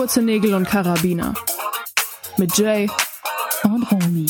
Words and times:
Kurze 0.00 0.22
Nägel 0.22 0.54
und 0.54 0.66
Karabiner. 0.66 1.34
Mit 2.38 2.56
Jay 2.56 2.88
und 3.64 3.82
Romy. 3.92 4.24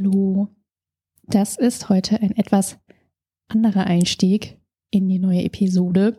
Hallo. 0.00 0.48
Das 1.26 1.58
ist 1.58 1.90
heute 1.90 2.22
ein 2.22 2.34
etwas 2.34 2.78
anderer 3.48 3.84
Einstieg 3.84 4.58
in 4.90 5.10
die 5.10 5.18
neue 5.18 5.42
Episode. 5.44 6.16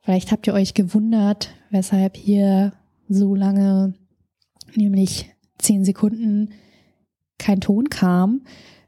Vielleicht 0.00 0.32
habt 0.32 0.46
ihr 0.46 0.54
euch 0.54 0.72
gewundert, 0.72 1.50
weshalb 1.68 2.16
hier 2.16 2.72
so 3.06 3.34
lange, 3.34 3.92
nämlich 4.74 5.30
zehn 5.58 5.84
Sekunden, 5.84 6.54
kein 7.36 7.60
Ton 7.60 7.90
kam. 7.90 8.46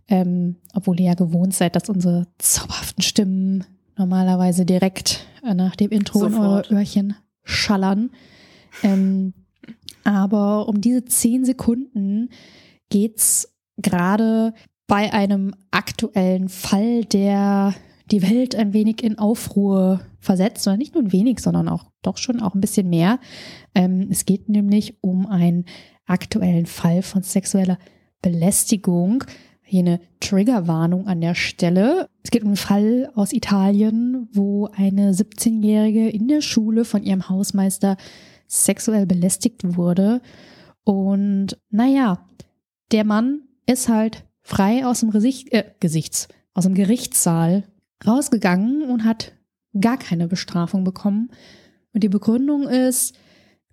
Ähm, 0.08 0.56
obwohl 0.72 0.98
ihr 0.98 1.08
ja 1.08 1.14
gewohnt 1.14 1.52
seid, 1.52 1.76
dass 1.76 1.90
unsere 1.90 2.26
zauberhaften 2.38 3.02
Stimmen 3.02 3.64
normalerweise 3.98 4.64
direkt 4.64 5.26
nach 5.42 5.76
dem 5.76 5.90
Intro 5.90 6.20
Sofort. 6.20 6.70
in 6.70 6.76
eure 6.76 6.80
Öhrchen 6.80 7.16
schallern. 7.44 8.08
Ähm, 8.82 9.34
aber 10.04 10.70
um 10.70 10.80
diese 10.80 11.04
zehn 11.04 11.44
Sekunden 11.44 12.30
geht's 12.88 13.52
gerade 13.76 14.54
bei 14.86 15.12
einem 15.12 15.54
aktuellen 15.70 16.48
Fall, 16.48 17.04
der 17.04 17.74
die 18.10 18.22
Welt 18.22 18.54
ein 18.54 18.72
wenig 18.72 19.02
in 19.02 19.18
Aufruhr 19.18 20.00
versetzt, 20.20 20.66
oder 20.66 20.76
nicht 20.76 20.94
nur 20.94 21.02
ein 21.02 21.12
wenig, 21.12 21.40
sondern 21.40 21.68
auch 21.68 21.86
doch 22.02 22.18
schon 22.18 22.40
auch 22.40 22.54
ein 22.54 22.60
bisschen 22.60 22.88
mehr. 22.88 23.18
Ähm, 23.74 24.08
es 24.10 24.24
geht 24.24 24.48
nämlich 24.48 24.96
um 25.00 25.26
einen 25.26 25.64
aktuellen 26.06 26.66
Fall 26.66 27.02
von 27.02 27.22
sexueller 27.22 27.78
Belästigung. 28.22 29.24
Hier 29.62 29.80
eine 29.80 30.00
Triggerwarnung 30.20 31.08
an 31.08 31.20
der 31.20 31.34
Stelle. 31.34 32.08
Es 32.22 32.30
geht 32.30 32.42
um 32.42 32.50
einen 32.50 32.56
Fall 32.56 33.10
aus 33.16 33.32
Italien, 33.32 34.28
wo 34.32 34.66
eine 34.66 35.10
17-Jährige 35.10 36.08
in 36.08 36.28
der 36.28 36.40
Schule 36.40 36.84
von 36.84 37.02
ihrem 37.02 37.28
Hausmeister 37.28 37.96
sexuell 38.46 39.06
belästigt 39.06 39.76
wurde. 39.76 40.22
Und 40.84 41.58
naja, 41.70 42.24
der 42.92 43.04
Mann 43.04 43.45
ist 43.66 43.88
halt 43.88 44.24
frei 44.42 44.86
aus 44.86 45.00
dem 45.00 45.10
Gesicht, 45.10 45.52
äh, 45.52 45.64
Gesichts, 45.80 46.28
aus 46.54 46.64
dem 46.64 46.74
Gerichtssaal 46.74 47.64
rausgegangen 48.06 48.82
und 48.82 49.04
hat 49.04 49.32
gar 49.80 49.98
keine 49.98 50.28
Bestrafung 50.28 50.84
bekommen. 50.84 51.30
Und 51.92 52.02
die 52.02 52.08
Begründung 52.08 52.68
ist, 52.68 53.14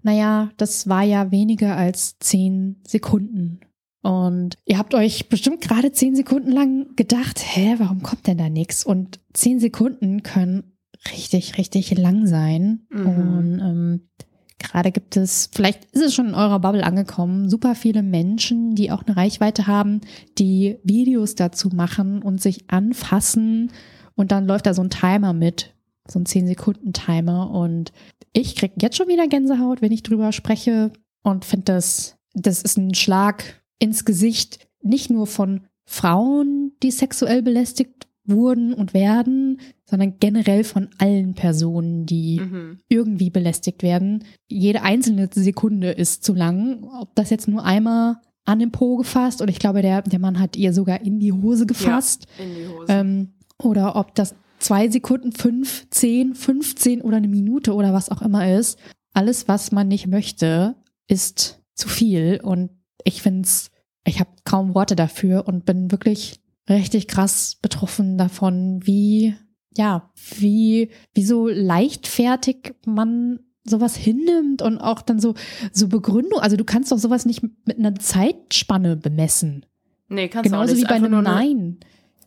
naja, 0.02 0.52
das 0.58 0.88
war 0.88 1.04
ja 1.04 1.32
weniger 1.32 1.78
als 1.78 2.18
zehn 2.20 2.82
Sekunden. 2.86 3.62
Und 4.02 4.58
ihr 4.66 4.78
habt 4.78 4.94
euch 4.96 5.30
bestimmt 5.30 5.62
gerade 5.62 5.94
zehn 5.94 6.16
Sekunden 6.16 6.52
lang 6.52 6.94
gedacht, 6.98 7.40
hä, 7.42 7.76
warum 7.78 8.04
kommt 8.04 8.28
denn 8.28 8.38
da 8.38 8.50
nichts? 8.50 8.86
Und 8.86 9.22
zehn 9.34 9.60
Sekunden 9.60 10.24
können 10.24 10.74
richtig, 11.12 11.58
richtig 11.58 11.98
lang 11.98 12.28
sein. 12.28 12.86
Mhm. 12.90 13.06
Und 13.06 13.60
ähm, 13.60 14.10
Gerade 14.60 14.92
gibt 14.92 15.18
es, 15.18 15.50
vielleicht 15.52 15.86
ist 15.92 16.02
es 16.02 16.16
schon 16.16 16.30
in 16.30 16.36
eurer 16.36 16.60
Bubble 16.60 16.84
angekommen, 16.84 17.50
super 17.50 17.76
viele 17.76 18.02
Menschen, 18.02 18.76
die 18.76 18.92
auch 18.92 19.04
eine 19.04 19.18
Reichweite 19.18 19.68
haben, 19.68 20.02
die 20.38 20.78
Videos 20.84 21.36
dazu 21.36 21.70
machen 21.70 22.22
und 22.22 22.42
sich 22.42 22.70
anfassen. 22.70 23.72
Und 24.16 24.32
dann 24.32 24.46
läuft 24.46 24.66
da 24.66 24.74
so 24.74 24.82
ein 24.82 24.90
Timer 24.90 25.34
mit, 25.34 25.74
so 26.08 26.20
ein 26.20 26.26
10-Sekunden-Timer 26.26 27.52
und 27.52 27.92
ich 28.34 28.56
krieg 28.56 28.74
jetzt 28.82 28.98
schon 28.98 29.08
wieder 29.08 29.28
Gänsehaut, 29.28 29.82
wenn 29.82 29.92
ich 29.92 30.04
drüber 30.04 30.32
spreche 30.32 30.92
und 31.24 31.46
finde 31.46 31.66
das, 31.66 32.18
das 32.34 32.62
ist 32.62 32.78
ein 32.78 32.94
Schlag 32.96 33.64
ins 33.80 34.06
Gesicht, 34.06 34.68
nicht 34.82 35.10
nur 35.10 35.28
von 35.28 35.62
Frauen, 35.86 36.74
die 36.82 36.92
sexuell 36.92 37.42
belästigt 37.42 38.08
wurden 38.26 38.74
und 38.74 38.94
werden, 38.94 39.60
sondern 39.86 40.18
generell 40.20 40.64
von 40.64 40.90
allen 40.98 41.34
Personen, 41.34 42.06
die 42.06 42.40
mhm. 42.40 42.80
irgendwie 42.88 43.30
belästigt 43.30 43.84
werden. 43.84 44.24
Jede 44.48 44.82
einzelne 44.82 45.30
Sekunde 45.32 45.92
ist 45.92 46.24
zu 46.24 46.34
lang. 46.34 46.84
Ob 47.00 47.14
das 47.16 47.30
jetzt 47.30 47.48
nur 47.48 47.66
einmal 47.66 48.18
an 48.46 48.60
den 48.60 48.72
Po 48.72 48.98
gefasst 48.98 49.42
oder 49.42 49.52
ich 49.52 49.60
glaube, 49.60 49.82
der, 49.82 50.02
der 50.02 50.20
Mann 50.20 50.40
hat 50.40 50.56
ihr 50.56 50.74
sogar 50.74 51.02
in 51.02 51.20
die 51.20 51.34
Hose 51.34 51.66
gefasst. 51.66 52.28
Ja, 52.38 52.46
in 52.46 52.56
die 52.56 52.68
Hose. 52.68 52.86
Ähm, 52.90 53.34
oder 53.58 53.96
ob 53.96 54.16
das 54.16 54.36
zwei 54.60 54.90
Sekunden, 54.90 55.32
fünf, 55.34 55.90
zehn, 55.90 56.36
fünfzehn 56.36 57.02
oder 57.02 57.18
eine 57.18 57.28
Minute 57.28 57.74
oder 57.74 57.94
was 57.94 58.10
auch 58.10 58.22
immer 58.22 58.54
ist. 58.58 58.80
Alles, 59.14 59.48
was 59.48 59.72
man 59.72 59.88
nicht 59.90 60.08
möchte, 60.08 60.76
ist 61.08 61.62
zu 61.74 61.90
viel. 61.90 62.40
Und 62.42 62.72
ich 63.04 63.22
finde 63.22 63.42
es, 63.42 63.70
ich 64.06 64.20
habe 64.20 64.30
kaum 64.46 64.76
Worte 64.76 64.96
dafür 64.96 65.48
und 65.48 65.66
bin 65.66 65.92
wirklich 65.92 66.40
richtig 66.70 67.08
krass 67.08 67.58
betroffen 67.62 68.18
davon, 68.18 68.82
wie, 68.84 69.36
ja, 69.76 70.12
wie, 70.38 70.92
wie 71.14 71.24
so 71.24 71.48
leichtfertig 71.48 72.76
man 72.86 73.40
sowas 73.66 73.96
hinnimmt 73.96 74.62
und 74.62 74.78
auch 74.80 75.02
dann 75.02 75.20
so, 75.20 75.36
so 75.72 75.88
Begründung. 75.88 76.40
Also 76.40 76.58
du 76.58 76.66
kannst 76.66 76.92
doch 76.92 76.98
sowas 76.98 77.26
nicht 77.26 77.44
mit 77.44 77.78
einer 77.78 77.96
Zeitspanne 77.96 78.98
bemessen. 78.98 79.66
Nee, 80.10 80.28
kannst 80.28 80.50
Genauso 80.50 80.68
du 80.68 80.72
auch 80.72 80.76
nicht. 80.76 80.84
wie 80.84 80.90
bei 80.90 80.96
einem 80.96 81.24
Nein. 81.24 81.80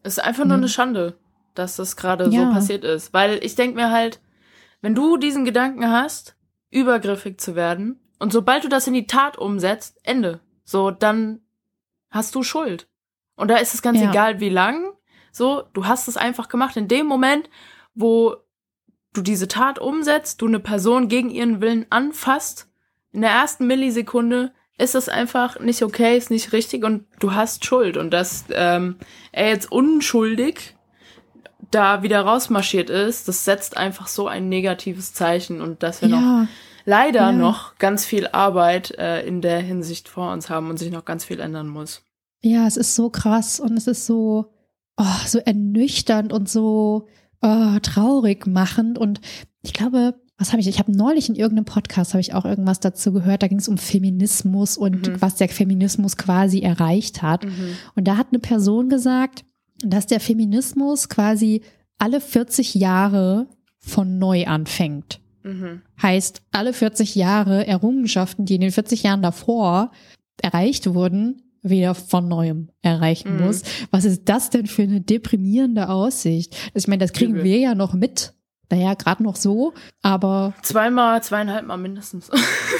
Es 0.02 0.14
ist 0.14 0.24
einfach 0.24 0.44
nur 0.44 0.56
eine 0.56 0.68
Schande, 0.68 1.18
dass 1.54 1.76
das 1.76 1.96
gerade 1.96 2.30
ja. 2.30 2.46
so 2.46 2.52
passiert 2.52 2.84
ist. 2.84 3.12
Weil 3.12 3.38
ich 3.42 3.54
denke 3.54 3.76
mir 3.76 3.90
halt, 3.90 4.20
wenn 4.80 4.94
du 4.94 5.16
diesen 5.16 5.44
Gedanken 5.44 5.90
hast, 5.90 6.36
übergriffig 6.70 7.38
zu 7.40 7.54
werden, 7.54 8.00
und 8.18 8.32
sobald 8.32 8.64
du 8.64 8.68
das 8.68 8.86
in 8.86 8.94
die 8.94 9.06
Tat 9.06 9.36
umsetzt, 9.36 9.98
Ende. 10.02 10.40
So, 10.64 10.90
dann 10.90 11.40
hast 12.08 12.34
du 12.34 12.42
Schuld. 12.42 12.88
Und 13.36 13.48
da 13.48 13.56
ist 13.56 13.74
es 13.74 13.82
ganz 13.82 14.00
ja. 14.00 14.10
egal, 14.10 14.40
wie 14.40 14.48
lang. 14.48 14.92
So, 15.30 15.64
du 15.72 15.86
hast 15.86 16.08
es 16.08 16.16
einfach 16.16 16.48
gemacht. 16.48 16.76
In 16.76 16.88
dem 16.88 17.06
Moment, 17.06 17.48
wo 17.94 18.36
du 19.12 19.22
diese 19.22 19.48
Tat 19.48 19.78
umsetzt, 19.78 20.40
du 20.40 20.46
eine 20.46 20.60
Person 20.60 21.08
gegen 21.08 21.30
ihren 21.30 21.60
Willen 21.60 21.86
anfasst, 21.90 22.68
in 23.12 23.22
der 23.22 23.30
ersten 23.30 23.66
Millisekunde 23.66 24.52
ist 24.78 24.94
es 24.94 25.08
einfach 25.08 25.58
nicht 25.58 25.82
okay, 25.82 26.18
ist 26.18 26.30
nicht 26.30 26.52
richtig 26.52 26.84
und 26.84 27.06
du 27.18 27.34
hast 27.34 27.64
Schuld. 27.64 27.96
Und 27.96 28.10
dass 28.10 28.44
ähm, 28.50 28.96
er 29.32 29.48
jetzt 29.48 29.72
unschuldig 29.72 30.74
da 31.70 32.02
wieder 32.02 32.20
rausmarschiert 32.20 32.90
ist, 32.90 33.28
das 33.28 33.44
setzt 33.44 33.76
einfach 33.76 34.06
so 34.06 34.28
ein 34.28 34.48
negatives 34.48 35.14
Zeichen 35.14 35.60
und 35.60 35.82
dass 35.82 36.02
wir 36.02 36.08
ja. 36.08 36.20
noch 36.20 36.48
leider 36.84 37.20
ja. 37.20 37.32
noch 37.32 37.76
ganz 37.78 38.04
viel 38.04 38.28
Arbeit 38.28 38.92
äh, 38.98 39.26
in 39.26 39.40
der 39.40 39.58
Hinsicht 39.60 40.08
vor 40.08 40.32
uns 40.32 40.48
haben 40.48 40.70
und 40.70 40.78
sich 40.78 40.90
noch 40.90 41.04
ganz 41.04 41.24
viel 41.24 41.40
ändern 41.40 41.68
muss. 41.68 42.05
Ja, 42.42 42.66
es 42.66 42.76
ist 42.76 42.94
so 42.94 43.10
krass 43.10 43.60
und 43.60 43.76
es 43.76 43.86
ist 43.86 44.06
so, 44.06 44.52
oh, 44.96 45.26
so 45.26 45.38
ernüchternd 45.38 46.32
und 46.32 46.48
so 46.48 47.08
oh, 47.42 47.78
traurig 47.82 48.46
machend. 48.46 48.98
Und 48.98 49.20
ich 49.62 49.72
glaube, 49.72 50.14
was 50.38 50.52
habe 50.52 50.60
ich? 50.60 50.68
Ich 50.68 50.78
habe 50.78 50.92
neulich 50.92 51.28
in 51.28 51.34
irgendeinem 51.34 51.64
Podcast 51.64 52.12
habe 52.12 52.20
ich 52.20 52.34
auch 52.34 52.44
irgendwas 52.44 52.80
dazu 52.80 53.12
gehört. 53.12 53.42
Da 53.42 53.48
ging 53.48 53.58
es 53.58 53.68
um 53.68 53.78
Feminismus 53.78 54.76
und 54.76 55.08
mhm. 55.08 55.22
was 55.22 55.36
der 55.36 55.48
Feminismus 55.48 56.16
quasi 56.16 56.60
erreicht 56.60 57.22
hat. 57.22 57.44
Mhm. 57.44 57.76
Und 57.94 58.06
da 58.06 58.16
hat 58.16 58.28
eine 58.30 58.38
Person 58.38 58.88
gesagt, 58.88 59.44
dass 59.82 60.06
der 60.06 60.20
Feminismus 60.20 61.08
quasi 61.08 61.62
alle 61.98 62.20
40 62.20 62.74
Jahre 62.74 63.48
von 63.78 64.18
neu 64.18 64.46
anfängt. 64.46 65.20
Mhm. 65.42 65.82
Heißt, 66.02 66.42
alle 66.52 66.72
40 66.72 67.14
Jahre 67.14 67.66
Errungenschaften, 67.66 68.44
die 68.44 68.56
in 68.56 68.60
den 68.60 68.72
40 68.72 69.04
Jahren 69.04 69.22
davor 69.22 69.92
erreicht 70.42 70.92
wurden, 70.92 71.42
wieder 71.68 71.94
von 71.94 72.28
neuem 72.28 72.70
erreichen 72.82 73.36
mhm. 73.36 73.46
muss. 73.46 73.62
Was 73.90 74.04
ist 74.04 74.28
das 74.28 74.50
denn 74.50 74.66
für 74.66 74.82
eine 74.82 75.00
deprimierende 75.00 75.88
Aussicht? 75.88 76.56
Ich 76.74 76.88
meine, 76.88 77.04
das 77.04 77.12
kriegen 77.12 77.42
wir 77.42 77.58
ja 77.58 77.74
noch 77.74 77.94
mit. 77.94 78.32
Naja, 78.70 78.94
gerade 78.94 79.22
noch 79.22 79.36
so, 79.36 79.74
aber. 80.02 80.54
Zweimal, 80.62 81.22
zweieinhalb 81.22 81.66
Mal 81.66 81.76
mindestens. 81.76 82.30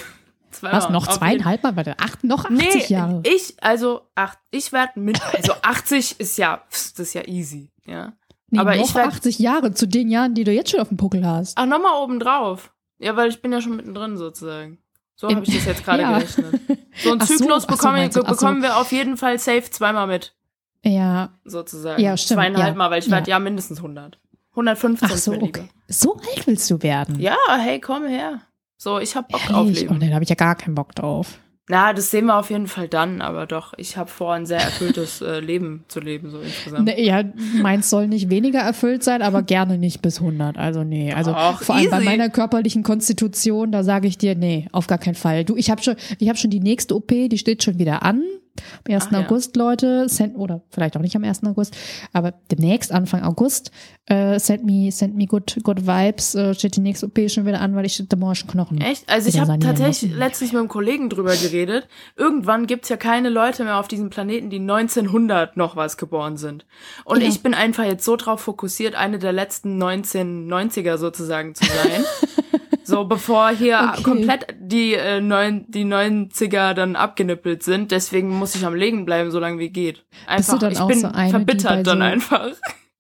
Zweimal. 0.50 0.81
Was, 0.81 0.91
noch 0.91 1.06
zweieinhalb 1.06 1.62
Mal? 1.62 1.77
Warte, 1.77 1.99
acht, 1.99 2.25
noch 2.25 2.47
80 2.47 2.59
nee, 2.59 2.87
Jahre? 2.88 3.23
ich, 3.25 3.55
also, 3.61 4.00
acht, 4.15 4.38
ich 4.50 4.73
werde 4.73 4.99
mit, 4.99 5.21
also 5.35 5.53
80 5.62 6.19
ist 6.19 6.38
ja, 6.38 6.62
das 6.71 6.93
ist 6.93 7.15
ja 7.15 7.27
easy, 7.27 7.71
ja. 7.85 8.15
Nee, 8.49 8.61
aber 8.61 8.77
noch 8.77 8.85
ich 8.85 8.94
werd, 8.94 9.09
80 9.09 9.38
Jahre 9.38 9.75
zu 9.75 9.87
den 9.87 10.09
Jahren, 10.09 10.35
die 10.35 10.44
du 10.44 10.53
jetzt 10.53 10.71
schon 10.71 10.81
auf 10.81 10.88
dem 10.88 10.97
Puckel 10.97 11.27
hast. 11.27 11.59
Ach, 11.59 11.67
nochmal 11.67 12.03
oben 12.03 12.19
drauf. 12.21 12.73
Ja, 12.99 13.17
weil 13.17 13.29
ich 13.29 13.43
bin 13.43 13.53
ja 13.53 13.61
schon 13.61 13.77
mittendrin 13.77 14.17
sozusagen. 14.17 14.79
So 15.17 15.29
habe 15.29 15.43
ich 15.43 15.55
das 15.55 15.65
jetzt 15.65 15.85
gerade 15.85 16.03
ja. 16.03 16.19
gerechnet. 16.19 16.61
So 17.03 17.11
einen 17.11 17.21
Zyklus 17.23 17.63
so, 17.63 17.69
bekommen, 17.69 18.11
so, 18.13 18.23
bekommen 18.23 18.63
wir 18.63 18.77
auf 18.77 18.93
jeden 18.93 19.17
Fall 19.17 19.39
safe 19.39 19.71
zweimal 19.71 20.07
mit. 20.07 20.35
Ja. 20.85 21.31
Sozusagen. 21.45 22.01
Ja, 22.01 22.17
stimmt. 22.17 22.39
Zweieinhalb 22.39 22.69
ja. 22.69 22.75
Mal, 22.75 22.91
weil 22.91 23.01
ich 23.01 23.11
werde 23.11 23.31
ja 23.31 23.39
mindestens 23.39 23.79
100. 23.79 24.19
115 24.51 25.09
Ach 25.11 25.17
so, 25.17 25.33
okay. 25.33 25.69
So 25.89 26.17
alt 26.17 26.47
willst 26.47 26.71
du 26.71 26.83
werden? 26.83 27.19
Ja, 27.21 27.37
hey, 27.59 27.81
komm 27.81 28.07
her. 28.07 28.41
So, 28.77 28.99
ich 28.99 29.17
hab 29.17 29.29
Bock 29.29 29.41
Ehrlich? 29.43 29.57
auf 29.57 29.67
Leben. 29.69 29.97
Oh, 29.97 29.99
dann 29.99 30.15
habe 30.15 30.23
ich 30.23 30.31
ja 30.31 30.37
gar 30.37 30.55
keinen 30.55 30.75
Bock 30.75 30.95
drauf. 30.95 31.39
Na, 31.69 31.93
das 31.93 32.13
sehen 32.13 32.27
wir 32.27 32.37
auf 32.39 32.51
jeden 32.51 32.69
Fall 32.69 32.87
dann, 32.87 33.21
aber 33.21 33.47
doch, 33.47 33.75
ich 33.77 33.97
habe 33.97 34.09
vor, 34.09 34.35
ein 34.35 34.47
sehr 34.47 34.61
erfülltes 34.61 35.21
äh, 35.21 35.41
Leben 35.41 35.85
zu 35.89 35.99
leben, 35.99 36.31
so 36.31 36.39
insgesamt. 36.39 36.85
Ne, 36.85 37.01
ja, 37.03 37.25
meins 37.61 37.91
soll 37.91 38.07
nicht 38.07 38.31
weniger 38.31 38.61
erfüllt 38.61 39.03
sein, 39.03 39.21
aber 39.21 39.43
gerne 39.43 39.77
nicht 39.77 40.01
bis 40.01 40.21
100. 40.21 40.59
Also 40.59 40.85
nee, 40.85 41.13
also 41.13 41.33
Och, 41.33 41.63
vor 41.63 41.75
allem 41.75 41.91
bei 41.91 41.97
easy. 41.99 42.05
meiner 42.05 42.29
körperlichen 42.31 42.85
Konstitution, 42.85 43.73
da 43.73 43.83
sage 43.83 44.07
ich 44.07 44.17
dir, 44.17 44.37
nee, 44.37 44.69
auf 44.71 44.87
gar 44.87 44.99
keinen 44.99 45.17
Fall. 45.17 45.45
Du, 45.45 45.57
ich 45.57 45.69
habe 45.69 45.83
schon, 45.83 45.97
ich 46.21 46.29
habe 46.29 46.39
schon 46.39 46.51
die 46.51 46.61
nächste 46.61 46.95
OP, 46.95 47.09
die 47.09 47.39
steht 47.39 47.65
schon 47.65 47.81
wieder 47.81 48.05
an. 48.05 48.23
Am 48.87 48.94
1. 48.94 49.06
Ach 49.08 49.12
ja. 49.12 49.20
August, 49.20 49.56
Leute, 49.56 50.08
send, 50.08 50.37
oder 50.37 50.62
vielleicht 50.70 50.97
auch 50.97 51.00
nicht 51.00 51.17
am 51.17 51.25
1. 51.25 51.44
August, 51.44 51.76
aber 52.12 52.32
demnächst, 52.50 52.93
Anfang 52.93 53.23
August, 53.23 53.70
äh, 54.06 54.38
send 54.38 54.64
me, 54.64 54.91
send 54.93 55.17
me 55.17 55.26
good, 55.26 55.56
good 55.64 55.87
vibes, 55.87 56.35
äh, 56.35 56.55
steht 56.55 56.76
die 56.76 56.81
nächste 56.81 57.06
OP 57.06 57.29
schon 57.29 57.47
wieder 57.47 57.61
an, 57.61 57.75
weil 57.75 57.85
ich 57.85 57.97
den 57.97 58.19
morschen 58.19 58.49
Knochen. 58.49 58.81
Echt? 58.81 59.08
Also 59.08 59.29
ich 59.29 59.37
habe 59.37 59.47
sanieren 59.49 59.76
tatsächlich 59.76 60.11
lassen. 60.12 60.19
letztens 60.20 60.53
mit 60.53 60.61
einem 60.61 60.69
Kollegen 60.69 61.11
drüber 61.11 61.35
geredet. 61.37 61.88
Irgendwann 62.17 62.67
gibt's 62.67 62.88
ja 62.88 62.97
keine 62.97 63.29
Leute 63.31 63.64
mehr 63.64 63.79
auf 63.79 63.88
diesem 63.88 64.11
Planeten, 64.11 64.50
die 64.50 64.59
1900 64.61 65.56
noch 65.56 65.76
was 65.76 65.97
geboren 65.97 66.37
sind. 66.37 66.64
Und 67.05 67.23
Ja. 67.23 67.29
ich 67.29 67.43
bin 67.43 67.55
einfach 67.55 67.85
jetzt 67.85 68.05
so 68.05 68.17
drauf 68.17 68.41
fokussiert, 68.41 68.94
eine 68.94 69.19
der 69.19 69.32
letzten 69.32 69.82
1990er 69.82 70.99
sozusagen 70.99 71.55
zu 71.55 71.64
sein. 71.64 72.05
so 72.87 73.05
bevor 73.05 73.50
hier 73.50 73.91
Okay. 73.93 74.03
komplett 74.03 74.47
die, 74.61 74.94
äh, 74.94 75.21
neun, 75.21 75.65
die 75.69 75.85
90er 75.85 76.73
dann 76.75 76.97
abgenippelt 76.97 77.62
sind. 77.62 77.91
Deswegen 77.91 78.31
muss 78.31 78.55
ich 78.55 78.65
am 78.65 78.75
Legen 78.75 79.05
bleiben, 79.05 79.31
solange 79.31 79.59
wie 79.59 79.71
geht. 79.71 80.05
Einfach, 80.27 80.55
du 80.55 80.59
dann 80.61 80.73
ich 80.73 80.79
auch 80.81 80.88
bin 80.88 81.00
so 81.00 81.09
eine, 81.09 81.31
verbittert 81.31 81.87
dann 81.87 81.99
so- 81.99 82.05
einfach. 82.05 82.47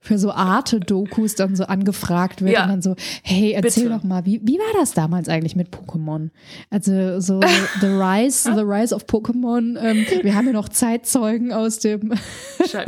Für 0.06 0.18
so 0.18 0.30
Arte-Dokus 0.32 1.34
dann 1.34 1.56
so 1.56 1.64
angefragt 1.64 2.40
wird 2.42 2.52
Ja. 2.54 2.62
und 2.62 2.68
dann 2.70 2.82
so, 2.82 2.94
hey, 3.22 3.52
erzähl 3.52 3.84
Bitte. 3.84 3.96
doch 3.96 4.04
mal, 4.04 4.24
wie, 4.24 4.40
wie 4.44 4.58
war 4.58 4.80
das 4.80 4.92
damals 4.94 5.28
eigentlich 5.28 5.56
mit 5.56 5.68
Pokémon? 5.74 6.30
Also 6.70 7.20
so 7.20 7.40
The 7.80 7.86
Rise, 7.86 8.54
The 8.54 8.60
Rise 8.62 8.94
of 8.94 9.04
Pokémon. 9.04 9.76
Ähm, 9.80 10.06
wir 10.22 10.34
haben 10.34 10.46
ja 10.46 10.52
noch 10.52 10.68
Zeitzeugen 10.68 11.52
aus 11.52 11.78
dem. 11.80 12.12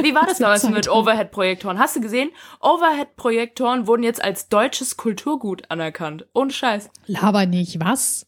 Wie 0.02 0.14
war 0.14 0.26
das 0.26 0.38
damals 0.38 0.68
mit 0.68 0.88
Overhead-Projektoren? 0.88 1.78
Hast 1.78 1.96
du 1.96 2.00
gesehen? 2.00 2.30
Overhead-Projektoren 2.60 3.86
wurden 3.86 4.02
jetzt 4.02 4.22
als 4.22 4.48
deutsches 4.48 4.96
Kulturgut 4.96 5.70
anerkannt. 5.70 6.26
Ohne 6.34 6.50
Scheiß. 6.50 6.90
Laber 7.06 7.46
nicht, 7.46 7.80
was? 7.80 8.26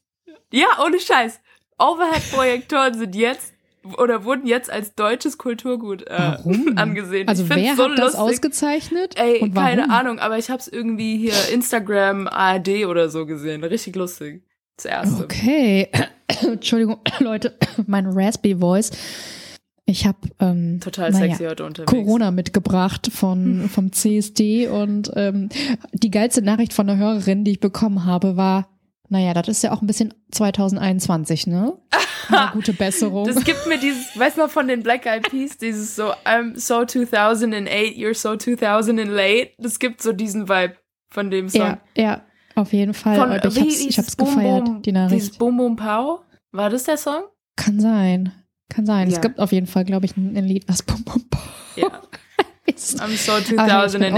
Ja, 0.52 0.66
ohne 0.84 0.98
Scheiß. 1.00 1.40
Overhead-Projektoren 1.78 2.94
sind 2.98 3.14
jetzt 3.14 3.52
oder 3.98 4.24
wurden 4.24 4.46
jetzt 4.46 4.70
als 4.70 4.94
deutsches 4.94 5.38
Kulturgut 5.38 6.06
äh, 6.06 6.18
Warum? 6.18 6.72
angesehen. 6.76 7.28
Also 7.28 7.48
wer 7.48 7.76
so 7.76 7.84
hat 7.84 7.98
das 7.98 8.12
lustig. 8.12 8.20
ausgezeichnet? 8.20 9.14
Ey, 9.18 9.40
und 9.40 9.54
warum? 9.54 9.68
keine 9.68 9.90
Ahnung, 9.90 10.18
aber 10.18 10.38
ich 10.38 10.50
hab's 10.50 10.68
irgendwie 10.68 11.18
hier 11.18 11.34
Instagram, 11.52 12.26
ARD 12.28 12.86
oder 12.86 13.08
so 13.08 13.26
gesehen. 13.26 13.64
Richtig 13.64 13.96
lustig. 13.96 14.42
Das 14.76 14.84
erste. 14.84 15.24
Okay. 15.24 15.88
Entschuldigung, 16.42 16.98
Leute, 17.18 17.56
mein 17.86 18.06
Raspberry 18.06 18.56
Voice. 18.56 18.90
Ich 19.86 20.06
habe 20.06 20.18
ähm, 20.38 20.78
Total 20.80 21.10
naja, 21.10 21.26
sexy 21.26 21.44
heute 21.46 21.64
unterwegs. 21.64 21.90
Corona 21.90 22.30
mitgebracht 22.30 23.10
von, 23.12 23.68
vom 23.68 23.92
CSD 23.92 24.68
und 24.68 25.10
ähm, 25.16 25.48
die 25.92 26.12
geilste 26.12 26.42
Nachricht 26.42 26.72
von 26.72 26.86
der 26.86 26.96
Hörerin, 26.96 27.44
die 27.44 27.52
ich 27.52 27.60
bekommen 27.60 28.04
habe, 28.04 28.36
war, 28.36 28.68
naja, 29.10 29.34
das 29.34 29.48
ist 29.48 29.62
ja 29.62 29.72
auch 29.72 29.82
ein 29.82 29.86
bisschen 29.86 30.14
2021, 30.30 31.46
ne? 31.48 31.76
Eine 32.28 32.50
gute 32.52 32.72
Besserung. 32.72 33.26
Das 33.26 33.44
gibt 33.44 33.66
mir 33.66 33.78
dieses, 33.78 34.16
weißt 34.18 34.36
du 34.36 34.42
noch 34.42 34.50
von 34.50 34.68
den 34.68 34.82
Black 34.82 35.04
Eyed 35.04 35.28
Peas, 35.28 35.58
dieses 35.58 35.96
so, 35.96 36.12
I'm 36.24 36.56
so 36.58 36.84
2008, 36.84 37.96
you're 37.96 38.14
so 38.14 38.36
2008. 38.36 39.54
Das 39.58 39.78
gibt 39.78 40.00
so 40.00 40.12
diesen 40.12 40.48
Vibe 40.48 40.76
von 41.10 41.30
dem 41.30 41.48
Song. 41.48 41.60
ja, 41.60 41.78
ja, 41.96 42.22
auf 42.54 42.72
jeden 42.72 42.94
Fall. 42.94 43.16
Von, 43.16 43.30
Und 43.30 43.44
ich 43.44 43.60
hab's, 43.60 43.80
ich 43.80 43.98
hab's 43.98 44.08
es? 44.08 44.16
Boom 44.16 44.28
gefeiert, 44.28 44.64
Boom, 44.64 44.82
die 44.82 44.92
Dieses 44.92 45.10
Nachricht. 45.10 45.38
Boom 45.38 45.56
Boom 45.56 45.76
Pow? 45.76 46.20
War 46.52 46.70
das 46.70 46.84
der 46.84 46.96
Song? 46.96 47.24
Kann 47.56 47.80
sein. 47.80 48.32
Kann 48.68 48.86
sein. 48.86 49.10
Ja. 49.10 49.16
Es 49.16 49.20
gibt 49.20 49.40
auf 49.40 49.50
jeden 49.50 49.66
Fall, 49.66 49.84
glaube 49.84 50.06
ich, 50.06 50.16
ein, 50.16 50.36
ein 50.36 50.44
Lied, 50.44 50.68
was 50.68 50.82
Bum 50.84 51.02
Bum 51.02 51.24
Bum 51.28 51.40
I'm 52.96 53.16
so 53.16 53.32
Aber 53.32 53.40
ich 53.40 53.48
bin 53.48 53.58
auf 53.60 53.68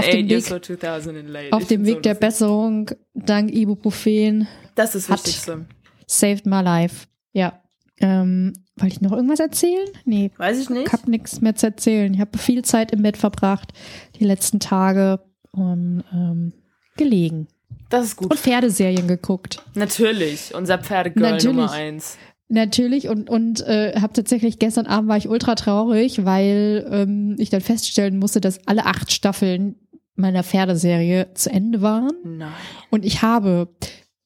2008, 0.05 0.13
dem 0.13 0.27
you're 0.27 0.29
Weg- 0.29 0.45
so 0.45 0.59
2008. 0.59 1.53
Auf 1.53 1.67
dem 1.67 1.85
Weg 1.85 1.95
so 1.95 2.01
der. 2.01 2.13
Besserung, 2.15 2.91
dank 3.13 3.51
Ibuprofen, 3.53 4.47
Das 4.75 4.95
ist 4.95 5.09
hat- 5.09 5.19
Wichtigste. 5.25 5.65
saved 6.07 6.45
my 6.45 6.61
life. 6.61 7.07
Ja. 7.33 7.59
Ähm, 7.99 8.53
wollte 8.77 8.95
ich 8.95 9.01
noch 9.01 9.11
irgendwas 9.11 9.39
erzählen? 9.39 9.87
Nee, 10.05 10.31
Weiß 10.37 10.59
ich 10.59 10.69
nicht. 10.69 10.87
Ich 10.87 10.93
habe 10.93 11.09
nichts 11.09 11.41
mehr 11.41 11.55
zu 11.55 11.67
erzählen. 11.67 12.13
Ich 12.13 12.19
habe 12.19 12.37
viel 12.37 12.63
Zeit 12.63 12.91
im 12.91 13.03
Bett 13.03 13.17
verbracht, 13.17 13.71
die 14.19 14.23
letzten 14.25 14.59
Tage 14.59 15.19
und 15.51 16.03
ähm, 16.11 16.53
gelegen. 16.97 17.47
Das 17.89 18.05
ist 18.05 18.15
gut. 18.15 18.31
Und 18.31 18.39
Pferdeserien 18.39 19.07
geguckt. 19.07 19.61
Natürlich. 19.75 20.55
Unser 20.55 20.79
Pferdegirl. 20.79 21.37
Nummer 21.43 21.71
eins. 21.71 22.17
Natürlich 22.53 23.09
und, 23.09 23.31
und 23.31 23.61
äh, 23.61 23.99
habe 23.99 24.13
tatsächlich 24.13 24.59
gestern 24.59 24.85
Abend 24.85 25.09
war 25.09 25.17
ich 25.17 25.27
ultra 25.27 25.55
traurig, 25.55 26.23
weil 26.23 26.87
ähm, 26.91 27.35
ich 27.39 27.49
dann 27.49 27.61
feststellen 27.61 28.19
musste, 28.19 28.41
dass 28.41 28.67
alle 28.67 28.85
acht 28.85 29.11
Staffeln 29.11 29.75
meiner 30.13 30.43
Pferdeserie 30.43 31.33
zu 31.33 31.49
Ende 31.49 31.81
waren. 31.81 32.11
Nein. 32.23 32.53
Und 32.91 33.05
ich 33.05 33.23
habe, 33.23 33.73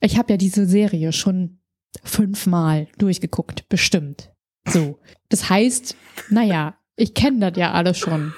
ich 0.02 0.18
habe 0.18 0.34
ja 0.34 0.38
diese 0.38 0.66
Serie 0.66 1.14
schon 1.14 1.60
fünfmal 2.04 2.90
durchgeguckt, 2.98 3.70
bestimmt. 3.70 4.30
So. 4.68 5.00
Das 5.30 5.50
heißt, 5.50 5.96
naja, 6.30 6.76
ich 6.98 7.14
kenne 7.14 7.50
das 7.50 7.58
ja 7.58 7.72
alles 7.72 7.98
schon. 7.98 8.34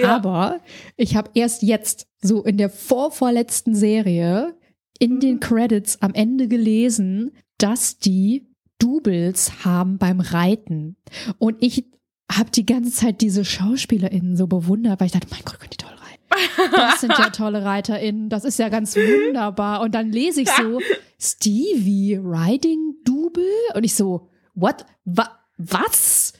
Ja. 0.00 0.16
Aber 0.16 0.60
ich 0.96 1.14
habe 1.14 1.30
erst 1.34 1.62
jetzt, 1.62 2.06
so 2.22 2.42
in 2.42 2.56
der 2.56 2.70
vorvorletzten 2.70 3.74
Serie, 3.74 4.54
in 4.98 5.20
den 5.20 5.40
Credits 5.40 6.00
am 6.00 6.14
Ende 6.14 6.48
gelesen, 6.48 7.32
dass 7.58 7.98
die 7.98 8.53
Doubles 8.84 9.64
haben 9.64 9.96
beim 9.98 10.20
Reiten. 10.20 10.96
Und 11.38 11.56
ich 11.60 11.86
habe 12.30 12.50
die 12.50 12.66
ganze 12.66 12.92
Zeit 12.92 13.20
diese 13.20 13.44
SchauspielerInnen 13.44 14.36
so 14.36 14.46
bewundert, 14.46 15.00
weil 15.00 15.06
ich 15.06 15.12
dachte, 15.12 15.28
mein 15.30 15.42
Gott, 15.44 15.58
können 15.58 15.70
die 15.70 15.76
toll 15.78 15.90
reiten. 15.90 16.72
Das 16.72 17.00
sind 17.00 17.10
ja 17.10 17.30
tolle 17.30 17.64
ReiterInnen, 17.64 18.28
das 18.28 18.44
ist 18.44 18.58
ja 18.58 18.68
ganz 18.68 18.96
wunderbar. 18.96 19.80
Und 19.80 19.94
dann 19.94 20.10
lese 20.10 20.42
ich 20.42 20.50
so, 20.50 20.80
Stevie 21.18 22.16
Riding 22.22 22.96
Double? 23.04 23.44
Und 23.74 23.84
ich 23.84 23.94
so, 23.94 24.28
what? 24.54 24.84
Wa 25.04 25.30
was? 25.56 26.32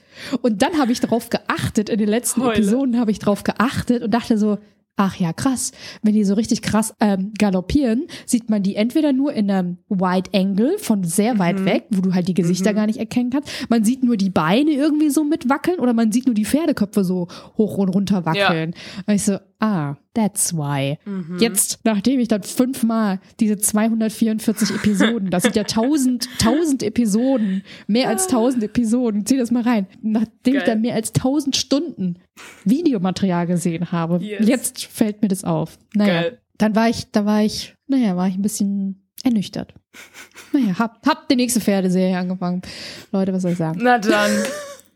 Und 0.43 0.63
dann 0.63 0.79
habe 0.79 0.93
ich 0.93 1.01
darauf 1.01 1.31
geachtet, 1.31 1.89
in 1.89 1.99
den 1.99 2.09
letzten 2.09 2.43
Heule. 2.43 2.57
Episoden 2.57 2.99
habe 2.99 3.11
ich 3.11 3.21
darauf 3.21 3.45
geachtet 3.45 4.03
und 4.03 4.13
dachte 4.13 4.37
so, 4.37 4.59
ach 4.97 5.17
ja, 5.17 5.33
krass. 5.33 5.73
Wenn 6.03 6.15
die 6.15 6.25
so 6.25 6.35
richtig 6.35 6.63
krass 6.63 6.95
ähm, 7.01 7.33
galoppieren, 7.39 8.07
sieht 8.27 8.49
man 8.51 8.63
die 8.63 8.77
entweder 8.77 9.13
nur 9.13 9.33
in 9.33 9.51
einem 9.51 9.79
Wide 9.89 10.31
Angle 10.33 10.79
von 10.79 11.03
sehr 11.05 11.39
weit 11.39 11.61
Mhm. 11.61 11.65
weg, 11.67 11.85
wo 11.91 12.01
du 12.01 12.15
halt 12.15 12.29
die 12.29 12.35
Gesichter 12.35 12.73
Mhm. 12.73 12.77
gar 12.77 12.87
nicht 12.87 12.99
erkennen 12.99 13.31
kannst. 13.31 13.51
Man 13.69 13.85
sieht 13.85 14.03
nur 14.05 14.17
die 14.17 14.31
Beine 14.31 14.71
irgendwie 14.71 15.11
so 15.11 15.25
mitwackeln 15.25 15.81
oder 15.81 15.93
man 15.95 16.13
sieht 16.13 16.27
nur 16.27 16.35
die 16.35 16.45
Pferdeköpfe 16.45 17.05
so 17.05 17.29
hoch 17.57 17.77
und 17.79 17.89
runter 17.89 18.25
wackeln. 18.25 18.75
Und 19.07 19.15
ich 19.15 19.25
so, 19.25 19.39
ah, 19.61 19.97
that's 20.15 20.55
why. 20.57 20.99
Mhm. 21.05 21.39
Jetzt, 21.41 21.81
nachdem 21.85 22.21
ich 22.21 22.29
dann 22.29 22.43
fünfmal 22.43 23.21
diese 23.41 23.59
244 23.59 24.71
Episoden, 24.71 25.31
das 25.31 25.43
sind 25.43 25.57
ja 25.57 25.63
1000, 25.63 26.29
1000 26.41 26.83
Episoden, 26.85 27.63
mehr 27.87 28.09
als 28.09 28.25
1000 28.27 28.65
Episoden, 28.65 29.27
zieh 29.27 29.37
das 29.37 29.51
mal 29.51 29.63
rein. 29.63 29.87
Nachdem 30.03 30.55
ich 30.55 30.61
Geil. 30.61 30.65
dann 30.65 30.81
mehr 30.81 30.95
als 30.95 31.13
1000 31.15 31.57
Stunden 31.57 32.19
Videomaterial 32.65 33.47
gesehen 33.47 33.93
habe, 33.93 34.19
Yes. 34.25 34.47
jetzt 34.49 34.85
fällt 34.87 35.21
mir 35.23 35.29
das 35.29 35.45
auf. 35.45 35.79
Naja, 35.95 36.23
Geil. 36.23 36.39
dann 36.59 36.75
war 36.75 36.89
ich, 36.89 37.11
da 37.13 37.25
war 37.27 37.43
ich, 37.43 37.75
naja, 37.87 38.17
war 38.17 38.29
ich 38.29 38.35
ein 38.37 38.43
bisschen 38.43 39.09
ernüchtert. 39.23 39.75
Naja, 40.53 40.79
hab, 40.79 41.07
hab 41.07 41.29
die 41.29 41.37
nächste 41.37 41.61
Pferdeserie 41.61 42.17
angefangen. 42.19 42.63
Leute, 43.13 43.33
was 43.33 43.43
soll 43.43 43.53
ich 43.53 43.59
sagen? 43.59 43.81
Na 43.83 43.99
dann, 43.99 44.31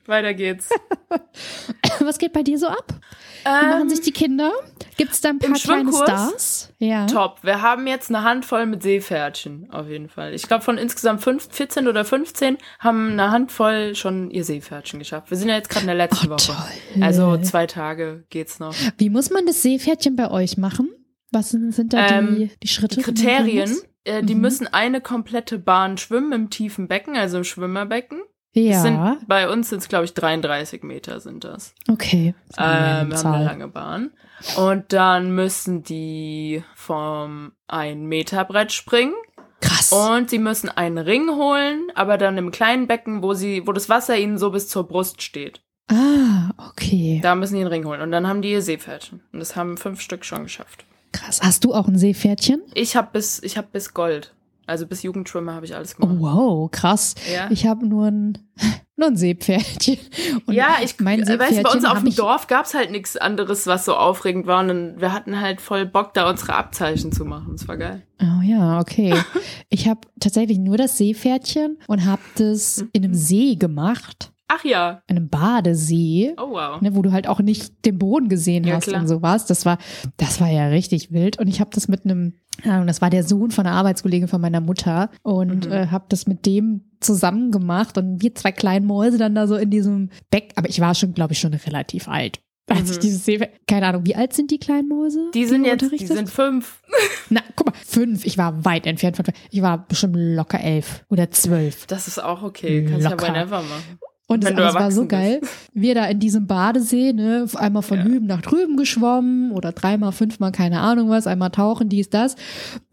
weiter 0.07 0.35
geht's. 0.35 0.69
Was 2.01 2.19
geht 2.19 2.33
bei 2.33 2.43
dir 2.43 2.59
so 2.59 2.69
ab? 2.69 2.99
Wie 3.45 3.49
machen 3.67 3.83
Ähm, 3.83 3.89
sich 3.89 4.01
die 4.01 4.13
Kinder? 4.13 4.53
Gibt 4.97 5.13
es 5.13 5.21
da 5.21 5.31
ein 5.31 5.39
paar 5.39 5.53
kleine? 5.55 5.93
Stars? 5.93 6.73
Ja. 6.79 7.07
Top. 7.07 7.39
Wir 7.43 7.63
haben 7.63 7.87
jetzt 7.87 8.09
eine 8.11 8.23
Handvoll 8.25 8.67
mit 8.67 8.83
Seepferdchen, 8.83 9.71
auf 9.71 9.89
jeden 9.89 10.09
Fall. 10.09 10.35
Ich 10.35 10.43
glaube, 10.43 10.65
von 10.65 10.77
insgesamt 10.79 11.23
fünf, 11.23 11.49
14 11.51 11.87
oder 11.89 12.05
15 12.05 12.59
haben 12.81 13.13
eine 13.13 13.31
Handvoll 13.31 13.95
schon 13.95 14.31
ihr 14.31 14.45
Seepferdchen 14.45 14.99
geschafft. 14.99 15.31
Wir 15.31 15.37
sind 15.39 15.49
ja 15.49 15.57
jetzt 15.57 15.71
gerade 15.71 15.83
in 15.83 15.89
der 15.89 15.97
letzten 15.97 16.27
Oh, 16.27 16.31
Woche. 16.31 16.47
toll. 16.47 17.03
Also 17.03 17.37
zwei 17.39 17.67
Tage 17.67 18.25
geht's 18.31 18.59
noch. 18.59 18.75
Wie 18.97 19.11
muss 19.11 19.31
man 19.31 19.47
das 19.47 19.63
Seepferdchen 19.63 20.17
bei 20.17 20.31
euch 20.31 20.57
machen? 20.57 20.91
Was 21.31 21.51
sind, 21.51 21.73
sind 21.75 21.93
da 21.93 22.07
die, 22.09 22.15
Ähm, 22.15 22.51
die 22.63 22.69
Schritte? 22.69 22.97
Die 22.97 23.03
die 23.03 23.07
man 23.07 23.15
tun 23.15 23.25
Kriterien, 23.25 23.77
äh, 24.05 24.23
die 24.23 24.35
Mhm. 24.35 24.41
müssen 24.41 24.67
eine 24.67 25.01
komplette 25.01 25.59
Bahn 25.59 25.99
schwimmen 25.99 26.33
im 26.33 26.51
tiefen 26.51 26.89
Becken, 26.89 27.17
also 27.17 27.39
im 27.39 27.45
Schwimmerbecken. 27.45 28.21
Ja, 28.67 28.81
Sind, 28.83 29.29
bei 29.29 29.49
uns 29.49 29.69
sind 29.71 29.79
es, 29.79 29.89
glaube 29.89 30.05
ich, 30.05 30.15
33 30.15 30.83
Meter 30.83 31.21
sind 31.21 31.45
das. 31.45 31.75
okay. 31.91 32.35
Das 32.49 32.57
ist 32.57 32.59
eine 32.59 33.01
Ähm, 33.03 33.11
wir 33.11 33.19
haben 33.19 33.35
eine 33.35 33.45
lange 33.45 33.69
Bahn. 33.69 34.11
Und 34.57 34.93
dann 34.93 35.33
müssen 35.35 35.83
die 35.83 36.63
vom 36.75 37.53
1 37.69 37.99
Meter 38.01 38.45
Brett 38.45 38.73
springen. 38.73 39.15
Krass. 39.61 39.93
Und 39.93 40.31
sie 40.31 40.39
müssen 40.39 40.69
einen 40.69 40.99
Ring 40.99 41.29
holen, 41.31 41.91
aber 41.95 42.17
dann 42.19 42.39
im 42.39 42.53
kleinen 42.53 42.87
Becken, 42.87 43.23
wo 43.23 43.35
sie, 43.35 43.67
wo 43.67 43.73
das 43.73 43.89
Wasser 43.89 44.17
ihnen 44.17 44.39
so 44.39 44.51
bis 44.51 44.69
zur 44.69 44.87
Brust 44.87 45.21
steht. 45.23 45.61
ah, 45.91 46.51
okay. 46.71 47.19
Da 47.23 47.35
müssen 47.35 47.55
die 47.55 47.61
einen 47.61 47.69
Ring 47.71 47.85
holen. 47.85 48.01
Und 48.03 48.13
dann 48.13 48.29
haben 48.29 48.43
die 48.43 48.53
ihr 48.53 48.63
Seepferdchen. 48.63 49.23
Und 49.33 49.41
das 49.41 49.57
haben 49.57 49.77
fünf 49.77 50.01
Stück 50.01 50.25
schon 50.25 50.45
geschafft. 50.45 50.85
Krass. 51.13 51.41
Hast 51.43 51.65
du 51.65 51.75
auch 51.75 51.89
ein 51.89 51.99
Seepferdchen? 51.99 52.63
Ich 52.75 52.95
habe 52.95 53.09
bis, 53.13 53.43
ich 53.43 53.57
hab 53.59 53.73
bis 53.73 53.95
Gold. 53.95 54.35
Also 54.69 54.87
bis 54.87 55.03
Jugendschwimmer 55.03 55.55
habe 55.55 55.65
ich 55.65 55.75
alles 55.75 55.97
gemacht. 55.97 56.17
Oh, 56.19 56.23
wow, 56.23 56.71
krass. 56.71 57.15
Ja. 57.33 57.51
Ich 57.51 57.67
habe 57.67 57.87
nur 57.87 58.07
ein, 58.07 58.39
nur 58.97 59.09
ein 59.09 59.17
Seepferdchen. 59.17 59.99
Und 60.45 60.53
ja, 60.55 60.77
ich 60.85 61.01
mein 61.01 61.21
weißt 61.21 61.31
du, 61.31 61.39
bei 61.39 61.47
uns 61.47 61.55
Seepferdchen 61.55 61.87
auf 61.87 62.03
dem 62.03 62.15
Dorf 62.15 62.47
gab's 62.49 62.75
halt 62.75 62.91
nichts 62.91 63.17
anderes, 63.17 63.67
was 63.67 63.87
so 63.87 63.97
aufregend 63.97 64.47
war. 64.47 64.61
Und 64.61 64.69
dann, 64.69 65.01
wir 65.01 65.15
hatten 65.15 65.41
halt 65.41 65.63
voll 65.63 65.87
Bock, 65.87 66.13
da 66.13 66.29
unsere 66.29 66.55
Abzeichen 66.55 67.13
zu 67.13 67.25
machen. 67.25 67.53
Das 67.53 67.67
war 67.67 67.79
geil. 67.79 68.03
Oh 68.21 68.43
ja, 68.43 68.79
okay. 68.81 69.15
Ich 69.71 69.89
habe 69.89 70.01
tatsächlich 70.19 70.59
nur 70.59 70.77
das 70.77 70.97
Seepferdchen 70.99 71.79
und 71.87 72.05
habe 72.05 72.23
das 72.37 72.85
in 72.93 73.05
einem 73.05 73.15
See 73.15 73.57
gemacht, 73.57 74.33
Ach 74.49 74.65
ja. 74.65 75.03
in 75.07 75.17
einem 75.19 75.29
Badesee. 75.29 76.35
Oh 76.39 76.51
wow. 76.53 76.81
Ne, 76.81 76.95
wo 76.97 77.03
du 77.03 77.13
halt 77.13 77.29
auch 77.29 77.41
nicht 77.41 77.85
den 77.85 77.99
Boden 77.99 78.29
gesehen 78.29 78.65
Ja, 78.65 78.77
hast 78.77 78.89
klar. 78.89 79.01
und 79.03 79.09
sowas. 79.09 79.47
Das 79.47 79.67
war, 79.67 79.79
das 80.17 80.41
war 80.41 80.49
ja 80.51 80.69
richtig 80.69 81.13
wild. 81.13 81.39
Und 81.39 81.49
ich 81.49 81.61
habe 81.61 81.71
das 81.73 81.87
mit 81.89 82.05
einem, 82.05 82.33
keine 82.63 82.75
Ahnung, 82.77 82.87
das 82.87 83.01
war 83.03 83.11
der 83.11 83.25
Sohn 83.25 83.51
von 83.51 83.67
einer 83.67 83.77
Arbeitskollegin 83.77 84.27
von 84.29 84.41
meiner 84.41 84.61
Mutter 84.61 85.11
und 85.23 85.67
Mhm. 85.67 85.73
äh, 85.73 85.87
habe 85.89 86.07
das 86.09 86.27
mit 86.27 86.47
dem 86.47 86.85
zusammen 87.01 87.51
gemacht 87.53 87.97
und 87.99 88.23
wir 88.23 88.35
zwei 88.35 88.51
kleinen 88.53 88.87
Mäuse 88.87 89.19
dann 89.19 89.35
da 89.35 89.47
so 89.47 89.57
in 89.57 89.71
diesem 89.71 90.11
Beck. 90.31 90.53
Aber 90.57 90.69
ich 90.69 90.81
war 90.81 90.95
schon, 90.95 91.13
glaube 91.15 91.35
ich, 91.35 91.39
schon 91.41 91.55
relativ 91.55 92.09
alt. 92.09 92.41
Als 92.71 92.85
Mhm. 92.85 92.91
ich 92.93 92.99
dieses 92.99 93.25
See, 93.25 93.39
keine 93.67 93.87
Ahnung, 93.87 94.05
wie 94.05 94.15
alt 94.17 94.33
sind 94.35 94.51
die 94.51 94.59
kleinen 94.59 94.89
Mäuse? 94.89 95.31
Die 95.33 95.47
sind 95.47 95.63
du 95.65 95.71
jetzt, 95.71 95.91
die 95.91 96.07
sind 96.07 96.29
fünf. 96.29 96.83
Na, 97.31 97.41
guck 97.57 97.67
mal, 97.69 97.75
fünf. 97.87 98.27
Ich 98.27 98.37
war 98.37 98.65
weit 98.65 98.87
entfernt 98.87 99.17
von. 99.17 99.25
Ich 99.51 99.63
war 99.63 99.87
bestimmt 99.87 100.17
locker 100.17 100.61
elf 100.61 101.05
oder 101.09 101.31
zwölf. 101.31 101.87
Das 101.87 102.09
ist 102.09 102.23
auch 102.23 102.43
okay. 102.43 102.85
Kannst 102.85 103.05
ja 103.05 103.11
Locker. 103.11 103.29
whenever 103.29 103.63
machen. 103.63 103.99
Und 104.31 104.45
das, 104.45 104.51
es 104.51 104.75
war 104.75 104.93
so 104.93 105.07
geil. 105.07 105.41
Wir 105.73 105.95
da 105.95 106.05
in 106.05 106.21
diesem 106.21 106.47
Badesee, 106.47 107.15
ne, 107.15 107.47
einmal 107.55 107.83
von 107.83 107.97
Ja. 107.99 108.05
hüben 108.05 108.27
nach 108.27 108.43
drüben 108.43 108.77
geschwommen 108.77 109.53
oder 109.53 109.73
dreimal, 109.73 110.13
fünfmal, 110.13 110.53
keine 110.53 110.81
Ahnung 110.81 111.09
was, 111.09 111.27
einmal 111.27 111.49
tauchen, 111.51 111.89
dies, 111.89 112.11
das. 112.11 112.37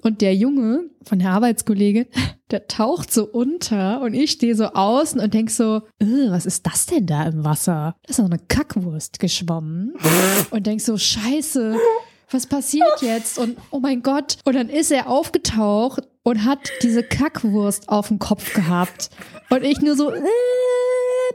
Und 0.01 0.21
der 0.21 0.33
Junge 0.33 0.85
von 1.03 1.19
der 1.19 1.31
Arbeitskollegin, 1.31 2.05
der 2.51 2.67
taucht 2.67 3.11
so 3.11 3.25
unter 3.25 4.01
und 4.01 4.13
ich 4.13 4.31
stehe 4.31 4.55
so 4.55 4.67
außen 4.67 5.19
und 5.19 5.33
denk 5.33 5.49
so, 5.51 5.81
äh, 5.99 6.29
was 6.29 6.45
ist 6.45 6.65
das 6.65 6.85
denn 6.85 7.05
da 7.05 7.23
im 7.25 7.43
Wasser? 7.43 7.97
Da 8.03 8.09
ist 8.09 8.19
noch 8.19 8.25
eine 8.25 8.39
Kackwurst 8.39 9.19
geschwommen. 9.19 9.93
und 10.51 10.65
denk 10.65 10.79
so, 10.79 10.97
scheiße. 10.97 11.75
Was 12.31 12.47
passiert 12.47 13.01
jetzt? 13.01 13.37
Und 13.37 13.57
oh 13.71 13.79
mein 13.79 14.01
Gott. 14.03 14.37
Und 14.45 14.55
dann 14.55 14.69
ist 14.69 14.89
er 14.89 15.09
aufgetaucht 15.09 16.01
und 16.23 16.45
hat 16.45 16.59
diese 16.81 17.03
Kackwurst 17.03 17.89
auf 17.89 18.07
dem 18.07 18.19
Kopf 18.19 18.53
gehabt. 18.53 19.09
Und 19.49 19.63
ich 19.63 19.79
nur 19.81 19.95
so, 19.95 20.11
äh, 20.11 20.21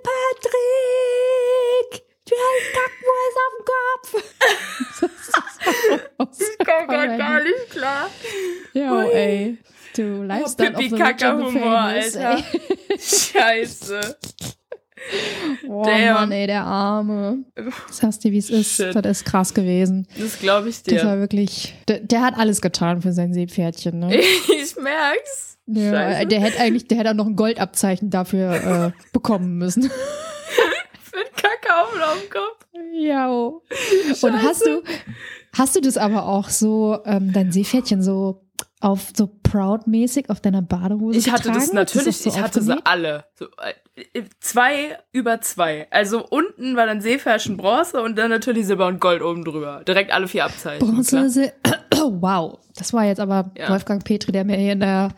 Patrick, 0.02 1.90
du 2.26 2.34
hast 2.46 2.66
Kackwurst 2.76 3.36
auf 3.44 3.52
dem 3.56 3.64
Kopf. 3.70 4.08
Kommt 6.66 6.88
grad 6.88 7.18
gar 7.18 7.42
nicht 7.42 7.70
klar. 7.70 8.10
Ja, 8.72 8.92
Ui. 8.92 9.10
ey. 9.12 9.58
Du 9.96 10.02
the 10.02 10.32
rich 10.32 10.44
and 10.44 10.58
the 10.58 10.64
Pipi-Kaka-Humor, 10.88 11.50
famous, 11.52 12.16
Alter. 12.16 12.44
ey. 12.88 12.98
Scheiße. 12.98 14.00
Oh 15.66 15.82
Damn. 15.84 16.14
Mann, 16.14 16.30
ey, 16.32 16.46
der 16.46 16.62
Arme. 16.62 17.38
Sagst 17.90 18.22
dir, 18.22 18.30
wie 18.32 18.38
es 18.38 18.50
ist. 18.50 18.76
Shit. 18.76 18.94
Das 18.94 19.04
ist 19.06 19.24
krass 19.24 19.52
gewesen. 19.54 20.06
Das 20.18 20.38
glaube 20.38 20.68
ich 20.68 20.82
Das 20.82 21.04
war 21.04 21.14
dir. 21.16 21.20
wirklich, 21.20 21.74
der, 21.88 22.00
der 22.00 22.20
hat 22.20 22.36
alles 22.38 22.60
getan 22.60 23.02
für 23.02 23.12
sein 23.12 23.32
Seepferdchen, 23.34 23.98
ne? 23.98 24.14
Ich 24.20 24.76
merk's. 24.76 25.49
Ja, 25.74 26.24
der 26.24 26.40
hätte 26.40 26.60
eigentlich, 26.60 26.88
der 26.88 26.98
hätte 26.98 27.10
auch 27.10 27.14
noch 27.14 27.26
ein 27.26 27.36
Goldabzeichen 27.36 28.10
dafür 28.10 28.52
äh, 28.54 29.02
bekommen 29.12 29.58
müssen. 29.58 29.82
Den 31.12 31.32
Kakao 31.34 31.84
auf 31.84 32.20
dem 32.20 32.30
Kopf. 32.30 32.66
ja. 32.92 33.28
Und 33.30 34.42
hast 34.42 34.66
du, 34.66 34.82
hast 35.52 35.76
du 35.76 35.80
das 35.80 35.96
aber 35.96 36.26
auch 36.26 36.48
so, 36.48 36.98
ähm, 37.04 37.32
dein 37.32 37.52
Seepferdchen 37.52 38.02
so 38.02 38.42
auf 38.80 39.12
so 39.14 39.26
proud-mäßig 39.42 40.30
auf 40.30 40.40
deiner 40.40 40.62
Badehose 40.62 41.18
Ich 41.18 41.30
hatte 41.30 41.44
getragen? 41.50 41.60
das 41.60 41.72
natürlich, 41.72 42.16
so 42.18 42.30
ich 42.30 42.40
hatte 42.40 42.62
sie 42.62 42.76
alle. 42.84 43.24
So, 43.34 43.46
äh, 44.14 44.22
zwei 44.40 44.98
über 45.12 45.40
zwei. 45.42 45.86
Also 45.90 46.26
unten 46.26 46.76
war 46.76 46.86
dann 46.86 47.00
Seepferdchen 47.02 47.56
Bronze 47.58 48.00
und 48.02 48.16
dann 48.16 48.30
natürlich 48.30 48.66
Silber 48.66 48.86
und 48.86 49.00
Gold 49.00 49.22
oben 49.22 49.44
drüber. 49.44 49.82
Direkt 49.86 50.12
alle 50.12 50.28
vier 50.28 50.46
Abzeichen. 50.46 50.78
Bronze. 50.86 51.18
Sil- 51.28 51.52
oh, 51.96 52.12
wow. 52.20 52.58
Das 52.76 52.92
war 52.94 53.04
jetzt 53.04 53.20
aber 53.20 53.50
Ja. 53.58 53.68
Wolfgang 53.68 54.02
Petri, 54.02 54.32
der 54.32 54.44
mir 54.44 54.56
hier 54.56 54.72
in 54.72 54.80
der, 54.80 55.10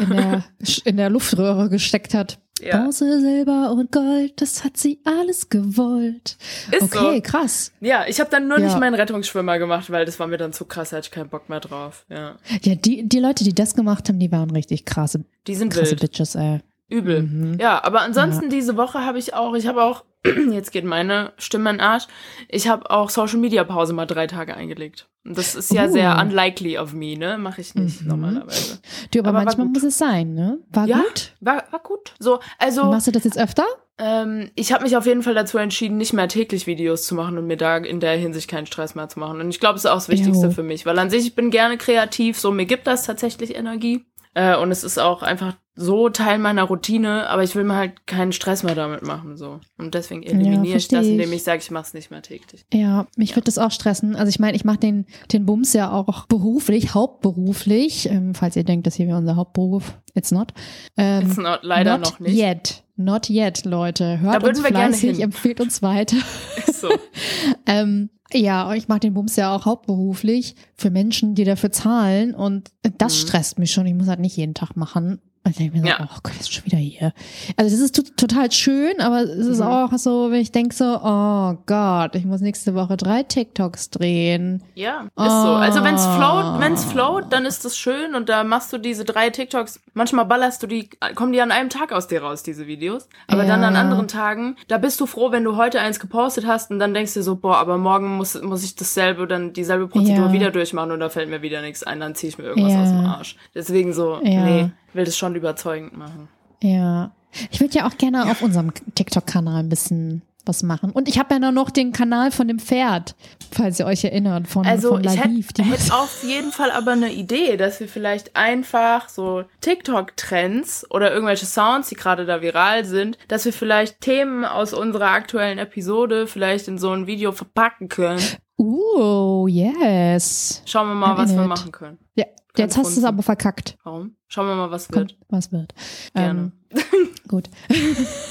in 0.00 0.08
der, 0.10 0.44
in 0.84 0.96
der 0.96 1.10
Luftröhre 1.10 1.68
gesteckt 1.68 2.14
hat. 2.14 2.38
Ja. 2.62 2.78
Bronze, 2.82 3.20
Silber 3.20 3.72
und 3.72 3.90
Gold, 3.92 4.40
das 4.40 4.62
hat 4.64 4.76
sie 4.76 5.00
alles 5.04 5.48
gewollt. 5.48 6.36
Ist 6.70 6.82
okay, 6.82 7.16
so. 7.16 7.20
krass. 7.22 7.72
Ja, 7.80 8.04
ich 8.06 8.20
habe 8.20 8.30
dann 8.30 8.48
nur 8.48 8.58
Ja. 8.58 8.66
nicht 8.66 8.78
meinen 8.78 8.94
Rettungsschwimmer 8.94 9.58
gemacht, 9.58 9.90
weil 9.90 10.04
das 10.04 10.18
war 10.20 10.26
mir 10.28 10.38
dann 10.38 10.52
zu 10.52 10.64
krass, 10.64 10.90
da 10.90 10.98
hatte 10.98 11.06
ich 11.06 11.10
keinen 11.10 11.28
Bock 11.28 11.48
mehr 11.48 11.60
drauf. 11.60 12.04
Ja. 12.08 12.36
Ja, 12.62 12.74
die, 12.74 13.08
die 13.08 13.18
Leute, 13.18 13.44
die 13.44 13.52
das 13.54 13.74
gemacht 13.74 14.08
haben, 14.08 14.18
die 14.18 14.30
waren 14.32 14.50
richtig 14.50 14.84
krasse, 14.84 15.24
Die 15.46 15.54
sind 15.54 15.72
krasse 15.72 15.90
wild. 15.92 16.00
Bitches, 16.00 16.34
ey. 16.36 16.60
Übel. 16.92 17.22
Mhm. 17.22 17.58
Ja, 17.60 17.82
aber 17.84 18.02
ansonsten 18.02 18.50
diese 18.50 18.76
Woche 18.76 19.04
habe 19.04 19.18
ich 19.18 19.34
auch, 19.34 19.54
ich 19.54 19.66
habe 19.66 19.82
auch, 19.82 20.04
jetzt 20.50 20.70
geht 20.72 20.84
meine 20.84 21.32
Stimme 21.38 21.70
in 21.70 21.76
den 21.78 21.80
Arsch, 21.84 22.04
ich 22.48 22.68
habe 22.68 22.90
auch 22.90 23.10
Social 23.10 23.38
Media 23.38 23.64
Pause 23.64 23.92
mal 23.92 24.06
drei 24.06 24.26
Tage 24.26 24.54
eingelegt. 24.54 25.08
Und 25.24 25.38
das 25.38 25.54
ist 25.54 25.72
ja 25.72 25.86
Uh. 25.86 25.92
sehr 25.92 26.18
unlikely 26.20 26.78
of 26.78 26.92
me, 26.92 27.16
ne? 27.16 27.38
Mache 27.38 27.60
ich 27.60 27.74
nicht 27.76 28.02
Mhm. 28.02 28.08
normalerweise. 28.08 28.80
Du, 29.12 29.20
aber, 29.20 29.28
Aber 29.30 29.44
manchmal 29.44 29.66
muss 29.68 29.82
es 29.84 29.96
sein, 29.98 30.34
ne? 30.34 30.58
War 30.70 30.86
Ja, 30.86 30.98
gut. 30.98 31.32
War, 31.40 31.64
war 31.70 31.80
gut. 31.80 32.14
So, 32.18 32.40
also 32.58 32.84
Machst 32.86 33.06
du 33.06 33.12
das 33.12 33.22
jetzt 33.24 33.38
öfter? 33.38 33.64
ähm, 33.98 34.50
ich 34.56 34.72
habe 34.72 34.82
mich 34.82 34.96
auf 34.96 35.06
jeden 35.06 35.22
Fall 35.22 35.34
dazu 35.34 35.58
entschieden, 35.58 35.96
nicht 35.96 36.12
mehr 36.12 36.26
täglich 36.26 36.66
Videos 36.66 37.06
zu 37.06 37.14
machen 37.14 37.38
und 37.38 37.46
mir 37.46 37.56
da 37.56 37.76
in 37.76 38.00
der 38.00 38.16
Hinsicht 38.16 38.50
keinen 38.50 38.66
Stress 38.66 38.96
mehr 38.96 39.08
zu 39.08 39.20
machen. 39.20 39.40
Und 39.40 39.50
ich 39.50 39.60
glaube, 39.60 39.74
das 39.74 39.84
ist 39.84 39.90
auch 39.92 39.94
das 39.96 40.08
Wichtigste 40.08 40.46
Jo. 40.46 40.50
für 40.50 40.64
mich, 40.64 40.86
weil 40.86 40.98
an 40.98 41.08
sich 41.10 41.24
ich 41.24 41.34
bin 41.36 41.50
gerne 41.52 41.78
kreativ, 41.78 42.36
so 42.38 42.50
mir 42.50 42.66
gibt 42.66 42.88
das 42.88 43.04
tatsächlich 43.06 43.54
Energie. 43.54 44.04
Äh, 44.34 44.56
und 44.56 44.72
es 44.72 44.82
ist 44.82 44.98
auch 44.98 45.22
einfach 45.22 45.54
so 45.74 46.08
Teil 46.10 46.38
meiner 46.38 46.64
Routine, 46.64 47.28
aber 47.30 47.42
ich 47.44 47.54
will 47.56 47.64
mir 47.64 47.76
halt 47.76 48.06
keinen 48.06 48.32
Stress 48.32 48.62
mehr 48.62 48.74
damit 48.74 49.02
machen. 49.02 49.36
so 49.38 49.60
Und 49.78 49.94
deswegen 49.94 50.22
eliminiere 50.22 50.64
ich 50.64 50.70
versteh 50.72 50.96
das, 50.96 51.06
indem 51.06 51.30
ich. 51.30 51.36
ich 51.36 51.42
sage, 51.44 51.60
ich 51.62 51.70
mache 51.70 51.84
es 51.86 51.94
nicht 51.94 52.10
mehr 52.10 52.20
täglich. 52.22 52.64
Ja, 52.72 53.06
mich 53.16 53.34
wird 53.36 53.48
das 53.48 53.56
auch 53.58 53.70
stressen. 53.70 54.14
Also 54.14 54.28
ich 54.28 54.38
meine, 54.38 54.54
ich 54.56 54.64
mache 54.64 54.78
den, 54.78 55.06
den 55.32 55.46
Bums 55.46 55.72
ja 55.72 55.90
auch 55.90 56.26
beruflich, 56.26 56.94
hauptberuflich. 56.94 58.08
Ähm, 58.10 58.34
falls 58.34 58.56
ihr 58.56 58.64
denkt, 58.64 58.86
das 58.86 58.94
hier 58.96 59.06
wäre 59.06 59.16
unser 59.18 59.36
Hauptberuf. 59.36 59.98
It's 60.14 60.30
not. 60.30 60.52
Ähm, 60.98 61.26
It's 61.26 61.36
not, 61.38 61.60
leider 61.62 61.96
not 61.98 62.06
noch 62.12 62.20
nicht. 62.20 62.36
yet. 62.36 62.84
Not 62.96 63.30
yet, 63.30 63.64
Leute. 63.64 64.20
Hört 64.20 64.44
uns 64.44 64.62
wir 64.62 64.70
gerne 64.70 64.88
fleißig, 64.92 65.12
hin. 65.12 65.20
empfehlt 65.20 65.60
uns 65.60 65.82
weiter. 65.82 66.16
So. 66.72 66.88
Ähm, 67.66 68.10
ja, 68.32 68.74
ich 68.74 68.88
mache 68.88 69.00
den 69.00 69.14
Bums 69.14 69.36
ja 69.36 69.54
auch 69.54 69.66
hauptberuflich 69.66 70.56
für 70.74 70.90
Menschen, 70.90 71.34
die 71.34 71.44
dafür 71.44 71.70
zahlen. 71.70 72.34
Und 72.34 72.70
das 72.98 73.14
Mhm. 73.14 73.26
stresst 73.28 73.58
mich 73.58 73.72
schon. 73.72 73.86
Ich 73.86 73.94
muss 73.94 74.08
halt 74.08 74.20
nicht 74.20 74.36
jeden 74.36 74.54
Tag 74.54 74.76
machen. 74.76 75.20
Und 75.44 75.50
ich 75.50 75.56
denke 75.56 75.76
mir 75.76 75.82
so, 75.82 75.88
Ja. 75.88 75.96
oh 76.08 76.18
Gott, 76.22 76.34
ist 76.38 76.52
schon 76.54 76.64
wieder 76.66 76.78
hier. 76.78 77.12
Also 77.56 77.74
das 77.74 77.80
ist 77.84 77.96
to- 77.96 78.14
total 78.16 78.52
schön, 78.52 79.00
aber 79.00 79.22
es 79.22 79.46
ist 79.46 79.58
Mhm. 79.58 79.66
auch 79.66 79.92
so, 79.98 80.30
wenn 80.30 80.40
ich 80.40 80.52
denke 80.52 80.72
so, 80.72 80.84
oh 81.02 81.54
Gott, 81.66 82.14
ich 82.14 82.24
muss 82.24 82.40
nächste 82.40 82.76
Woche 82.76 82.96
drei 82.96 83.24
TikToks 83.24 83.90
drehen. 83.90 84.62
Ja, 84.76 85.02
ist 85.02 85.10
so. 85.16 85.48
Also 85.48 85.82
wenn's 85.82 86.02
Ah. 86.02 86.16
float, 86.16 86.60
wenn's 86.60 86.84
float, 86.84 87.24
dann 87.30 87.44
ist 87.44 87.64
das 87.64 87.76
schön 87.76 88.14
und 88.14 88.28
da 88.28 88.44
machst 88.44 88.72
du 88.72 88.78
diese 88.78 89.04
drei 89.04 89.30
TikToks. 89.30 89.80
Manchmal 89.94 90.26
ballerst 90.26 90.62
du 90.62 90.68
die, 90.68 90.88
kommen 91.16 91.32
die 91.32 91.40
an 91.40 91.50
einem 91.50 91.70
Tag 91.70 91.92
aus 91.92 92.06
dir 92.06 92.22
raus, 92.22 92.44
diese 92.44 92.68
Videos. 92.68 93.08
Aber 93.26 93.42
dann 93.44 93.64
an 93.64 93.74
Ja. 93.74 93.80
anderen 93.80 94.06
Tagen, 94.06 94.54
da 94.68 94.78
bist 94.78 95.00
du 95.00 95.06
froh, 95.06 95.32
wenn 95.32 95.42
du 95.42 95.56
heute 95.56 95.80
eins 95.80 95.98
gepostet 95.98 96.46
hast 96.46 96.70
und 96.70 96.78
dann 96.78 96.94
denkst 96.94 97.14
du 97.14 97.22
so, 97.24 97.34
boah, 97.34 97.56
aber 97.56 97.78
morgen 97.78 98.16
muss, 98.16 98.40
muss 98.40 98.62
ich 98.62 98.76
dasselbe, 98.76 99.26
dann 99.26 99.52
dieselbe 99.52 99.88
Prozedur 99.88 100.26
Ja. 100.26 100.32
wieder 100.32 100.50
durchmachen 100.52 100.92
und 100.92 101.00
da 101.00 101.08
fällt 101.08 101.28
mir 101.28 101.42
wieder 101.42 101.62
nichts 101.62 101.82
ein, 101.82 101.98
dann 101.98 102.14
zieh 102.14 102.28
ich 102.28 102.38
mir 102.38 102.44
irgendwas 102.44 102.72
Ja. 102.74 102.82
aus 102.84 102.88
dem 102.90 103.06
Arsch. 103.06 103.36
Deswegen 103.56 103.92
so, 103.92 104.20
Ja. 104.22 104.44
nee, 104.44 104.70
will 104.94 105.04
das 105.04 105.16
schon 105.16 105.34
überzeugend 105.34 105.96
machen. 105.96 106.28
Ja. 106.62 107.12
Ich 107.50 107.60
würde 107.60 107.74
ja 107.74 107.86
auch 107.86 107.96
gerne 107.96 108.30
auf 108.30 108.42
unserem 108.42 108.72
TikTok-Kanal 108.94 109.60
ein 109.60 109.68
bisschen 109.68 110.22
was 110.44 110.62
machen. 110.62 110.90
Und 110.90 111.08
ich 111.08 111.18
habe 111.18 111.34
ja 111.34 111.52
noch 111.52 111.70
den 111.70 111.92
Kanal 111.92 112.30
von 112.30 112.48
dem 112.48 112.58
Pferd, 112.58 113.14
falls 113.52 113.78
ihr 113.78 113.86
euch 113.86 114.04
erinnert, 114.04 114.48
von, 114.48 114.66
Also 114.66 114.90
von 114.90 115.04
ich 115.04 115.10
hätte 115.10 115.62
hätt 115.62 115.92
auf 115.92 116.24
jeden 116.24 116.52
Fall 116.52 116.70
aber 116.70 116.92
eine 116.92 117.12
Idee, 117.12 117.56
dass 117.56 117.80
wir 117.80 117.88
vielleicht 117.88 118.34
einfach 118.34 119.08
so 119.08 119.44
TikTok-Trends 119.60 120.90
oder 120.90 121.12
irgendwelche 121.12 121.46
Sounds, 121.46 121.88
die 121.88 121.94
gerade 121.94 122.26
da 122.26 122.42
viral 122.42 122.84
sind, 122.84 123.18
dass 123.28 123.44
wir 123.44 123.52
vielleicht 123.52 124.00
Themen 124.00 124.44
aus 124.44 124.72
unserer 124.72 125.10
aktuellen 125.10 125.58
Episode 125.58 126.26
vielleicht 126.26 126.68
in 126.68 126.78
so 126.78 126.90
ein 126.90 127.06
Video 127.06 127.32
verpacken 127.32 127.88
können. 127.88 128.22
Uh, 128.58 129.46
yes. 129.48 130.62
Schauen 130.66 130.88
wir 130.88 130.94
mal, 130.94 131.14
I'm 131.14 131.18
was 131.18 131.34
wir 131.34 131.42
it. 131.42 131.48
machen 131.48 131.72
können. 131.72 131.98
Ja, 132.14 132.26
jetzt 132.56 132.76
hast 132.76 132.96
du 132.96 133.00
es 133.00 133.04
aber 133.04 133.22
verkackt. 133.22 133.76
Warum? 133.82 134.16
Schauen 134.28 134.46
wir 134.46 134.54
mal, 134.54 134.70
was 134.70 134.90
wird. 134.90 135.18
Kommt, 135.18 135.26
was 135.28 135.52
wird. 135.52 135.74
Gerne. 136.14 136.52
Ähm, 136.70 137.08
gut. 137.28 137.48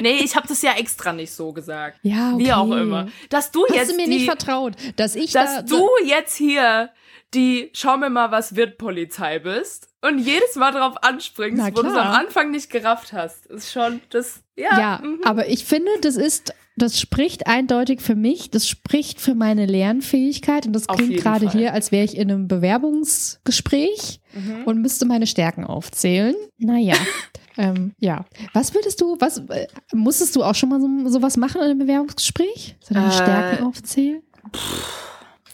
Nee, 0.00 0.20
ich 0.22 0.36
habe 0.36 0.46
das 0.46 0.62
ja 0.62 0.74
extra 0.74 1.12
nicht 1.12 1.32
so 1.32 1.52
gesagt. 1.52 1.98
Ja, 2.02 2.34
okay. 2.34 2.44
Wie 2.44 2.52
auch 2.52 2.70
immer. 2.70 3.08
Dass 3.30 3.50
du 3.50 3.64
Hast 3.66 3.74
jetzt 3.74 3.92
du 3.92 3.96
mir 3.96 4.04
die, 4.04 4.14
nicht 4.14 4.24
vertraut, 4.26 4.74
dass 4.96 5.16
ich 5.16 5.32
dass 5.32 5.56
da, 5.56 5.62
du 5.62 5.88
jetzt 6.04 6.36
hier 6.36 6.90
die 7.34 7.70
Schau 7.74 7.96
mir 7.96 8.10
mal, 8.10 8.30
was 8.30 8.56
wird 8.56 8.78
Polizei 8.78 9.38
bist 9.38 9.88
und 10.00 10.18
jedes 10.18 10.56
Mal 10.56 10.72
drauf 10.72 11.02
anspringst, 11.02 11.62
wo 11.76 11.82
du 11.82 11.88
es 11.88 11.96
am. 11.96 12.12
Anfang 12.12 12.50
nicht 12.50 12.70
gerafft 12.70 13.12
hast. 13.12 13.46
Ist 13.46 13.72
schon 13.72 14.00
das, 14.10 14.42
ja. 14.56 14.78
Ja, 14.78 15.00
mhm. 15.02 15.20
aber 15.24 15.48
ich 15.48 15.64
finde, 15.64 15.90
das 16.00 16.16
ist 16.16 16.54
das 16.78 17.00
spricht 17.00 17.46
eindeutig 17.46 18.00
für 18.00 18.14
mich, 18.14 18.50
das 18.50 18.68
spricht 18.68 19.20
für 19.20 19.34
meine 19.34 19.66
Lernfähigkeit 19.66 20.66
und 20.66 20.72
das 20.72 20.86
klingt 20.86 21.16
gerade 21.18 21.50
hier, 21.50 21.72
als 21.72 21.92
wäre 21.92 22.04
ich 22.04 22.16
in 22.16 22.30
einem 22.30 22.48
Bewerbungsgespräch 22.48 24.20
mhm. 24.34 24.64
und 24.64 24.80
müsste 24.80 25.06
meine 25.06 25.26
Stärken 25.26 25.64
aufzählen. 25.64 26.34
Naja. 26.58 26.96
ähm, 27.56 27.92
ja. 27.98 28.24
Was 28.54 28.74
würdest 28.74 29.00
du, 29.00 29.16
was 29.20 29.38
äh, 29.38 29.66
musstest 29.92 30.36
du 30.36 30.42
auch 30.42 30.54
schon 30.54 30.68
mal 30.68 30.80
so, 30.80 31.08
sowas 31.08 31.36
machen 31.36 31.60
in 31.60 31.68
einem 31.68 31.78
Bewerbungsgespräch? 31.78 32.76
So 32.80 32.94
deine 32.94 33.08
äh, 33.08 33.12
Stärken 33.12 33.64
aufzählen? 33.64 34.22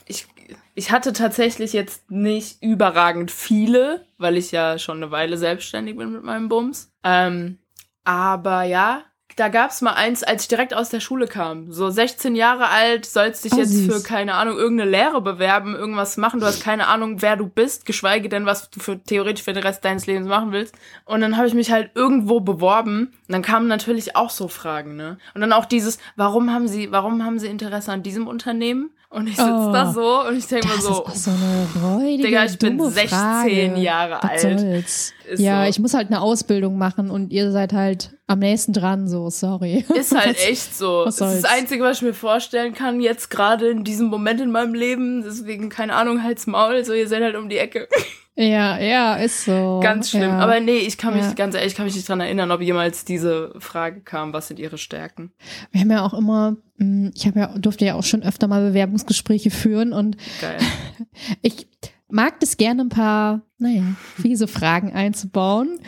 Ich, 0.06 0.26
ich 0.74 0.90
hatte 0.90 1.12
tatsächlich 1.12 1.72
jetzt 1.72 2.10
nicht 2.10 2.62
überragend 2.62 3.30
viele, 3.30 4.06
weil 4.18 4.36
ich 4.36 4.52
ja 4.52 4.78
schon 4.78 4.98
eine 4.98 5.10
Weile 5.10 5.36
selbstständig 5.38 5.96
bin 5.96 6.12
mit 6.12 6.22
meinem 6.22 6.48
Bums. 6.48 6.92
Ähm, 7.02 7.58
aber 8.04 8.64
ja, 8.64 9.04
da 9.36 9.48
gab's 9.48 9.80
mal 9.82 9.94
eins, 9.94 10.22
als 10.22 10.42
ich 10.42 10.48
direkt 10.48 10.74
aus 10.74 10.90
der 10.90 11.00
Schule 11.00 11.26
kam. 11.26 11.72
So 11.72 11.90
16 11.90 12.36
Jahre 12.36 12.68
alt, 12.68 13.06
sollst 13.06 13.44
dich 13.44 13.52
oh, 13.52 13.58
jetzt 13.58 13.72
süß. 13.72 13.92
für, 13.92 14.02
keine 14.02 14.34
Ahnung, 14.34 14.56
irgendeine 14.56 14.90
Lehre 14.90 15.20
bewerben, 15.20 15.74
irgendwas 15.74 16.16
machen. 16.16 16.40
Du 16.40 16.46
hast 16.46 16.62
keine 16.62 16.86
Ahnung, 16.86 17.20
wer 17.22 17.36
du 17.36 17.46
bist, 17.46 17.86
geschweige 17.86 18.28
denn, 18.28 18.46
was 18.46 18.70
du 18.70 18.80
für 18.80 19.02
theoretisch 19.02 19.44
für 19.44 19.52
den 19.52 19.64
Rest 19.64 19.84
deines 19.84 20.06
Lebens 20.06 20.28
machen 20.28 20.52
willst. 20.52 20.74
Und 21.04 21.20
dann 21.20 21.36
habe 21.36 21.48
ich 21.48 21.54
mich 21.54 21.72
halt 21.72 21.90
irgendwo 21.94 22.40
beworben. 22.40 23.12
Und 23.26 23.32
dann 23.32 23.42
kamen 23.42 23.66
natürlich 23.66 24.16
auch 24.16 24.30
so 24.30 24.48
Fragen, 24.48 24.96
ne? 24.96 25.18
Und 25.34 25.40
dann 25.40 25.52
auch 25.52 25.64
dieses, 25.64 25.98
warum 26.16 26.52
haben 26.52 26.68
sie, 26.68 26.92
warum 26.92 27.24
haben 27.24 27.38
sie 27.38 27.48
Interesse 27.48 27.92
an 27.92 28.02
diesem 28.02 28.28
Unternehmen? 28.28 28.90
Und 29.14 29.28
ich 29.28 29.36
sitze 29.36 29.48
oh, 29.48 29.72
da 29.72 29.92
so 29.92 30.26
und 30.26 30.36
ich 30.36 30.46
denke 30.46 30.66
mir 30.66 30.80
so, 30.80 31.04
ist 31.04 31.24
so 31.24 31.30
eine 31.30 31.68
räudige, 31.86 32.24
Digga, 32.24 32.46
ich 32.46 32.58
bin 32.58 32.80
16 32.80 33.08
Frage. 33.08 33.80
Jahre 33.80 34.18
Was 34.20 34.44
alt. 34.44 34.60
Soll's? 34.60 35.12
ja, 35.36 35.62
so. 35.62 35.70
ich 35.70 35.78
muss 35.78 35.94
halt 35.94 36.08
eine 36.08 36.20
Ausbildung 36.20 36.78
machen 36.78 37.10
und 37.10 37.32
ihr 37.32 37.52
seid 37.52 37.72
halt 37.72 38.16
am 38.26 38.40
nächsten 38.40 38.72
dran, 38.72 39.06
so, 39.06 39.30
sorry. 39.30 39.84
Ist 39.94 40.16
halt 40.16 40.36
echt 40.44 40.74
so. 40.74 41.04
Das 41.04 41.20
ist 41.20 41.44
das 41.44 41.44
Einzige, 41.44 41.84
was 41.84 41.98
ich 41.98 42.02
mir 42.02 42.14
vorstellen 42.14 42.74
kann, 42.74 43.00
jetzt 43.00 43.30
gerade 43.30 43.68
in 43.68 43.84
diesem 43.84 44.08
Moment 44.08 44.40
in 44.40 44.50
meinem 44.50 44.74
Leben. 44.74 45.22
Deswegen, 45.22 45.68
keine 45.68 45.94
Ahnung, 45.94 46.24
halt's 46.24 46.48
Maul, 46.48 46.84
so, 46.84 46.92
ihr 46.92 47.06
seid 47.06 47.22
halt 47.22 47.36
um 47.36 47.48
die 47.48 47.58
Ecke. 47.58 47.88
Ja, 48.36 48.78
ja, 48.78 49.14
ist 49.14 49.44
so. 49.44 49.80
Ganz 49.80 50.10
schlimm. 50.10 50.22
Ja. 50.30 50.38
Aber 50.40 50.58
nee, 50.58 50.78
ich 50.78 50.98
kann 50.98 51.14
mich, 51.14 51.22
ja. 51.22 51.32
ganz 51.34 51.54
ehrlich, 51.54 51.72
ich 51.72 51.76
kann 51.76 51.86
mich 51.86 51.94
nicht 51.94 52.08
dran 52.08 52.20
erinnern, 52.20 52.50
ob 52.50 52.60
jemals 52.60 53.04
diese 53.04 53.54
Frage 53.60 54.00
kam, 54.00 54.32
was 54.32 54.48
sind 54.48 54.58
ihre 54.58 54.76
Stärken? 54.76 55.32
Wir 55.70 55.82
haben 55.82 55.90
ja 55.90 56.04
auch 56.04 56.14
immer, 56.14 56.56
hm, 56.78 57.12
ich 57.14 57.26
habe 57.26 57.38
ja, 57.38 57.58
durfte 57.58 57.84
ja 57.84 57.94
auch 57.94 58.02
schon 58.02 58.24
öfter 58.24 58.48
mal 58.48 58.68
Bewerbungsgespräche 58.68 59.50
führen 59.50 59.92
und 59.92 60.16
Geil. 60.40 60.58
ich 61.42 61.68
mag 62.08 62.40
das 62.40 62.56
gerne 62.56 62.82
ein 62.82 62.88
paar, 62.88 63.42
naja, 63.58 63.84
fiese 64.20 64.48
Fragen 64.48 64.92
einzubauen 64.92 65.78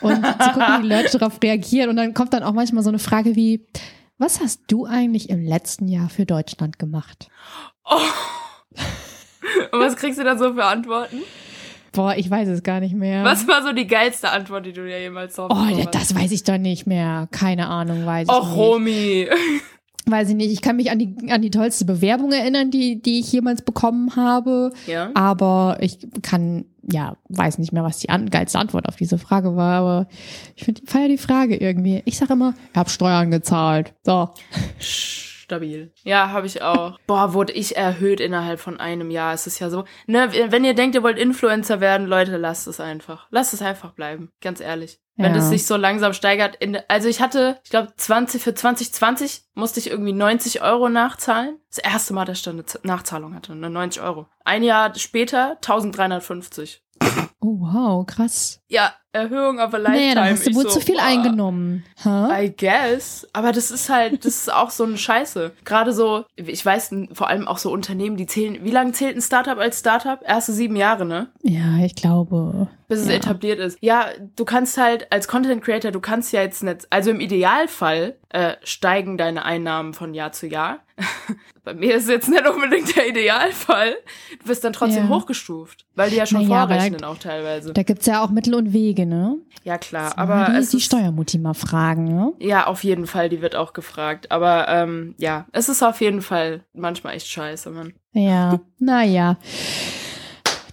und 0.00 0.24
zu 0.24 0.50
gucken, 0.52 0.78
wie 0.78 0.82
die 0.82 0.88
Leute 0.88 1.10
darauf 1.18 1.42
reagieren. 1.42 1.90
Und 1.90 1.96
dann 1.96 2.14
kommt 2.14 2.32
dann 2.32 2.44
auch 2.44 2.52
manchmal 2.52 2.84
so 2.84 2.88
eine 2.88 3.00
Frage 3.00 3.34
wie, 3.34 3.66
was 4.16 4.40
hast 4.40 4.62
du 4.68 4.86
eigentlich 4.86 5.28
im 5.28 5.44
letzten 5.44 5.88
Jahr 5.88 6.08
für 6.08 6.24
Deutschland 6.24 6.78
gemacht? 6.78 7.28
Oh. 7.84 7.98
Und 9.72 9.80
was 9.80 9.96
kriegst 9.96 10.18
du 10.18 10.24
da 10.24 10.36
so 10.36 10.54
für 10.54 10.64
Antworten? 10.64 11.18
Boah, 11.96 12.14
ich 12.14 12.30
weiß 12.30 12.48
es 12.48 12.62
gar 12.62 12.80
nicht 12.80 12.94
mehr. 12.94 13.24
Was 13.24 13.48
war 13.48 13.62
so 13.62 13.72
die 13.72 13.86
geilste 13.86 14.30
Antwort, 14.30 14.66
die 14.66 14.72
du 14.74 14.84
dir 14.84 15.00
jemals 15.00 15.34
so 15.34 15.46
Oh, 15.46 15.66
das, 15.74 15.90
das 15.90 16.14
weiß 16.14 16.30
ich 16.30 16.44
doch 16.44 16.58
nicht 16.58 16.86
mehr. 16.86 17.26
Keine 17.30 17.68
Ahnung, 17.68 18.04
weiß 18.04 18.28
ich 18.28 18.34
Och, 18.34 18.48
nicht. 18.48 18.56
Romy. 18.56 19.28
Weiß 20.08 20.28
ich 20.28 20.36
nicht. 20.36 20.52
Ich 20.52 20.62
kann 20.62 20.76
mich 20.76 20.92
an 20.92 21.00
die, 21.00 21.16
an 21.32 21.42
die 21.42 21.50
tollste 21.50 21.84
Bewerbung 21.84 22.30
erinnern, 22.30 22.70
die, 22.70 23.02
die 23.02 23.18
ich 23.18 23.32
jemals 23.32 23.62
bekommen 23.62 24.14
habe. 24.14 24.70
Ja. 24.86 25.10
Aber 25.14 25.78
ich 25.80 25.98
kann, 26.22 26.66
ja, 26.88 27.16
weiß 27.28 27.58
nicht 27.58 27.72
mehr, 27.72 27.82
was 27.82 27.98
die 27.98 28.08
an, 28.08 28.30
geilste 28.30 28.60
Antwort 28.60 28.86
auf 28.88 28.94
diese 28.94 29.18
Frage 29.18 29.56
war. 29.56 29.80
Aber 29.80 30.08
ich 30.54 30.62
finde, 30.62 30.82
feier 30.86 31.08
die 31.08 31.18
Frage 31.18 31.56
irgendwie. 31.56 32.02
Ich 32.04 32.18
sage 32.18 32.34
immer, 32.34 32.54
ich 32.72 32.78
habe 32.78 32.88
Steuern 32.88 33.32
gezahlt. 33.32 33.94
So 34.04 34.28
stabil. 35.46 35.92
Ja, 36.02 36.30
habe 36.30 36.46
ich 36.46 36.60
auch. 36.60 36.98
Boah, 37.06 37.32
wurde 37.32 37.52
ich 37.52 37.76
erhöht 37.76 38.20
innerhalb 38.20 38.60
von 38.60 38.78
einem 38.78 39.10
Jahr. 39.10 39.32
Es 39.32 39.46
ist 39.46 39.60
ja 39.60 39.70
so. 39.70 39.84
Ne, 40.06 40.30
wenn 40.50 40.64
ihr 40.64 40.74
denkt, 40.74 40.94
ihr 40.96 41.02
wollt 41.02 41.18
Influencer 41.18 41.80
werden, 41.80 42.06
Leute, 42.06 42.36
lasst 42.36 42.66
es 42.66 42.80
einfach. 42.80 43.28
Lasst 43.30 43.54
es 43.54 43.62
einfach 43.62 43.92
bleiben. 43.92 44.30
Ganz 44.40 44.60
ehrlich. 44.60 45.00
Wenn 45.14 45.32
ja. 45.32 45.38
es 45.38 45.48
sich 45.48 45.64
so 45.64 45.76
langsam 45.76 46.12
steigert. 46.12 46.56
In, 46.56 46.78
also 46.88 47.08
ich 47.08 47.22
hatte, 47.22 47.58
ich 47.64 47.70
glaube, 47.70 47.92
20 47.96 48.42
für 48.42 48.54
2020 48.54 49.44
musste 49.54 49.80
ich 49.80 49.88
irgendwie 49.88 50.12
90 50.12 50.60
Euro 50.62 50.90
nachzahlen. 50.90 51.58
Das 51.70 51.78
erste 51.78 52.12
Mal, 52.12 52.26
dass 52.26 52.38
ich 52.38 52.44
da 52.44 52.50
eine 52.50 52.64
Nachzahlung 52.82 53.34
hatte, 53.34 53.54
ne, 53.54 53.70
90 53.70 54.02
Euro. 54.02 54.26
Ein 54.44 54.62
Jahr 54.62 54.94
später 54.96 55.52
1350. 55.52 56.82
Oh, 57.40 57.60
wow, 57.60 58.04
krass. 58.04 58.60
Ja, 58.66 58.92
Erhöhung 59.16 59.60
auf 59.60 59.74
a 59.74 59.78
Lifetime. 59.78 60.08
Nee, 60.08 60.14
da 60.14 60.24
hast 60.26 60.46
du 60.46 60.54
wohl 60.54 60.64
so, 60.64 60.70
zu 60.70 60.80
viel 60.80 60.96
boah, 60.96 61.04
eingenommen. 61.04 61.84
Huh? 62.04 62.28
I 62.32 62.54
guess. 62.56 63.26
Aber 63.32 63.52
das 63.52 63.70
ist 63.70 63.88
halt, 63.88 64.24
das 64.24 64.36
ist 64.36 64.52
auch 64.52 64.70
so 64.70 64.84
eine 64.84 64.98
Scheiße. 64.98 65.52
Gerade 65.64 65.92
so, 65.92 66.24
ich 66.36 66.64
weiß, 66.64 66.94
vor 67.12 67.28
allem 67.28 67.48
auch 67.48 67.58
so 67.58 67.70
Unternehmen, 67.72 68.16
die 68.16 68.26
zählen, 68.26 68.58
wie 68.62 68.70
lange 68.70 68.92
zählt 68.92 69.16
ein 69.16 69.22
Startup 69.22 69.58
als 69.58 69.80
Startup? 69.80 70.20
Erste 70.24 70.52
sieben 70.52 70.76
Jahre, 70.76 71.04
ne? 71.04 71.28
Ja, 71.42 71.84
ich 71.84 71.94
glaube. 71.94 72.68
Bis 72.88 73.00
es 73.00 73.08
ja. 73.08 73.14
etabliert 73.14 73.58
ist. 73.58 73.78
Ja, 73.80 74.06
du 74.36 74.44
kannst 74.44 74.78
halt 74.78 75.10
als 75.10 75.26
Content 75.26 75.62
Creator, 75.62 75.90
du 75.90 76.00
kannst 76.00 76.32
ja 76.32 76.42
jetzt 76.42 76.62
nicht, 76.62 76.86
also 76.90 77.10
im 77.10 77.18
Idealfall 77.18 78.14
äh, 78.28 78.54
steigen 78.62 79.16
deine 79.16 79.44
Einnahmen 79.44 79.94
von 79.94 80.14
Jahr 80.14 80.32
zu 80.32 80.46
Jahr. 80.46 80.80
Bei 81.64 81.74
mir 81.74 81.96
ist 81.96 82.08
jetzt 82.08 82.28
nicht 82.28 82.46
unbedingt 82.46 82.94
der 82.96 83.08
Idealfall. 83.08 83.96
Du 84.40 84.48
wirst 84.48 84.62
dann 84.62 84.72
trotzdem 84.72 85.04
ja. 85.04 85.08
hochgestuft, 85.08 85.86
weil 85.94 86.10
die 86.10 86.16
ja 86.16 86.26
schon 86.26 86.46
naja, 86.46 86.66
vorrechnen 86.66 87.00
da, 87.00 87.08
auch 87.08 87.18
teilweise. 87.18 87.72
Da 87.72 87.82
gibt's 87.82 88.06
ja 88.06 88.22
auch 88.22 88.30
Mittel 88.30 88.54
und 88.54 88.72
Wege, 88.72 89.05
ne? 89.06 89.38
Ja, 89.64 89.78
klar. 89.78 90.10
So, 90.10 90.16
aber 90.16 90.46
die, 90.50 90.56
es 90.58 90.70
die 90.70 90.80
Steuermutti 90.80 91.38
mal 91.38 91.54
fragen, 91.54 92.04
ne? 92.04 92.32
Ja, 92.38 92.66
auf 92.66 92.84
jeden 92.84 93.06
Fall, 93.06 93.28
die 93.28 93.42
wird 93.42 93.56
auch 93.56 93.72
gefragt. 93.72 94.30
Aber 94.30 94.68
ähm, 94.68 95.14
ja, 95.18 95.46
es 95.52 95.68
ist 95.68 95.82
auf 95.82 96.00
jeden 96.00 96.22
Fall 96.22 96.64
manchmal 96.72 97.14
echt 97.14 97.28
scheiße, 97.28 97.70
Mann. 97.70 97.94
Ja, 98.12 98.60
naja. 98.78 99.38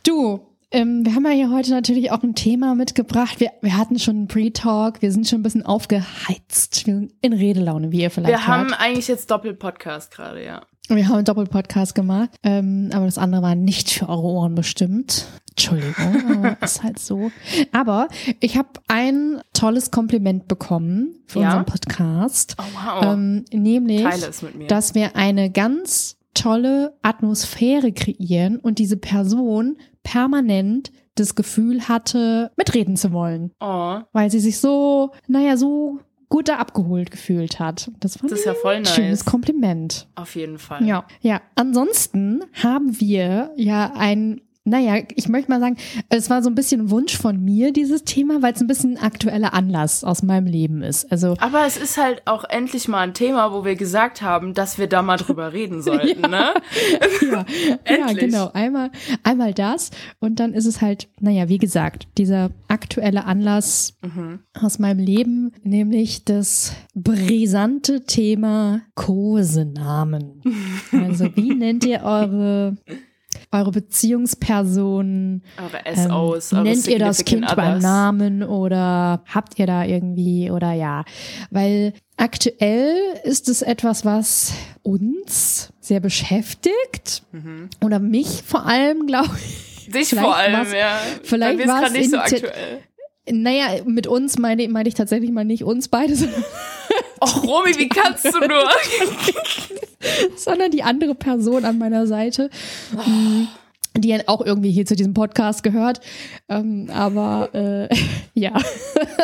Du, 0.06 0.42
ähm, 0.72 1.06
wir 1.06 1.14
haben 1.14 1.26
ja 1.26 1.32
hier 1.32 1.52
heute 1.52 1.72
natürlich 1.72 2.12
auch 2.12 2.24
ein 2.24 2.34
Thema 2.34 2.74
mitgebracht. 2.74 3.40
Wir, 3.40 3.52
wir 3.62 3.78
hatten 3.78 4.00
schon 4.00 4.16
einen 4.16 4.28
Pre-Talk, 4.28 5.02
wir 5.04 5.12
sind 5.12 5.28
schon 5.28 5.40
ein 5.40 5.44
bisschen 5.44 5.66
aufgeheizt. 5.66 6.88
Wir 6.88 6.96
sind 6.96 7.14
in 7.22 7.34
Redelaune, 7.34 7.92
wie 7.92 8.02
ihr 8.02 8.10
vielleicht 8.10 8.30
Wir 8.30 8.48
haben 8.48 8.70
hört. 8.70 8.80
eigentlich 8.82 9.08
jetzt 9.08 9.30
Doppel-Podcast 9.30 10.12
gerade, 10.12 10.44
ja. 10.44 10.64
Wir 10.90 11.08
haben 11.08 11.16
einen 11.16 11.26
Doppel-Podcast 11.26 11.96
gemacht, 11.96 12.30
ähm, 12.44 12.90
aber 12.94 13.06
das 13.06 13.18
andere 13.18 13.42
war 13.42 13.56
nicht 13.56 13.90
für 13.90 14.10
eure 14.10 14.24
Ohren 14.24 14.54
bestimmt. 14.54 15.28
Entschuldigung, 15.52 16.56
ist 16.62 16.84
halt 16.84 17.00
so. 17.00 17.32
Aber 17.72 18.10
ich 18.42 18.58
habe 18.58 18.70
ein 18.88 19.42
tolles 19.54 19.92
Kompliment 19.92 20.48
bekommen 20.48 21.16
für 21.26 21.40
ja? 21.40 21.48
unseren 21.48 21.66
Podcast. 21.66 22.58
Oh, 22.60 22.64
wow. 22.74 23.14
Ähm, 23.14 23.46
nämlich, 23.54 24.06
dass 24.68 24.94
wir 24.94 25.16
eine 25.16 25.50
ganz 25.52 26.18
tolle 26.34 26.98
Atmosphäre 27.02 27.94
kreieren 27.94 28.58
und 28.58 28.80
diese 28.80 28.98
Person 28.98 29.78
permanent 30.04 30.92
das 31.16 31.36
Gefühl 31.36 31.88
hatte, 31.88 32.52
mitreden 32.58 32.98
zu 32.98 33.12
wollen. 33.14 33.52
Oh. 33.60 34.00
Weil 34.12 34.32
sie 34.32 34.40
sich 34.40 34.60
so, 34.60 35.12
naja, 35.28 35.56
so 35.58 36.00
gut 36.34 36.48
da 36.48 36.56
abgeholt 36.56 37.12
gefühlt 37.12 37.60
hat. 37.60 37.92
Das, 38.00 38.14
das 38.14 38.32
ist 38.32 38.46
ja 38.46 38.56
voll 38.56 38.80
nice. 38.80 38.96
Schönes 38.96 39.24
Kompliment. 39.24 40.08
Auf 40.16 40.36
jeden 40.36 40.58
Fall. 40.58 40.84
Ja, 40.84 41.06
ja. 41.22 41.40
Ansonsten 41.54 42.44
haben 42.64 43.00
wir 43.00 43.52
ja 43.56 43.94
ein 43.96 44.42
naja, 44.66 45.04
ich 45.16 45.28
möchte 45.28 45.52
mal 45.52 45.60
sagen, 45.60 45.76
es 46.08 46.30
war 46.30 46.42
so 46.42 46.50
ein 46.50 46.56
bisschen 46.56 46.82
ein 46.82 46.90
Wunsch 46.90 47.18
von 47.18 47.44
mir, 47.44 47.74
dieses 47.74 48.06
Thema, 48.06 48.42
weil 48.42 48.54
es 48.54 48.62
ein 48.62 48.68
bisschen 48.68 48.98
ein 48.98 49.04
aktueller 49.04 49.54
Anlass 49.54 50.06
aus 50.06 50.24
meinem 50.24 50.48
Leben 50.48 50.82
ist. 50.82 51.12
Also, 51.12 51.36
Aber 51.40 51.66
es 51.66 51.76
ist 51.76 51.98
halt 51.98 52.22
auch 52.26 52.46
endlich 52.46 52.88
mal 52.88 53.02
ein 53.02 53.14
Thema, 53.14 53.52
wo 53.52 53.66
wir 53.66 53.76
gesagt 53.76 54.22
haben, 54.22 54.54
dass 54.54 54.78
wir 54.78 54.88
da 54.88 55.02
mal 55.02 55.18
drüber 55.18 55.52
reden 55.52 55.82
sollten, 55.84 56.22
ja. 56.22 56.28
ne? 56.30 56.54
ja, 57.30 57.46
ja, 57.98 58.14
genau. 58.14 58.52
Einmal, 58.54 58.92
einmal 59.24 59.54
das 59.54 59.92
und 60.20 60.40
dann 60.40 60.54
ist 60.54 60.66
es 60.66 60.82
halt, 60.82 61.10
naja, 61.20 61.50
wie 61.50 61.58
gesagt, 61.58 62.08
dieser 62.18 62.50
aktuelle 62.70 63.26
Anlass 63.26 63.98
mhm. 64.02 64.40
aus 64.54 64.80
meinem 64.80 65.00
Leben, 65.00 65.52
nämlich 65.64 66.24
das 66.24 66.74
brisante 66.96 68.06
Thema 68.06 68.82
Kosenamen. 68.96 70.42
also, 70.94 71.36
wie 71.36 71.54
nennt 71.54 71.86
ihr 71.86 72.04
eure 72.04 72.78
eure 73.54 73.72
Beziehungspersonen? 73.72 75.44
Eure 75.58 75.96
SOs, 75.96 76.52
ähm, 76.52 76.64
Nennt 76.64 76.88
ihr 76.88 77.00
das 77.00 77.24
Kind 77.24 77.44
others. 77.44 77.56
beim 77.56 77.80
Namen 77.80 78.44
oder 78.44 79.24
habt 79.26 79.60
ihr 79.60 79.68
da 79.68 79.86
irgendwie 79.86 80.52
oder 80.52 80.74
ja? 80.74 81.06
Weil 81.52 81.94
aktuell 82.18 82.96
ist 83.24 83.50
es 83.50 83.62
etwas, 83.62 84.06
was 84.06 84.54
uns 84.82 85.72
sehr 85.80 86.00
beschäftigt 86.00 87.24
mhm. 87.32 87.70
oder 87.82 88.00
mich 88.00 88.44
vor 88.46 88.66
allem, 88.66 89.06
glaube 89.08 89.32
ich. 89.38 89.90
Dich 89.92 90.10
vor 90.10 90.36
allem, 90.36 90.74
ja. 90.74 90.98
Vielleicht 91.24 91.68
war 91.68 91.86
es 91.86 91.92
nicht 91.92 92.12
so 92.12 92.18
aktuell. 92.18 92.80
Naja, 93.30 93.84
mit 93.86 94.08
uns 94.08 94.38
meine, 94.38 94.68
meine 94.68 94.90
ich 94.90 94.96
tatsächlich 94.96 95.32
mal 95.32 95.46
nicht 95.46 95.64
uns 95.64 95.88
beide, 95.88 96.16
sondern 96.16 96.44
Och, 97.22 97.44
Romy, 97.44 97.78
wie 97.78 97.90
kannst 97.90 98.26
du 98.26 98.40
nur? 98.40 98.70
sondern 100.36 100.72
die 100.72 100.84
andere 100.84 101.16
Person 101.16 101.66
an 101.66 101.78
meiner 101.78 102.08
Seite. 102.08 102.50
Oh. 102.96 103.48
die 103.96 104.28
auch 104.28 104.44
irgendwie 104.44 104.72
hier 104.72 104.86
zu 104.86 104.96
diesem 104.96 105.14
Podcast 105.14 105.62
gehört. 105.62 106.02
Ähm, 106.50 106.90
aber 106.92 107.50
äh, 107.54 107.96
ja, 108.34 108.54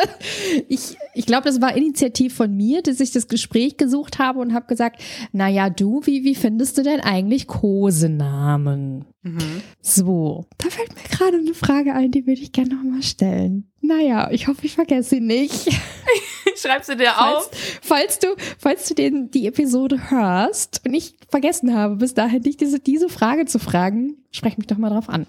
ich, 0.68 0.96
ich 1.14 1.26
glaube, 1.26 1.44
das 1.44 1.60
war 1.60 1.76
Initiativ 1.76 2.34
von 2.34 2.56
mir, 2.56 2.82
dass 2.82 3.00
ich 3.00 3.10
das 3.10 3.28
Gespräch 3.28 3.76
gesucht 3.76 4.18
habe 4.18 4.38
und 4.38 4.54
habe 4.54 4.66
gesagt, 4.66 5.02
naja, 5.32 5.70
du, 5.70 6.02
wie, 6.04 6.24
wie 6.24 6.34
findest 6.34 6.78
du 6.78 6.82
denn 6.82 7.00
eigentlich 7.00 7.46
Kosenamen? 7.46 9.06
Mhm. 9.22 9.62
So, 9.82 10.46
da 10.58 10.70
fällt 10.70 10.94
mir 10.94 11.02
gerade 11.02 11.36
eine 11.36 11.54
Frage 11.54 11.94
ein, 11.94 12.10
die 12.10 12.26
würde 12.26 12.40
ich 12.40 12.52
gerne 12.52 12.74
nochmal 12.74 13.02
stellen. 13.02 13.70
Naja, 13.82 14.30
ich 14.30 14.48
hoffe, 14.48 14.64
ich 14.64 14.74
vergesse 14.74 15.10
sie 15.10 15.20
nicht. 15.20 15.68
Schreibst 16.56 16.88
du 16.88 16.96
dir 16.96 17.12
falls, 17.14 17.46
auf? 17.46 17.50
Falls 17.82 18.18
du, 18.18 18.28
falls 18.58 18.88
du 18.88 18.94
den, 18.94 19.30
die 19.30 19.46
Episode 19.46 20.10
hörst 20.10 20.82
und 20.86 20.94
ich 20.94 21.16
vergessen 21.28 21.74
habe, 21.74 21.96
bis 21.96 22.14
dahin 22.14 22.42
dich 22.42 22.56
diese, 22.56 22.80
diese 22.80 23.08
Frage 23.08 23.46
zu 23.46 23.58
fragen, 23.58 24.16
sprech 24.30 24.58
mich 24.58 24.66
doch 24.66 24.78
mal 24.78 24.90
drauf 24.90 25.08
an. 25.08 25.26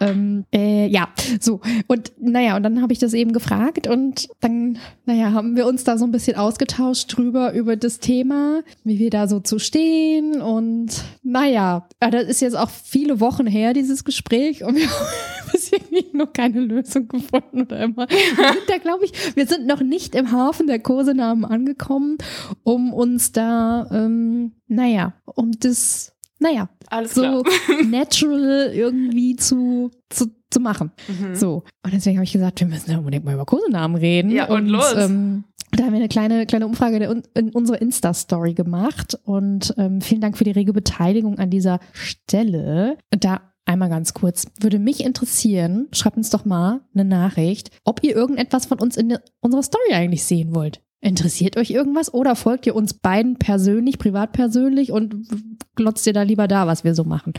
Ähm, 0.00 0.44
äh, 0.52 0.86
ja, 0.86 1.08
so. 1.40 1.60
Und 1.86 2.12
naja, 2.18 2.56
und 2.56 2.62
dann 2.62 2.82
habe 2.82 2.92
ich 2.92 2.98
das 2.98 3.14
eben 3.14 3.32
gefragt 3.32 3.86
und 3.86 4.28
dann, 4.40 4.78
naja, 5.04 5.32
haben 5.32 5.56
wir 5.56 5.66
uns 5.66 5.84
da 5.84 5.98
so 5.98 6.04
ein 6.04 6.12
bisschen 6.12 6.36
ausgetauscht 6.36 7.16
drüber, 7.16 7.52
über 7.52 7.76
das 7.76 7.98
Thema, 7.98 8.62
wie 8.84 8.98
wir 8.98 9.10
da 9.10 9.28
so 9.28 9.40
zu 9.40 9.58
stehen. 9.58 10.40
Und 10.40 11.04
naja, 11.22 11.88
das 12.00 12.24
ist 12.24 12.40
jetzt 12.40 12.56
auch 12.56 12.70
viele 12.70 13.20
Wochen 13.20 13.46
her, 13.46 13.72
dieses 13.72 14.04
Gespräch, 14.04 14.64
und 14.64 14.76
wir 14.76 14.90
haben 14.90 15.50
bis 15.52 15.70
noch 16.12 16.32
keine 16.32 16.60
Lösung 16.60 17.08
gefunden 17.08 17.62
oder 17.62 17.80
immer. 17.80 18.08
Wir 18.08 18.52
sind 18.52 18.68
da, 18.68 18.78
glaube 18.78 19.04
ich, 19.04 19.36
wir 19.36 19.46
sind 19.46 19.66
noch 19.66 19.80
nicht 19.80 20.14
im 20.14 20.32
Hafen 20.32 20.66
der 20.66 20.78
Kosenamen 20.78 21.44
angekommen, 21.44 22.18
um 22.62 22.92
uns 22.92 23.32
da, 23.32 23.86
ähm, 23.92 24.52
naja, 24.66 25.14
um 25.24 25.52
das 25.52 26.15
naja, 26.46 26.68
Alles 26.88 27.14
so 27.14 27.42
natural 27.88 28.70
irgendwie 28.72 29.36
zu, 29.36 29.90
zu, 30.08 30.26
zu 30.50 30.60
machen. 30.60 30.92
Mhm. 31.08 31.34
So. 31.34 31.64
Und 31.84 31.92
deswegen 31.92 32.16
habe 32.16 32.24
ich 32.24 32.32
gesagt, 32.32 32.60
wir 32.60 32.66
müssen 32.66 32.90
ja 32.90 32.98
unbedingt 32.98 33.24
mal 33.24 33.34
über 33.34 33.44
Kosenamen 33.44 33.96
reden. 33.96 34.30
Ja, 34.30 34.46
und, 34.46 34.62
und 34.62 34.68
los. 34.68 34.94
Ähm, 34.96 35.44
da 35.72 35.84
haben 35.84 35.92
wir 35.92 35.98
eine 35.98 36.08
kleine, 36.08 36.46
kleine 36.46 36.66
Umfrage 36.66 37.22
in 37.34 37.50
unsere 37.50 37.78
Insta-Story 37.78 38.54
gemacht. 38.54 39.18
Und 39.24 39.74
ähm, 39.76 40.00
vielen 40.00 40.20
Dank 40.20 40.38
für 40.38 40.44
die 40.44 40.52
rege 40.52 40.72
Beteiligung 40.72 41.38
an 41.38 41.50
dieser 41.50 41.80
Stelle. 41.92 42.98
Da 43.10 43.40
einmal 43.64 43.88
ganz 43.88 44.14
kurz, 44.14 44.46
würde 44.60 44.78
mich 44.78 45.04
interessieren, 45.04 45.88
schreibt 45.92 46.16
uns 46.16 46.30
doch 46.30 46.44
mal 46.44 46.82
eine 46.94 47.04
Nachricht, 47.04 47.70
ob 47.84 48.02
ihr 48.04 48.14
irgendetwas 48.14 48.66
von 48.66 48.78
uns 48.78 48.96
in 48.96 49.18
unserer 49.40 49.64
Story 49.64 49.92
eigentlich 49.92 50.24
sehen 50.24 50.54
wollt. 50.54 50.80
Interessiert 51.06 51.56
euch 51.56 51.70
irgendwas 51.70 52.12
oder 52.12 52.34
folgt 52.34 52.66
ihr 52.66 52.74
uns 52.74 52.92
beiden 52.94 53.36
persönlich, 53.36 53.96
privat 53.96 54.32
persönlich 54.32 54.90
und 54.90 55.28
glotzt 55.76 56.04
ihr 56.08 56.12
da 56.12 56.22
lieber 56.22 56.48
da, 56.48 56.66
was 56.66 56.82
wir 56.82 56.96
so 56.96 57.04
machen? 57.04 57.32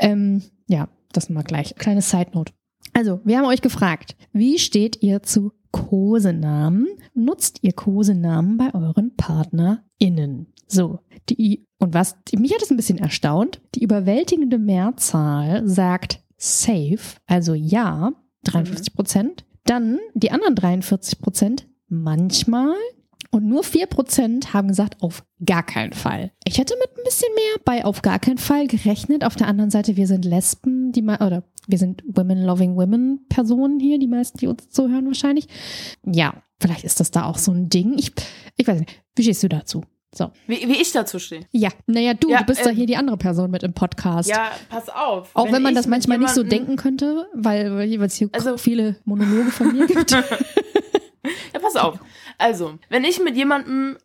Ähm, 0.00 0.40
ja, 0.68 0.88
das 1.12 1.28
mal 1.28 1.42
gleich. 1.42 1.74
Kleine 1.74 2.00
Side 2.00 2.30
Note. 2.32 2.54
Also, 2.94 3.20
wir 3.24 3.36
haben 3.36 3.44
euch 3.44 3.60
gefragt, 3.60 4.16
wie 4.32 4.58
steht 4.58 5.02
ihr 5.02 5.22
zu 5.22 5.52
Kosenamen? 5.70 6.86
Nutzt 7.12 7.58
ihr 7.60 7.74
Kosenamen 7.74 8.56
bei 8.56 8.72
euren 8.72 9.14
PartnerInnen? 9.16 10.46
So, 10.66 11.00
die, 11.28 11.66
und 11.78 11.92
was, 11.92 12.16
mich 12.38 12.54
hat 12.54 12.62
es 12.62 12.70
ein 12.70 12.78
bisschen 12.78 12.96
erstaunt, 12.96 13.60
die 13.74 13.82
überwältigende 13.82 14.58
Mehrzahl 14.58 15.68
sagt 15.68 16.22
safe, 16.38 17.18
also 17.26 17.52
ja, 17.52 18.12
53 18.44 18.94
Prozent. 18.94 19.44
Dann 19.64 19.98
die 20.14 20.30
anderen 20.30 20.54
43 20.54 21.20
Prozent 21.20 21.68
manchmal. 21.88 22.74
Und 23.30 23.46
nur 23.46 23.62
4% 23.62 24.54
haben 24.54 24.68
gesagt, 24.68 25.02
auf 25.02 25.22
gar 25.44 25.62
keinen 25.62 25.92
Fall. 25.92 26.32
Ich 26.44 26.56
hätte 26.56 26.74
mit 26.78 26.88
ein 26.96 27.04
bisschen 27.04 27.28
mehr 27.34 27.60
bei 27.64 27.84
auf 27.84 28.00
gar 28.00 28.18
keinen 28.18 28.38
Fall 28.38 28.66
gerechnet. 28.66 29.22
Auf 29.22 29.36
der 29.36 29.48
anderen 29.48 29.70
Seite, 29.70 29.96
wir 29.96 30.06
sind 30.06 30.24
Lesben, 30.24 30.92
die 30.92 31.02
mal, 31.02 31.16
oder 31.16 31.42
wir 31.66 31.76
sind 31.76 32.02
Women-Loving 32.06 32.76
Women 32.76 33.26
Personen 33.28 33.80
hier, 33.80 33.98
die 33.98 34.06
meisten, 34.06 34.38
die 34.38 34.46
uns 34.46 34.70
zuhören 34.70 35.06
wahrscheinlich. 35.06 35.46
Ja, 36.06 36.42
vielleicht 36.58 36.84
ist 36.84 37.00
das 37.00 37.10
da 37.10 37.24
auch 37.26 37.36
so 37.36 37.52
ein 37.52 37.68
Ding. 37.68 37.98
Ich, 37.98 38.12
ich 38.56 38.66
weiß 38.66 38.80
nicht. 38.80 39.02
Wie 39.14 39.22
stehst 39.22 39.42
du 39.42 39.48
dazu? 39.48 39.84
So. 40.14 40.30
Wie, 40.46 40.66
wie 40.66 40.80
ich 40.80 40.90
dazu 40.92 41.18
stehe. 41.18 41.42
Ja, 41.52 41.68
naja, 41.86 42.14
du, 42.14 42.30
ja, 42.30 42.38
du 42.38 42.46
bist 42.46 42.60
ähm, 42.60 42.68
da 42.68 42.70
hier 42.70 42.86
die 42.86 42.96
andere 42.96 43.18
Person 43.18 43.50
mit 43.50 43.62
im 43.62 43.74
Podcast. 43.74 44.30
Ja, 44.30 44.52
pass 44.70 44.88
auf. 44.88 45.30
Auch 45.34 45.44
wenn, 45.44 45.52
wenn 45.52 45.62
man 45.62 45.74
das 45.74 45.86
manchmal 45.86 46.16
nicht 46.16 46.32
so 46.32 46.42
denken 46.42 46.76
könnte, 46.76 47.26
weil, 47.34 47.76
weil 47.76 48.02
es 48.02 48.14
hier 48.14 48.30
also, 48.32 48.56
viele 48.56 48.96
Monologe 49.04 49.50
von 49.50 49.76
mir 49.76 49.86
gibt. 49.86 50.16
Ja, 51.52 51.60
pass 51.60 51.76
auf. 51.76 51.98
Also, 52.38 52.78
wenn 52.88 53.04
ich 53.04 53.20
mit 53.20 53.36
jemandem 53.36 53.98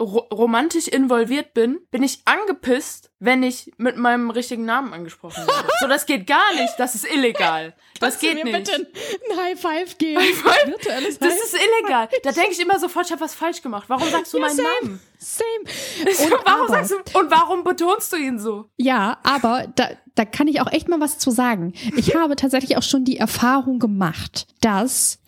romantisch 0.00 0.88
involviert 0.88 1.54
bin, 1.54 1.80
bin 1.90 2.02
ich 2.02 2.22
angepisst, 2.24 3.10
wenn 3.20 3.42
ich 3.42 3.70
mit 3.76 3.96
meinem 3.96 4.30
richtigen 4.30 4.64
Namen 4.64 4.92
angesprochen 4.92 5.46
werde. 5.46 5.68
so, 5.80 5.86
das 5.86 6.06
geht 6.06 6.26
gar 6.26 6.54
nicht. 6.54 6.74
Das 6.78 6.94
ist 6.94 7.04
illegal. 7.04 7.74
Das 8.00 8.14
Kannst 8.14 8.20
geht 8.20 8.38
du 8.38 8.44
mir 8.44 8.58
nicht. 8.58 8.72
bitte 8.72 8.88
ein 9.30 9.36
High 9.38 9.60
Five 9.60 9.98
geben? 9.98 10.20
High 10.20 10.34
Five? 10.34 10.66
Virtuelles 10.66 11.18
das 11.18 11.34
ist 11.34 11.54
illegal. 11.54 12.08
Da 12.22 12.32
denke 12.32 12.52
ich 12.52 12.60
immer 12.60 12.78
sofort, 12.78 13.06
ich 13.06 13.12
habe 13.12 13.20
was 13.20 13.34
falsch 13.34 13.62
gemacht. 13.62 13.84
Warum 13.88 14.08
sagst 14.08 14.32
du 14.32 14.38
ja, 14.38 14.46
meinen 14.46 14.56
same, 14.56 14.68
Namen? 14.82 15.00
Same. 15.18 16.24
Und 16.32 16.46
warum 16.46 16.62
aber, 16.62 16.68
sagst 16.68 16.90
du 16.90 17.18
und 17.18 17.30
warum 17.30 17.62
betonst 17.64 18.12
du 18.12 18.16
ihn 18.16 18.38
so? 18.38 18.70
Ja, 18.78 19.18
aber 19.22 19.66
da, 19.74 19.90
da 20.14 20.24
kann 20.24 20.48
ich 20.48 20.60
auch 20.60 20.72
echt 20.72 20.88
mal 20.88 21.00
was 21.00 21.18
zu 21.18 21.30
sagen. 21.30 21.74
Ich 21.96 22.14
habe 22.16 22.36
tatsächlich 22.36 22.76
auch 22.76 22.82
schon 22.82 23.04
die 23.04 23.18
Erfahrung 23.18 23.78
gemacht, 23.78 24.46
dass 24.60 25.18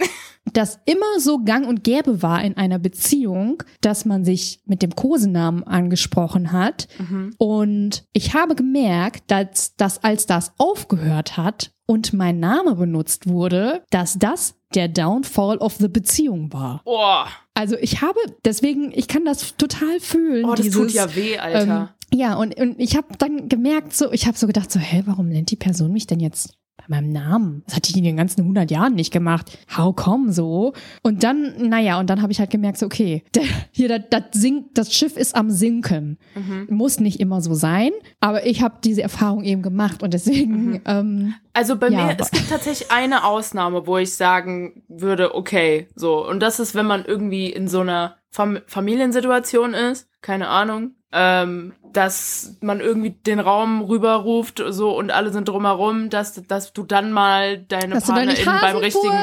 das 0.52 0.80
immer 0.86 1.18
so 1.20 1.38
gang 1.44 1.66
und 1.66 1.84
gäbe 1.84 2.22
war 2.22 2.42
in 2.42 2.56
einer 2.56 2.78
Beziehung, 2.78 3.62
dass 3.80 4.04
man 4.04 4.24
sich 4.24 4.31
mit 4.66 4.82
dem 4.82 4.94
Kosenamen 4.94 5.64
angesprochen 5.64 6.52
hat. 6.52 6.88
Mhm. 6.98 7.34
Und 7.38 8.04
ich 8.12 8.34
habe 8.34 8.54
gemerkt, 8.54 9.30
dass, 9.30 9.76
dass 9.76 10.02
als 10.02 10.26
das 10.26 10.52
aufgehört 10.58 11.36
hat 11.36 11.72
und 11.86 12.12
mein 12.12 12.40
Name 12.40 12.74
benutzt 12.74 13.28
wurde, 13.28 13.82
dass 13.90 14.18
das 14.18 14.54
der 14.74 14.88
Downfall 14.88 15.58
of 15.58 15.76
the 15.76 15.88
Beziehung 15.88 16.52
war. 16.52 16.80
Oh. 16.84 17.24
Also 17.54 17.76
ich 17.76 18.00
habe, 18.00 18.18
deswegen, 18.44 18.92
ich 18.94 19.08
kann 19.08 19.24
das 19.24 19.56
total 19.56 20.00
fühlen. 20.00 20.44
Oh, 20.44 20.54
das 20.54 20.64
dieses, 20.64 20.80
tut 20.80 20.92
ja 20.92 21.14
weh, 21.14 21.38
Alter. 21.38 21.94
Ähm, 22.12 22.18
ja, 22.18 22.34
und, 22.34 22.58
und 22.58 22.78
ich 22.78 22.96
habe 22.96 23.08
dann 23.18 23.48
gemerkt, 23.48 23.94
so, 23.94 24.12
ich 24.12 24.26
habe 24.26 24.36
so 24.36 24.46
gedacht, 24.46 24.70
so, 24.70 24.80
hä, 24.80 25.02
warum 25.06 25.28
nennt 25.28 25.50
die 25.50 25.56
Person 25.56 25.92
mich 25.92 26.06
denn 26.06 26.20
jetzt 26.20 26.54
bei 26.88 26.96
meinem 26.96 27.10
Namen. 27.10 27.62
Das 27.66 27.76
hatte 27.76 27.90
ich 27.90 27.96
in 27.96 28.04
den 28.04 28.16
ganzen 28.16 28.42
100 28.42 28.70
Jahren 28.70 28.94
nicht 28.94 29.12
gemacht. 29.12 29.58
How 29.76 29.94
come 29.94 30.32
so? 30.32 30.72
Und 31.02 31.22
dann, 31.22 31.68
naja, 31.68 31.98
und 31.98 32.10
dann 32.10 32.22
habe 32.22 32.32
ich 32.32 32.40
halt 32.40 32.50
gemerkt, 32.50 32.78
so, 32.78 32.86
okay, 32.86 33.24
der, 33.34 33.44
hier, 33.70 33.88
das, 33.88 34.00
das, 34.10 34.22
sinkt, 34.32 34.78
das 34.78 34.94
Schiff 34.94 35.16
ist 35.16 35.34
am 35.34 35.50
Sinken. 35.50 36.18
Mhm. 36.34 36.66
Muss 36.70 37.00
nicht 37.00 37.20
immer 37.20 37.40
so 37.40 37.54
sein, 37.54 37.90
aber 38.20 38.46
ich 38.46 38.62
habe 38.62 38.76
diese 38.82 39.02
Erfahrung 39.02 39.44
eben 39.44 39.62
gemacht 39.62 40.02
und 40.02 40.14
deswegen. 40.14 40.70
Mhm. 40.70 40.80
Ähm, 40.86 41.34
also 41.52 41.76
bei 41.76 41.88
ja, 41.88 42.06
mir, 42.06 42.16
es 42.18 42.30
gibt 42.30 42.48
tatsächlich 42.48 42.90
eine 42.90 43.24
Ausnahme, 43.24 43.86
wo 43.86 43.98
ich 43.98 44.14
sagen 44.14 44.82
würde, 44.88 45.34
okay, 45.34 45.88
so. 45.94 46.26
Und 46.26 46.40
das 46.40 46.60
ist, 46.60 46.74
wenn 46.74 46.86
man 46.86 47.04
irgendwie 47.04 47.50
in 47.50 47.68
so 47.68 47.80
einer 47.80 48.16
Fam 48.34 48.60
Familiensituation 48.66 49.74
ist, 49.74 50.08
keine 50.22 50.48
Ahnung, 50.48 50.94
ähm, 51.12 51.74
dass 51.92 52.56
man 52.62 52.80
irgendwie 52.80 53.10
den 53.10 53.38
Raum 53.40 53.82
rüberruft 53.82 54.62
so 54.70 54.96
und 54.96 55.10
alle 55.10 55.30
sind 55.30 55.48
drumherum, 55.48 56.08
dass, 56.08 56.42
dass 56.44 56.72
du 56.72 56.82
dann 56.84 57.12
mal 57.12 57.58
deine 57.58 57.96
dass 57.96 58.06
Partnerin 58.06 58.44
beim 58.46 58.76
richtigen 58.78 59.18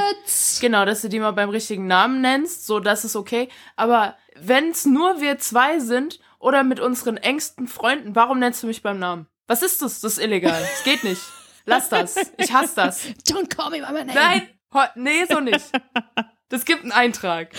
genau, 0.61 0.85
dass 0.85 1.01
du 1.01 1.09
die 1.09 1.19
mal 1.19 1.31
beim 1.31 1.49
richtigen 1.49 1.87
Namen 1.87 2.21
nennst, 2.21 2.67
so 2.67 2.79
das 2.79 3.03
ist 3.03 3.15
okay. 3.15 3.49
Aber 3.75 4.15
wenn's 4.39 4.85
nur 4.85 5.19
wir 5.19 5.39
zwei 5.39 5.79
sind 5.79 6.19
oder 6.37 6.63
mit 6.63 6.79
unseren 6.79 7.17
engsten 7.17 7.67
Freunden, 7.67 8.15
warum 8.15 8.37
nennst 8.37 8.61
du 8.61 8.67
mich 8.67 8.83
beim 8.83 8.99
Namen? 8.99 9.25
Was 9.47 9.63
ist 9.63 9.81
das? 9.81 10.01
Das 10.01 10.13
ist 10.13 10.23
illegal. 10.23 10.61
Das 10.61 10.83
geht 10.83 11.03
nicht. 11.03 11.21
Lass 11.65 11.89
das. 11.89 12.15
Ich 12.37 12.53
hasse 12.53 12.75
das. 12.75 13.07
Don't 13.27 13.49
call 13.49 13.71
me 13.71 13.79
by 13.79 13.91
my 13.91 14.05
name. 14.05 14.13
Nein, 14.13 14.47
nee, 14.95 15.25
so 15.27 15.39
nicht. 15.39 15.65
Das 16.49 16.65
gibt 16.65 16.81
einen 16.83 16.91
Eintrag. 16.91 17.49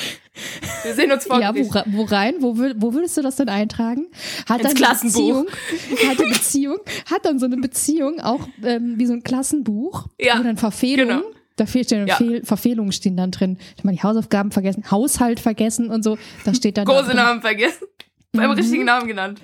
Wir 0.82 0.94
sehen 0.94 1.12
uns 1.12 1.24
vor 1.26 1.40
Ja, 1.40 1.54
wo, 1.54 1.68
wo 1.86 2.04
rein? 2.04 2.36
Wo, 2.40 2.56
wo 2.56 2.94
würdest 2.94 3.16
du 3.16 3.22
das 3.22 3.36
denn 3.36 3.48
eintragen? 3.48 4.06
Hat 4.48 4.62
Ins 4.62 4.74
Klassenbuch. 4.74 5.44
Beziehung, 5.44 6.08
hat 6.08 6.20
eine 6.20 6.28
Beziehung, 6.30 6.78
hat 7.10 7.24
dann 7.24 7.38
so 7.38 7.46
eine 7.46 7.56
Beziehung 7.56 8.20
auch 8.20 8.48
ähm, 8.62 8.94
wie 8.96 9.06
so 9.06 9.12
ein 9.12 9.22
Klassenbuch, 9.22 10.06
ja, 10.18 10.38
wo 10.38 10.42
dann 10.42 10.56
Verfehlungen, 10.56 11.20
genau. 11.20 11.34
da 11.56 11.66
fehlt 11.66 11.90
ja, 11.90 12.16
Fehl, 12.16 12.44
Verfehlungen 12.44 12.92
stehen 12.92 13.16
dann 13.16 13.30
drin. 13.30 13.58
Ich 13.76 13.84
meine, 13.84 13.96
die 13.96 14.02
Hausaufgaben 14.02 14.50
vergessen, 14.50 14.90
Haushalt 14.90 15.40
vergessen 15.40 15.90
und 15.90 16.02
so. 16.02 16.18
Da 16.44 16.54
steht 16.54 16.76
dann. 16.76 16.84
Kosenamen 16.84 17.40
vergessen. 17.40 17.86
Beim 18.32 18.50
mhm. 18.50 18.56
richtigen 18.56 18.84
Namen 18.84 19.08
genannt. 19.08 19.40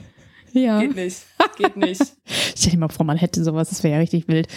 Ja. 0.52 0.80
Geht 0.80 0.96
nicht. 0.96 1.18
Geht 1.56 1.76
nicht. 1.76 2.02
Stell 2.56 2.72
dir 2.72 2.78
mal 2.78 2.88
vor, 2.88 3.04
man 3.04 3.16
hätte 3.16 3.42
sowas, 3.42 3.68
das 3.68 3.82
wäre 3.82 3.94
ja 3.94 4.00
richtig 4.00 4.28
wild. 4.28 4.48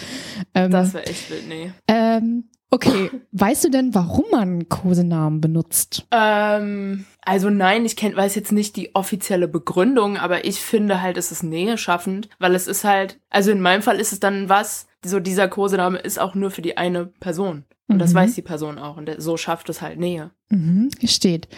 Ähm, 0.54 0.70
das 0.70 0.94
wäre 0.94 1.06
echt 1.06 1.30
wild, 1.30 1.48
nee. 1.48 1.72
Ähm, 1.88 2.44
Okay, 2.72 3.10
weißt 3.32 3.64
du 3.64 3.68
denn, 3.68 3.94
warum 3.94 4.26
man 4.30 4.68
Kosenamen 4.68 5.40
benutzt? 5.40 6.06
Ähm, 6.12 7.04
also 7.22 7.50
nein, 7.50 7.84
ich 7.84 7.96
kenn, 7.96 8.14
weiß 8.14 8.36
jetzt 8.36 8.52
nicht 8.52 8.76
die 8.76 8.94
offizielle 8.94 9.48
Begründung, 9.48 10.16
aber 10.16 10.44
ich 10.44 10.60
finde 10.60 11.02
halt, 11.02 11.16
es 11.16 11.32
ist 11.32 11.42
Nähe 11.42 11.76
schaffend, 11.76 12.28
weil 12.38 12.54
es 12.54 12.68
ist 12.68 12.84
halt, 12.84 13.18
also 13.28 13.50
in 13.50 13.60
meinem 13.60 13.82
Fall 13.82 13.98
ist 13.98 14.12
es 14.12 14.20
dann 14.20 14.48
was, 14.48 14.86
so 15.04 15.18
dieser 15.18 15.48
Kosename 15.48 15.98
ist 15.98 16.20
auch 16.20 16.36
nur 16.36 16.50
für 16.52 16.62
die 16.62 16.76
eine 16.76 17.06
Person. 17.06 17.64
Und 17.90 17.96
mhm. 17.96 18.00
das 18.00 18.14
weiß 18.14 18.36
die 18.36 18.42
Person 18.42 18.78
auch. 18.78 18.96
Und 18.96 19.10
so 19.18 19.36
schafft 19.36 19.68
es 19.68 19.82
halt 19.82 19.98
Nähe. 19.98 20.30
Mhm, 20.50 20.90
hier 21.00 21.08
steht. 21.08 21.48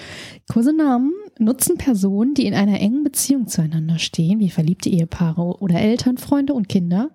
Kosenamen 0.50 1.12
nutzen 1.38 1.76
Personen, 1.76 2.32
die 2.32 2.46
in 2.46 2.54
einer 2.54 2.80
engen 2.80 3.04
Beziehung 3.04 3.48
zueinander 3.48 3.98
stehen, 3.98 4.40
wie 4.40 4.48
verliebte 4.48 4.88
Ehepaare 4.88 5.60
oder 5.60 5.78
Eltern, 5.78 6.16
Freunde 6.16 6.54
und 6.54 6.70
Kinder, 6.70 7.10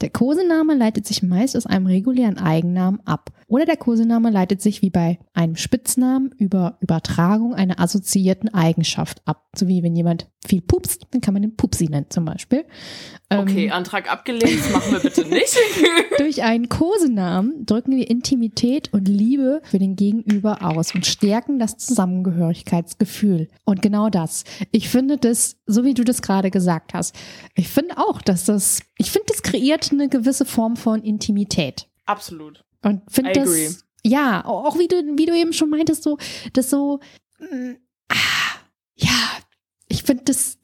Der 0.00 0.10
Kosename 0.10 0.74
leitet 0.74 1.06
sich 1.06 1.22
meist 1.22 1.56
aus 1.56 1.66
einem 1.66 1.86
regulären 1.86 2.38
Eigennamen 2.38 3.00
ab. 3.06 3.30
Oder 3.48 3.64
der 3.64 3.76
Kosename 3.76 4.30
leitet 4.30 4.60
sich 4.60 4.82
wie 4.82 4.90
bei 4.90 5.18
einem 5.32 5.56
Spitznamen 5.56 6.34
über 6.38 6.78
Übertragung 6.80 7.54
einer 7.54 7.80
assoziierten 7.80 8.52
Eigenschaft 8.52 9.22
ab. 9.24 9.48
So 9.54 9.68
wie 9.68 9.82
wenn 9.82 9.94
jemand 9.94 10.28
viel 10.46 10.60
pupst, 10.60 11.06
dann 11.10 11.20
kann 11.20 11.34
man 11.34 11.42
den 11.42 11.56
Pupsi 11.56 11.86
nennen 11.86 12.06
zum 12.08 12.24
Beispiel. 12.24 12.64
Okay, 13.28 13.66
ähm, 13.66 13.72
Antrag 13.72 14.10
abgelehnt, 14.10 14.60
das 14.60 14.70
machen 14.70 14.92
wir 14.92 15.00
bitte 15.00 15.24
nicht. 15.26 15.56
durch 16.18 16.42
einen 16.42 16.68
Kosenamen 16.68 17.66
drücken 17.66 17.96
wir 17.96 18.08
Intimität 18.08 18.92
und 18.92 19.08
Liebe 19.08 19.60
für 19.64 19.78
den 19.78 19.96
Gegenüber 19.96 20.62
aus 20.62 20.94
und 20.94 21.06
stärken 21.06 21.58
das 21.58 21.76
Zusammengehörigkeitsgefühl. 21.76 23.48
Und 23.64 23.82
genau 23.82 24.08
das. 24.08 24.44
Ich 24.70 24.88
finde 24.88 25.18
das, 25.18 25.56
so 25.66 25.84
wie 25.84 25.94
du 25.94 26.04
das 26.04 26.22
gerade 26.22 26.50
gesagt 26.50 26.94
hast, 26.94 27.16
ich 27.54 27.68
finde 27.68 27.98
auch, 27.98 28.22
dass 28.22 28.44
das, 28.44 28.80
ich 28.96 29.10
finde, 29.10 29.26
das 29.28 29.42
kreiert 29.42 29.85
eine 29.92 30.08
gewisse 30.08 30.44
Form 30.44 30.76
von 30.76 31.02
Intimität. 31.02 31.88
Absolut. 32.04 32.64
Und 32.82 33.02
finde 33.10 33.32
das, 33.32 33.48
agree. 33.48 33.70
ja, 34.04 34.44
auch 34.44 34.78
wie 34.78 34.88
du, 34.88 34.96
wie 35.16 35.26
du 35.26 35.36
eben 35.36 35.52
schon 35.52 35.70
meintest, 35.70 36.02
so, 36.02 36.18
das 36.52 36.70
so, 36.70 37.00
mm, 37.38 37.72
ah, 38.08 38.60
ja, 38.94 39.16
ich 39.88 40.02
finde, 40.02 40.24
das 40.24 40.58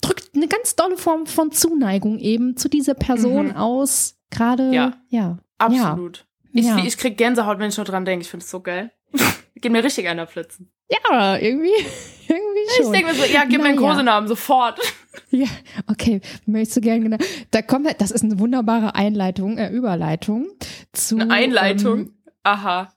drückt 0.00 0.34
eine 0.34 0.48
ganz 0.48 0.76
tolle 0.76 0.96
Form 0.96 1.26
von 1.26 1.50
Zuneigung 1.52 2.18
eben 2.18 2.56
zu 2.56 2.68
dieser 2.68 2.94
Person 2.94 3.48
mhm. 3.48 3.56
aus. 3.56 4.16
Gerade, 4.30 4.72
ja. 4.72 4.92
ja. 5.08 5.38
Absolut. 5.58 6.26
Ja. 6.52 6.78
Ich, 6.78 6.86
ich 6.86 6.98
krieg 6.98 7.16
Gänsehaut, 7.16 7.58
wenn 7.58 7.68
ich 7.68 7.76
nur 7.76 7.86
dran 7.86 8.04
denke. 8.04 8.22
Ich 8.24 8.30
finde 8.30 8.44
es 8.44 8.50
so 8.50 8.60
geil. 8.60 8.92
Geht 9.54 9.72
mir 9.72 9.84
richtig 9.84 10.08
einer 10.08 10.26
Flitzen. 10.26 10.72
Ja, 10.90 11.36
irgendwie, 11.36 11.70
irgendwie 12.28 12.70
schon. 12.76 12.86
Ich 12.86 12.92
denke 12.92 13.12
mir 13.12 13.14
so, 13.14 13.24
ja, 13.24 13.44
gib 13.44 13.62
mir 13.62 13.68
einen 13.68 13.78
Kosenamen, 13.78 14.28
sofort. 14.28 14.78
Ja, 15.30 15.46
okay, 15.88 16.20
möchtest 16.46 16.76
du 16.76 16.80
gerne 16.80 17.02
genau. 17.02 17.16
Da 17.50 17.62
kommen 17.62 17.84
wir, 17.84 17.94
das 17.94 18.10
ist 18.10 18.24
eine 18.24 18.38
wunderbare 18.38 18.94
Einleitung, 18.94 19.58
äh, 19.58 19.70
Überleitung 19.70 20.48
zu. 20.92 21.18
Eine 21.18 21.32
Einleitung? 21.32 21.98
Ähm, 21.98 22.12
Aha. 22.42 22.92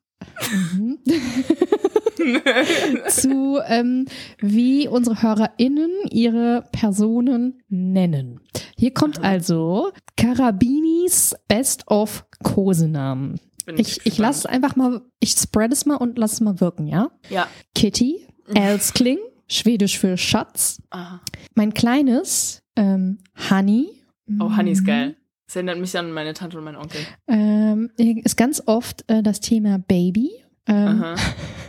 Mhm. 0.52 1.00
zu, 3.10 3.60
ähm, 3.68 4.06
wie 4.40 4.88
unsere 4.88 5.22
HörerInnen 5.22 5.92
ihre 6.10 6.64
Personen 6.72 7.62
nennen. 7.70 8.40
Hier 8.78 8.94
kommt 8.94 9.24
also 9.24 9.92
Karabinis 10.18 11.36
Best 11.48 11.88
of 11.88 12.26
Kosenamen. 12.44 13.40
Ich, 13.78 14.06
ich 14.06 14.18
lasse 14.18 14.48
einfach 14.48 14.76
mal, 14.76 15.02
ich 15.20 15.32
spread 15.32 15.74
es 15.74 15.86
mal 15.86 15.96
und 15.96 16.18
lass 16.18 16.34
es 16.34 16.42
mal 16.42 16.62
wirken, 16.62 16.88
ja? 16.88 17.12
Ja. 17.30 17.48
Kitty, 17.74 18.28
Elskling, 18.54 19.18
Schwedisch 19.48 20.00
für 20.00 20.18
Schatz. 20.18 20.82
Aha. 20.90 21.22
Mein 21.54 21.74
kleines, 21.74 22.64
ähm, 22.76 23.20
Honey. 23.50 24.02
Oh, 24.40 24.56
Honey 24.56 24.72
ist 24.72 24.86
geil. 24.86 25.16
Das 25.48 25.56
erinnert 25.56 25.78
mich 25.78 25.96
an 25.98 26.12
meine 26.12 26.34
Tante 26.34 26.58
und 26.58 26.64
meinen 26.64 26.78
Onkel. 26.78 27.00
Ähm, 27.28 27.92
ist 27.98 28.36
ganz 28.36 28.64
oft 28.66 29.04
äh, 29.08 29.22
das 29.22 29.40
Thema 29.40 29.78
Baby. 29.78 30.32
Ähm, 30.66 31.16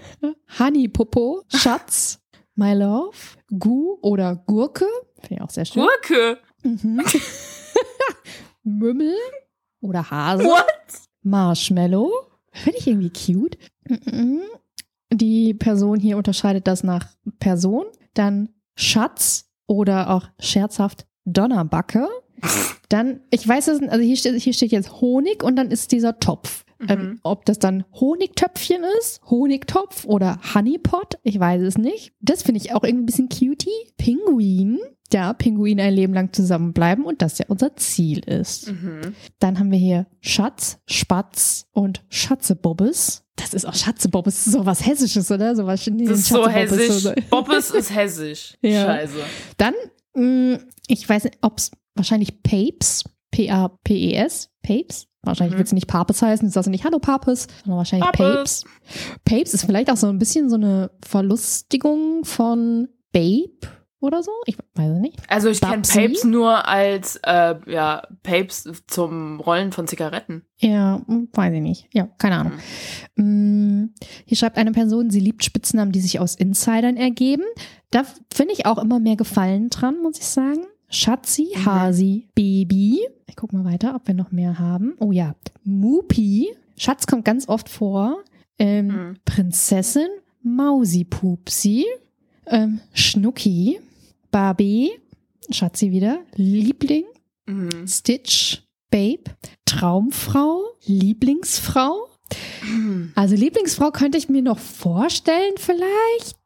Honey 0.58 0.88
Popo, 0.88 1.42
Schatz, 1.54 2.18
My 2.54 2.72
Love, 2.72 3.16
Gu 3.58 3.98
oder 4.00 4.34
Gurke. 4.34 4.86
Finde 5.20 5.34
ich 5.34 5.40
auch 5.42 5.50
sehr 5.50 5.66
schön. 5.66 5.82
Gurke? 5.82 6.38
Mhm. 6.62 7.02
Mümmel 8.64 9.14
oder 9.80 10.10
Hase. 10.10 10.44
What? 10.44 10.66
Marshmallow. 11.22 12.10
Finde 12.52 12.78
ich 12.78 12.86
irgendwie 12.86 13.10
cute. 13.10 13.58
Die 15.12 15.54
Person 15.54 16.00
hier 16.00 16.16
unterscheidet 16.16 16.66
das 16.66 16.82
nach 16.82 17.08
Person. 17.38 17.84
Dann 18.14 18.50
Schatz 18.76 19.50
oder 19.66 20.10
auch 20.10 20.28
scherzhaft 20.38 21.06
Donnerbacke. 21.24 22.08
Dann, 22.88 23.20
ich 23.30 23.46
weiß 23.46 23.68
es, 23.68 23.82
also 23.82 24.04
hier 24.04 24.16
steht, 24.16 24.40
hier 24.40 24.52
steht 24.52 24.70
jetzt 24.70 25.00
Honig 25.00 25.42
und 25.42 25.56
dann 25.56 25.72
ist 25.72 25.90
dieser 25.90 26.20
Topf. 26.20 26.64
Ähm, 26.80 26.86
mhm. 26.86 26.90
Ähm, 26.90 27.20
ob 27.22 27.44
das 27.46 27.58
dann 27.58 27.84
Honigtöpfchen 27.92 28.84
ist, 29.00 29.22
Honigtopf 29.28 30.04
oder 30.04 30.38
Honeypot, 30.54 31.18
ich 31.22 31.40
weiß 31.40 31.62
es 31.62 31.78
nicht. 31.78 32.12
Das 32.20 32.42
finde 32.42 32.60
ich 32.60 32.74
auch 32.74 32.84
irgendwie 32.84 33.04
ein 33.04 33.06
bisschen 33.06 33.28
cutie. 33.28 33.70
Pinguin, 33.96 34.78
ja, 35.14 35.32
Pinguine 35.32 35.82
ein 35.82 35.94
Leben 35.94 36.14
lang 36.14 36.32
zusammenbleiben 36.32 37.04
und 37.04 37.22
das 37.22 37.38
ja 37.38 37.46
unser 37.48 37.76
Ziel 37.76 38.20
ist. 38.20 38.70
Mhm. 38.70 39.14
Dann 39.38 39.58
haben 39.58 39.70
wir 39.70 39.78
hier 39.78 40.06
Schatz, 40.20 40.78
Spatz 40.86 41.66
und 41.72 42.04
Schatzebobbes. 42.08 43.24
Das 43.36 43.54
ist 43.54 43.66
auch 43.66 43.74
Schatzebobbes, 43.74 44.44
so 44.44 44.64
was 44.64 44.86
Hessisches, 44.86 45.30
oder? 45.30 45.54
So 45.54 45.66
was 45.66 45.84
das 45.84 45.94
ist 45.94 46.26
so 46.26 46.48
hessisch. 46.48 47.12
Bobbes 47.30 47.70
ist 47.70 47.94
hessisch. 47.94 48.56
ja. 48.62 48.84
Scheiße. 48.84 49.18
Dann, 49.58 49.74
mh, 50.14 50.56
mm, 50.56 50.58
ich 50.88 51.08
weiß 51.08 51.24
nicht, 51.24 51.38
ob 51.42 51.58
es 51.58 51.70
wahrscheinlich 51.94 52.42
Papes, 52.42 53.04
P-A-P-E-S, 53.30 54.50
Papes, 54.62 55.08
Wahrscheinlich 55.26 55.54
mhm. 55.54 55.58
wird 55.58 55.66
es 55.66 55.72
nicht 55.72 55.88
Papes 55.88 56.22
heißen, 56.22 56.46
ist 56.46 56.56
also 56.56 56.70
nicht 56.70 56.84
Hallo 56.84 57.00
Papes, 57.00 57.48
sondern 57.64 57.78
wahrscheinlich 57.78 58.10
Papes. 58.12 58.64
Papes 59.24 59.54
ist 59.54 59.64
vielleicht 59.64 59.90
auch 59.90 59.96
so 59.96 60.06
ein 60.06 60.18
bisschen 60.18 60.48
so 60.48 60.54
eine 60.54 60.92
Verlustigung 61.04 62.24
von 62.24 62.88
Babe 63.12 63.68
oder 64.06 64.22
so. 64.22 64.30
Ich 64.46 64.56
weiß 64.74 64.90
es 64.92 64.98
nicht. 65.00 65.18
Also 65.28 65.48
ich 65.48 65.60
kenne 65.60 65.82
Papes 65.82 66.24
nur 66.24 66.66
als 66.66 67.16
äh, 67.22 67.56
ja, 67.66 68.02
Papes 68.22 68.68
zum 68.86 69.40
Rollen 69.40 69.72
von 69.72 69.86
Zigaretten. 69.86 70.42
Ja, 70.58 71.02
hm, 71.06 71.28
weiß 71.32 71.52
ich 71.54 71.60
nicht. 71.60 71.88
Ja, 71.92 72.08
keine 72.18 72.36
Ahnung. 72.36 72.52
Mhm. 73.16 73.94
Hier 74.24 74.36
schreibt 74.36 74.56
eine 74.56 74.72
Person, 74.72 75.10
sie 75.10 75.20
liebt 75.20 75.44
Spitznamen, 75.44 75.92
die 75.92 76.00
sich 76.00 76.20
aus 76.20 76.34
Insidern 76.34 76.96
ergeben. 76.96 77.44
Da 77.90 78.04
finde 78.32 78.54
ich 78.54 78.66
auch 78.66 78.78
immer 78.78 78.98
mehr 78.98 79.16
Gefallen 79.16 79.70
dran, 79.70 80.00
muss 80.02 80.18
ich 80.18 80.26
sagen. 80.26 80.66
Schatzi, 80.88 81.48
mhm. 81.54 81.66
Hasi, 81.66 82.28
Baby. 82.34 83.00
Ich 83.26 83.36
guck 83.36 83.52
mal 83.52 83.64
weiter, 83.64 83.94
ob 83.94 84.06
wir 84.06 84.14
noch 84.14 84.32
mehr 84.32 84.58
haben. 84.58 84.94
Oh 84.98 85.12
ja, 85.12 85.34
Mupi. 85.64 86.48
Schatz 86.78 87.06
kommt 87.06 87.24
ganz 87.24 87.48
oft 87.48 87.68
vor. 87.68 88.22
Ähm, 88.58 88.86
mhm. 88.86 89.16
Prinzessin, 89.24 90.08
Mausi 90.42 91.04
Pupsi, 91.04 91.84
ähm, 92.46 92.80
Schnucki, 92.94 93.80
Barbie, 94.36 94.92
Schatzi 95.50 95.92
wieder, 95.92 96.18
Liebling, 96.34 97.04
mhm. 97.46 97.88
Stitch, 97.88 98.58
Babe, 98.90 99.22
Traumfrau, 99.64 100.62
Lieblingsfrau. 100.84 102.06
Mhm. 102.62 103.12
Also 103.14 103.34
Lieblingsfrau 103.34 103.92
könnte 103.92 104.18
ich 104.18 104.28
mir 104.28 104.42
noch 104.42 104.58
vorstellen 104.58 105.54
vielleicht. 105.56 106.36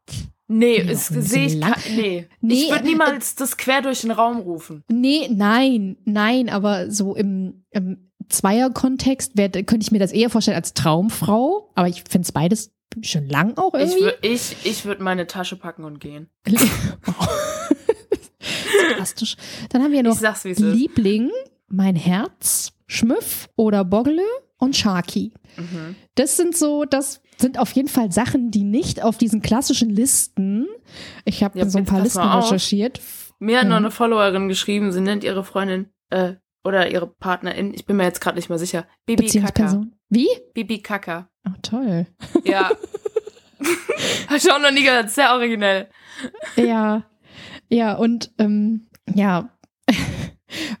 Nee, 0.47 0.77
es 0.77 1.07
sehe 1.07 1.47
ich 1.47 1.55
nee. 1.93 2.29
nee. 2.39 2.53
Ich 2.53 2.71
würde 2.71 2.85
niemals 2.85 3.33
äh, 3.33 3.35
das 3.39 3.57
quer 3.57 3.81
durch 3.81 3.99
den 3.99 4.11
Raum 4.11 4.37
rufen. 4.37 4.85
Nee, 4.87 5.27
nein, 5.29 5.97
nein, 6.05 6.47
aber 6.47 6.89
so 6.89 7.13
im, 7.13 7.65
im 7.71 8.09
Zweier-Kontext 8.29 9.35
könnte 9.35 9.79
ich 9.81 9.91
mir 9.91 9.99
das 9.99 10.13
eher 10.13 10.29
vorstellen 10.29 10.55
als 10.55 10.73
Traumfrau, 10.73 11.69
aber 11.75 11.89
ich 11.89 12.05
finde 12.09 12.25
es 12.25 12.31
beides 12.31 12.71
schon 13.01 13.27
lang 13.27 13.57
auch 13.57 13.73
irgendwie. 13.73 13.97
Ich 13.97 14.03
würde 14.03 14.17
ich, 14.21 14.55
ich 14.63 14.85
würd 14.85 15.01
meine 15.01 15.27
Tasche 15.27 15.57
packen 15.57 15.83
und 15.83 15.99
gehen. 15.99 16.29
Fantastisch. 18.93 19.35
Dann 19.69 19.83
haben 19.83 19.91
wir 19.91 20.03
noch 20.03 20.17
Liebling, 20.43 21.31
mein 21.67 21.95
Herz, 21.95 22.73
Schmüff 22.87 23.49
oder 23.55 23.83
Bogle 23.85 24.21
und 24.57 24.75
Sharky. 24.75 25.33
Mhm. 25.57 25.95
Das 26.15 26.37
sind 26.37 26.55
so, 26.55 26.85
das 26.85 27.21
sind 27.37 27.57
auf 27.57 27.71
jeden 27.71 27.87
Fall 27.87 28.11
Sachen, 28.11 28.51
die 28.51 28.63
nicht 28.63 29.03
auf 29.03 29.17
diesen 29.17 29.41
klassischen 29.41 29.89
Listen. 29.89 30.67
Ich 31.25 31.43
habe 31.43 31.57
ja, 31.57 31.67
so 31.67 31.77
ein 31.77 31.85
paar 31.85 32.01
Listen 32.01 32.21
recherchiert. 32.21 33.01
Mir 33.39 33.59
hat 33.59 33.67
noch 33.67 33.77
eine 33.77 33.89
Followerin 33.91 34.47
geschrieben, 34.47 34.91
sie 34.91 35.01
nennt 35.01 35.23
ihre 35.23 35.43
Freundin 35.43 35.89
äh, 36.11 36.33
oder 36.63 36.91
ihre 36.91 37.07
Partnerin, 37.07 37.73
ich 37.73 37.85
bin 37.85 37.97
mir 37.97 38.03
jetzt 38.03 38.21
gerade 38.21 38.35
nicht 38.35 38.49
mehr 38.49 38.59
sicher, 38.59 38.85
Bibi 39.07 39.27
Kaka. 39.27 39.81
Wie? 40.09 40.27
Bibi 40.53 40.79
Kaka. 40.83 41.27
Oh, 41.47 41.53
toll. 41.63 42.05
Ja. 42.43 42.69
Auch 44.29 44.61
noch 44.61 44.71
nie 44.71 44.83
gehört, 44.83 45.09
sehr 45.09 45.33
originell. 45.33 45.89
Ja. 46.55 47.03
Ja, 47.71 47.93
und 47.93 48.31
ähm, 48.37 48.87
ja, 49.13 49.49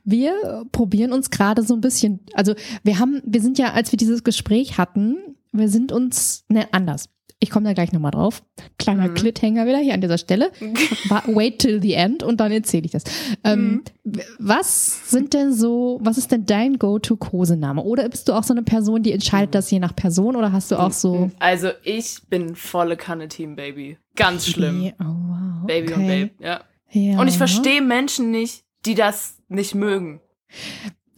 wir 0.03 0.65
probieren 0.71 1.13
uns 1.13 1.29
gerade 1.29 1.63
so 1.63 1.73
ein 1.73 1.81
bisschen, 1.81 2.19
also 2.33 2.53
wir 2.83 2.99
haben, 2.99 3.21
wir 3.25 3.41
sind 3.41 3.57
ja, 3.57 3.71
als 3.71 3.91
wir 3.91 3.97
dieses 3.97 4.23
Gespräch 4.23 4.77
hatten, 4.77 5.17
wir 5.51 5.69
sind 5.69 5.91
uns, 5.91 6.45
ne, 6.49 6.67
anders. 6.71 7.09
Ich 7.43 7.49
komme 7.49 7.65
da 7.65 7.73
gleich 7.73 7.91
nochmal 7.91 8.11
drauf. 8.11 8.43
Kleiner 8.77 9.07
mhm. 9.07 9.15
Clithänger 9.15 9.65
wieder 9.65 9.79
hier 9.79 9.95
an 9.95 10.01
dieser 10.01 10.19
Stelle. 10.19 10.51
Wait 11.25 11.57
till 11.57 11.81
the 11.81 11.93
end 11.93 12.21
und 12.21 12.39
dann 12.39 12.51
erzähle 12.51 12.85
ich 12.85 12.91
das. 12.91 13.03
Ähm, 13.43 13.81
mhm. 14.03 14.21
Was 14.37 15.09
sind 15.09 15.33
denn 15.33 15.51
so, 15.51 15.99
was 16.03 16.19
ist 16.19 16.31
denn 16.31 16.45
dein 16.45 16.77
Go-To-Kosename? 16.77 17.81
Oder 17.81 18.07
bist 18.09 18.29
du 18.29 18.33
auch 18.33 18.43
so 18.43 18.53
eine 18.53 18.61
Person, 18.61 19.01
die 19.01 19.11
entscheidet 19.11 19.49
mhm. 19.49 19.53
das 19.53 19.71
je 19.71 19.79
nach 19.79 19.95
Person 19.95 20.35
oder 20.35 20.51
hast 20.51 20.69
du 20.69 20.75
auch 20.75 20.91
so. 20.91 21.15
Mhm. 21.15 21.31
Also 21.39 21.69
ich 21.83 22.21
bin 22.29 22.55
volle 22.55 22.95
Kanne 22.95 23.27
Team 23.27 23.55
Baby. 23.55 23.97
Ganz 24.15 24.45
schlimm. 24.45 24.91
Oh, 24.99 25.05
wow. 25.05 25.65
Baby 25.65 25.93
okay. 25.93 25.95
und 25.95 26.07
Babe, 26.07 26.31
ja. 26.45 26.61
Ja. 26.91 27.19
Und 27.19 27.27
ich 27.27 27.37
verstehe 27.37 27.81
Menschen 27.81 28.31
nicht, 28.31 28.63
die 28.85 28.95
das 28.95 29.37
nicht 29.47 29.75
mögen. 29.75 30.21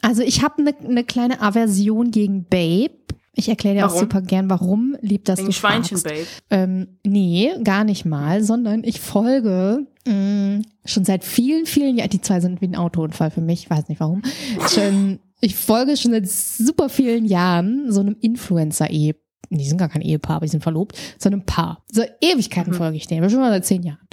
Also 0.02 0.22
ich 0.22 0.44
habe 0.44 0.60
eine 0.60 0.76
ne 0.94 1.04
kleine 1.04 1.42
Aversion 1.42 2.12
gegen 2.12 2.46
Babe 2.46 3.04
ich 3.36 3.50
erkläre 3.50 3.76
dir 3.76 3.86
auch 3.88 3.96
super 3.96 4.22
gern, 4.22 4.50
warum 4.50 4.96
lieb 5.02 5.26
das 5.26 5.40
Wegen 5.40 5.48
du 5.48 5.54
Schweinchen, 5.54 5.98
fragst. 5.98 6.48
Babe. 6.50 6.62
Ähm, 6.62 6.88
nee, 7.04 7.52
gar 7.64 7.84
nicht 7.84 8.06
mal, 8.06 8.44
sondern 8.44 8.84
ich 8.84 9.00
folge 9.00 9.88
mh, 10.06 10.14
mm, 10.14 10.62
schon 10.86 11.04
seit 11.04 11.24
vielen, 11.24 11.66
vielen 11.66 11.98
Jahren, 11.98 12.12
die 12.12 12.22
zwei 12.22 12.40
sind 12.42 12.62
wie 12.62 12.68
ein 12.68 12.76
Autounfall 12.76 13.32
für 13.32 13.42
mich, 13.42 13.70
weiß 13.70 13.90
nicht 13.90 14.00
warum, 14.00 14.22
schon 14.70 15.20
ich 15.42 15.56
folge 15.56 15.98
schon 15.98 16.12
seit 16.12 16.30
super 16.30 16.90
vielen 16.90 17.26
Jahren 17.26 17.92
so 17.92 18.00
einem 18.00 18.16
Influencer-Ehepaar. 18.22 19.22
Die 19.50 19.68
sind 19.68 19.78
gar 19.78 19.90
kein 19.90 20.02
Ehepaar, 20.02 20.38
aber 20.38 20.46
die 20.46 20.52
sind 20.52 20.64
verlobt. 20.64 20.98
So 21.20 21.30
einem 21.30 21.46
Paar. 21.46 21.84
So 21.92 22.02
Ewigkeiten 22.22 22.72
mhm. 22.72 22.78
folge 22.78 22.98
ich 22.98 23.08
denen. 23.08 23.30
Schon 23.30 23.40
mal 23.40 23.52
seit 23.52 23.66
zehn 23.66 23.84
Jahren. 23.84 24.08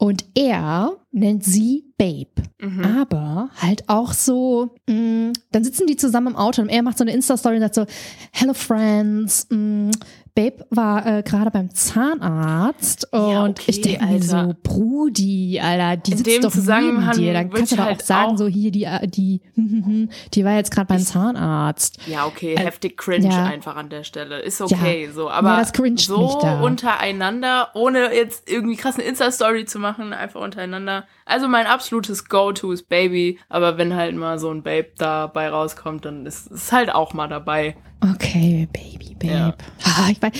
Und 0.00 0.24
er 0.34 0.96
nennt 1.12 1.44
sie 1.44 1.92
Babe. 1.98 2.30
Mhm. 2.58 2.82
Aber 2.82 3.50
halt 3.60 3.86
auch 3.90 4.14
so, 4.14 4.74
mh, 4.88 4.94
mm, 4.94 5.32
dann 5.52 5.62
sitzen 5.62 5.86
die 5.86 5.96
zusammen 5.96 6.28
im 6.28 6.36
Auto 6.36 6.62
und 6.62 6.70
er 6.70 6.82
macht 6.82 6.96
so 6.96 7.04
eine 7.04 7.12
Insta-Story 7.12 7.56
und 7.56 7.60
sagt 7.60 7.74
so, 7.74 7.84
Hello 8.32 8.54
Friends, 8.54 9.46
mh, 9.50 9.58
mm, 9.58 9.90
Babe 10.34 10.64
war 10.70 11.06
äh, 11.06 11.22
gerade 11.22 11.50
beim 11.50 11.74
Zahnarzt 11.74 13.12
und 13.12 13.30
ja, 13.30 13.44
okay, 13.44 13.64
ich 13.66 13.80
denke 13.80 14.06
mir 14.06 14.22
so, 14.22 14.54
Brudi, 14.62 15.60
Alter, 15.60 15.96
die 15.96 16.16
sitzt 16.16 16.44
doch 16.44 16.54
neben 16.54 17.10
dir. 17.12 17.32
Dann 17.32 17.50
kannst 17.50 17.72
du 17.72 17.76
doch 17.76 17.84
halt 17.84 18.00
auch 18.00 18.04
sagen, 18.04 18.32
auch 18.32 18.38
so 18.38 18.46
hier, 18.46 18.70
die, 18.70 18.84
äh, 18.84 19.06
die, 19.06 19.40
die 20.34 20.44
war 20.44 20.54
jetzt 20.54 20.70
gerade 20.70 20.86
beim 20.86 21.00
Zahnarzt. 21.00 21.98
Ja, 22.06 22.26
okay, 22.26 22.54
äh, 22.54 22.60
heftig 22.60 22.96
cringe 22.96 23.28
ja. 23.28 23.44
einfach 23.44 23.76
an 23.76 23.88
der 23.88 24.04
Stelle. 24.04 24.40
Ist 24.40 24.60
okay, 24.60 25.06
ja. 25.06 25.12
so. 25.12 25.30
Aber 25.30 25.64
so 25.96 26.40
untereinander, 26.62 27.70
ohne 27.74 28.14
jetzt 28.14 28.48
irgendwie 28.50 28.76
krass 28.76 28.96
eine 28.96 29.04
Insta-Story 29.04 29.64
zu 29.64 29.78
machen, 29.78 30.12
einfach 30.12 30.40
untereinander. 30.40 31.06
Also 31.30 31.48
mein 31.48 31.66
absolutes 31.66 32.26
Go-To 32.28 32.72
ist 32.72 32.88
Baby, 32.88 33.38
aber 33.48 33.78
wenn 33.78 33.94
halt 33.94 34.14
mal 34.16 34.38
so 34.38 34.50
ein 34.50 34.62
Babe 34.62 34.88
dabei 34.98 35.48
rauskommt, 35.48 36.04
dann 36.04 36.26
ist 36.26 36.50
es 36.50 36.72
halt 36.72 36.90
auch 36.92 37.12
mal 37.14 37.28
dabei. 37.28 37.76
Okay, 38.14 38.68
Baby, 38.72 39.14
Babe. 39.14 39.32
Ja. 39.32 39.54
Ah, 39.84 40.08
ich 40.10 40.20
weiß, 40.20 40.32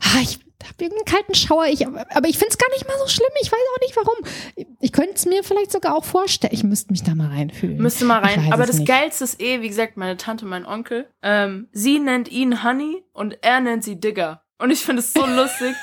ah, 0.00 0.20
ich 0.22 0.38
habe 0.64 0.84
irgendeinen 0.84 1.04
kalten 1.04 1.34
Schauer, 1.34 1.66
ich, 1.66 1.86
aber 1.86 2.28
ich 2.28 2.38
finde 2.38 2.50
es 2.50 2.58
gar 2.58 2.68
nicht 2.70 2.86
mal 2.86 2.96
so 2.98 3.08
schlimm. 3.08 3.28
Ich 3.42 3.50
weiß 3.50 3.58
auch 3.74 3.80
nicht 3.80 3.96
warum. 3.96 4.76
Ich 4.80 4.92
könnte 4.92 5.14
es 5.14 5.26
mir 5.26 5.44
vielleicht 5.44 5.72
sogar 5.72 5.94
auch 5.94 6.04
vorstellen. 6.04 6.52
Ich 6.52 6.64
müsste 6.64 6.92
mich 6.92 7.02
da 7.02 7.14
mal 7.14 7.28
reinfühlen. 7.28 7.78
Müsste 7.78 8.04
mal 8.04 8.20
rein. 8.20 8.52
Aber 8.52 8.66
das 8.66 8.78
nicht. 8.78 8.88
Geilste 8.88 9.24
ist 9.24 9.40
eh, 9.40 9.60
wie 9.60 9.68
gesagt, 9.68 9.96
meine 9.96 10.16
Tante, 10.16 10.46
mein 10.46 10.66
Onkel. 10.66 11.06
Ähm, 11.22 11.68
sie 11.72 12.00
nennt 12.00 12.30
ihn 12.30 12.62
Honey 12.62 13.02
und 13.12 13.38
er 13.42 13.60
nennt 13.60 13.84
sie 13.84 14.00
Digger. 14.00 14.42
Und 14.58 14.70
ich 14.70 14.80
finde 14.80 15.00
es 15.00 15.12
so 15.12 15.24
lustig. 15.26 15.74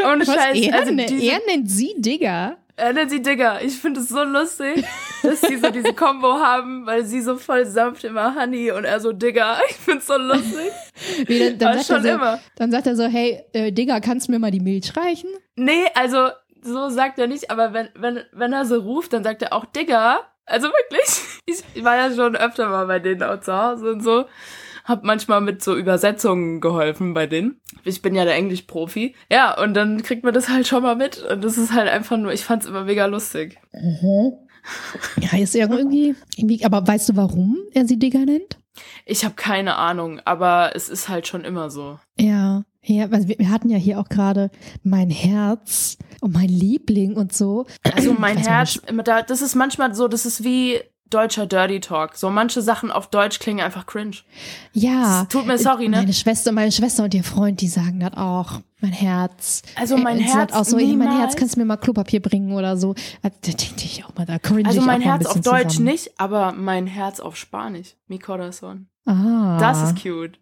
Ohne 0.00 0.24
Scheiß. 0.24 0.56
Er, 0.56 0.74
also 0.78 0.92
ne, 0.92 1.06
er 1.06 1.40
nennt 1.46 1.70
sie 1.70 1.94
Digger. 1.98 2.58
Er 2.78 2.92
nennt 2.92 3.10
sie 3.10 3.20
Digger. 3.20 3.60
Ich 3.60 3.76
finde 3.76 4.00
es 4.00 4.08
so 4.08 4.22
lustig, 4.22 4.84
dass 5.24 5.40
die 5.40 5.56
so 5.56 5.68
diese 5.70 5.92
Combo 5.94 6.34
haben, 6.34 6.86
weil 6.86 7.04
sie 7.04 7.20
so 7.20 7.36
voll 7.36 7.66
sanft 7.66 8.04
immer 8.04 8.36
Honey 8.36 8.70
und 8.70 8.84
er 8.84 9.00
so 9.00 9.12
Digger. 9.12 9.58
Ich 9.68 9.76
finde 9.76 9.98
es 9.98 10.06
so 10.06 10.16
lustig. 10.16 10.70
Wie, 11.26 11.40
dann, 11.40 11.58
dann, 11.58 11.82
sagt 11.82 12.02
so, 12.04 12.38
dann, 12.54 12.70
sagt 12.70 12.86
er 12.86 12.94
so, 12.94 13.04
hey, 13.04 13.42
äh, 13.52 13.72
Digger, 13.72 14.00
kannst 14.00 14.28
du 14.28 14.32
mir 14.32 14.38
mal 14.38 14.52
die 14.52 14.60
Milch 14.60 14.96
reichen? 14.96 15.28
Nee, 15.56 15.86
also 15.94 16.28
so 16.62 16.88
sagt 16.88 17.18
er 17.18 17.26
nicht, 17.26 17.50
aber 17.50 17.72
wenn, 17.72 17.88
wenn, 17.96 18.20
wenn 18.30 18.52
er 18.52 18.64
so 18.64 18.76
ruft, 18.76 19.12
dann 19.12 19.24
sagt 19.24 19.42
er 19.42 19.52
auch 19.52 19.64
Digger. 19.64 20.20
Also 20.46 20.68
wirklich. 20.68 21.24
Ich 21.74 21.82
war 21.82 21.96
ja 21.96 22.14
schon 22.14 22.36
öfter 22.36 22.68
mal 22.68 22.86
bei 22.86 22.98
denen 22.98 23.22
auch 23.22 23.40
zu 23.40 23.56
Hause 23.56 23.92
und 23.92 24.02
so 24.02 24.26
habe 24.88 25.06
manchmal 25.06 25.42
mit 25.42 25.62
so 25.62 25.76
Übersetzungen 25.76 26.60
geholfen 26.60 27.12
bei 27.12 27.26
denen. 27.26 27.60
Ich 27.84 28.00
bin 28.00 28.14
ja 28.14 28.24
der 28.24 28.34
Englisch-Profi. 28.34 29.14
Ja, 29.30 29.60
und 29.62 29.74
dann 29.74 30.02
kriegt 30.02 30.24
man 30.24 30.32
das 30.32 30.48
halt 30.48 30.66
schon 30.66 30.82
mal 30.82 30.96
mit. 30.96 31.22
Und 31.22 31.44
das 31.44 31.58
ist 31.58 31.72
halt 31.72 31.88
einfach 31.88 32.16
nur, 32.16 32.32
ich 32.32 32.44
fand's 32.44 32.66
immer 32.66 32.84
mega 32.84 33.06
lustig. 33.06 33.58
Mhm. 33.72 34.32
Ja, 35.20 35.38
ist 35.38 35.54
irgendwie, 35.54 36.14
irgendwie, 36.36 36.64
aber 36.64 36.86
weißt 36.86 37.10
du, 37.10 37.16
warum 37.16 37.58
er 37.72 37.86
sie 37.86 37.98
Digger 37.98 38.24
nennt? 38.24 38.58
Ich 39.04 39.24
habe 39.24 39.34
keine 39.34 39.76
Ahnung, 39.76 40.20
aber 40.24 40.72
es 40.74 40.88
ist 40.88 41.08
halt 41.08 41.26
schon 41.26 41.44
immer 41.44 41.70
so. 41.70 41.98
Ja, 42.18 42.64
ja, 42.82 43.08
also 43.10 43.28
wir, 43.28 43.38
wir 43.38 43.50
hatten 43.50 43.70
ja 43.70 43.76
hier 43.76 43.98
auch 43.98 44.08
gerade 44.08 44.50
mein 44.82 45.10
Herz 45.10 45.98
und 46.20 46.34
mein 46.34 46.48
Liebling 46.48 47.16
und 47.16 47.32
so. 47.32 47.66
Also 47.94 48.14
mein 48.14 48.36
Herz, 48.36 48.80
das 49.26 49.42
ist 49.42 49.54
manchmal 49.54 49.94
so, 49.94 50.08
das 50.08 50.26
ist 50.26 50.44
wie 50.44 50.80
deutscher 51.10 51.46
Dirty 51.46 51.80
Talk. 51.80 52.16
So 52.16 52.30
manche 52.30 52.62
Sachen 52.62 52.90
auf 52.90 53.08
Deutsch 53.08 53.38
klingen 53.38 53.60
einfach 53.60 53.86
cringe. 53.86 54.16
Ja. 54.72 55.20
Das 55.22 55.28
tut 55.28 55.46
mir 55.46 55.58
sorry, 55.58 55.88
ne? 55.88 55.98
Meine 55.98 56.12
Schwester, 56.12 56.52
meine 56.52 56.72
Schwester 56.72 57.04
und 57.04 57.14
ihr 57.14 57.24
Freund, 57.24 57.60
die 57.60 57.68
sagen 57.68 58.00
das 58.00 58.14
auch. 58.14 58.60
Mein 58.80 58.92
Herz. 58.92 59.62
Also 59.74 59.96
mein 59.96 60.18
äh, 60.18 60.22
Herz. 60.22 60.52
Auch 60.52 60.64
so, 60.64 60.76
niemals. 60.76 61.10
mein 61.10 61.18
Herz, 61.18 61.36
kannst 61.36 61.56
du 61.56 61.60
mir 61.60 61.66
mal 61.66 61.76
Klopapier 61.76 62.22
bringen 62.22 62.52
oder 62.52 62.76
so. 62.76 62.94
Da 63.22 63.30
denke 63.30 63.84
ich 63.84 64.04
auch 64.04 64.14
mal, 64.14 64.26
da 64.26 64.38
cringe 64.38 64.68
Also 64.68 64.80
mein 64.82 65.00
Herz 65.00 65.26
auf 65.26 65.40
Deutsch 65.40 65.70
zusammen. 65.70 65.84
nicht, 65.84 66.20
aber 66.20 66.52
mein 66.52 66.86
Herz 66.86 67.18
auf 67.20 67.36
Spanisch. 67.36 67.96
Mi 68.06 68.18
corazón. 68.18 68.86
Ah. 69.04 69.56
Das 69.58 69.82
ist 69.82 70.02
cute. 70.02 70.38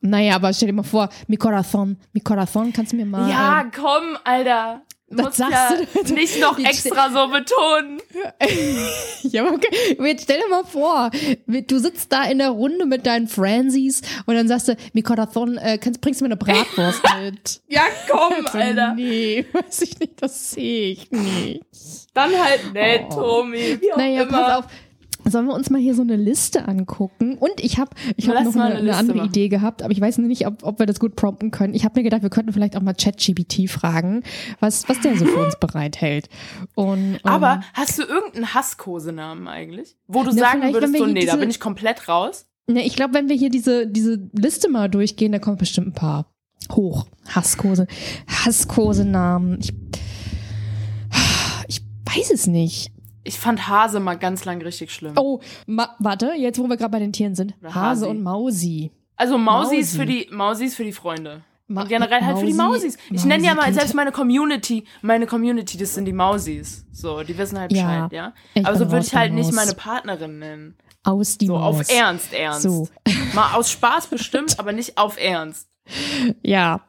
Naja, 0.00 0.36
aber 0.36 0.52
stell 0.52 0.66
dir 0.66 0.74
mal 0.74 0.82
vor, 0.82 1.08
mi 1.28 1.36
corazón, 1.36 1.96
mi 2.12 2.20
corazón, 2.20 2.74
kannst 2.74 2.92
du 2.92 2.96
mir 2.96 3.06
mal. 3.06 3.30
Ja, 3.30 3.62
ähm, 3.62 3.70
komm, 3.74 4.18
Alter. 4.22 4.82
Was 5.16 5.36
sagst 5.36 5.52
ja 5.52 6.02
du? 6.02 6.14
Nicht 6.14 6.40
noch 6.40 6.58
extra 6.58 7.10
so 7.10 7.28
betonen. 7.28 8.00
ja, 9.22 9.44
okay. 9.46 9.96
Jetzt 10.00 10.24
stell 10.24 10.40
dir 10.40 10.48
mal 10.48 10.64
vor, 10.64 11.10
du 11.46 11.78
sitzt 11.78 12.12
da 12.12 12.24
in 12.24 12.38
der 12.38 12.50
Runde 12.50 12.86
mit 12.86 13.06
deinen 13.06 13.28
Fransies 13.28 14.02
und 14.26 14.34
dann 14.34 14.48
sagst 14.48 14.68
du, 14.68 14.76
mi 14.92 15.02
corazón, 15.02 15.58
äh, 15.58 15.78
kannst, 15.78 16.00
bringst 16.00 16.20
du 16.20 16.24
mir 16.24 16.28
eine 16.28 16.36
Bratwurst 16.36 17.02
mit? 17.20 17.60
ja, 17.68 17.82
komm, 18.08 18.32
also, 18.46 18.58
Alter. 18.58 18.94
Nee, 18.94 19.46
weiß 19.52 19.82
ich 19.82 19.98
nicht, 19.98 20.22
das 20.22 20.52
sehe 20.52 20.92
ich 20.92 21.10
nicht. 21.10 21.62
Dann 22.14 22.30
halt 22.32 22.72
nett, 22.72 23.06
oh. 23.10 23.14
Tommy. 23.14 23.78
Wie 23.80 23.92
auch 23.92 23.96
naja, 23.96 24.22
immer. 24.22 24.30
pass 24.30 24.58
auf. 24.58 24.64
Sollen 25.26 25.46
wir 25.46 25.54
uns 25.54 25.70
mal 25.70 25.80
hier 25.80 25.94
so 25.94 26.02
eine 26.02 26.16
Liste 26.16 26.68
angucken? 26.68 27.38
Und 27.38 27.52
ich 27.58 27.78
habe 27.78 27.90
ich 28.16 28.28
hab 28.28 28.44
noch 28.44 28.54
eine, 28.54 28.76
eine, 28.76 28.96
andere 28.96 29.18
machen. 29.18 29.28
Idee 29.28 29.48
gehabt, 29.48 29.82
aber 29.82 29.92
ich 29.92 30.00
weiß 30.00 30.18
nicht, 30.18 30.46
ob, 30.46 30.62
ob 30.62 30.78
wir 30.78 30.86
das 30.86 31.00
gut 31.00 31.16
prompten 31.16 31.50
können. 31.50 31.74
Ich 31.74 31.84
habe 31.84 31.98
mir 31.98 32.04
gedacht, 32.04 32.22
wir 32.22 32.30
könnten 32.30 32.52
vielleicht 32.52 32.76
auch 32.76 32.82
mal 32.82 32.94
ChatGBT 32.94 33.70
fragen, 33.70 34.22
was, 34.60 34.88
was 34.88 35.00
der 35.00 35.16
so 35.16 35.24
für 35.24 35.44
uns 35.44 35.58
bereithält. 35.58 36.28
Und, 36.74 37.20
aber 37.22 37.54
ähm, 37.54 37.62
hast 37.72 37.98
du 37.98 38.02
irgendeinen 38.02 38.54
Hasskosenamen 38.54 39.48
eigentlich? 39.48 39.96
Wo 40.06 40.22
du 40.22 40.30
na, 40.34 40.52
sagen 40.52 40.62
würdest, 40.72 40.96
so, 40.96 41.06
nee, 41.06 41.26
da 41.26 41.36
bin 41.36 41.50
ich 41.50 41.60
komplett 41.60 42.08
raus? 42.08 42.46
Ne, 42.66 42.84
ich 42.84 42.96
glaube, 42.96 43.14
wenn 43.14 43.28
wir 43.28 43.36
hier 43.36 43.50
diese, 43.50 43.86
diese 43.86 44.28
Liste 44.32 44.68
mal 44.70 44.88
durchgehen, 44.88 45.32
da 45.32 45.38
kommt 45.38 45.58
bestimmt 45.58 45.88
ein 45.88 45.92
paar 45.92 46.26
hoch. 46.72 47.06
Hasskose. 47.28 47.86
Hasskosenamen. 48.26 49.58
Ich, 49.60 49.72
ich 51.68 51.80
weiß 52.04 52.30
es 52.30 52.46
nicht. 52.46 52.93
Ich 53.24 53.38
fand 53.38 53.68
Hase 53.68 54.00
mal 54.00 54.16
ganz 54.16 54.44
lang 54.44 54.60
richtig 54.62 54.92
schlimm. 54.92 55.14
Oh, 55.16 55.40
warte, 55.66 56.32
jetzt 56.36 56.58
wo 56.58 56.68
wir 56.68 56.76
gerade 56.76 56.92
bei 56.92 56.98
den 56.98 57.12
Tieren 57.12 57.34
sind. 57.34 57.54
Hase, 57.62 57.74
Hase 57.74 58.08
und 58.08 58.22
Mausi. 58.22 58.92
Also 59.16 59.38
Mausi, 59.38 59.66
Mausi, 59.66 59.76
ist 59.76 59.96
für 59.96 60.06
die 60.06 60.28
Mausi 60.30 60.64
ist 60.66 60.76
für 60.76 60.84
die 60.84 60.92
Freunde. 60.92 61.42
Ma 61.66 61.82
und 61.82 61.88
generell 61.88 62.20
halt 62.20 62.38
für 62.38 62.46
die 62.46 62.52
Mausis. 62.52 62.96
Ich 63.06 63.12
Mausi 63.12 63.28
nenne 63.28 63.44
ja 63.44 63.54
mal 63.54 63.72
selbst 63.72 63.94
meine 63.94 64.12
Community, 64.12 64.84
meine 65.00 65.26
Community, 65.26 65.78
das 65.78 65.94
sind 65.94 66.04
die 66.04 66.12
Mausis. 66.12 66.84
So, 66.92 67.22
die 67.22 67.36
wissen 67.38 67.58
halt 67.58 67.70
Bescheid, 67.70 68.12
ja. 68.12 68.34
ja? 68.54 68.62
Aber 68.64 68.76
so 68.76 68.90
würde 68.90 69.06
ich 69.06 69.14
halt 69.14 69.32
nicht 69.32 69.52
meine 69.52 69.72
Partnerin 69.72 70.38
nennen. 70.38 70.76
Aus 71.04 71.38
die 71.38 71.46
So, 71.46 71.54
Maus. 71.58 71.80
auf 71.80 71.90
Ernst, 71.90 72.32
Ernst. 72.34 72.62
So. 72.62 72.88
Mal 73.34 73.54
aus 73.54 73.70
Spaß 73.70 74.08
bestimmt, 74.08 74.58
aber 74.58 74.72
nicht 74.72 74.98
auf 74.98 75.18
Ernst. 75.18 75.68
Ja, 76.42 76.80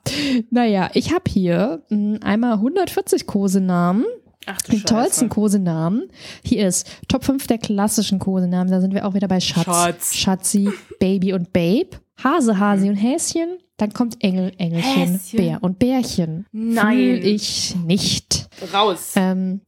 naja, 0.51 0.89
ich 0.93 1.13
habe 1.13 1.29
hier 1.29 1.83
hm, 1.89 2.19
einmal 2.23 2.53
140 2.53 3.27
Kosenamen 3.27 4.05
Ach, 4.45 4.61
die 4.61 4.73
Scheiße. 4.73 4.85
tollsten 4.85 5.29
Kosenamen. 5.29 6.09
Hier 6.43 6.67
ist 6.67 6.87
Top 7.07 7.23
5 7.23 7.47
der 7.47 7.57
klassischen 7.57 8.19
Kosenamen. 8.19 8.71
Da 8.71 8.81
sind 8.81 8.93
wir 8.93 9.05
auch 9.07 9.13
wieder 9.13 9.27
bei 9.27 9.39
Schatz, 9.39 9.65
Schatz. 9.65 10.15
Schatzi, 10.15 10.69
Baby 10.99 11.33
und 11.33 11.51
Babe. 11.53 11.89
Hase, 12.23 12.57
Hasi 12.59 12.89
und 12.89 12.95
Häschen. 12.95 13.57
Dann 13.77 13.91
kommt 13.91 14.23
Engel, 14.23 14.53
Engelchen, 14.57 15.19
Häschen. 15.19 15.37
Bär 15.37 15.57
und 15.61 15.79
Bärchen. 15.79 16.45
Nein. 16.51 16.95
Fühl 16.97 17.25
ich 17.25 17.75
nicht. 17.75 18.47
Raus. 18.73 19.13
Ähm, 19.15 19.61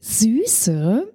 Süße. 0.00 1.12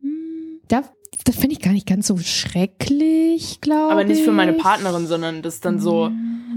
Hm, 0.00 0.60
da, 0.68 0.82
das 1.24 1.36
finde 1.36 1.54
ich 1.54 1.60
gar 1.60 1.72
nicht 1.72 1.86
ganz 1.86 2.06
so 2.06 2.18
schrecklich, 2.18 3.60
glaube 3.60 3.86
ich. 3.86 3.92
Aber 3.92 4.04
nicht 4.04 4.22
für 4.22 4.32
meine 4.32 4.54
Partnerin, 4.54 5.06
sondern 5.06 5.42
das 5.42 5.60
dann 5.60 5.78
so. 5.78 6.10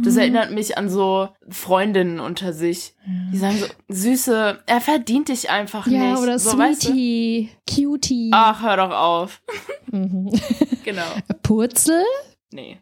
Das 0.04 0.18
erinnert 0.18 0.52
mich 0.52 0.78
an 0.78 0.90
so 0.90 1.30
Freundinnen 1.50 2.20
unter 2.20 2.54
sich. 2.54 2.96
Die 3.32 3.38
sagen 3.38 3.58
so, 3.58 3.66
Süße, 3.88 4.60
er 4.66 4.82
verdient 4.82 5.30
dich 5.30 5.50
einfach 5.50 5.88
ja, 5.88 6.12
nicht. 6.12 6.22
oder 6.22 6.38
so, 6.38 6.52
Sweetie, 6.52 7.50
weißt 7.50 7.78
du? 7.78 7.84
Cutie. 7.88 8.32
Ach, 8.34 8.62
hör 8.62 8.78
doch 8.78 8.92
auf. 8.92 9.42
Mhm. 9.92 10.32
genau. 10.84 11.08
Purzel? 11.42 12.04
Nee. 12.52 12.80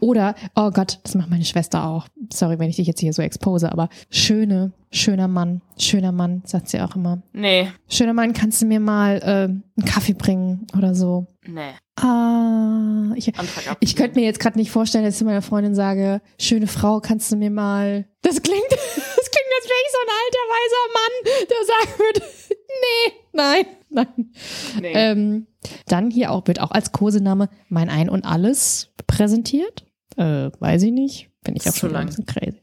Oder, 0.00 0.34
oh 0.56 0.70
Gott, 0.70 0.98
das 1.02 1.14
macht 1.14 1.30
meine 1.30 1.44
Schwester 1.44 1.86
auch. 1.86 2.08
Sorry, 2.32 2.58
wenn 2.58 2.70
ich 2.70 2.76
dich 2.76 2.86
jetzt 2.86 3.00
hier 3.00 3.12
so 3.12 3.22
expose, 3.22 3.70
aber 3.70 3.88
schöne, 4.10 4.72
schöner 4.90 5.28
Mann, 5.28 5.62
schöner 5.78 6.12
Mann, 6.12 6.42
sagt 6.44 6.68
sie 6.68 6.80
auch 6.80 6.96
immer. 6.96 7.22
Nee. 7.32 7.68
Schöner 7.88 8.12
Mann, 8.12 8.32
kannst 8.32 8.62
du 8.62 8.66
mir 8.66 8.80
mal 8.80 9.18
äh, 9.18 9.44
einen 9.44 9.64
Kaffee 9.86 10.14
bringen 10.14 10.66
oder 10.76 10.94
so? 10.94 11.26
Nee. 11.46 11.72
Ah, 11.96 13.12
ich, 13.14 13.30
ich 13.80 13.96
könnte 13.96 14.18
mir 14.18 14.24
jetzt 14.24 14.40
gerade 14.40 14.58
nicht 14.58 14.70
vorstellen, 14.70 15.04
dass 15.04 15.14
ich 15.14 15.18
zu 15.18 15.24
meiner 15.24 15.42
Freundin 15.42 15.74
sage, 15.74 16.20
schöne 16.38 16.66
Frau, 16.66 17.00
kannst 17.00 17.30
du 17.30 17.36
mir 17.36 17.50
mal. 17.50 18.06
Das 18.22 18.42
klingt, 18.42 18.64
das 18.70 19.30
klingt, 19.30 19.50
als 19.58 19.68
wäre 19.68 19.80
ich 19.84 19.92
so 19.92 19.98
ein 20.02 20.14
alter 20.20 20.44
weiser 20.56 20.86
Mann, 20.94 21.46
der 21.50 21.66
sagen 21.66 21.98
würde, 21.98 22.22
nee, 22.68 23.12
nein, 23.32 23.66
nein. 23.94 24.32
Nee. 24.80 24.92
Ähm, 24.94 25.46
dann 25.86 26.10
hier 26.10 26.30
auch 26.30 26.46
wird 26.46 26.60
auch 26.60 26.70
als 26.70 26.92
Kosename 26.92 27.48
mein 27.68 27.88
Ein 27.88 28.08
und 28.08 28.24
Alles 28.24 28.90
präsentiert. 29.06 29.84
Äh, 30.16 30.50
weiß 30.58 30.82
ich 30.84 30.92
nicht. 30.92 31.30
Bin 31.42 31.56
ich 31.56 31.68
auch 31.68 31.74
schon 31.74 31.92
lang. 31.92 32.02
ein 32.02 32.06
bisschen 32.06 32.26
crazy. 32.26 32.60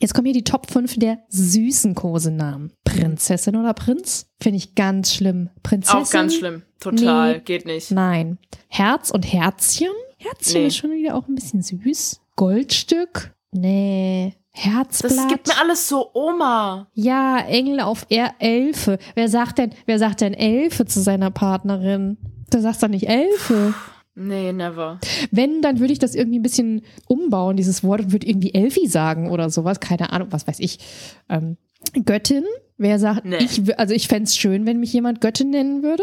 Jetzt 0.00 0.14
kommen 0.14 0.26
hier 0.26 0.34
die 0.34 0.44
Top 0.44 0.70
5 0.70 0.98
der 0.98 1.18
süßen 1.28 1.94
Kosenamen. 1.94 2.72
Prinzessin 2.84 3.56
oder 3.56 3.74
Prinz? 3.74 4.30
Finde 4.40 4.58
ich 4.58 4.76
ganz 4.76 5.12
schlimm. 5.12 5.50
Prinzessin? 5.62 6.00
Auch 6.00 6.10
ganz 6.10 6.34
schlimm. 6.36 6.62
Total. 6.78 7.34
Nee, 7.34 7.40
Geht 7.40 7.66
nicht. 7.66 7.90
Nein. 7.90 8.38
Herz 8.68 9.10
und 9.10 9.24
Herzchen? 9.24 9.90
Herzchen 10.18 10.62
nee. 10.62 10.66
ist 10.68 10.76
schon 10.76 10.92
wieder 10.92 11.16
auch 11.16 11.26
ein 11.26 11.34
bisschen 11.34 11.62
süß. 11.62 12.20
Goldstück? 12.36 13.34
Nee. 13.52 14.34
Herzblatt. 14.52 15.16
Das 15.16 15.28
gibt 15.28 15.46
mir 15.46 15.58
alles 15.58 15.88
so 15.88 16.10
Oma. 16.14 16.88
Ja, 16.94 17.38
Engel 17.38 17.80
auf 17.80 18.06
er 18.08 18.34
Elfe. 18.40 18.98
Wer 19.14 19.28
sagt 19.28 19.58
denn, 19.58 19.70
wer 19.86 19.98
sagt 19.98 20.20
denn 20.20 20.34
Elfe 20.34 20.84
zu 20.84 21.00
seiner 21.00 21.30
Partnerin? 21.30 22.18
Da 22.50 22.60
sagt 22.60 22.82
er 22.82 22.88
nicht 22.88 23.08
Elfe. 23.08 23.74
Nee, 24.14 24.52
never. 24.52 24.98
Wenn, 25.30 25.62
dann 25.62 25.78
würde 25.78 25.92
ich 25.92 26.00
das 26.00 26.16
irgendwie 26.16 26.40
ein 26.40 26.42
bisschen 26.42 26.82
umbauen, 27.06 27.56
dieses 27.56 27.84
Wort, 27.84 28.00
und 28.00 28.12
würde 28.12 28.26
irgendwie 28.26 28.52
Elfi 28.52 28.88
sagen 28.88 29.30
oder 29.30 29.48
sowas. 29.48 29.78
Keine 29.78 30.12
Ahnung, 30.12 30.28
was 30.30 30.48
weiß 30.48 30.58
ich. 30.58 30.80
Ähm, 31.28 31.56
Göttin? 32.04 32.44
Wer 32.78 32.98
sagt, 32.98 33.24
nee. 33.24 33.36
ich, 33.38 33.78
also 33.78 33.94
ich 33.94 34.08
fände 34.08 34.24
es 34.24 34.36
schön, 34.36 34.66
wenn 34.66 34.80
mich 34.80 34.92
jemand 34.92 35.20
Göttin 35.20 35.50
nennen 35.50 35.84
würde. 35.84 36.02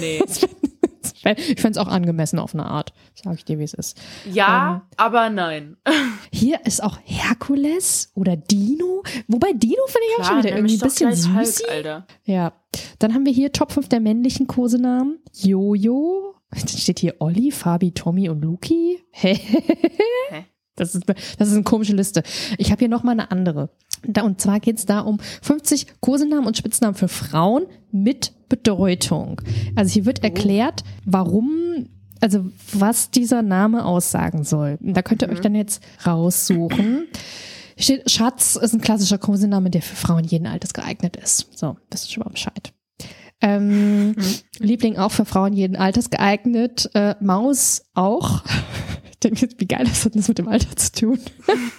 Nee. 0.00 0.20
ich 1.36 1.60
fände 1.60 1.78
es 1.78 1.86
auch 1.86 1.88
angemessen 1.88 2.38
auf 2.38 2.54
eine 2.54 2.66
Art, 2.66 2.92
sage 3.14 3.36
ich 3.36 3.44
dir, 3.44 3.58
wie 3.58 3.64
es 3.64 3.74
ist. 3.74 4.00
Ja, 4.30 4.76
ähm, 4.76 4.80
aber 4.96 5.30
nein. 5.30 5.76
Hier 6.32 6.60
ist 6.64 6.82
auch 6.82 6.98
Herkules 7.04 8.12
oder 8.14 8.36
Dino. 8.36 9.02
Wobei 9.28 9.52
Dino 9.52 9.82
finde 9.86 10.06
ich 10.08 10.14
Klar, 10.14 10.20
auch 10.20 10.30
schon 10.30 10.38
wieder 10.38 10.56
irgendwie 10.56 10.74
ein 10.74 10.80
bisschen 10.80 11.14
süß. 11.14 11.62
Ja. 12.24 12.52
Dann 12.98 13.14
haben 13.14 13.24
wir 13.24 13.32
hier 13.32 13.52
Top 13.52 13.72
5 13.72 13.88
der 13.88 14.00
männlichen 14.00 14.46
Kosenamen. 14.46 15.18
Jojo, 15.32 16.34
dann 16.50 16.68
steht 16.68 16.98
hier 16.98 17.16
Olli, 17.20 17.50
Fabi, 17.50 17.92
Tommy 17.92 18.28
und 18.28 18.42
Luki. 18.42 19.02
Hä? 19.10 19.38
Das 20.76 20.94
ist, 20.94 21.04
das 21.38 21.48
ist 21.48 21.54
eine 21.54 21.64
komische 21.64 21.94
Liste. 21.94 22.22
Ich 22.58 22.70
habe 22.70 22.80
hier 22.80 22.88
noch 22.88 23.02
mal 23.02 23.12
eine 23.12 23.30
andere. 23.30 23.70
Da, 24.06 24.22
und 24.22 24.40
zwar 24.40 24.60
geht 24.60 24.78
es 24.78 24.86
da 24.86 25.00
um 25.00 25.18
50 25.42 26.00
Kosenamen 26.00 26.46
und 26.46 26.56
Spitznamen 26.56 26.94
für 26.94 27.08
Frauen 27.08 27.66
mit 27.90 28.32
Bedeutung. 28.48 29.40
Also 29.74 29.92
hier 29.92 30.06
wird 30.06 30.20
oh. 30.20 30.24
erklärt, 30.24 30.84
warum, 31.04 31.88
also 32.20 32.46
was 32.72 33.10
dieser 33.10 33.42
Name 33.42 33.84
aussagen 33.84 34.44
soll. 34.44 34.78
Da 34.80 35.02
könnt 35.02 35.22
ihr 35.22 35.28
mhm. 35.28 35.34
euch 35.34 35.40
dann 35.40 35.54
jetzt 35.54 35.82
raussuchen. 36.06 37.08
Steht, 37.78 38.10
Schatz 38.10 38.56
ist 38.56 38.72
ein 38.74 38.80
klassischer 38.80 39.18
Kosename, 39.18 39.70
der 39.70 39.82
für 39.82 39.96
Frauen 39.96 40.24
jeden 40.24 40.46
Alters 40.46 40.72
geeignet 40.72 41.16
ist. 41.16 41.58
So, 41.58 41.76
das 41.90 42.02
ist 42.02 42.12
schon 42.12 42.22
mal 42.22 42.30
Bescheid. 42.30 42.72
Ähm, 43.42 44.08
mhm. 44.08 44.16
Liebling 44.58 44.96
auch 44.96 45.12
für 45.12 45.24
Frauen 45.24 45.52
jeden 45.52 45.76
Alters 45.76 46.10
geeignet. 46.10 46.88
Äh, 46.94 47.16
Maus 47.20 47.82
auch. 47.94 48.42
Ich 49.16 49.20
denke 49.20 49.40
jetzt, 49.40 49.60
wie 49.60 49.66
geil 49.66 49.86
das 49.86 50.04
hat 50.04 50.14
das 50.14 50.28
mit 50.28 50.38
dem 50.38 50.48
Alter 50.48 50.76
zu 50.76 50.92
tun. 50.92 51.18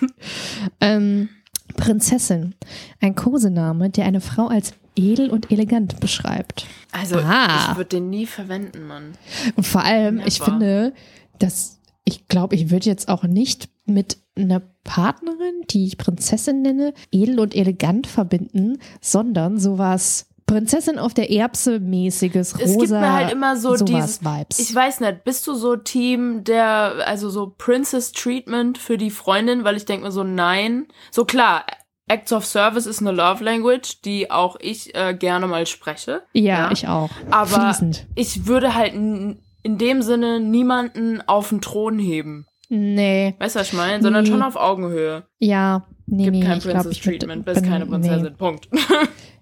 ähm, 0.82 1.30
Prinzessin. 1.76 2.56
Ein 3.00 3.14
Kosename, 3.14 3.92
der 3.92 4.06
eine 4.06 4.22
Frau 4.22 4.48
als 4.48 4.74
edel 4.96 5.30
und 5.30 5.52
elegant 5.52 6.00
beschreibt. 6.00 6.66
Also, 6.92 7.20
ah. 7.20 7.70
ich 7.70 7.78
würde 7.78 7.90
den 7.90 8.10
nie 8.10 8.26
verwenden, 8.26 8.88
Mann. 8.88 9.14
Und 9.56 9.68
vor 9.68 9.84
allem, 9.84 10.16
Never. 10.16 10.28
ich 10.28 10.42
finde, 10.42 10.94
dass 11.38 11.80
ich 12.06 12.28
glaube, 12.28 12.56
ich 12.56 12.72
würde 12.72 12.86
jetzt 12.86 13.10
auch 13.10 13.24
nicht 13.24 13.70
mit 13.86 14.18
einer 14.36 14.62
Partnerin, 14.84 15.62
die 15.70 15.86
ich 15.86 15.98
Prinzessin 15.98 16.62
nenne, 16.62 16.94
edel 17.12 17.40
und 17.40 17.54
elegant 17.54 18.08
verbinden, 18.08 18.80
sondern 19.02 19.60
sowas 19.60 20.27
Prinzessin 20.48 20.98
auf 20.98 21.14
der 21.14 21.30
Erbse 21.30 21.80
mäßiges 21.82 22.56
rosa. 22.56 22.64
Es 22.66 22.78
gibt 22.78 22.92
mir 22.92 23.14
halt 23.14 23.32
immer 23.32 23.58
so 23.58 23.76
dieses 23.76 24.24
Vibes. 24.24 24.60
Ich 24.60 24.74
weiß 24.74 25.02
nicht, 25.02 25.26
bist 25.26 25.46
du 25.46 25.54
so 25.54 25.76
Team 25.76 26.46
der 26.46 27.06
also 27.06 27.30
so 27.30 27.54
Princess 27.58 28.14
Treatment 28.14 28.78
für 28.78 28.98
die 28.98 29.12
Freundin, 29.12 29.66
weil 29.66 29.76
ich 29.76 29.86
denke 29.86 30.06
mir 30.06 30.12
so 30.12 30.24
nein. 30.24 30.88
So 31.12 31.26
klar, 31.26 31.66
Acts 32.08 32.32
of 32.32 32.46
Service 32.46 32.86
ist 32.86 33.02
eine 33.02 33.12
Love 33.12 33.44
Language, 33.44 34.02
die 34.04 34.32
auch 34.32 34.56
ich 34.62 34.96
äh, 34.96 35.14
gerne 35.14 35.48
mal 35.48 35.68
spreche. 35.68 36.24
Ja, 36.32 36.44
ja. 36.44 36.72
ich 36.72 36.88
auch. 36.88 37.10
Aber 37.30 37.74
Fließend. 37.74 38.08
ich 38.16 38.48
würde 38.48 38.74
halt 38.74 38.94
in 38.94 39.38
dem 39.64 40.02
Sinne 40.02 40.40
niemanden 40.40 41.22
auf 41.28 41.50
den 41.50 41.60
Thron 41.60 42.00
heben. 42.00 42.48
Nee. 42.70 43.36
Weißt 43.40 43.56
du, 43.56 43.60
was 43.60 43.68
ich 43.68 43.74
meine? 43.74 44.02
Sondern 44.02 44.24
nee. 44.24 44.30
schon 44.30 44.42
auf 44.42 44.56
Augenhöhe. 44.56 45.24
Ja, 45.40 45.86
nee, 46.06 46.26
Gibt 46.26 46.38
nee. 46.38 46.46
kein 46.46 46.62
Princess 46.62 47.00
Treatment, 47.00 47.46
bist 47.46 47.66
keine 47.66 47.86
Prinzessin. 47.86 48.24
Nee. 48.24 48.30
Punkt. 48.30 48.70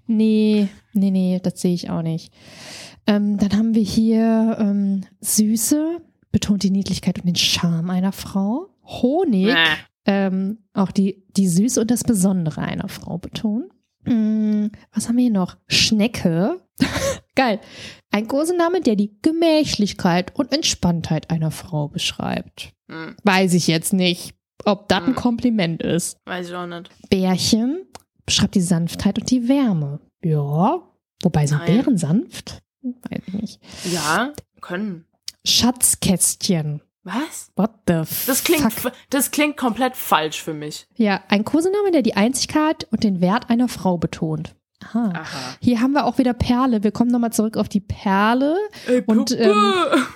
Nee, 0.07 0.67
nee, 0.93 1.11
nee, 1.11 1.39
das 1.41 1.61
sehe 1.61 1.73
ich 1.73 1.89
auch 1.89 2.01
nicht. 2.01 2.33
Ähm, 3.07 3.37
dann 3.37 3.53
haben 3.53 3.75
wir 3.75 3.81
hier 3.81 4.57
ähm, 4.59 5.01
Süße, 5.21 6.01
betont 6.31 6.63
die 6.63 6.71
Niedlichkeit 6.71 7.19
und 7.19 7.25
den 7.25 7.35
Charme 7.35 7.89
einer 7.89 8.11
Frau. 8.11 8.67
Honig, 8.83 9.55
ähm, 10.05 10.59
auch 10.73 10.91
die, 10.91 11.23
die 11.35 11.47
Süße 11.47 11.81
und 11.81 11.89
das 11.89 12.03
Besondere 12.03 12.61
einer 12.61 12.87
Frau 12.87 13.17
betonen. 13.17 13.69
Mm, 14.03 14.67
was 14.93 15.07
haben 15.07 15.17
wir 15.17 15.23
hier 15.23 15.31
noch? 15.31 15.57
Schnecke. 15.67 16.61
Geil. 17.35 17.59
Ein 18.11 18.27
Kosename, 18.27 18.81
der 18.81 18.95
die 18.95 19.17
Gemächlichkeit 19.21 20.35
und 20.35 20.53
Entspanntheit 20.53 21.31
einer 21.31 21.51
Frau 21.51 21.87
beschreibt. 21.87 22.73
Mhm. 22.87 23.15
Weiß 23.23 23.53
ich 23.53 23.67
jetzt 23.67 23.93
nicht, 23.93 24.35
ob 24.63 24.87
das 24.87 25.01
mhm. 25.01 25.07
ein 25.07 25.15
Kompliment 25.15 25.83
ist. 25.83 26.17
Weiß 26.25 26.49
ich 26.49 26.55
auch 26.55 26.67
nicht. 26.67 26.89
Bärchen 27.09 27.87
beschreibt 28.26 28.55
die 28.55 28.61
Sanftheit 28.61 29.19
und 29.19 29.30
die 29.30 29.47
Wärme. 29.47 29.99
Ja, 30.23 30.82
wobei 31.21 31.45
sind 31.47 31.59
Nein. 31.59 31.76
Bären 31.76 31.97
sanft? 31.97 32.61
Weiß 32.82 33.21
ich 33.28 33.34
nicht. 33.34 33.59
Ja, 33.91 34.34
können. 34.61 35.05
Schatzkästchen. 35.45 36.82
Was? 37.03 37.51
What 37.55 37.71
the 37.88 38.03
fuck? 38.03 38.26
Das 38.26 38.43
klingt, 38.43 38.91
das 39.11 39.30
klingt 39.30 39.57
komplett 39.57 39.95
falsch 39.95 40.41
für 40.41 40.55
mich. 40.55 40.88
Ja, 40.95 41.21
ein 41.28 41.45
Kosename, 41.45 41.91
der 41.91 42.01
die 42.01 42.15
Einzigkeit 42.15 42.88
und 42.91 43.03
den 43.03 43.21
Wert 43.21 43.51
einer 43.51 43.67
Frau 43.67 43.97
betont. 43.97 44.55
Aha. 44.84 45.13
Aha. 45.15 45.55
Hier 45.59 45.82
haben 45.82 45.93
wir 45.93 46.05
auch 46.05 46.17
wieder 46.17 46.34
Perle. 46.34 46.84
Wir 46.84 46.91
kommen 46.91 47.11
nochmal 47.11 47.32
zurück 47.32 47.57
auf 47.57 47.69
die 47.69 47.80
Perle 47.80 48.57
Ey, 48.88 49.03
und 49.05 49.32
ähm, 49.39 49.53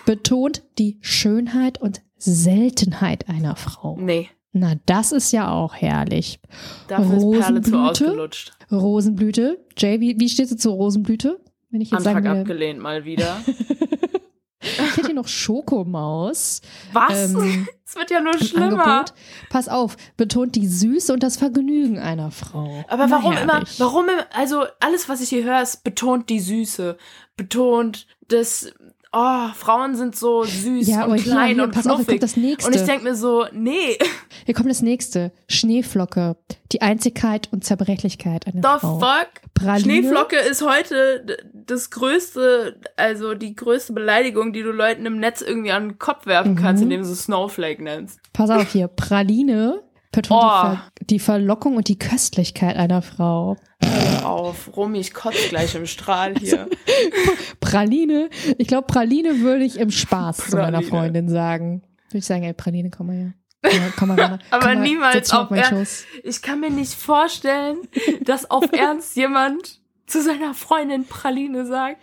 betont 0.06 0.64
die 0.80 0.98
Schönheit 1.02 1.80
und 1.80 2.02
Seltenheit 2.18 3.30
einer 3.30 3.56
Frau. 3.56 3.98
Nee. 4.00 4.30
Na, 4.52 4.74
das 4.86 5.12
ist 5.12 5.32
ja 5.32 5.52
auch 5.52 5.76
herrlich. 5.76 6.40
Dafür 6.88 7.18
ist 7.18 7.42
Perle 7.42 7.62
zu 7.62 7.78
ausgelutscht. 7.78 8.52
Rosenblüte. 8.72 9.64
Jay, 9.78 10.00
wie, 10.00 10.20
wie 10.20 10.30
stehst 10.30 10.52
du 10.52 10.58
zur 10.58 10.74
Rosenblüte? 10.74 11.40
Wenn 11.70 11.82
ich 11.82 11.92
jetzt 11.92 12.08
Antrag 12.08 12.24
sagen 12.24 12.40
abgelehnt 12.40 12.80
mal 12.80 13.06
wieder. 13.06 13.38
ich 14.62 14.98
hätte 14.98 15.06
hier 15.06 15.14
noch 15.14 15.28
Schokomaus. 15.28 16.62
Was? 16.94 17.34
Ähm, 17.34 17.68
es 17.86 17.96
wird 17.96 18.10
ja 18.10 18.22
nur 18.22 18.38
schlimmer. 18.40 18.86
Angebot. 18.86 19.14
Pass 19.50 19.68
auf, 19.68 19.98
betont 20.18 20.56
die 20.56 20.68
Süße 20.68 21.14
und 21.14 21.22
das 21.22 21.38
Vergnügen 21.38 22.00
einer 22.00 22.32
Frau. 22.32 22.84
Aber 22.88 23.10
warum 23.12 23.34
Na, 23.36 23.42
immer, 23.42 23.64
warum, 23.78 24.08
also 24.34 24.66
alles, 24.80 25.08
was 25.10 25.22
ich 25.22 25.30
hier 25.30 25.44
höre, 25.44 25.62
ist 25.62 25.84
betont 25.84 26.30
die 26.30 26.40
Süße, 26.40 26.98
betont 27.38 28.08
das 28.28 28.74
oh, 29.12 29.48
Frauen 29.56 29.96
sind 29.96 30.16
so 30.16 30.44
süß 30.44 30.88
ja, 30.88 31.06
und 31.06 31.22
klein 31.22 31.48
hier, 31.48 31.56
hier, 31.56 31.64
und 31.64 31.72
knuffig. 31.72 32.24
Auf, 32.24 32.68
und 32.68 32.76
ich 32.76 32.84
denke 32.84 33.04
mir 33.04 33.16
so, 33.16 33.46
nee. 33.52 33.98
Hier 34.46 34.54
kommt 34.54 34.70
das 34.70 34.82
nächste. 34.82 35.32
Schneeflocke. 35.48 36.38
Die 36.72 36.82
Einzigkeit 36.82 37.50
und 37.52 37.64
Zerbrechlichkeit 37.64 38.48
einer 38.48 38.62
The 38.62 38.80
Frau. 38.80 39.00
Fuck? 39.00 39.28
Praline? 39.54 39.82
Schneeflocke 39.82 40.38
ist 40.38 40.62
heute 40.62 41.26
das 41.54 41.90
größte, 41.90 42.80
also 42.96 43.34
die 43.34 43.56
größte 43.56 43.94
Beleidigung, 43.94 44.54
die 44.54 44.62
du 44.62 44.72
Leuten 44.72 45.06
im 45.06 45.20
Netz 45.20 45.42
irgendwie 45.42 45.72
an 45.72 45.90
den 45.90 46.00
Kopf 46.00 46.26
werfen 46.26 46.54
mhm. 46.54 46.58
kannst, 46.58 46.84
indem 46.84 47.02
du 47.02 47.14
Snowflake 47.14 47.84
nennst. 47.84 48.20
Pass 48.34 48.50
auf 48.50 48.72
hier. 48.72 48.88
Praline 48.88 49.82
oh. 50.16 50.20
die, 50.20 50.24
Ver 50.26 50.82
die 51.02 51.20
Verlockung 51.20 51.76
und 51.76 51.88
die 51.88 52.00
Köstlichkeit 52.00 52.76
einer 52.76 53.02
Frau. 53.02 53.58
Hör 53.84 54.30
auf, 54.30 54.76
Romy, 54.76 55.00
ich 55.00 55.14
kotze 55.14 55.50
gleich 55.50 55.76
im 55.76 55.86
Strahl 55.86 56.36
hier. 56.38 56.68
Praline, 57.60 58.30
ich 58.58 58.68
glaube, 58.68 58.88
Praline 58.88 59.40
würde 59.40 59.64
ich 59.64 59.80
im 59.80 59.92
Spaß 59.92 60.38
Praline. 60.38 60.50
zu 60.50 60.58
meiner 60.58 60.82
Freundin 60.82 61.30
sagen. 61.30 61.84
Würde 62.10 62.18
ich 62.20 62.26
sagen, 62.26 62.44
ey, 62.44 62.54
Praline, 62.54 62.90
komm 62.90 63.08
mal 63.08 63.16
her. 63.16 63.34
Ja, 63.64 63.92
komm 63.98 64.10
mal. 64.10 64.40
Aber 64.52 64.66
mal, 64.66 64.76
niemals 64.78 65.32
auf 65.32 65.52
Ernst. 65.52 66.06
Ich 66.24 66.42
kann 66.42 66.60
mir 66.60 66.72
nicht 66.72 66.94
vorstellen, 66.94 67.78
dass 68.22 68.50
auf 68.50 68.66
Ernst 68.74 69.16
jemand 69.16 69.80
zu 70.08 70.22
seiner 70.24 70.54
Freundin 70.54 71.06
Praline 71.06 71.66
sagt. 71.66 72.02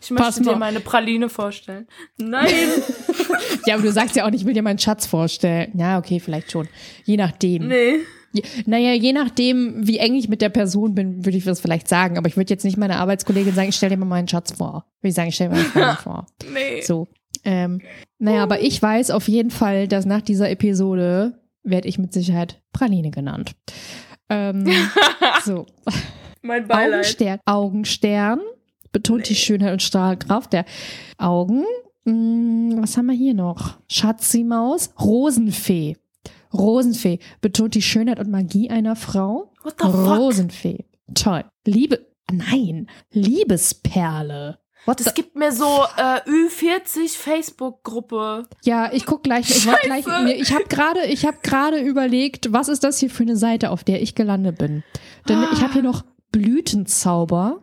Ich 0.00 0.10
möchte 0.10 0.42
dir 0.42 0.56
meine 0.56 0.80
Praline 0.80 1.28
vorstellen. 1.28 1.86
Nein. 2.18 2.48
ja, 3.66 3.74
aber 3.74 3.82
du 3.82 3.92
sagst 3.92 4.16
ja 4.16 4.24
auch 4.26 4.30
nicht, 4.30 4.40
ich 4.40 4.46
will 4.46 4.54
dir 4.54 4.62
meinen 4.62 4.78
Schatz 4.78 5.06
vorstellen. 5.06 5.72
Ja, 5.76 5.98
okay, 5.98 6.20
vielleicht 6.20 6.50
schon. 6.50 6.68
Je 7.04 7.16
nachdem. 7.16 7.68
Nee. 7.68 8.00
Naja, 8.64 8.94
je 8.94 9.12
nachdem, 9.12 9.86
wie 9.86 9.98
eng 9.98 10.14
ich 10.14 10.28
mit 10.28 10.40
der 10.40 10.48
Person 10.48 10.94
bin, 10.94 11.24
würde 11.24 11.36
ich 11.36 11.44
das 11.44 11.60
vielleicht 11.60 11.88
sagen. 11.88 12.16
Aber 12.16 12.28
ich 12.28 12.36
würde 12.36 12.52
jetzt 12.52 12.64
nicht 12.64 12.78
meiner 12.78 12.96
Arbeitskollegin 12.96 13.54
sagen, 13.54 13.68
ich 13.68 13.76
stelle 13.76 13.90
dir 13.90 13.98
mal 13.98 14.06
meinen 14.06 14.28
Schatz 14.28 14.52
vor. 14.52 14.86
Würde 15.00 15.10
ich 15.10 15.14
sagen, 15.14 15.28
ich 15.28 15.34
stelle 15.34 15.50
mir 15.50 15.56
meinen 15.56 15.70
Freund 15.70 15.98
vor. 16.02 16.26
Nee. 16.52 16.80
So. 16.82 17.08
Ähm, 17.44 17.80
naja, 18.18 18.42
aber 18.42 18.60
ich 18.60 18.80
weiß 18.80 19.10
auf 19.10 19.28
jeden 19.28 19.50
Fall, 19.50 19.88
dass 19.88 20.06
nach 20.06 20.22
dieser 20.22 20.48
Episode 20.50 21.40
werde 21.62 21.88
ich 21.88 21.98
mit 21.98 22.12
Sicherheit 22.12 22.62
Praline 22.72 23.10
genannt. 23.10 23.52
Ähm, 24.28 24.66
so. 25.44 25.66
Mein 26.40 26.66
Beileid. 26.66 27.00
Augenstern, 27.00 27.38
Augenstern 27.44 28.40
betont 28.92 29.28
die 29.28 29.34
Schönheit 29.34 29.72
und 29.72 29.82
Strahlkraft 29.82 30.52
der 30.52 30.64
Augen. 31.18 31.64
Hm, 32.04 32.76
was 32.80 32.96
haben 32.96 33.06
wir 33.06 33.14
hier 33.14 33.34
noch? 33.34 33.78
Schatzimaus, 33.88 34.90
Rosenfee. 35.00 35.96
Rosenfee 36.52 37.18
betont 37.40 37.74
die 37.74 37.82
Schönheit 37.82 38.18
und 38.18 38.30
Magie 38.30 38.70
einer 38.70 38.96
Frau. 38.96 39.52
What 39.62 39.74
the 39.80 39.86
fuck? 39.86 40.18
Rosenfee. 40.18 40.84
Toll. 41.14 41.44
Liebe. 41.66 42.06
Nein. 42.30 42.88
Liebesperle. 43.12 44.58
What 44.84 44.98
Das 44.98 45.14
gibt 45.14 45.36
mir 45.36 45.52
so 45.52 45.84
äh, 45.96 46.20
Ü40 46.28 47.16
Facebook-Gruppe. 47.16 48.48
ja, 48.64 48.92
ich 48.92 49.06
guck 49.06 49.22
gleich. 49.22 49.48
Ich, 49.48 49.64
wollt 49.66 49.80
gleich 49.82 50.04
nee, 50.24 50.32
ich 50.32 50.52
habe 50.52 50.64
gerade, 50.64 51.06
ich 51.06 51.24
habe 51.24 51.38
gerade 51.42 51.78
überlegt, 51.80 52.52
was 52.52 52.68
ist 52.68 52.82
das 52.82 52.98
hier 52.98 53.08
für 53.08 53.22
eine 53.22 53.36
Seite, 53.36 53.70
auf 53.70 53.84
der 53.84 54.02
ich 54.02 54.16
gelandet 54.16 54.58
bin. 54.58 54.82
Denn 55.28 55.44
ich 55.52 55.62
habe 55.62 55.74
hier 55.74 55.82
noch 55.82 56.02
Blütenzauber. 56.32 57.61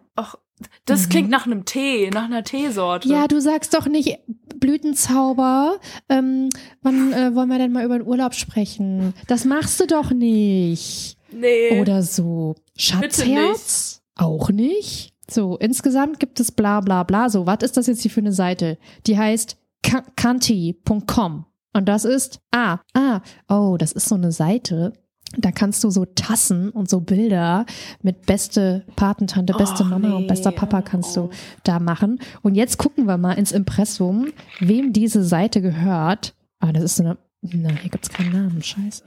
Das 0.86 1.10
klingt 1.10 1.30
nach 1.30 1.46
einem 1.46 1.66
Tee, 1.66 2.10
nach 2.10 2.26
einer 2.26 2.44
Teesorte. 2.44 3.08
Mhm. 3.08 3.14
Ja, 3.14 3.28
du 3.28 3.40
sagst 3.40 3.74
doch 3.74 3.88
nicht 3.88 4.18
Blütenzauber. 4.58 5.80
Ähm, 6.10 6.50
wann 6.82 7.14
äh, 7.14 7.36
wollen 7.36 7.50
wir 7.50 7.58
denn 7.58 7.72
mal 7.72 7.86
über 7.86 7.98
den 7.98 8.08
Urlaub 8.08 8.34
sprechen? 8.36 9.14
Das 9.28 9.46
machst 9.46 9.80
du 9.80 9.88
doch 9.88 10.12
nicht. 10.12 11.18
nee. 11.32 11.80
Oder 11.80 12.02
so. 12.04 12.56
Schatzherz? 12.78 14.02
Auch 14.16 14.50
nicht. 14.50 15.14
So, 15.30 15.58
insgesamt 15.58 16.20
gibt 16.20 16.40
es 16.40 16.52
bla 16.52 16.82
bla 16.82 17.04
bla. 17.04 17.30
So, 17.30 17.46
was 17.46 17.60
ist 17.62 17.78
das 17.78 17.88
jetzt 17.88 18.02
hier 18.02 18.12
für 18.12 18.20
eine 18.22 18.34
Seite? 18.34 18.78
Die 19.06 19.18
heißt 19.18 19.58
ka- 19.84 20.04
kanti.com. 20.16 21.46
Und 21.74 21.86
das 21.88 22.04
ist, 22.04 22.40
ah, 22.52 22.80
ah, 22.96 23.22
oh, 23.48 23.78
das 23.78 23.92
ist 23.92 24.10
so 24.10 24.16
eine 24.16 24.32
Seite. 24.32 24.94
Da 25.38 25.52
kannst 25.52 25.84
du 25.84 25.92
so 25.92 26.06
Tassen 26.06 26.72
und 26.72 26.90
so 26.90 27.02
Bilder 27.02 27.66
mit 28.02 28.26
beste 28.26 28.86
Patentante, 28.96 29.54
beste 29.54 29.84
Och, 29.84 29.90
Mama 29.90 30.14
und 30.14 30.22
nee, 30.24 30.28
bester 30.28 30.52
Papa 30.52 30.78
hör 30.78 30.84
kannst 30.84 31.16
du 31.16 31.26
auf. 31.26 31.30
da 31.64 31.80
machen. 31.80 32.20
Und 32.42 32.56
jetzt 32.56 32.78
gucken 32.78 33.06
wir 33.06 33.18
mal 33.18 33.34
ins 33.34 33.52
Impressum, 33.52 34.30
wem 34.60 34.92
diese 34.92 35.24
Seite 35.24 35.62
gehört. 35.62 36.34
Ah, 36.60 36.72
das 36.74 36.84
ist 36.84 36.96
so 36.96 37.04
eine, 37.04 37.18
na, 37.42 37.70
hier 37.70 37.92
gibt's 37.92 38.10
keinen 38.10 38.32
Namen, 38.32 38.64
scheiße. 38.64 39.04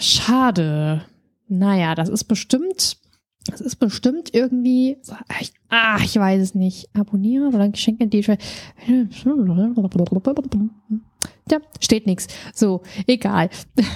Schade. 0.00 1.02
Naja, 1.48 1.94
das 1.94 2.08
ist 2.08 2.24
bestimmt, 2.24 2.98
das 3.46 3.60
ist 3.60 3.76
bestimmt 3.76 4.34
irgendwie, 4.34 4.98
ah, 5.10 5.34
ich, 5.40 5.52
ah, 5.68 5.98
ich 6.02 6.16
weiß 6.16 6.42
es 6.42 6.54
nicht. 6.54 6.88
Abonniere 6.94 7.48
oder 7.48 7.68
Geschenke, 7.68 8.06
die 8.06 8.18
ich, 8.18 8.28
ja, 11.52 11.58
steht 11.80 12.06
nichts. 12.06 12.28
So, 12.54 12.82
egal. 13.06 13.50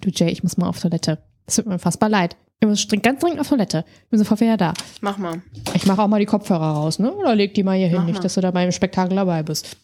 Du 0.00 0.10
Jay, 0.10 0.30
ich 0.30 0.44
muss 0.44 0.56
mal 0.56 0.68
auf 0.68 0.80
Toilette. 0.80 1.18
Es 1.44 1.56
tut 1.56 1.66
mir 1.66 1.80
fassbar 1.80 2.08
leid. 2.08 2.36
Ich 2.60 2.68
muss 2.68 2.86
dringend- 2.86 3.02
ganz 3.02 3.20
dringend 3.20 3.40
auf 3.40 3.48
Toilette. 3.48 3.84
Ich 4.04 4.10
bin 4.10 4.18
sofort 4.20 4.40
wieder 4.40 4.56
da. 4.56 4.72
Mach 5.00 5.18
mal. 5.18 5.42
Ich 5.74 5.86
mache 5.86 6.00
auch 6.00 6.06
mal 6.06 6.20
die 6.20 6.26
Kopfhörer 6.26 6.70
raus, 6.74 7.00
ne? 7.00 7.12
Oder 7.12 7.34
leg 7.34 7.52
die 7.54 7.64
mal 7.64 7.76
hier 7.76 7.88
hin, 7.88 7.98
Mach 7.98 8.04
nicht, 8.06 8.14
mal. 8.18 8.22
dass 8.22 8.34
du 8.34 8.40
da 8.40 8.52
beim 8.52 8.70
Spektakel 8.70 9.16
dabei 9.16 9.42
bist. 9.42 9.76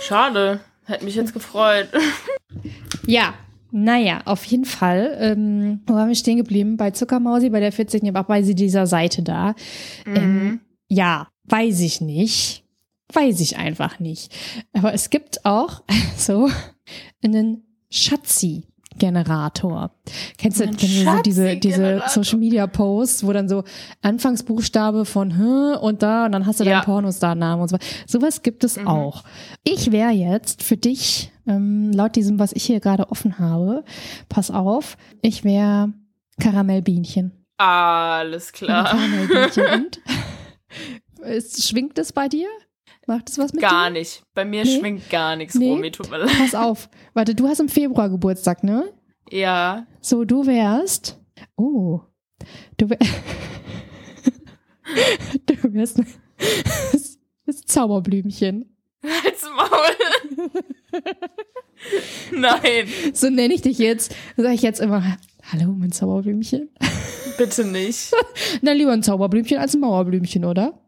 Schade. 0.00 0.60
Hätte 0.86 1.04
mich 1.04 1.16
jetzt 1.16 1.32
gefreut. 1.34 1.88
Ja, 3.06 3.34
naja, 3.70 4.20
auf 4.26 4.44
jeden 4.44 4.64
Fall. 4.64 5.16
Ähm, 5.20 5.80
wo 5.86 5.94
waren 5.94 6.08
wir 6.08 6.14
stehen 6.14 6.36
geblieben? 6.36 6.76
Bei 6.76 6.90
Zuckermausi, 6.90 7.50
bei 7.50 7.60
der 7.60 7.72
40. 7.72 8.06
aber 8.08 8.20
auch 8.20 8.24
bei 8.26 8.42
sie 8.42 8.54
dieser 8.54 8.86
Seite 8.86 9.22
da. 9.22 9.54
Ähm, 10.06 10.60
ja, 10.88 11.28
weiß 11.44 11.80
ich 11.80 12.00
nicht. 12.00 12.64
Weiß 13.12 13.40
ich 13.40 13.56
einfach 13.56 13.98
nicht. 14.00 14.34
Aber 14.72 14.92
es 14.92 15.10
gibt 15.10 15.44
auch 15.44 15.82
so 16.16 16.48
einen 17.24 17.64
Schatzi-Generator. 17.90 19.90
Kennst 20.36 20.60
du, 20.60 20.64
kennst 20.66 20.82
du 20.82 21.04
so 21.04 21.22
diese, 21.24 21.56
diese. 21.56 22.02
Social 22.08 22.38
Media 22.38 22.66
Posts, 22.66 23.24
wo 23.26 23.32
dann 23.32 23.48
so 23.48 23.64
Anfangsbuchstabe 24.02 25.04
von 25.04 25.36
H 25.38 25.74
und 25.78 26.02
da 26.02 26.26
und 26.26 26.32
dann 26.32 26.46
hast 26.46 26.60
du 26.60 26.64
Ja. 26.64 26.76
deinen 26.76 26.84
Pornostar-Namen 26.84 27.62
und 27.62 27.68
so. 27.68 27.78
Sowas 28.06 28.42
gibt 28.42 28.64
es 28.64 28.76
Mhm. 28.76 28.88
auch. 28.88 29.24
Ich 29.64 29.90
wäre 29.92 30.10
jetzt 30.10 30.62
für 30.62 30.76
dich, 30.76 31.30
ähm, 31.46 31.92
laut 31.92 32.16
diesem, 32.16 32.38
was 32.38 32.52
ich 32.52 32.64
hier 32.64 32.80
gerade 32.80 33.10
offen 33.10 33.38
habe, 33.38 33.84
pass 34.28 34.50
auf, 34.50 34.96
ich 35.22 35.44
wäre 35.44 35.92
Karamellbienchen. 36.40 37.32
Alles 37.56 38.52
klar. 38.52 38.84
Karamellbienchen. 38.84 39.64
und? 39.74 40.00
Ist, 41.26 41.66
schwingt 41.66 41.98
es 41.98 42.12
bei 42.12 42.28
dir? 42.28 42.46
Macht 43.08 43.30
es 43.30 43.38
was 43.38 43.54
mit 43.54 43.62
Gar 43.62 43.86
dir? 43.86 43.92
nicht. 44.00 44.22
Bei 44.34 44.44
mir 44.44 44.64
Nee? 44.64 44.78
schwingt 44.78 45.08
gar 45.08 45.34
nichts, 45.34 45.54
Nee? 45.54 45.70
Romy. 45.70 45.90
Tut 45.90 46.10
mir 46.10 46.18
leid. 46.18 46.30
Pass 46.38 46.54
auf. 46.54 46.90
Warte, 47.14 47.34
du 47.34 47.48
hast 47.48 47.58
im 47.58 47.70
Februar 47.70 48.10
Geburtstag, 48.10 48.62
ne? 48.62 48.92
Ja. 49.30 49.86
So, 50.02 50.26
du 50.26 50.46
wärst. 50.46 51.18
Oh. 51.56 52.00
Du, 52.76 52.90
wär, 52.90 52.98
du 55.46 55.72
wärst 55.74 55.98
das, 56.92 57.18
das 57.46 57.62
Zauberblümchen. 57.62 58.76
Halt's 59.02 59.44
Maul. 59.56 60.60
Nein, 62.32 62.88
So 63.14 63.30
nenne 63.30 63.54
ich 63.54 63.62
dich 63.62 63.78
jetzt. 63.78 64.14
Sag 64.36 64.52
ich 64.52 64.62
jetzt 64.62 64.80
immer, 64.80 65.16
hallo, 65.50 65.72
mein 65.72 65.92
Zauberblümchen. 65.92 66.68
bitte 67.38 67.64
nicht. 67.64 68.12
Na, 68.62 68.72
lieber 68.72 68.92
ein 68.92 69.02
Zauberblümchen 69.02 69.56
als 69.58 69.74
ein 69.74 69.80
Mauerblümchen, 69.80 70.44
oder? 70.44 70.78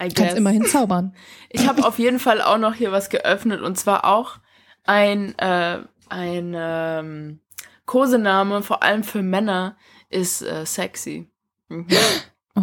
I 0.00 0.08
Kannst 0.08 0.16
guess. 0.16 0.34
immerhin 0.34 0.64
zaubern. 0.64 1.14
Ich 1.50 1.66
habe 1.66 1.84
auf 1.84 1.98
jeden 1.98 2.18
Fall 2.18 2.40
auch 2.42 2.58
noch 2.58 2.74
hier 2.74 2.92
was 2.92 3.08
geöffnet 3.10 3.60
und 3.62 3.76
zwar 3.78 4.04
auch 4.04 4.38
ein, 4.84 5.36
äh, 5.38 5.78
ein 6.08 6.54
ähm, 6.56 7.40
Kosename, 7.86 8.62
vor 8.62 8.82
allem 8.82 9.02
für 9.02 9.22
Männer, 9.22 9.76
ist 10.10 10.42
äh, 10.42 10.64
sexy. 10.66 11.28
Mhm. 11.68 11.86
Oh, 12.56 12.60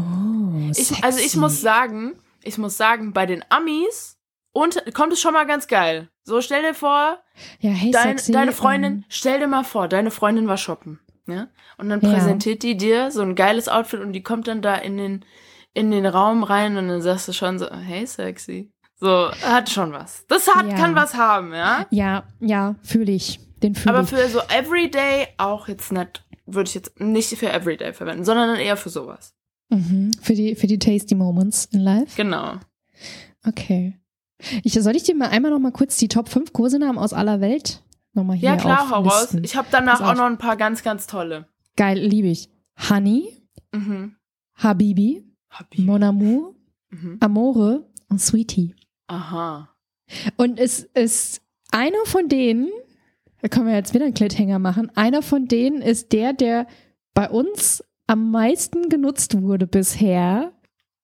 Ich, 0.75 1.03
also 1.05 1.19
ich 1.19 1.36
muss 1.38 1.61
sagen, 1.61 2.15
ich 2.43 2.57
muss 2.57 2.75
sagen, 2.75 3.13
bei 3.13 3.25
den 3.25 3.45
Amis 3.49 4.17
und 4.51 4.83
kommt 4.93 5.13
es 5.13 5.21
schon 5.21 5.33
mal 5.33 5.45
ganz 5.45 5.67
geil. 5.67 6.09
So 6.23 6.41
stell 6.41 6.63
dir 6.63 6.73
vor, 6.73 7.19
ja, 7.59 7.71
hey, 7.71 7.91
dein, 7.91 8.17
sexy, 8.17 8.31
deine 8.33 8.51
Freundin, 8.51 8.91
ähm, 8.93 9.03
stell 9.07 9.39
dir 9.39 9.47
mal 9.47 9.63
vor, 9.63 9.88
deine 9.88 10.11
Freundin 10.11 10.47
war 10.49 10.57
shoppen, 10.57 10.99
ja? 11.27 11.47
Und 11.77 11.88
dann 11.89 12.01
Ja. 12.01 12.09
präsentiert 12.09 12.61
die 12.63 12.75
dir 12.75 13.09
so 13.09 13.21
ein 13.21 13.36
geiles 13.36 13.69
Outfit 13.69 14.01
und 14.01 14.11
die 14.11 14.23
kommt 14.23 14.47
dann 14.49 14.61
da 14.61 14.75
in 14.75 14.97
den 14.97 15.25
in 15.76 15.91
den 15.91 16.05
Raum 16.07 16.43
rein 16.43 16.78
und 16.78 16.88
dann 16.88 17.01
sagst 17.03 17.28
du 17.28 17.34
schon 17.34 17.59
so, 17.59 17.67
hey 17.71 18.07
sexy. 18.07 18.71
So, 18.97 19.30
hat 19.43 19.69
schon 19.69 19.91
was. 19.91 20.26
Das 20.28 20.47
hat 20.47 20.67
Ja. 20.67 20.76
kann 20.76 20.95
was 20.95 21.13
haben, 21.15 21.53
ja? 21.53 21.86
ja, 21.91 22.23
ja, 22.39 22.76
fühle 22.82 23.11
ich. 23.11 23.39
Den 23.61 23.76
fühle 23.76 23.93
Aber 23.95 24.07
für 24.07 24.28
so 24.30 24.39
everyday 24.49 25.28
auch 25.38 25.67
jetzt 25.67 25.91
nicht 25.91 26.23
würde 26.47 26.67
ich 26.69 26.76
jetzt 26.76 26.99
nicht 26.99 27.30
für 27.38 27.51
everyday 27.51 27.91
verwenden, 27.93 28.23
sondern 28.23 28.55
eher 28.57 28.78
für 28.78 28.89
sowas. 28.89 29.34
Mhm. 29.69 30.11
Für 30.21 30.34
die, 30.34 30.55
für 30.55 30.67
die 30.67 30.78
tasty 30.80 31.15
Moments 31.15 31.65
in 31.71 31.82
life. 31.82 32.15
Genau. 32.15 32.55
Okay. 33.47 33.99
Ich, 34.63 34.73
soll 34.73 34.95
ich 34.95 35.03
dir 35.03 35.15
mal 35.15 35.30
einmal 35.30 35.51
noch 35.51 35.59
mal 35.59 35.71
kurz 35.71 35.97
die 35.97 36.07
Top 36.07 36.30
5 36.30 36.53
Kosenamen 36.53 36.97
aus 36.97 37.13
aller 37.13 37.41
Welt 37.41 37.82
nochmal 38.13 38.38
hier 38.38 38.49
Ja, 38.51 38.57
klar, 38.57 38.89
hau 38.91 39.01
raus. 39.01 39.34
Ich 39.41 39.55
habe 39.55 39.67
danach 39.71 40.01
auch 40.01 40.15
noch 40.15 40.26
ein 40.26 40.38
paar 40.38 40.55
ganz, 40.55 40.84
ganz 40.84 41.07
tolle. 41.07 41.47
Geil, 41.76 41.97
liebe 41.99 42.28
ich. 42.28 42.49
Honey, 42.89 43.41
Mhm. 43.73 44.15
Habibi. 44.55 45.24
Mon 45.77 46.03
Amour, 46.03 46.55
Mhm. 46.91 47.17
Amore 47.19 47.89
und 48.09 48.21
Sweetie. 48.21 48.75
Aha. 49.07 49.69
Und 50.37 50.59
es 50.59 50.83
ist 50.93 51.41
einer 51.71 52.05
von 52.05 52.29
denen, 52.29 52.69
da 53.41 53.47
können 53.47 53.67
wir 53.67 53.75
jetzt 53.75 53.93
wieder 53.93 54.05
einen 54.05 54.13
Cliffhanger 54.13 54.59
machen, 54.59 54.91
einer 54.95 55.21
von 55.21 55.47
denen 55.47 55.81
ist 55.81 56.13
der, 56.13 56.33
der 56.33 56.67
bei 57.13 57.29
uns 57.29 57.83
am 58.07 58.31
meisten 58.31 58.89
genutzt 58.89 59.41
wurde 59.41 59.67
bisher 59.67 60.53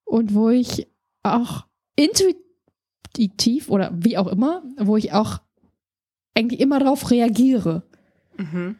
und 0.06 0.34
wo 0.34 0.50
ich 0.50 0.88
auch 1.24 1.66
intuitiv 1.96 3.70
oder 3.70 3.92
wie 3.94 4.18
auch 4.18 4.28
immer, 4.28 4.64
wo 4.78 4.98
ich 4.98 5.14
auch 5.14 5.40
eigentlich 6.36 6.60
immer 6.60 6.80
drauf 6.80 7.10
reagiere. 7.12 7.84
Mhm. 8.38 8.76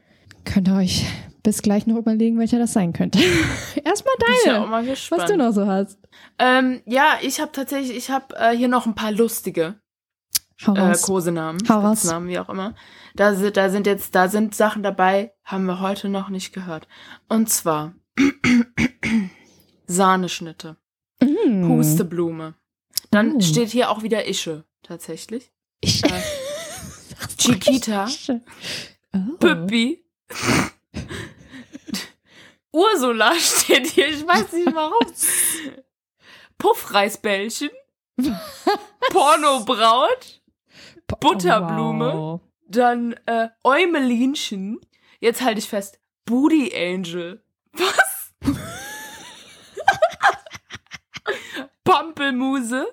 Könnt 0.46 0.68
ihr 0.68 0.76
euch 0.76 1.06
bis 1.44 1.62
gleich 1.62 1.88
noch 1.88 1.98
überlegen, 1.98 2.38
welcher 2.40 2.60
das 2.60 2.74
sein 2.74 2.94
könnte. 2.94 3.20
Erstmal 3.84 4.16
Bin 4.18 4.28
ich 4.36 4.44
deine, 4.46 4.68
mal 4.68 4.86
gespannt. 4.86 5.22
was 5.24 5.32
du 5.32 5.38
noch 5.38 5.52
so 5.52 5.66
hast. 5.68 5.98
Ähm, 6.40 6.82
ja, 6.86 7.18
ich 7.22 7.40
habe 7.40 7.52
tatsächlich, 7.52 7.96
ich 7.98 8.10
habe 8.12 8.36
äh, 8.38 8.56
hier 8.56 8.68
noch 8.68 8.86
ein 8.86 8.96
paar 8.96 9.12
lustige 9.12 9.80
Hau 10.66 10.76
äh. 10.76 10.96
Kosenamen. 11.02 11.60
Spitznamen, 11.66 12.28
wie 12.28 12.38
auch 12.40 12.50
immer. 12.50 12.76
Da 13.16 13.34
sind, 13.34 13.58
da 13.58 13.70
sind 13.70 13.88
jetzt, 13.88 14.14
da 14.14 14.28
sind 14.30 14.54
Sachen 14.56 14.84
dabei, 14.84 15.34
haben 15.44 15.66
wir 15.66 15.80
heute 15.80 16.08
noch 16.10 16.30
nicht 16.30 16.54
gehört. 16.54 16.88
Und 17.30 17.50
zwar 17.50 17.94
Sahneschnitte, 19.88 20.78
Mm. 21.22 21.68
Pusteblume. 21.68 22.56
Dann 23.12 23.36
Oh. 23.36 23.42
steht 23.42 23.70
hier 23.70 23.90
auch 23.92 24.02
wieder 24.04 24.28
Ische, 24.28 24.66
tatsächlich. 24.84 25.52
Ich, 25.82 26.04
Äh, 26.04 26.10
Chiquita, 27.38 28.08
oh. 29.14 29.20
Püppi. 29.40 30.04
Ursula 32.72 33.34
steht 33.40 33.88
hier, 33.88 34.08
ich 34.10 34.26
weiß 34.26 34.54
nicht 34.54 34.74
warum. 34.74 35.06
Puffreisbällchen. 36.58 37.70
Pornobraut. 39.12 40.42
Butterblume. 41.20 42.14
Wow. 42.14 42.42
Dann 42.68 43.14
äh, 43.26 43.50
Eumelinchen. 43.64 44.80
Jetzt 45.20 45.42
halte 45.42 45.60
ich 45.60 45.68
fest. 45.68 46.00
Booty 46.26 46.72
Angel. 46.76 47.44
Was? 47.74 48.32
Pampelmuse. 51.84 52.88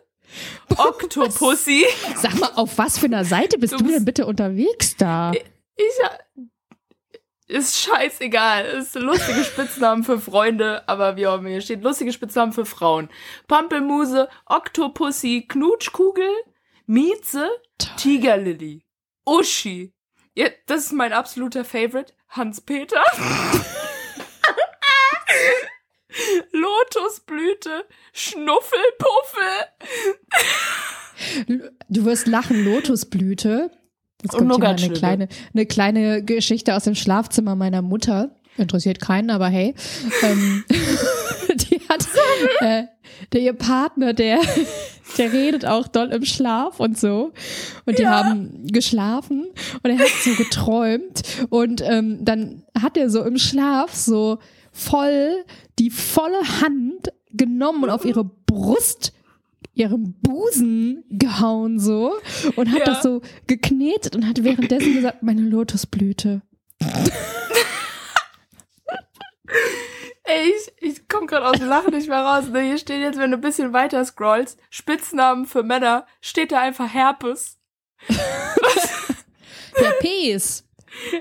Octopussy. 0.77 1.85
Sag 2.17 2.39
mal, 2.39 2.51
auf 2.57 2.77
was 2.79 2.99
für 2.99 3.07
einer 3.07 3.25
Seite 3.25 3.59
bist 3.59 3.73
Du 3.73 3.79
du, 3.79 3.85
bist- 3.85 3.97
denn 3.97 4.05
bitte 4.05 4.27
unterwegs 4.27 4.97
da? 4.97 5.33
Ich, 5.33 5.85
ist 7.49 7.81
scheißegal. 7.81 8.67
Ist 8.67 8.95
lustige 8.95 9.43
Spitznamen 9.43 10.05
für 10.05 10.21
Freunde, 10.21 10.87
aber 10.89 11.17
wie 11.17 11.27
auch 11.27 11.39
immer 11.39 11.49
hier 11.49 11.61
steht, 11.61 11.83
lustige 11.83 12.13
Spitznamen 12.13 12.53
für 12.53 12.67
Frauen. 12.67 13.09
Pampelmuse, 13.49 14.29
Oktopussy, 14.47 15.47
Knutschkugel, 15.49 16.31
Mieze, 16.87 17.51
Tigerlilly, 17.97 18.85
Uschi. 19.25 19.93
Ja, 20.35 20.49
das 20.67 20.85
ist 20.85 20.93
mein 20.93 21.13
absoluter 21.13 21.65
Favorite. 21.65 22.13
Hans-Peter. 22.29 23.03
Lotusblüte, 26.53 27.87
Schnuffelpuffel. 28.13 29.65
Du 31.89 32.05
wirst 32.05 32.27
lachen, 32.27 32.65
Lotusblüte. 32.65 33.71
Jetzt 34.23 34.37
kommt 34.37 34.51
hier 34.53 34.59
mal 34.59 34.75
eine 34.75 34.91
kleine, 34.91 35.29
eine 35.55 35.67
kleine 35.67 36.25
Geschichte 36.25 36.75
aus 36.75 36.85
dem 36.85 36.95
Schlafzimmer 36.95 37.55
meiner 37.55 37.83
Mutter. 37.83 38.35
Interessiert 38.57 39.01
keinen, 39.01 39.31
aber 39.31 39.49
hey. 39.49 39.75
Ähm, 40.23 40.65
die 41.55 41.81
hat, 41.89 42.07
äh, 42.61 42.85
der 43.33 43.41
ihr 43.41 43.53
Partner, 43.53 44.15
der, 44.15 44.41
der 45.19 45.33
redet 45.33 45.65
auch 45.65 45.87
doll 45.87 46.09
im 46.09 46.25
Schlaf 46.25 46.81
und 46.81 46.99
so. 46.99 47.33
Und 47.87 47.99
die 47.99 48.03
ja. 48.03 48.25
haben 48.25 48.67
geschlafen 48.67 49.47
und 49.83 49.91
er 49.91 49.99
hat 49.99 50.09
so 50.25 50.35
geträumt. 50.35 51.23
Und 51.51 51.81
ähm, 51.83 52.25
dann 52.25 52.65
hat 52.81 52.97
er 52.97 53.11
so 53.11 53.23
im 53.23 53.39
Schlaf 53.39 53.95
so 53.95 54.39
voll 54.73 55.45
die 55.79 55.91
volle 55.91 56.41
Hand 56.61 57.13
genommen 57.31 57.85
und 57.85 57.91
auf 57.91 58.05
ihre 58.05 58.25
Brust 58.25 59.13
ihrem 59.79 60.15
Busen 60.21 61.05
gehauen 61.09 61.79
so 61.79 62.15
und 62.57 62.73
hat 62.73 62.81
ja. 62.81 62.85
das 62.85 63.03
so 63.03 63.23
geknetet 63.47 64.17
und 64.17 64.27
hat 64.27 64.43
währenddessen 64.43 64.95
gesagt, 64.95 65.23
meine 65.23 65.43
Lotusblüte. 65.43 66.43
Ey, 70.25 70.51
ich, 70.51 70.73
ich 70.83 71.09
komme 71.09 71.27
gerade 71.27 71.47
aus 71.47 71.59
dem 71.59 71.69
Lachen 71.69 71.95
nicht 71.95 72.09
mehr 72.09 72.21
raus. 72.21 72.49
Ne? 72.49 72.61
Hier 72.61 72.79
steht 72.79 73.01
jetzt, 73.01 73.19
wenn 73.19 73.31
du 73.31 73.39
ein 73.39 73.41
bisschen 73.41 73.73
weiter 73.73 74.05
scrollst, 74.05 74.61
Spitznamen 74.69 75.47
für 75.47 75.63
Männer, 75.63 76.07
steht 76.21 76.53
da 76.53 76.61
einfach 76.61 76.93
Herpes. 76.93 77.59
Herpes. 79.75 80.65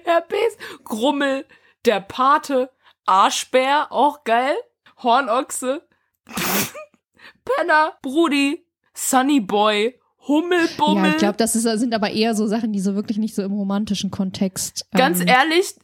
Herpes. 0.03 0.57
Grummel, 0.83 1.45
der 1.85 2.01
Pate, 2.01 2.69
Arschbär, 3.05 3.91
auch 3.91 4.23
geil. 4.25 4.55
Hornochse. 5.01 5.87
Penner, 7.55 7.93
Brudi, 8.01 8.65
Sunny 8.93 9.39
Boy, 9.39 9.99
Hummelbummel. 10.27 11.05
Ja, 11.05 11.11
ich 11.11 11.17
glaube, 11.17 11.37
das 11.37 11.55
ist, 11.55 11.63
sind 11.63 11.93
aber 11.93 12.11
eher 12.11 12.35
so 12.35 12.47
Sachen, 12.47 12.73
die 12.73 12.79
so 12.79 12.95
wirklich 12.95 13.17
nicht 13.17 13.35
so 13.35 13.43
im 13.43 13.53
romantischen 13.53 14.11
Kontext. 14.11 14.85
Ganz 14.91 15.21
ähm, 15.21 15.27
ehrlich, 15.27 15.75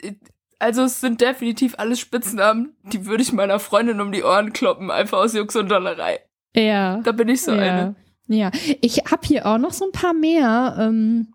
also 0.60 0.84
es 0.84 1.02
sind 1.02 1.22
definitiv 1.22 1.76
alles 1.78 2.00
Spitznamen, 2.00 2.76
die 2.84 3.06
würde 3.06 3.24
ich 3.24 3.32
meiner 3.32 3.60
Freundin 3.60 4.02
um 4.02 4.12
die 4.12 4.24
Ohren 4.24 4.54
kloppen, 4.54 4.92
einfach 4.92 5.20
aus 5.20 5.34
Jux 5.34 5.56
und 5.56 5.70
Dollerei. 5.70 6.20
Ja. 6.56 7.02
Da 7.04 7.12
bin 7.12 7.30
ich 7.30 7.42
so 7.42 7.52
ja. 7.52 7.58
eine. 7.58 7.96
Ja, 8.28 8.52
ich 8.82 9.00
habe 9.12 9.28
hier 9.28 9.46
auch 9.46 9.58
noch 9.58 9.74
so 9.74 9.86
ein 9.86 9.92
paar 9.92 10.14
mehr 10.14 10.78
ähm, 10.80 11.34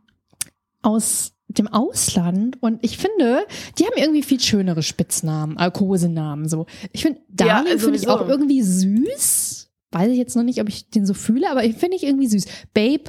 aus 0.83 1.33
dem 1.49 1.69
Ausland 1.69 2.57
und 2.63 2.83
ich 2.83 2.99
finde, 2.99 3.47
die 3.79 3.85
haben 3.85 3.97
irgendwie 3.97 4.23
viel 4.23 4.41
schönere 4.41 4.83
Spitznamen, 4.83 5.57
äh, 5.59 5.71
Kosenamen 5.71 6.49
so. 6.49 6.67
Ich 6.93 7.03
finde 7.03 7.21
Daniel 7.29 7.75
ja, 7.75 7.79
finde 7.79 7.99
ich 7.99 8.09
auch 8.09 8.27
irgendwie 8.29 8.63
süß 8.63 9.58
weiß 9.93 10.11
ich 10.11 10.19
jetzt 10.19 10.37
noch 10.37 10.43
nicht, 10.43 10.61
ob 10.61 10.69
ich 10.69 10.91
den 10.91 11.07
so 11.07 11.15
fühle, 11.15 11.51
aber 11.51 11.65
ich 11.65 11.77
finde 11.77 11.97
ich 11.97 12.05
irgendwie 12.05 12.27
süß. 12.27 12.45
Babe 12.75 13.05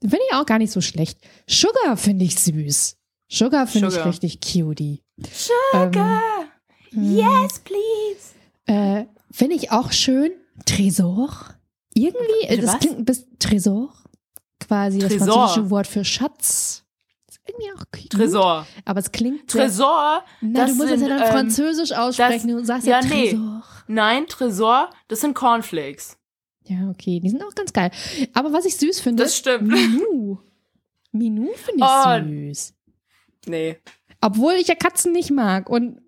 finde 0.00 0.20
ich 0.28 0.34
auch 0.34 0.46
gar 0.46 0.58
nicht 0.58 0.72
so 0.72 0.80
schlecht. 0.80 1.18
Sugar 1.48 1.96
finde 1.96 2.24
ich 2.24 2.38
süß. 2.38 2.96
Sugar 3.28 3.66
finde 3.66 3.88
ich 3.88 4.04
richtig 4.04 4.40
cutie. 4.40 5.02
Sugar! 5.32 6.22
Ähm, 6.92 7.16
yes, 7.16 7.60
please! 7.60 8.34
Äh, 8.66 9.06
finde 9.30 9.56
ich 9.56 9.70
auch 9.72 9.92
schön. 9.92 10.32
Tresor. 10.64 11.30
Irgendwie, 11.94 12.48
Bitte 12.48 12.62
das 12.62 12.74
was? 12.74 12.80
klingt 12.80 12.98
ein 12.98 13.04
bisschen 13.04 13.38
Tresor. 13.38 13.94
Quasi 14.60 14.98
Tresor. 14.98 15.18
das 15.18 15.26
französische 15.26 15.70
Wort 15.70 15.86
für 15.86 16.04
Schatz. 16.04 16.84
Ist 17.28 17.40
irgendwie 17.46 17.72
auch 17.72 17.84
cute. 17.92 18.10
Tresor. 18.10 18.66
Aber 18.84 19.00
es 19.00 19.12
klingt. 19.12 19.48
Tresor. 19.48 20.24
Na, 20.40 20.66
du 20.66 20.74
musst 20.74 20.88
sind, 20.88 21.02
es 21.02 21.08
ja 21.08 21.08
dann 21.08 21.22
ähm, 21.22 21.32
französisch 21.32 21.92
aussprechen. 21.92 22.48
Das, 22.48 22.56
du 22.58 22.64
sagst 22.64 22.86
ja, 22.86 23.00
ja 23.00 23.08
Tresor. 23.08 23.38
Nee. 23.86 23.94
Nein, 23.94 24.26
Tresor, 24.26 24.90
das 25.08 25.20
sind 25.20 25.34
Cornflakes. 25.34 26.15
Ja, 26.66 26.90
okay, 26.90 27.20
die 27.20 27.28
sind 27.28 27.42
auch 27.42 27.54
ganz 27.54 27.72
geil. 27.72 27.90
Aber 28.34 28.52
was 28.52 28.64
ich 28.64 28.76
süß 28.76 29.00
finde, 29.00 29.22
das 29.22 29.36
stimmt. 29.36 29.68
Minou. 29.68 30.38
Minou 31.12 31.52
finde 31.54 31.84
ich 31.84 32.46
oh, 32.46 32.50
süß. 32.52 32.74
Nee. 33.46 33.76
Obwohl 34.20 34.54
ich 34.54 34.68
ja 34.68 34.74
Katzen 34.74 35.12
nicht 35.12 35.30
mag 35.30 35.68
und 35.68 36.00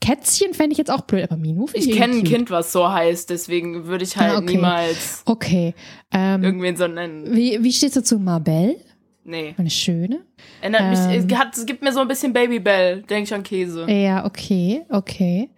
Kätzchen 0.00 0.52
fände 0.52 0.72
ich 0.72 0.78
jetzt 0.78 0.90
auch 0.90 1.02
blöd, 1.02 1.24
aber 1.24 1.36
Minou 1.36 1.68
finde 1.68 1.86
ich 1.86 1.92
Ich 1.92 1.96
kenne 1.96 2.14
ein 2.16 2.24
Kind, 2.24 2.50
was 2.50 2.72
so 2.72 2.90
heißt, 2.90 3.30
deswegen 3.30 3.86
würde 3.86 4.04
ich 4.04 4.16
halt 4.16 4.32
ah, 4.32 4.38
okay. 4.38 4.56
niemals 4.56 5.22
okay. 5.26 5.74
Ähm, 6.10 6.42
irgendwen 6.42 6.76
so 6.76 6.88
nennen. 6.88 7.34
Wie, 7.34 7.62
wie 7.62 7.72
stehst 7.72 7.96
du 7.96 8.02
zu 8.02 8.18
Marbelle? 8.18 8.76
Nee. 9.24 9.54
Eine 9.56 9.70
schöne. 9.70 10.22
Erinnert 10.60 10.82
ähm, 10.82 11.24
mich, 11.26 11.34
es, 11.52 11.66
gibt 11.66 11.82
mir 11.82 11.92
so 11.92 12.00
ein 12.00 12.08
bisschen 12.08 12.32
Babybell, 12.32 13.02
denke 13.02 13.22
ich 13.22 13.34
an 13.34 13.44
Käse. 13.44 13.88
Ja, 13.88 14.24
okay, 14.26 14.82
okay. 14.88 15.50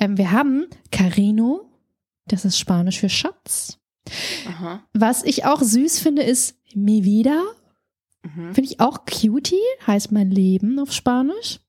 ähm, 0.00 0.18
wir 0.18 0.32
haben 0.32 0.66
Carino, 0.90 1.70
das 2.26 2.44
ist 2.44 2.58
Spanisch 2.58 2.98
für 2.98 3.08
Schatz. 3.08 3.78
Aha. 4.46 4.84
Was 4.92 5.22
ich 5.24 5.44
auch 5.44 5.62
süß 5.62 6.00
finde, 6.00 6.22
ist 6.22 6.56
Mi 6.74 7.04
Vida. 7.04 7.42
Mhm. 8.22 8.54
Finde 8.54 8.70
ich 8.70 8.80
auch 8.80 9.04
cutie, 9.04 9.56
heißt 9.86 10.12
mein 10.12 10.30
Leben 10.30 10.78
auf 10.78 10.92
Spanisch. 10.92 11.60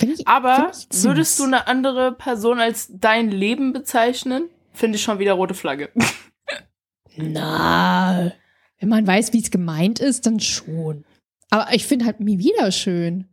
Ich, 0.00 0.26
Aber 0.26 0.72
würdest 0.90 1.38
du 1.38 1.44
eine 1.44 1.66
andere 1.66 2.12
Person 2.12 2.60
als 2.60 2.88
dein 2.92 3.30
Leben 3.30 3.72
bezeichnen? 3.72 4.48
Finde 4.72 4.96
ich 4.96 5.02
schon 5.02 5.18
wieder 5.18 5.34
rote 5.34 5.54
Flagge. 5.54 5.90
Na, 7.16 8.32
wenn 8.78 8.88
man 8.88 9.06
weiß, 9.06 9.32
wie 9.32 9.40
es 9.40 9.50
gemeint 9.50 9.98
ist, 9.98 10.26
dann 10.26 10.40
schon. 10.40 11.04
Aber 11.50 11.74
ich 11.74 11.86
finde 11.86 12.06
halt 12.06 12.20
Mi 12.20 12.38
Vida 12.38 12.70
schön. 12.70 13.26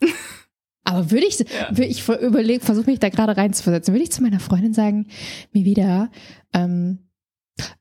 Aber 0.84 1.10
würde 1.10 1.26
ich, 1.26 1.40
ja. 1.40 1.72
ich 1.78 2.08
überlegen, 2.08 2.62
versuche 2.62 2.88
mich 2.88 3.00
da 3.00 3.08
gerade 3.08 3.36
reinzuversetzen, 3.36 3.92
würde 3.92 4.04
ich 4.04 4.12
zu 4.12 4.22
meiner 4.22 4.38
Freundin 4.38 4.72
sagen, 4.72 5.08
Mi 5.52 5.64
Vida, 5.64 6.10
ähm, 6.52 7.05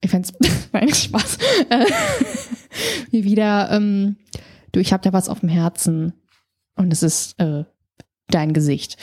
ich 0.02 0.12
fände 0.12 0.30
es, 0.30 0.70
nein, 0.72 0.90
Spaß, 0.94 1.38
äh, 1.70 1.86
wie 3.12 3.24
wieder, 3.24 3.72
ähm, 3.72 4.18
du, 4.72 4.80
ich 4.80 4.94
habe 4.94 5.04
da 5.04 5.14
was 5.14 5.30
auf 5.30 5.42
dem 5.42 5.50
Herzen 5.50 6.14
und 6.76 6.92
es 6.92 7.04
ist 7.04 7.40
äh, 7.40 7.66
dein 8.28 8.54
Gesicht. 8.54 8.98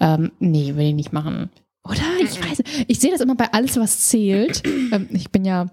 Ähm, 0.00 0.32
nee, 0.38 0.74
will 0.76 0.88
ich 0.88 0.94
nicht 0.94 1.12
machen. 1.12 1.50
Oder? 1.84 2.02
Ich 2.22 2.40
weiß, 2.40 2.62
ich 2.86 3.00
sehe 3.00 3.10
das 3.10 3.20
immer 3.20 3.34
bei 3.34 3.52
alles, 3.52 3.76
was 3.76 4.08
zählt. 4.08 4.62
ähm, 4.92 5.08
ich 5.10 5.30
bin 5.30 5.44
ja 5.44 5.66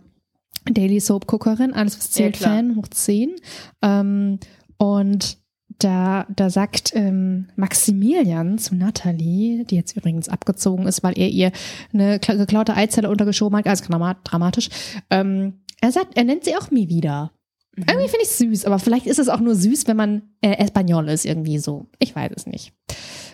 Daily 0.65 0.99
Soap 0.99 1.27
Guckerin, 1.27 1.73
alles 1.73 1.97
was 1.97 2.11
zählt 2.11 2.37
ja, 2.39 2.47
Fan 2.47 2.75
hoch 2.75 2.87
10. 2.87 3.35
Ähm, 3.81 4.39
und 4.77 5.37
da, 5.79 6.25
da 6.35 6.49
sagt 6.49 6.91
ähm, 6.95 7.47
Maximilian 7.55 8.57
zu 8.57 8.75
Natalie, 8.75 9.65
die 9.65 9.75
jetzt 9.75 9.95
übrigens 9.95 10.29
abgezogen 10.29 10.87
ist, 10.87 11.03
weil 11.03 11.17
er 11.17 11.29
ihr 11.29 11.51
eine 11.93 12.19
geklaute 12.19 12.75
Eizelle 12.75 13.09
untergeschoben 13.09 13.57
hat, 13.57 13.67
also 13.67 13.85
dramatisch. 14.23 14.69
Ähm, 15.09 15.61
er 15.81 15.91
sagt, 15.91 16.17
er 16.17 16.23
nennt 16.23 16.43
sie 16.43 16.55
auch 16.55 16.71
Mi 16.71 16.89
wieder. 16.89 17.31
Mhm. 17.75 17.85
Irgendwie 17.87 18.09
finde 18.09 18.23
ich 18.23 18.29
es 18.29 18.37
süß, 18.39 18.65
aber 18.65 18.79
vielleicht 18.79 19.05
ist 19.05 19.19
es 19.19 19.29
auch 19.29 19.39
nur 19.39 19.55
süß, 19.55 19.87
wenn 19.87 19.97
man 19.97 20.21
äh, 20.41 20.57
Espanol 20.57 21.09
ist, 21.09 21.25
irgendwie 21.25 21.59
so. 21.59 21.87
Ich 21.99 22.15
weiß 22.15 22.31
es 22.35 22.47
nicht. 22.47 22.73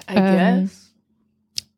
I 0.10 0.16
ähm, 0.16 0.70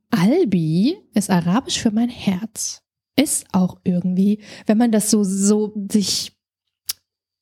Albi 0.09 0.97
ist 1.13 1.29
arabisch 1.29 1.79
für 1.79 1.91
mein 1.91 2.09
Herz. 2.09 2.81
Ist 3.17 3.45
auch 3.53 3.79
irgendwie, 3.83 4.39
wenn 4.65 4.77
man 4.77 4.91
das 4.91 5.09
so, 5.09 5.23
so 5.23 5.73
sich 5.91 6.34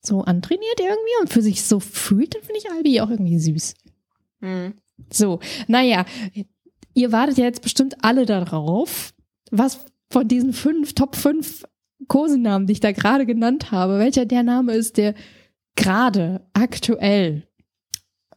so 0.06 0.22
antrainiert 0.22 0.78
irgendwie 0.78 1.20
und 1.20 1.32
für 1.32 1.42
sich 1.42 1.64
so 1.64 1.80
fühlt, 1.80 2.34
dann 2.34 2.42
finde 2.42 2.58
ich 2.58 2.70
Albi 2.70 3.00
auch 3.00 3.10
irgendwie 3.10 3.38
süß. 3.38 3.74
Mhm. 4.40 4.74
So, 5.10 5.40
naja, 5.66 6.04
ihr 6.94 7.12
wartet 7.12 7.38
ja 7.38 7.44
jetzt 7.44 7.62
bestimmt 7.62 7.96
alle 8.02 8.26
darauf, 8.26 9.12
was 9.50 9.80
von 10.10 10.28
diesen 10.28 10.52
fünf, 10.52 10.94
Top 10.94 11.16
5 11.16 11.64
Kosenamen, 12.08 12.66
die 12.66 12.74
ich 12.74 12.80
da 12.80 12.92
gerade 12.92 13.26
genannt 13.26 13.70
habe, 13.70 13.98
welcher 13.98 14.26
der 14.26 14.42
Name 14.42 14.74
ist, 14.74 14.96
der 14.96 15.14
gerade 15.76 16.46
aktuell 16.52 17.46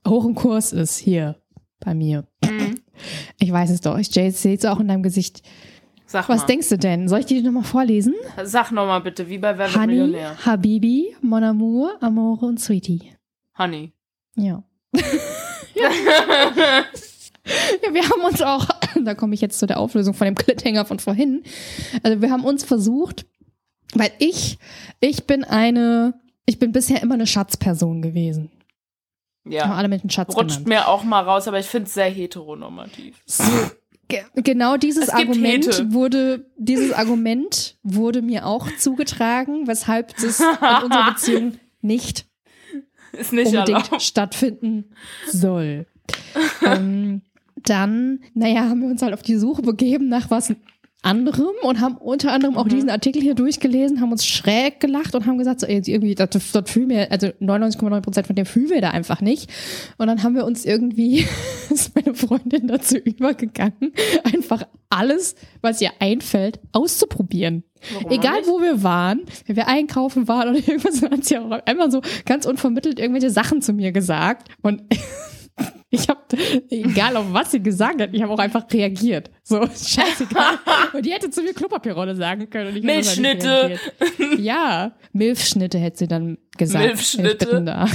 hoch 0.08 0.26
im 0.26 0.36
Kurs 0.36 0.74
ist 0.74 0.98
hier 0.98 1.36
bei 1.80 1.94
mir. 1.94 2.28
Mhm. 2.44 2.80
Ich 3.40 3.52
weiß 3.52 3.70
es 3.70 3.82
doch. 3.82 3.98
Ich 3.98 4.10
sehe 4.10 4.30
es 4.30 4.66
auch 4.66 4.80
in 4.80 4.88
deinem 4.88 5.04
Gesicht. 5.04 5.44
Sag 6.08 6.30
Was 6.30 6.42
mal. 6.42 6.46
denkst 6.48 6.70
du 6.70 6.78
denn? 6.78 7.10
Soll 7.10 7.20
ich 7.20 7.26
die 7.26 7.42
nochmal 7.42 7.64
vorlesen? 7.64 8.16
Sag 8.44 8.72
nochmal 8.72 9.02
bitte, 9.02 9.28
wie 9.28 9.38
bei 9.38 9.58
Wer 9.58 9.74
Honey, 9.76 9.88
Millionär. 9.88 10.38
Habibi, 10.46 11.16
Mon 11.22 11.44
Amour, 11.44 11.98
Amore 12.02 12.46
und 12.46 12.62
Sweetie. 12.62 13.12
Honey. 13.58 13.92
Ja. 14.36 14.64
ja. 14.94 15.04
ja. 16.56 16.84
wir 17.92 18.10
haben 18.10 18.22
uns 18.26 18.42
auch, 18.42 18.68
da 19.04 19.16
komme 19.16 19.36
ich 19.36 19.42
jetzt 19.42 19.60
zu 19.60 19.68
der 19.68 19.82
Auflösung 19.82 20.14
von 20.14 20.26
dem 20.26 20.36
Cliffhanger 20.36 20.86
von 20.86 21.00
vorhin. 21.00 21.44
Also 22.04 22.22
wir 22.22 22.32
haben 22.32 22.46
uns 22.46 22.64
versucht, 22.64 23.26
weil 23.94 24.12
ich, 24.20 24.60
ich 25.02 25.28
bin 25.28 25.44
eine, 25.44 26.14
ich 26.46 26.58
bin 26.58 26.72
bisher 26.72 27.04
immer 27.04 27.16
eine 27.16 27.28
Schatzperson 27.28 28.02
gewesen. 28.02 28.50
Ja. 29.44 29.66
Haben 29.66 29.74
alle 29.74 29.88
mit 29.90 30.04
dem 30.04 30.10
Schatz 30.10 30.36
Rutscht 30.38 30.66
genannt. 30.66 30.68
mir 30.68 30.88
auch 30.88 31.04
mal 31.04 31.22
raus, 31.22 31.50
aber 31.50 31.60
ich 31.60 31.68
finde 31.68 31.88
es 31.88 31.94
sehr 31.94 32.10
heteronormativ. 32.10 33.22
So, 33.26 33.44
genau 34.36 34.78
dieses 34.78 35.10
Argument 35.10 35.94
wurde, 35.94 36.50
dieses 36.58 36.92
Argument 36.94 37.78
wurde 37.84 38.22
mir 38.22 38.46
auch 38.46 38.68
zugetragen, 38.78 39.68
weshalb 39.68 40.16
das 40.18 40.40
in 40.40 40.46
unserer 40.84 41.06
Beziehung 41.14 41.54
nicht, 41.82 42.26
nicht 43.14 43.48
unbedingt 43.48 43.68
erlaubt. 43.68 44.02
stattfinden 44.02 44.92
soll. 45.28 45.86
ähm, 46.66 47.22
dann, 47.56 48.20
naja, 48.34 48.70
haben 48.70 48.82
wir 48.82 48.88
uns 48.88 49.02
halt 49.02 49.14
auf 49.14 49.24
die 49.24 49.36
Suche 49.36 49.62
begeben 49.62 50.08
nach 50.08 50.30
was 50.30 50.54
anderem 51.08 51.54
und 51.62 51.80
haben 51.80 51.96
unter 51.98 52.34
anderem 52.34 52.58
auch 52.58 52.66
mhm. 52.66 52.70
diesen 52.70 52.90
Artikel 52.90 53.22
hier 53.22 53.34
durchgelesen, 53.34 54.02
haben 54.02 54.12
uns 54.12 54.26
schräg 54.26 54.80
gelacht 54.80 55.16
und 55.16 55.26
haben 55.26 55.38
gesagt, 55.38 55.62
so, 55.62 55.66
ey, 55.66 55.82
irgendwie, 55.86 56.16
das, 56.16 56.30
das 56.30 56.70
fühlen 56.70 56.90
wir, 56.90 57.12
also 57.12 57.28
99,9 57.28 58.02
Prozent 58.02 58.28
von 58.28 58.36
dem 58.36 58.46
fühlen 58.46 58.70
wir 58.70 58.82
da 58.82 58.90
einfach 58.90 59.22
nicht. 59.22 59.50
Und 59.98 60.08
dann 60.08 60.22
haben 60.22 60.36
wir 60.36 60.46
uns 60.46 60.66
irgendwie, 60.66 61.26
ist 61.70 61.96
meine 61.96 62.14
Freundin 62.14 62.68
dazu 62.68 62.98
übergegangen, 62.98 63.94
einfach 64.24 64.64
alles, 64.90 65.36
was 65.62 65.82
ihr 65.82 65.92
einfällt, 66.00 66.60
auszuprobieren. 66.74 67.64
Warum 67.94 68.12
Egal 68.12 68.42
wo 68.46 68.60
wir 68.62 68.84
waren, 68.84 69.22
wenn 69.46 69.56
wir 69.56 69.68
einkaufen 69.68 70.28
waren 70.28 70.50
oder 70.50 70.58
irgendwas, 70.68 71.00
dann 71.00 71.12
hat 71.12 71.26
sie 71.26 71.38
auch 71.38 71.52
einmal 71.66 71.90
so 71.90 72.02
ganz 72.26 72.46
unvermittelt 72.46 73.00
irgendwelche 73.00 73.30
Sachen 73.30 73.62
zu 73.62 73.74
mir 73.74 73.92
gesagt 73.92 74.50
und 74.62 74.82
ich 75.90 76.10
habe, 76.10 76.22
egal 76.70 77.18
auf 77.18 77.26
was 77.32 77.52
sie 77.52 77.62
gesagt 77.62 78.02
hat, 78.02 78.10
ich 78.14 78.22
habe 78.22 78.34
auch 78.34 78.40
einfach 78.40 78.66
reagiert. 78.72 79.32
So, 79.44 79.62
scheißegal. 79.66 80.60
Und 80.94 81.06
die 81.06 81.12
hätte 81.12 81.30
zu 81.30 81.42
mir 81.42 81.54
Klopapierrolle 81.54 82.16
sagen 82.16 82.50
können. 82.50 82.70
Und 82.70 82.78
ich 82.78 82.84
Milchschnitte. 82.84 83.80
Ja, 84.38 84.96
Milchschnitte 85.14 85.78
hätte 85.78 86.00
sie 86.00 86.08
dann 86.08 86.38
gesagt. 86.58 86.86
Milchschnitte. 86.86 87.88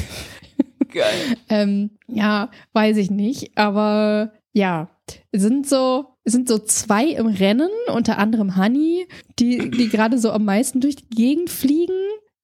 Geil. 0.92 1.36
ähm, 1.48 1.90
ja, 2.06 2.50
weiß 2.72 2.96
ich 2.98 3.10
nicht. 3.10 3.56
Aber 3.56 4.32
ja, 4.52 4.90
sind 5.32 5.68
so, 5.68 6.06
sind 6.24 6.48
so 6.48 6.58
zwei 6.58 7.06
im 7.06 7.26
Rennen, 7.26 7.70
unter 7.92 8.18
anderem 8.18 8.56
Honey, 8.56 9.06
die, 9.38 9.70
die 9.70 9.88
gerade 9.88 10.18
so 10.18 10.30
am 10.30 10.44
meisten 10.44 10.80
durch 10.80 10.96
die 10.96 11.08
Gegend 11.08 11.50
fliegen. 11.50 11.96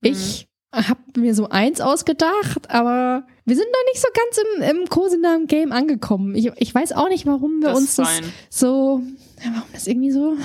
Ich 0.02 0.46
mhm. 0.46 0.47
Habe 0.72 1.00
mir 1.16 1.34
so 1.34 1.48
eins 1.48 1.80
ausgedacht, 1.80 2.70
aber 2.70 3.26
wir 3.44 3.56
sind 3.56 3.66
noch 3.72 3.92
nicht 3.92 4.00
so 4.00 4.08
ganz 4.14 4.72
im, 4.72 4.82
im 4.82 4.88
Kosenamen-Game 4.88 5.72
angekommen. 5.72 6.34
Ich, 6.34 6.50
ich 6.56 6.74
weiß 6.74 6.92
auch 6.92 7.08
nicht, 7.08 7.26
warum 7.26 7.60
wir 7.60 7.70
das 7.70 7.78
uns 7.78 7.96
das 7.96 8.20
so, 8.50 9.02
warum 9.42 9.68
das 9.72 9.86
irgendwie 9.86 10.10
so 10.10 10.36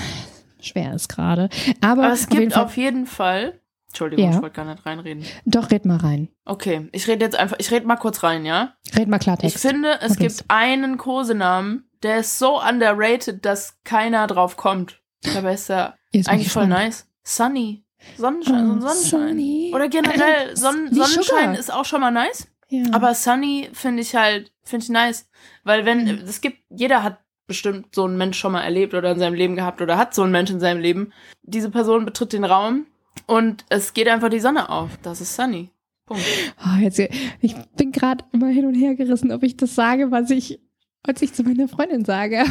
schwer 0.60 0.94
ist 0.94 1.08
gerade. 1.08 1.48
Aber, 1.80 2.04
Aber, 2.04 2.12
es 2.12 2.28
gibt 2.28 2.56
auf 2.56 2.76
jeden 2.76 3.06
Fall, 3.06 3.60
Entschuldigung, 3.88 4.24
ja. 4.24 4.36
ich 4.36 4.42
wollte 4.42 4.56
gar 4.56 4.64
nicht 4.64 4.86
reinreden. 4.86 5.24
Doch, 5.44 5.70
red 5.70 5.84
mal 5.84 5.98
rein. 5.98 6.28
Okay, 6.46 6.88
ich 6.92 7.06
rede 7.06 7.24
jetzt 7.24 7.36
einfach, 7.36 7.56
ich 7.58 7.70
rede 7.70 7.86
mal 7.86 7.96
kurz 7.96 8.22
rein, 8.22 8.46
ja? 8.46 8.74
Red 8.96 9.08
mal 9.08 9.18
Klartext. 9.18 9.56
Ich 9.56 9.60
finde, 9.60 9.98
es 10.00 10.12
okay. 10.12 10.28
gibt 10.28 10.44
einen 10.48 10.96
Kosenamen, 10.96 11.88
der 12.02 12.18
ist 12.18 12.38
so 12.38 12.60
underrated, 12.60 13.44
dass 13.44 13.78
keiner 13.84 14.26
drauf 14.26 14.56
kommt. 14.56 15.00
Dabei 15.34 15.54
ist 15.54 15.70
er 15.70 15.96
eigentlich 16.14 16.52
voll 16.52 16.66
nice. 16.66 17.06
Sunny. 17.22 17.83
Sonnenschein, 18.16 18.64
oh, 18.64 18.68
so 18.68 18.72
ein 18.72 18.80
Sonnenschein. 18.80 19.28
Sunny. 19.28 19.72
Oder 19.74 19.88
generell, 19.88 20.56
Sonnen 20.56 20.94
Sonnenschein 20.94 21.22
Sugar. 21.24 21.58
ist 21.58 21.72
auch 21.72 21.84
schon 21.84 22.00
mal 22.00 22.10
nice. 22.10 22.48
Ja. 22.68 22.84
Aber 22.92 23.14
Sunny 23.14 23.68
finde 23.72 24.02
ich 24.02 24.14
halt, 24.14 24.52
finde 24.62 24.84
ich 24.84 24.90
nice. 24.90 25.28
Weil 25.64 25.84
wenn, 25.84 26.04
mhm. 26.04 26.24
es 26.26 26.40
gibt, 26.40 26.58
jeder 26.70 27.02
hat 27.02 27.18
bestimmt 27.46 27.94
so 27.94 28.04
einen 28.04 28.16
Mensch 28.16 28.38
schon 28.38 28.52
mal 28.52 28.62
erlebt 28.62 28.94
oder 28.94 29.12
in 29.12 29.18
seinem 29.18 29.34
Leben 29.34 29.56
gehabt 29.56 29.82
oder 29.82 29.98
hat 29.98 30.14
so 30.14 30.22
einen 30.22 30.32
Mensch 30.32 30.50
in 30.50 30.60
seinem 30.60 30.80
Leben. 30.80 31.12
Diese 31.42 31.70
Person 31.70 32.04
betritt 32.04 32.32
den 32.32 32.44
Raum 32.44 32.86
und 33.26 33.64
es 33.68 33.92
geht 33.92 34.08
einfach 34.08 34.30
die 34.30 34.40
Sonne 34.40 34.70
auf. 34.70 34.90
Das 35.02 35.20
ist 35.20 35.36
Sunny. 35.36 35.70
Punkt. 36.06 36.24
Oh, 36.64 36.78
jetzt, 36.80 36.98
ich 36.98 37.54
bin 37.76 37.92
gerade 37.92 38.24
immer 38.32 38.48
hin 38.48 38.66
und 38.66 38.74
her 38.74 38.94
gerissen, 38.94 39.32
ob 39.32 39.42
ich 39.42 39.56
das 39.56 39.74
sage, 39.74 40.10
was 40.10 40.30
ich, 40.30 40.60
was 41.02 41.22
ich 41.22 41.32
zu 41.32 41.42
meiner 41.42 41.68
Freundin 41.68 42.04
sage. 42.04 42.44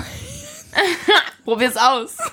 Probier's 1.43 1.77
aus. 1.77 2.17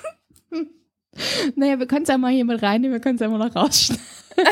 Naja, 1.55 1.79
wir 1.79 1.87
können 1.87 2.03
es 2.03 2.09
ja 2.09 2.17
mal 2.17 2.31
hier 2.31 2.45
mit 2.45 2.61
reinnehmen, 2.61 2.93
wir 2.93 3.01
können 3.01 3.15
es 3.15 3.21
ja 3.21 3.29
mal 3.29 3.37
noch 3.37 3.55
rausschneiden. 3.55 4.05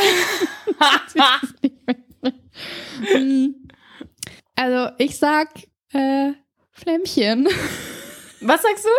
Also, 4.56 4.94
ich 4.98 5.18
sag 5.18 5.50
äh, 5.94 6.34
Flämmchen. 6.72 7.48
Was 8.42 8.62
sagst 8.62 8.86
du? 8.86 8.90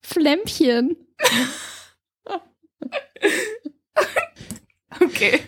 Flämmchen. 0.00 0.96
okay. 5.00 5.40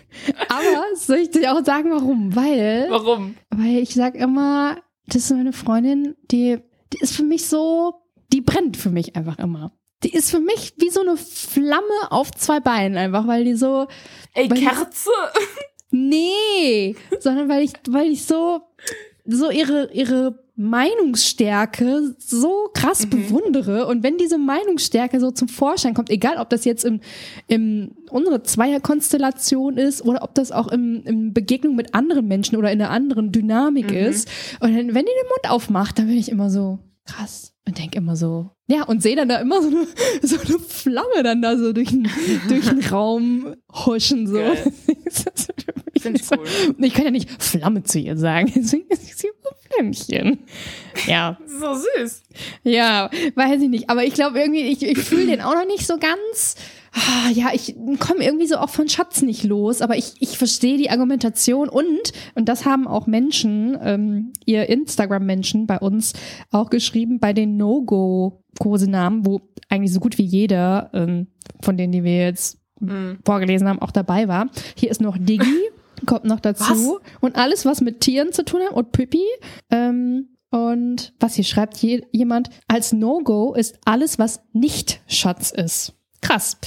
Aber 0.49 0.95
soll 0.95 1.19
ich 1.19 1.31
dir 1.31 1.53
auch 1.53 1.63
sagen, 1.63 1.91
warum? 1.91 2.35
Weil. 2.35 2.87
Warum? 2.89 3.35
Weil 3.49 3.77
ich 3.77 3.93
sag 3.93 4.15
immer, 4.15 4.81
das 5.07 5.23
ist 5.23 5.31
meine 5.31 5.53
Freundin, 5.53 6.17
die, 6.31 6.59
die 6.93 6.99
ist 6.99 7.15
für 7.15 7.23
mich 7.23 7.47
so, 7.47 7.93
die 8.33 8.41
brennt 8.41 8.75
für 8.77 8.89
mich 8.89 9.15
einfach 9.15 9.39
immer. 9.39 9.71
Die 10.03 10.13
ist 10.13 10.31
für 10.31 10.39
mich 10.39 10.73
wie 10.77 10.89
so 10.89 11.01
eine 11.01 11.17
Flamme 11.17 12.11
auf 12.11 12.31
zwei 12.31 12.59
Beinen 12.59 12.97
einfach, 12.97 13.27
weil 13.27 13.43
die 13.43 13.55
so. 13.55 13.87
Ey, 14.33 14.47
Kerze! 14.47 15.09
Nee, 15.93 16.95
sondern 17.19 17.49
weil 17.49 17.63
ich, 17.63 17.73
weil 17.89 18.07
ich 18.07 18.25
so, 18.25 18.61
so 19.25 19.51
ihre, 19.51 19.91
ihre 19.91 20.39
Meinungsstärke 20.55 22.15
so 22.17 22.69
krass 22.73 23.05
mhm. 23.05 23.09
bewundere 23.09 23.87
und 23.87 24.03
wenn 24.03 24.17
diese 24.17 24.37
Meinungsstärke 24.37 25.19
so 25.19 25.31
zum 25.31 25.47
Vorschein 25.47 25.93
kommt, 25.93 26.09
egal 26.09 26.37
ob 26.37 26.49
das 26.49 26.65
jetzt 26.65 26.85
im, 26.85 27.01
im 27.47 27.91
unsere 28.09 28.43
Zweierkonstellation 28.43 29.77
ist 29.77 30.03
oder 30.05 30.23
ob 30.23 30.35
das 30.35 30.51
auch 30.51 30.67
im, 30.67 31.03
im 31.03 31.33
Begegnung 31.33 31.75
mit 31.75 31.93
anderen 31.93 32.27
Menschen 32.27 32.57
oder 32.57 32.71
in 32.71 32.81
einer 32.81 32.91
anderen 32.91 33.31
Dynamik 33.31 33.91
mhm. 33.91 33.97
ist 33.97 34.29
und 34.59 34.69
wenn 34.69 34.85
die 34.85 34.93
den 34.93 34.95
Mund 35.29 35.49
aufmacht, 35.49 35.99
dann 35.99 36.07
bin 36.07 36.17
ich 36.17 36.29
immer 36.29 36.49
so 36.49 36.79
krass 37.05 37.53
und 37.67 37.77
denke 37.77 37.97
immer 37.97 38.15
so 38.15 38.51
ja 38.67 38.83
und 38.83 39.01
sehe 39.01 39.15
dann 39.15 39.29
da 39.29 39.37
immer 39.37 39.61
so 39.61 39.67
eine, 39.69 39.87
so 40.21 40.39
eine 40.39 40.59
Flamme 40.59 41.23
dann 41.23 41.41
da 41.41 41.57
so 41.57 41.73
durch 41.73 41.89
den, 41.89 42.09
durch 42.47 42.65
den 42.67 42.83
Raum 42.85 43.55
huschen 43.85 44.27
so. 44.27 44.39
Ich 45.93 46.31
cool. 46.31 46.75
Ich 46.79 46.93
kann 46.95 47.05
ja 47.05 47.11
nicht 47.11 47.29
Flamme 47.43 47.83
zu 47.83 47.99
ihr 47.99 48.17
sagen. 48.17 48.51
Deswegen 48.55 48.87
ist 48.89 49.19
sie 49.19 49.27
ein 49.27 49.55
Flämmchen. 49.69 50.39
Ja. 51.05 51.37
so 51.45 51.75
süß. 51.75 52.23
Ja, 52.63 53.11
weiß 53.35 53.61
ich 53.61 53.69
nicht. 53.69 53.89
Aber 53.89 54.03
ich 54.03 54.15
glaube 54.15 54.39
irgendwie, 54.39 54.61
ich, 54.61 54.81
ich 54.81 54.97
fühle 54.97 55.27
den 55.27 55.41
auch 55.41 55.53
noch 55.53 55.67
nicht 55.67 55.85
so 55.85 55.97
ganz. 55.99 56.55
Ah, 56.93 57.29
ja, 57.33 57.51
ich 57.53 57.75
komme 57.99 58.23
irgendwie 58.23 58.47
so 58.47 58.57
auch 58.57 58.69
von 58.69 58.89
Schatz 58.89 59.21
nicht 59.21 59.43
los, 59.43 59.81
aber 59.81 59.97
ich, 59.97 60.13
ich 60.19 60.37
verstehe 60.37 60.77
die 60.77 60.89
Argumentation 60.89 61.69
und, 61.69 62.13
und 62.35 62.49
das 62.49 62.65
haben 62.65 62.85
auch 62.85 63.07
Menschen, 63.07 63.77
ähm, 63.81 64.33
ihr 64.45 64.67
Instagram-Menschen 64.67 65.67
bei 65.67 65.79
uns 65.79 66.13
auch 66.51 66.69
geschrieben, 66.69 67.19
bei 67.19 67.31
den 67.31 67.55
No-Go-Kosenamen, 67.55 69.25
wo 69.25 69.41
eigentlich 69.69 69.93
so 69.93 70.01
gut 70.01 70.17
wie 70.17 70.25
jeder 70.25 70.89
ähm, 70.93 71.27
von 71.61 71.77
denen, 71.77 71.93
die 71.93 72.03
wir 72.03 72.17
jetzt 72.17 72.57
mhm. 72.81 73.19
vorgelesen 73.25 73.69
haben, 73.69 73.81
auch 73.81 73.91
dabei 73.91 74.27
war. 74.27 74.49
Hier 74.75 74.91
ist 74.91 74.99
noch 74.99 75.17
Diggi 75.17 75.45
kommt 76.05 76.25
noch 76.25 76.39
dazu. 76.39 76.99
Was? 76.99 77.19
Und 77.21 77.35
alles, 77.35 77.65
was 77.65 77.81
mit 77.81 78.01
Tieren 78.01 78.33
zu 78.33 78.43
tun 78.43 78.61
hat 78.61 78.73
und 78.73 78.91
Pippi. 78.91 79.23
Ähm, 79.69 80.29
und 80.49 81.13
was 81.19 81.35
hier 81.35 81.45
schreibt 81.45 81.77
je, 81.77 82.01
jemand, 82.11 82.49
als 82.67 82.91
No-Go 82.91 83.53
ist 83.53 83.79
alles, 83.85 84.19
was 84.19 84.41
nicht 84.51 85.01
Schatz 85.07 85.51
ist. 85.51 85.93
Krass. 86.21 86.57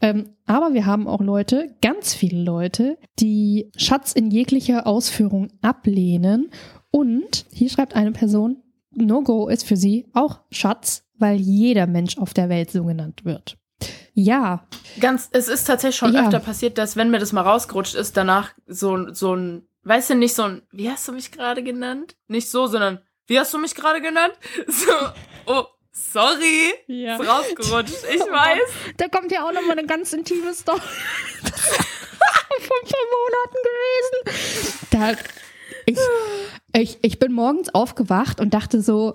Ähm, 0.00 0.30
aber 0.46 0.74
wir 0.74 0.86
haben 0.86 1.06
auch 1.06 1.20
Leute, 1.20 1.74
ganz 1.82 2.14
viele 2.14 2.42
Leute, 2.42 2.98
die 3.18 3.70
Schatz 3.76 4.12
in 4.12 4.30
jeglicher 4.30 4.86
Ausführung 4.86 5.48
ablehnen. 5.60 6.50
Und 6.90 7.46
hier 7.52 7.70
schreibt 7.70 7.94
eine 7.94 8.12
Person, 8.12 8.62
No-Go 8.90 9.48
ist 9.48 9.64
für 9.64 9.76
sie 9.76 10.06
auch 10.12 10.40
Schatz, 10.50 11.04
weil 11.18 11.36
jeder 11.36 11.86
Mensch 11.86 12.18
auf 12.18 12.34
der 12.34 12.48
Welt 12.48 12.70
so 12.70 12.84
genannt 12.84 13.24
wird. 13.24 13.56
Ja. 14.14 14.66
Ganz, 15.00 15.28
es 15.32 15.48
ist 15.48 15.64
tatsächlich 15.64 15.96
schon 15.96 16.14
ja. 16.14 16.24
öfter 16.24 16.40
passiert, 16.40 16.78
dass 16.78 16.96
wenn 16.96 17.10
mir 17.10 17.18
das 17.18 17.32
mal 17.32 17.42
rausgerutscht 17.42 17.94
ist, 17.94 18.16
danach 18.16 18.52
so, 18.66 19.12
so 19.12 19.34
ein, 19.34 19.66
weißt 19.84 20.10
du, 20.10 20.14
nicht 20.14 20.34
so 20.34 20.42
ein, 20.42 20.62
wie 20.70 20.90
hast 20.90 21.08
du 21.08 21.12
mich 21.12 21.32
gerade 21.32 21.62
genannt? 21.62 22.16
Nicht 22.28 22.50
so, 22.50 22.66
sondern, 22.66 23.00
wie 23.26 23.38
hast 23.38 23.54
du 23.54 23.58
mich 23.58 23.74
gerade 23.74 24.00
genannt? 24.00 24.34
So, 24.66 24.92
oh, 25.46 25.64
sorry, 25.92 26.72
ja. 26.86 27.16
ist 27.16 27.28
rausgerutscht, 27.28 28.04
ich 28.14 28.22
oh 28.22 28.32
weiß. 28.32 28.96
Da 28.96 29.08
kommt 29.08 29.30
ja 29.30 29.46
auch 29.46 29.52
nochmal 29.52 29.78
eine 29.78 29.86
ganz 29.86 30.12
intime 30.12 30.54
Story. 30.54 30.80
Vor 32.60 32.76
ein 32.82 32.88
paar 32.88 33.06
Monaten 33.18 33.56
gewesen. 34.24 34.78
Da, 34.90 35.12
ich, 35.86 35.98
ich, 36.74 36.98
ich 37.02 37.18
bin 37.18 37.32
morgens 37.32 37.74
aufgewacht 37.74 38.40
und 38.40 38.54
dachte 38.54 38.82
so, 38.82 39.12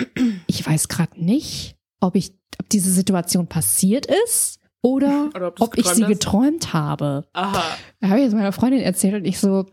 ich 0.48 0.66
weiß 0.66 0.88
gerade 0.88 1.24
nicht, 1.24 1.76
ob 2.00 2.16
ich, 2.16 2.34
ob 2.60 2.70
diese 2.70 2.92
Situation 2.92 3.48
passiert 3.48 4.08
ist 4.26 4.60
oder, 4.82 5.30
oder 5.36 5.48
ob, 5.48 5.62
ob 5.62 5.78
ich 5.78 5.88
sie 5.88 6.04
hast? 6.04 6.10
geträumt 6.10 6.74
habe. 6.74 7.26
Aha. 7.34 7.64
Da 8.00 8.10
habe 8.10 8.20
ich 8.20 8.26
jetzt 8.26 8.36
meiner 8.36 8.52
Freundin 8.52 8.82
erzählt 8.82 9.16
und 9.16 9.26
ich 9.26 9.40
so, 9.40 9.66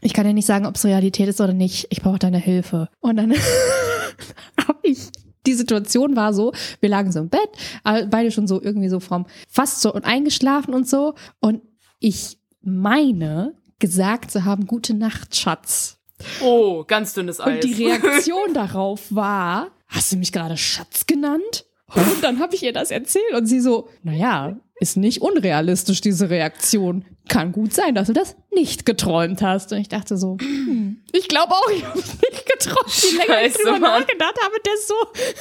ich 0.00 0.12
kann 0.12 0.26
ja 0.26 0.32
nicht 0.32 0.46
sagen, 0.46 0.66
ob 0.66 0.76
es 0.76 0.84
Realität 0.84 1.28
ist 1.28 1.40
oder 1.40 1.52
nicht. 1.52 1.86
Ich 1.90 2.02
brauche 2.02 2.18
deine 2.18 2.38
Hilfe. 2.38 2.88
Und 3.00 3.16
dann 3.16 3.32
habe 4.66 4.78
ich 4.82 5.10
die 5.46 5.54
Situation 5.54 6.16
war 6.16 6.32
so, 6.34 6.52
wir 6.80 6.88
lagen 6.88 7.12
so 7.12 7.20
im 7.20 7.28
Bett, 7.28 7.50
beide 7.82 8.30
schon 8.30 8.46
so 8.46 8.60
irgendwie 8.60 8.88
so 8.88 9.00
vom 9.00 9.26
fast 9.48 9.80
so 9.80 9.92
und 9.92 10.04
eingeschlafen 10.04 10.74
und 10.74 10.88
so. 10.88 11.14
Und 11.40 11.62
ich 11.98 12.38
meine, 12.62 13.54
gesagt 13.78 14.30
zu 14.30 14.44
haben, 14.44 14.66
gute 14.66 14.94
Nacht, 14.94 15.34
Schatz. 15.36 15.98
Oh, 16.42 16.84
ganz 16.86 17.14
dünnes 17.14 17.40
Eis. 17.40 17.64
Und 17.64 17.64
die 17.64 17.84
Reaktion 17.84 18.52
darauf 18.54 19.06
war, 19.14 19.68
hast 19.88 20.12
du 20.12 20.16
mich 20.16 20.32
gerade 20.32 20.56
Schatz 20.56 21.06
genannt? 21.06 21.66
Und 21.94 22.22
dann 22.22 22.38
habe 22.38 22.54
ich 22.54 22.62
ihr 22.62 22.72
das 22.72 22.90
erzählt 22.90 23.34
und 23.34 23.46
sie 23.46 23.60
so, 23.60 23.88
naja, 24.02 24.56
ist 24.80 24.96
nicht 24.96 25.20
unrealistisch, 25.20 26.00
diese 26.00 26.30
Reaktion. 26.30 27.04
Kann 27.28 27.52
gut 27.52 27.72
sein, 27.72 27.94
dass 27.94 28.08
du 28.08 28.12
das 28.12 28.34
nicht 28.52 28.86
geträumt 28.86 29.42
hast. 29.42 29.72
Und 29.72 29.78
ich 29.78 29.88
dachte 29.88 30.16
so, 30.16 30.38
hm, 30.40 31.02
ich 31.12 31.28
glaube 31.28 31.52
auch, 31.52 31.70
ich 31.70 31.84
habe 31.84 31.98
nicht 31.98 32.46
geträumt. 32.46 32.88
Je 32.88 33.18
länger 33.18 33.46
ich 33.46 33.52
drüber 33.52 33.78
nachgedacht 33.78 34.34
habe, 34.42 34.54
desto, 34.66 34.94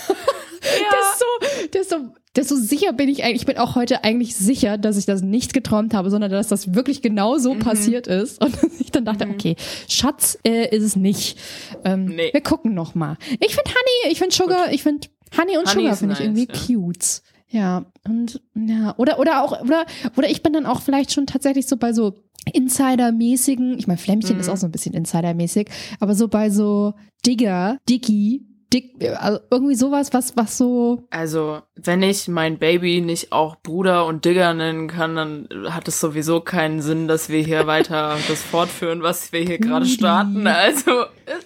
ja. 0.62 1.70
desto, 1.72 1.72
desto, 1.74 2.14
desto 2.36 2.56
sicher 2.58 2.94
bin 2.94 3.10
ich 3.10 3.24
eigentlich. 3.24 3.42
Ich 3.42 3.46
bin 3.48 3.58
auch 3.58 3.76
heute 3.76 4.04
eigentlich 4.04 4.36
sicher, 4.36 4.78
dass 4.78 4.98
ich 4.98 5.06
das 5.06 5.22
nicht 5.22 5.54
geträumt 5.54 5.94
habe, 5.94 6.10
sondern 6.10 6.30
dass 6.30 6.50
das 6.50 6.76
wirklich 6.76 7.02
genau 7.02 7.38
so 7.38 7.54
mhm. 7.54 7.60
passiert 7.60 8.08
ist. 8.08 8.44
Und 8.44 8.56
ich 8.80 8.92
dann 8.92 9.06
dachte, 9.06 9.26
mhm. 9.26 9.34
okay, 9.34 9.56
Schatz 9.88 10.38
äh, 10.46 10.76
ist 10.76 10.84
es 10.84 10.96
nicht. 10.96 11.40
Ähm, 11.86 12.06
nee. 12.06 12.30
Wir 12.34 12.42
gucken 12.42 12.74
noch 12.74 12.94
mal. 12.94 13.18
Ich 13.40 13.56
finde 13.56 13.72
Honey, 13.72 14.12
ich 14.12 14.20
finde 14.20 14.36
Sugar, 14.36 14.66
gut. 14.66 14.76
ich 14.76 14.84
finde 14.84 15.08
Honey 15.38 15.58
und 15.58 15.68
Honey 15.68 15.84
Sugar 15.84 15.96
finde 15.96 16.14
nice, 16.14 16.20
ich 16.20 16.26
irgendwie 16.26 16.48
ja. 16.52 16.82
cute. 16.84 17.22
Ja, 17.52 17.86
und 18.06 18.42
ja, 18.56 18.94
oder 18.98 19.20
oder 19.20 19.44
auch 19.44 19.60
oder 19.62 19.86
oder 20.16 20.30
ich 20.30 20.44
bin 20.44 20.54
dann 20.54 20.68
auch 20.68 20.82
vielleicht 20.82 21.12
schon 21.12 21.26
tatsächlich 21.26 21.68
so 21.68 21.78
bei 21.78 21.94
so 21.94 22.14
Insider-mäßigen, 22.54 23.78
ich 23.78 23.88
meine 23.88 23.98
Flämmchen 23.98 24.36
mhm. 24.36 24.40
ist 24.40 24.50
auch 24.50 24.58
so 24.58 24.68
ein 24.68 24.72
bisschen 24.72 24.94
Insider-mäßig, 24.94 25.70
aber 26.00 26.16
so 26.16 26.28
bei 26.28 26.50
so 26.50 26.94
Digger, 27.26 27.78
Dicky, 27.90 28.46
Dick, 28.72 28.94
also 29.18 29.40
irgendwie 29.50 29.74
sowas, 29.74 30.14
was, 30.14 30.38
was 30.38 30.58
so. 30.58 31.04
Also, 31.10 31.62
wenn 31.76 32.04
ich 32.04 32.28
mein 32.28 32.60
Baby 32.60 33.02
nicht 33.02 33.32
auch 33.32 33.56
Bruder 33.56 34.06
und 34.06 34.26
Digger 34.26 34.54
nennen 34.54 34.88
kann, 34.88 35.16
dann 35.16 35.50
hat 35.74 35.88
es 35.88 36.00
sowieso 36.00 36.42
keinen 36.42 36.82
Sinn, 36.82 37.08
dass 37.08 37.30
wir 37.30 37.42
hier 37.42 37.66
weiter 37.68 38.18
das 38.28 38.44
fortführen, 38.44 39.02
was 39.02 39.32
wir 39.32 39.40
hier 39.42 39.58
gerade 39.58 39.88
starten. 39.88 40.46
Also, 40.46 40.92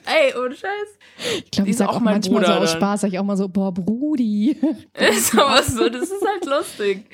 ey, 0.06 0.34
ohne 0.38 0.56
Scheiß. 0.56 1.40
Ich 1.46 1.52
glaube, 1.52 1.70
ich 1.70 1.78
sag 1.78 1.90
auch, 1.90 1.96
auch 1.96 2.00
manchmal 2.02 2.42
Bruder 2.42 2.56
so 2.56 2.60
aus 2.64 2.72
Spaß, 2.74 3.02
sag 3.02 3.14
ich 3.14 3.20
auch 3.20 3.24
mal 3.24 3.38
so, 3.38 3.48
boah, 3.48 3.74
Brudi. 3.74 4.58
Ist 4.94 5.38
aber 5.38 5.64
so, 5.64 5.88
das 5.88 6.10
ist 6.10 6.26
halt 6.26 6.46
lustig. 6.46 7.06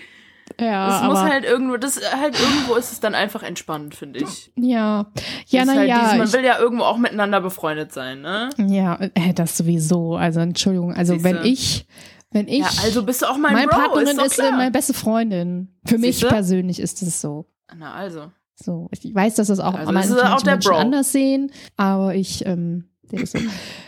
Ja, 0.60 0.88
das 0.88 1.04
muss 1.04 1.20
halt 1.20 1.46
irgendwo, 1.46 1.78
das 1.78 2.00
halt 2.14 2.40
irgendwo 2.40 2.76
ist 2.76 2.92
es 2.92 3.00
dann 3.00 3.16
einfach 3.16 3.44
entspannt, 3.44 3.96
finde 3.96 4.20
ich. 4.20 4.52
Ja, 4.56 5.08
ja, 5.48 5.66
na 5.66 5.76
halt 5.76 5.90
ja. 5.90 6.00
Dieses, 6.00 6.18
man 6.18 6.34
will 6.34 6.46
ja 6.46 6.60
irgendwo 6.60 6.84
auch 6.84 6.98
miteinander 6.98 7.42
befreundet 7.42 7.94
sein, 7.94 8.22
ne? 8.22 8.50
Ja, 8.58 9.00
äh, 9.16 9.34
das 9.34 9.58
sowieso. 9.58 10.16
Also 10.16 10.40
Entschuldigung, 10.40 10.94
also 10.94 11.14
Siehste. 11.14 11.30
wenn 11.30 11.46
ich, 11.46 11.88
wenn 12.32 12.48
ich, 12.48 12.60
ja, 12.60 12.70
also 12.84 13.04
bist 13.04 13.22
du 13.22 13.28
auch 13.28 13.38
mein 13.38 13.54
meine 13.54 13.68
Bro, 13.68 13.78
Partnerin 13.78 14.20
ist, 14.20 14.38
ist 14.38 14.40
äh, 14.40 14.52
meine 14.52 14.72
beste 14.72 14.94
Freundin. 14.94 15.70
Für 15.86 15.98
Siehste? 15.98 16.26
mich 16.26 16.34
persönlich 16.34 16.80
ist 16.80 17.02
es 17.02 17.22
so. 17.22 17.46
Na 17.76 17.94
also. 17.94 18.32
So, 18.56 18.90
ich 18.92 19.16
weiß, 19.16 19.36
dass 19.36 19.48
das 19.48 19.60
auch 19.62 19.74
also 19.74 19.92
das 19.92 20.10
manche 20.10 20.36
auch 20.36 20.44
Menschen 20.44 20.72
Bro. 20.72 20.78
anders 20.78 21.14
sehen, 21.14 21.52
aber 21.78 22.16
ich 22.16 22.46
ähm, 22.46 22.90
so. 23.26 23.40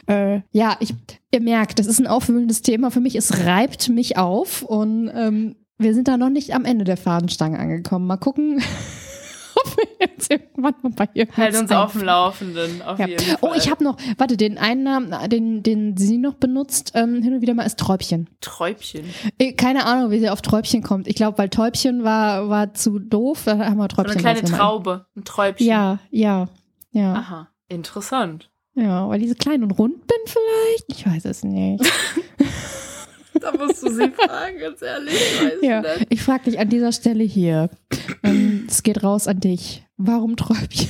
äh, 0.08 0.42
ja, 0.52 0.78
ich, 0.80 0.94
ihr 1.32 1.42
merkt, 1.42 1.80
das 1.80 1.88
ist 1.88 2.00
ein 2.00 2.08
aufwühlendes 2.08 2.62
Thema 2.62 2.92
für 2.92 3.02
mich. 3.02 3.16
Es 3.16 3.46
reibt 3.46 3.90
mich 3.90 4.18
auf 4.18 4.62
und 4.64 5.12
ähm, 5.14 5.56
wir 5.82 5.94
sind 5.94 6.08
da 6.08 6.18
noch 6.18 6.30
nicht 6.30 6.54
am 6.54 6.66
Ende 6.66 6.86
der 6.86 6.98
Fadenstange 6.98 7.60
angekommen. 7.60 8.08
Mal 8.08 8.18
gucken, 8.18 8.62
ob 9.56 9.78
wir 9.78 9.86
jetzt 10.00 10.32
irgendwann 10.32 10.76
mal 10.82 10.92
bei 10.96 11.10
ihr 11.14 11.28
Halt 11.36 11.56
uns 11.56 11.72
auf 11.72 11.94
dem 11.94 12.04
Laufenden, 12.04 12.82
auf 12.82 13.00
ja. 13.00 13.08
Oh, 13.42 13.52
ich 13.56 13.70
habe 13.70 13.84
noch, 13.84 13.98
warte, 14.18 14.38
den 14.38 14.58
einen 14.58 14.84
Namen, 14.84 15.30
den, 15.30 15.64
den 15.64 15.98
sie 15.98 16.18
noch 16.18 16.36
benutzt, 16.36 16.92
ähm, 16.96 17.22
hin 17.22 17.34
und 17.34 17.42
wieder 17.42 17.54
mal 17.54 17.64
ist 17.64 17.80
Träubchen. 17.80 18.30
Träubchen? 18.42 19.06
Äh, 19.38 19.54
keine 19.54 19.86
Ahnung, 19.86 20.12
wie 20.12 20.20
sie 20.20 20.30
auf 20.30 20.42
Träubchen 20.42 20.84
kommt. 20.84 21.08
Ich 21.08 21.16
glaube, 21.16 21.38
weil 21.38 21.50
Täubchen 21.50 22.04
war, 22.04 22.50
war 22.50 22.74
zu 22.74 23.00
doof, 23.00 23.44
da 23.46 23.58
haben 23.58 23.78
wir 23.78 23.88
Träubchen 23.88 24.20
so 24.20 24.28
Eine 24.28 24.40
kleine 24.40 24.58
Traube, 24.58 25.06
ein 25.16 25.24
Träubchen. 25.24 25.68
Ja, 25.68 26.00
ja, 26.10 26.48
ja. 26.92 27.14
Aha, 27.14 27.48
interessant. 27.68 28.50
Ja, 28.74 29.10
weil 29.10 29.20
diese 29.20 29.36
klein 29.36 29.64
und 29.64 29.72
rund 29.72 30.08
bin 30.08 30.18
vielleicht? 30.26 30.86
Ich 30.88 31.06
weiß 31.06 31.26
es 31.26 31.44
nicht. 31.44 31.84
Da 33.52 33.52
musst 33.52 33.84
du 33.84 33.90
sie 33.90 34.12
fragen, 34.12 34.60
ganz 34.60 34.82
ehrlich. 34.82 35.14
Ich 35.62 35.68
ja, 35.68 35.84
ich 36.10 36.22
frage 36.22 36.46
dich 36.46 36.60
an 36.60 36.70
dieser 36.70 36.92
Stelle 36.92 37.24
hier. 37.24 37.70
Ähm, 38.24 38.68
es 38.70 38.84
geht 38.84 39.04
raus 39.04 39.28
an 39.28 39.40
dich. 39.40 39.84
Warum 39.98 40.36
Träubchen? 40.36 40.90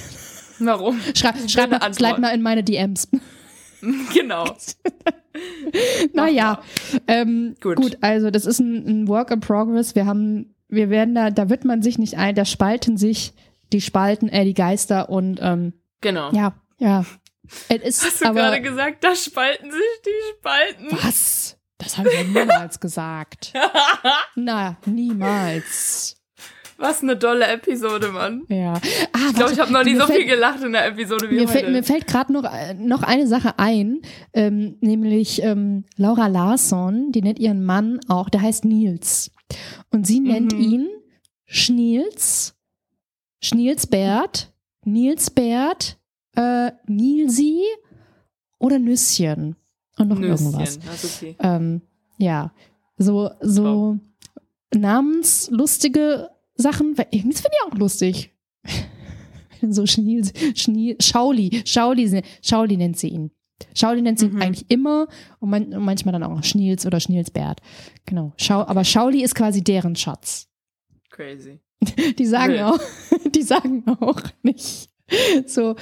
Warum? 0.60 1.00
Schreib, 1.16 1.36
schreib 1.50 1.72
mal, 1.72 1.94
slide 1.94 2.20
mal 2.20 2.34
in 2.34 2.42
meine 2.42 2.64
DMs. 2.64 3.10
Genau. 4.14 4.46
naja, 6.14 6.62
ähm, 7.08 7.56
gut. 7.62 7.78
gut. 7.78 7.98
Also 8.02 8.30
das 8.30 8.46
ist 8.46 8.60
ein, 8.60 8.86
ein, 8.86 9.08
Work 9.08 9.32
in 9.32 9.40
Progress. 9.40 9.96
Wir 9.96 10.06
haben, 10.06 10.54
wir 10.68 10.92
werden 10.92 11.16
da, 11.16 11.32
da 11.32 11.50
wird 11.50 11.66
man 11.66 11.82
sich 11.82 11.98
nicht 11.98 12.16
ein, 12.16 12.36
da 12.36 12.46
spalten 12.46 12.98
sich 12.98 13.34
die 13.74 13.82
Spalten, 13.82 14.30
äh, 14.30 14.46
die 14.46 14.54
Geister 14.54 15.10
und 15.10 15.40
ähm, 15.42 15.74
genau. 16.00 16.32
Ja, 16.32 16.54
ja. 16.78 17.06
Es 17.70 18.06
Hast 18.06 18.22
du 18.22 18.32
gerade 18.32 18.62
gesagt, 18.62 19.04
da 19.04 19.16
spalten 19.16 19.72
sich 19.72 20.02
die 20.06 20.38
Spalten? 20.38 20.88
Was? 20.92 21.58
Das 21.82 21.98
habe 21.98 22.10
ich 22.10 22.16
ja 22.16 22.24
niemals 22.24 22.80
gesagt. 22.80 23.54
Na, 24.36 24.78
niemals. 24.86 26.16
Was 26.78 27.04
eine 27.04 27.18
tolle 27.18 27.46
Episode, 27.48 28.10
Mann. 28.10 28.44
Ja. 28.50 28.74
Ah, 29.14 29.30
ich 29.30 29.36
glaube, 29.36 29.54
ich 29.54 29.60
habe 29.60 29.72
noch 29.72 29.84
nie 29.84 29.96
so 29.96 30.06
fällt, 30.06 30.20
viel 30.20 30.28
gelacht 30.28 30.64
in 30.64 30.72
der 30.72 30.88
Episode 30.88 31.30
wie 31.30 31.36
mir 31.36 31.42
heute. 31.42 31.52
Fällt, 31.52 31.72
mir 31.72 31.84
fällt 31.84 32.08
gerade 32.08 32.34
noch, 32.34 32.44
noch 32.78 33.04
eine 33.04 33.28
Sache 33.28 33.60
ein, 33.60 34.02
ähm, 34.34 34.78
nämlich 34.82 35.44
ähm, 35.44 35.86
Laura 35.98 36.28
Larsson, 36.28 37.12
die 37.12 37.22
nennt 37.22 37.40
ihren 37.40 37.64
Mann 37.64 38.00
auch, 38.08 38.30
der 38.30 38.42
heißt 38.42 38.66
Nils. 38.66 39.32
Und 39.92 40.08
sie 40.08 40.20
nennt 40.20 40.54
mhm. 40.54 40.60
ihn 40.60 40.90
Schniels, 41.46 42.56
Schnielsbert, 43.44 44.52
Nilsbert, 44.84 46.00
äh, 46.36 46.72
Nilsi 46.88 47.62
oder 48.58 48.80
Nüsschen 48.80 49.56
und 50.02 50.10
noch 50.10 50.20
Nüsschen. 50.20 50.54
irgendwas. 50.54 50.80
Okay. 51.04 51.36
Ähm, 51.40 51.82
ja, 52.18 52.54
so, 52.98 53.32
so 53.42 53.98
namenslustige 54.74 56.30
Sachen, 56.56 56.96
das 56.96 57.06
finde 57.10 57.32
ich 57.32 57.72
auch 57.72 57.78
lustig. 57.78 58.32
so 59.70 59.86
Schniel, 59.86 60.24
Schniel, 60.56 60.98
Schauli, 61.02 61.64
Schauli, 61.66 62.24
Schauli 62.42 62.78
nennt 62.78 62.98
sie 62.98 63.10
ihn. 63.10 63.32
Schauli 63.76 64.02
nennt 64.02 64.20
sie 64.20 64.28
mhm. 64.28 64.38
ihn 64.38 64.42
eigentlich 64.42 64.66
immer 64.70 65.08
und, 65.40 65.50
man, 65.50 65.74
und, 65.74 65.84
manchmal 65.84 66.14
dann 66.14 66.24
auch 66.24 66.44
Schniels 66.44 66.86
oder 66.86 67.00
Schnielsbert. 67.00 67.62
Genau. 68.06 68.34
Schau, 68.38 68.66
aber 68.66 68.84
Schauli 68.84 69.24
ist 69.24 69.36
quasi 69.36 69.64
deren 69.64 69.96
Schatz. 69.96 70.48
Crazy. 71.10 71.60
Die 72.18 72.26
sagen 72.26 72.54
Wild. 72.54 72.64
auch, 72.64 72.80
die 73.36 73.42
sagen 73.42 73.84
auch 73.88 74.22
nicht 74.44 74.90
so, 75.46 75.76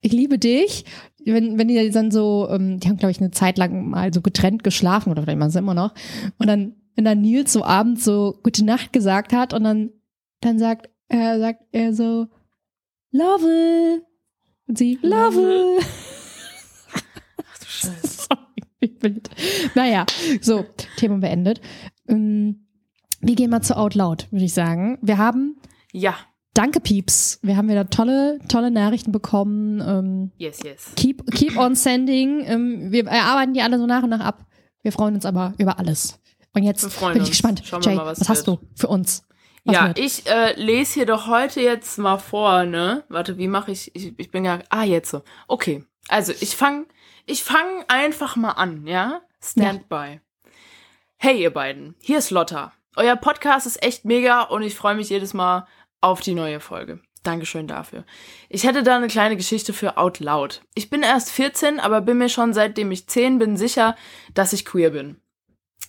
ich 0.00 0.12
liebe 0.12 0.38
dich 0.38 0.84
wenn, 1.34 1.58
wenn 1.58 1.68
die 1.68 1.90
dann 1.90 2.10
so, 2.10 2.48
ähm, 2.50 2.78
die 2.78 2.88
haben, 2.88 2.96
glaube 2.96 3.10
ich, 3.10 3.20
eine 3.20 3.30
Zeit 3.30 3.58
lang 3.58 3.88
mal 3.88 4.12
so 4.12 4.20
getrennt 4.20 4.64
geschlafen 4.64 5.10
oder 5.10 5.22
vielleicht 5.22 5.38
machen 5.38 5.50
sie 5.50 5.58
immer 5.58 5.74
noch. 5.74 5.94
Und 6.38 6.46
dann, 6.46 6.76
wenn 6.94 7.04
dann 7.04 7.20
Nils 7.20 7.52
so 7.52 7.64
abends 7.64 8.04
so 8.04 8.38
Gute 8.42 8.64
Nacht 8.64 8.92
gesagt 8.92 9.32
hat 9.32 9.52
und 9.52 9.64
dann, 9.64 9.90
dann 10.40 10.58
sagt, 10.58 10.90
er 11.08 11.38
sagt 11.38 11.62
er 11.72 11.94
so, 11.94 12.26
Love. 13.10 14.02
Und 14.68 14.78
sie, 14.78 14.98
Love. 15.02 15.78
Ach 16.92 17.58
du 17.58 17.66
Scheiße. 17.66 18.28
naja, 19.74 20.06
so, 20.40 20.64
Thema 20.96 21.18
beendet. 21.18 21.60
Ähm, 22.08 22.66
wir 23.20 23.34
gehen 23.34 23.50
mal 23.50 23.62
zu 23.62 23.76
Out 23.76 23.94
Loud, 23.94 24.28
würde 24.30 24.44
ich 24.44 24.54
sagen. 24.54 24.98
Wir 25.02 25.18
haben 25.18 25.56
ja 25.92 26.14
Danke, 26.56 26.80
Pieps. 26.80 27.38
Wir 27.42 27.58
haben 27.58 27.68
wieder 27.68 27.90
tolle, 27.90 28.38
tolle 28.48 28.70
Nachrichten 28.70 29.12
bekommen. 29.12 29.82
Ähm, 29.86 30.32
yes, 30.38 30.60
yes. 30.64 30.92
Keep, 30.96 31.30
keep 31.32 31.58
on 31.58 31.74
sending. 31.74 32.44
Ähm, 32.46 32.90
wir 32.90 33.06
erarbeiten 33.06 33.52
die 33.52 33.60
alle 33.60 33.78
so 33.78 33.84
nach 33.84 34.02
und 34.02 34.08
nach 34.08 34.20
ab. 34.20 34.46
Wir 34.80 34.90
freuen 34.90 35.14
uns 35.14 35.26
aber 35.26 35.52
über 35.58 35.78
alles. 35.78 36.18
Und 36.54 36.62
jetzt 36.62 36.98
bin 36.98 37.22
ich 37.22 37.28
gespannt. 37.28 37.62
Jay, 37.82 37.94
mal, 37.94 38.06
was, 38.06 38.20
was 38.20 38.30
hast 38.30 38.48
du 38.48 38.58
für 38.74 38.88
uns? 38.88 39.26
Was 39.66 39.74
ja, 39.74 39.86
wird? 39.88 39.98
ich 39.98 40.26
äh, 40.30 40.58
lese 40.58 40.94
hier 40.94 41.04
doch 41.04 41.26
heute 41.26 41.60
jetzt 41.60 41.98
mal 41.98 42.16
vor, 42.16 42.64
ne? 42.64 43.04
Warte, 43.10 43.36
wie 43.36 43.48
mache 43.48 43.72
ich, 43.72 43.94
ich? 43.94 44.18
Ich 44.18 44.30
bin 44.30 44.46
ja. 44.46 44.60
Ah, 44.70 44.84
jetzt 44.84 45.10
so. 45.10 45.20
Okay. 45.48 45.84
Also, 46.08 46.32
ich 46.40 46.56
fange 46.56 46.86
ich 47.26 47.44
fang 47.44 47.84
einfach 47.88 48.34
mal 48.36 48.52
an, 48.52 48.86
ja? 48.86 49.20
Standby. 49.42 49.94
Ja. 49.94 50.50
Hey, 51.18 51.42
ihr 51.42 51.52
beiden. 51.52 51.96
Hier 52.00 52.16
ist 52.16 52.30
Lotta. 52.30 52.72
Euer 52.96 53.16
Podcast 53.16 53.66
ist 53.66 53.82
echt 53.82 54.06
mega 54.06 54.40
und 54.40 54.62
ich 54.62 54.74
freue 54.74 54.94
mich 54.94 55.10
jedes 55.10 55.34
Mal 55.34 55.66
auf 56.06 56.20
die 56.20 56.34
neue 56.34 56.60
Folge. 56.60 57.00
Dankeschön 57.22 57.66
dafür. 57.66 58.04
Ich 58.48 58.64
hätte 58.64 58.84
da 58.84 58.96
eine 58.96 59.08
kleine 59.08 59.36
Geschichte 59.36 59.72
für 59.72 59.98
Out 59.98 60.20
Loud. 60.20 60.62
Ich 60.74 60.90
bin 60.90 61.02
erst 61.02 61.30
14, 61.32 61.80
aber 61.80 62.00
bin 62.00 62.18
mir 62.18 62.28
schon 62.28 62.54
seitdem 62.54 62.92
ich 62.92 63.08
10 63.08 63.38
bin 63.38 63.56
sicher, 63.56 63.96
dass 64.32 64.52
ich 64.52 64.64
queer 64.64 64.90
bin. 64.90 65.20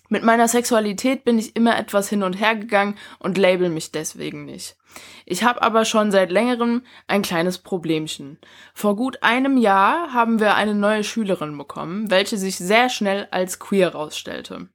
Mit 0.10 0.24
meiner 0.24 0.48
Sexualität 0.48 1.26
bin 1.26 1.38
ich 1.38 1.56
immer 1.56 1.78
etwas 1.78 2.10
hin 2.10 2.24
und 2.24 2.34
her 2.34 2.56
gegangen 2.56 2.98
und 3.20 3.38
label 3.38 3.70
mich 3.70 3.92
deswegen 3.92 4.46
nicht. 4.46 4.78
Ich 5.26 5.44
habe 5.44 5.62
aber 5.62 5.86
schon 5.86 6.12
seit 6.12 6.32
längerem 6.32 6.84
ein 7.08 7.22
kleines 7.22 7.58
Problemchen. 7.58 8.40
Vor 8.74 8.96
gut 8.96 9.22
einem 9.22 9.58
Jahr 9.58 10.14
haben 10.14 10.40
wir 10.40 10.56
eine 10.56 10.76
neue 10.76 11.04
Schülerin 11.04 11.58
bekommen, 11.58 12.10
welche 12.10 12.38
sich 12.38 12.58
sehr 12.58 12.90
schnell 12.90 13.28
als 13.32 13.60
queer 13.60 13.94
rausstellte. 13.94 14.70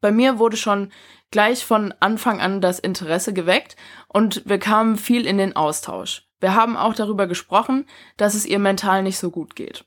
Bei 0.00 0.10
mir 0.10 0.38
wurde 0.38 0.56
schon 0.56 0.92
gleich 1.30 1.64
von 1.64 1.92
Anfang 2.00 2.40
an 2.40 2.60
das 2.60 2.78
Interesse 2.78 3.32
geweckt 3.32 3.76
und 4.08 4.42
wir 4.46 4.58
kamen 4.58 4.96
viel 4.96 5.26
in 5.26 5.38
den 5.38 5.56
Austausch. 5.56 6.26
Wir 6.40 6.54
haben 6.54 6.76
auch 6.76 6.94
darüber 6.94 7.26
gesprochen, 7.26 7.86
dass 8.16 8.34
es 8.34 8.46
ihr 8.46 8.58
mental 8.58 9.02
nicht 9.02 9.18
so 9.18 9.30
gut 9.30 9.56
geht. 9.56 9.84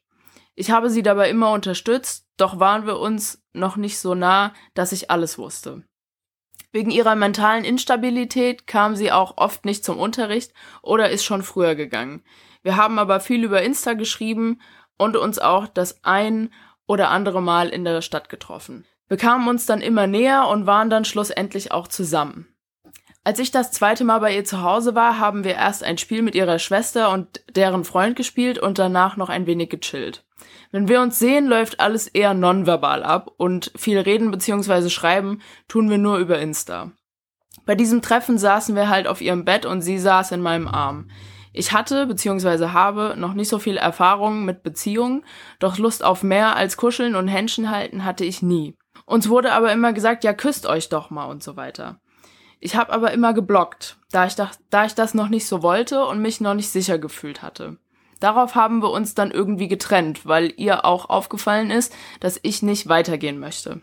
Ich 0.55 0.71
habe 0.71 0.89
sie 0.89 1.03
dabei 1.03 1.29
immer 1.29 1.51
unterstützt, 1.51 2.27
doch 2.37 2.59
waren 2.59 2.85
wir 2.85 2.99
uns 2.99 3.41
noch 3.53 3.77
nicht 3.77 3.99
so 3.99 4.15
nah, 4.15 4.53
dass 4.73 4.91
ich 4.91 5.09
alles 5.09 5.37
wusste. 5.37 5.83
Wegen 6.71 6.91
ihrer 6.91 7.15
mentalen 7.15 7.63
Instabilität 7.63 8.67
kam 8.67 8.95
sie 8.95 9.11
auch 9.11 9.37
oft 9.37 9.65
nicht 9.65 9.83
zum 9.83 9.97
Unterricht 9.97 10.53
oder 10.81 11.09
ist 11.09 11.23
schon 11.23 11.43
früher 11.43 11.75
gegangen. 11.75 12.23
Wir 12.61 12.75
haben 12.75 12.99
aber 12.99 13.19
viel 13.19 13.43
über 13.43 13.61
Insta 13.63 13.93
geschrieben 13.93 14.61
und 14.97 15.15
uns 15.15 15.39
auch 15.39 15.67
das 15.67 16.03
ein 16.03 16.53
oder 16.85 17.09
andere 17.09 17.41
Mal 17.41 17.69
in 17.69 17.85
der 17.85 18.01
Stadt 18.01 18.29
getroffen. 18.29 18.85
Wir 19.09 19.17
kamen 19.17 19.47
uns 19.47 19.65
dann 19.65 19.81
immer 19.81 20.07
näher 20.07 20.47
und 20.47 20.67
waren 20.67 20.89
dann 20.89 21.03
schlussendlich 21.03 21.71
auch 21.71 21.87
zusammen. 21.87 22.47
Als 23.25 23.39
ich 23.39 23.51
das 23.51 23.71
zweite 23.71 24.05
Mal 24.05 24.19
bei 24.19 24.35
ihr 24.35 24.45
zu 24.45 24.61
Hause 24.61 24.95
war, 24.95 25.19
haben 25.19 25.43
wir 25.43 25.55
erst 25.55 25.83
ein 25.83 25.97
Spiel 25.97 26.21
mit 26.21 26.35
ihrer 26.35 26.57
Schwester 26.57 27.11
und 27.11 27.43
deren 27.53 27.83
Freund 27.83 28.15
gespielt 28.15 28.57
und 28.57 28.79
danach 28.79 29.17
noch 29.17 29.29
ein 29.29 29.45
wenig 29.45 29.69
gechillt. 29.69 30.25
Wenn 30.71 30.87
wir 30.87 31.01
uns 31.01 31.19
sehen, 31.19 31.47
läuft 31.47 31.79
alles 31.79 32.07
eher 32.07 32.33
nonverbal 32.33 33.03
ab 33.03 33.31
und 33.37 33.71
viel 33.75 33.99
reden 33.99 34.31
bzw. 34.31 34.89
schreiben 34.89 35.41
tun 35.67 35.89
wir 35.89 35.97
nur 35.97 36.17
über 36.17 36.39
Insta. 36.39 36.91
Bei 37.65 37.75
diesem 37.75 38.01
Treffen 38.01 38.37
saßen 38.37 38.75
wir 38.75 38.89
halt 38.89 39.07
auf 39.07 39.21
ihrem 39.21 39.43
Bett 39.43 39.65
und 39.65 39.81
sie 39.81 39.99
saß 39.99 40.31
in 40.31 40.41
meinem 40.41 40.67
Arm. 40.67 41.09
Ich 41.51 41.73
hatte 41.73 42.05
bzw. 42.05 42.69
habe 42.69 43.15
noch 43.17 43.33
nicht 43.33 43.49
so 43.49 43.59
viel 43.59 43.77
Erfahrung 43.77 44.45
mit 44.45 44.63
Beziehungen, 44.63 45.25
doch 45.59 45.77
Lust 45.77 46.03
auf 46.03 46.23
mehr 46.23 46.55
als 46.55 46.77
Kuscheln 46.77 47.15
und 47.15 47.27
Händchen 47.27 47.69
halten 47.69 48.05
hatte 48.05 48.23
ich 48.23 48.41
nie. 48.41 48.78
Uns 49.09 49.27
wurde 49.27 49.53
aber 49.53 49.71
immer 49.71 49.91
gesagt, 49.91 50.23
ja, 50.23 50.33
küsst 50.33 50.67
euch 50.67 50.87
doch 50.87 51.09
mal 51.09 51.25
und 51.25 51.41
so 51.41 51.55
weiter. 51.55 51.99
Ich 52.59 52.75
habe 52.75 52.93
aber 52.93 53.11
immer 53.11 53.33
geblockt, 53.33 53.97
da 54.11 54.27
ich, 54.27 54.35
da 54.35 54.85
ich 54.85 54.93
das 54.93 55.15
noch 55.15 55.29
nicht 55.29 55.47
so 55.47 55.63
wollte 55.63 56.05
und 56.05 56.21
mich 56.21 56.41
noch 56.41 56.53
nicht 56.53 56.69
sicher 56.69 56.99
gefühlt 56.99 57.41
hatte. 57.41 57.77
Darauf 58.19 58.53
haben 58.53 58.83
wir 58.83 58.91
uns 58.91 59.15
dann 59.15 59.31
irgendwie 59.31 59.67
getrennt, 59.67 60.27
weil 60.27 60.53
ihr 60.57 60.85
auch 60.85 61.09
aufgefallen 61.09 61.71
ist, 61.71 61.91
dass 62.19 62.39
ich 62.43 62.61
nicht 62.61 62.87
weitergehen 62.87 63.39
möchte. 63.39 63.81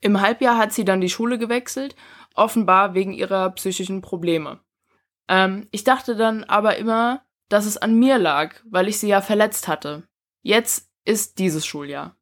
Im 0.00 0.22
Halbjahr 0.22 0.56
hat 0.56 0.72
sie 0.72 0.86
dann 0.86 1.02
die 1.02 1.10
Schule 1.10 1.36
gewechselt, 1.36 1.94
offenbar 2.34 2.94
wegen 2.94 3.12
ihrer 3.12 3.50
psychischen 3.50 4.00
Probleme. 4.00 4.60
Ähm, 5.28 5.68
ich 5.72 5.84
dachte 5.84 6.16
dann 6.16 6.44
aber 6.44 6.78
immer, 6.78 7.20
dass 7.50 7.66
es 7.66 7.76
an 7.76 7.98
mir 7.98 8.16
lag, 8.16 8.54
weil 8.64 8.88
ich 8.88 8.98
sie 8.98 9.08
ja 9.08 9.20
verletzt 9.20 9.68
hatte. 9.68 10.08
Jetzt 10.40 10.88
ist 11.04 11.38
dieses 11.38 11.66
Schuljahr 11.66 12.17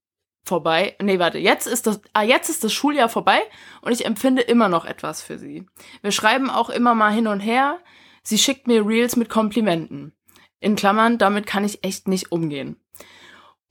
vorbei. 0.46 0.96
Nee, 1.00 1.18
warte, 1.18 1.38
jetzt 1.38 1.66
ist 1.66 1.86
das, 1.86 2.00
ah, 2.12 2.22
jetzt 2.22 2.48
ist 2.48 2.64
das 2.64 2.72
Schuljahr 2.72 3.08
vorbei 3.08 3.40
und 3.82 3.92
ich 3.92 4.06
empfinde 4.06 4.42
immer 4.42 4.68
noch 4.68 4.84
etwas 4.84 5.22
für 5.22 5.38
sie. 5.38 5.66
Wir 6.02 6.12
schreiben 6.12 6.50
auch 6.50 6.70
immer 6.70 6.94
mal 6.94 7.12
hin 7.12 7.26
und 7.26 7.40
her. 7.40 7.78
Sie 8.22 8.38
schickt 8.38 8.66
mir 8.66 8.86
Reels 8.86 9.16
mit 9.16 9.28
Komplimenten. 9.28 10.12
In 10.60 10.76
Klammern, 10.76 11.18
damit 11.18 11.46
kann 11.46 11.64
ich 11.64 11.84
echt 11.84 12.08
nicht 12.08 12.32
umgehen. 12.32 12.76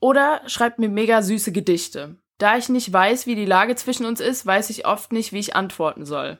Oder 0.00 0.42
schreibt 0.46 0.78
mir 0.78 0.88
mega 0.88 1.22
süße 1.22 1.52
Gedichte. 1.52 2.16
Da 2.38 2.56
ich 2.56 2.68
nicht 2.68 2.92
weiß, 2.92 3.26
wie 3.26 3.34
die 3.34 3.46
Lage 3.46 3.76
zwischen 3.76 4.06
uns 4.06 4.20
ist, 4.20 4.46
weiß 4.46 4.70
ich 4.70 4.86
oft 4.86 5.12
nicht, 5.12 5.32
wie 5.32 5.38
ich 5.38 5.56
antworten 5.56 6.04
soll. 6.04 6.38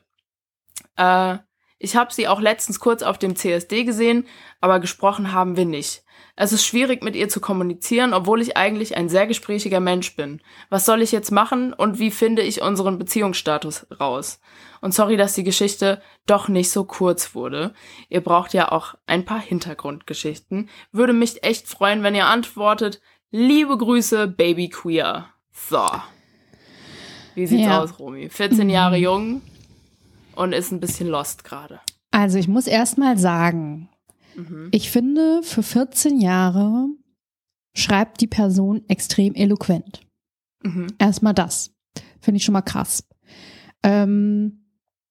Äh, 0.96 1.38
ich 1.78 1.96
habe 1.96 2.12
sie 2.12 2.28
auch 2.28 2.40
letztens 2.40 2.80
kurz 2.80 3.02
auf 3.02 3.18
dem 3.18 3.36
CSD 3.36 3.84
gesehen, 3.84 4.26
aber 4.60 4.80
gesprochen 4.80 5.32
haben 5.32 5.56
wir 5.56 5.66
nicht. 5.66 6.02
Es 6.38 6.52
ist 6.52 6.66
schwierig, 6.66 7.02
mit 7.02 7.16
ihr 7.16 7.30
zu 7.30 7.40
kommunizieren, 7.40 8.12
obwohl 8.12 8.42
ich 8.42 8.56
eigentlich 8.58 8.96
ein 8.96 9.08
sehr 9.08 9.26
gesprächiger 9.26 9.80
Mensch 9.80 10.16
bin. 10.16 10.42
Was 10.68 10.84
soll 10.84 11.00
ich 11.00 11.12
jetzt 11.12 11.30
machen 11.30 11.72
und 11.72 11.98
wie 11.98 12.10
finde 12.10 12.42
ich 12.42 12.60
unseren 12.60 12.98
Beziehungsstatus 12.98 13.86
raus? 13.98 14.40
Und 14.82 14.92
sorry, 14.92 15.16
dass 15.16 15.32
die 15.32 15.44
Geschichte 15.44 16.02
doch 16.26 16.48
nicht 16.48 16.70
so 16.70 16.84
kurz 16.84 17.34
wurde. 17.34 17.72
Ihr 18.10 18.20
braucht 18.20 18.52
ja 18.52 18.70
auch 18.70 18.94
ein 19.06 19.24
paar 19.24 19.40
Hintergrundgeschichten. 19.40 20.68
Würde 20.92 21.14
mich 21.14 21.42
echt 21.42 21.68
freuen, 21.68 22.02
wenn 22.02 22.14
ihr 22.14 22.26
antwortet. 22.26 23.00
Liebe 23.30 23.76
Grüße, 23.76 24.28
Baby 24.28 24.68
Queer. 24.68 25.30
So. 25.52 25.88
Wie 27.34 27.46
sieht's 27.46 27.64
ja. 27.64 27.82
aus, 27.82 27.98
Romy? 27.98 28.28
14 28.28 28.68
Jahre 28.68 28.96
jung 28.98 29.40
und 30.36 30.52
ist 30.52 30.72
ein 30.72 30.80
bisschen 30.80 31.08
lost 31.08 31.44
gerade. 31.44 31.80
Also 32.10 32.38
ich 32.38 32.48
muss 32.48 32.66
erst 32.66 32.98
mal 32.98 33.18
sagen, 33.18 33.88
mhm. 34.36 34.68
ich 34.70 34.90
finde, 34.90 35.42
für 35.42 35.62
14 35.62 36.20
Jahre 36.20 36.88
schreibt 37.74 38.20
die 38.20 38.26
Person 38.26 38.82
extrem 38.88 39.34
eloquent. 39.34 40.00
Mhm. 40.62 40.88
Erstmal 40.98 41.34
das. 41.34 41.72
Finde 42.20 42.38
ich 42.38 42.44
schon 42.44 42.54
mal 42.54 42.62
krass. 42.62 43.04
Ähm, 43.82 44.64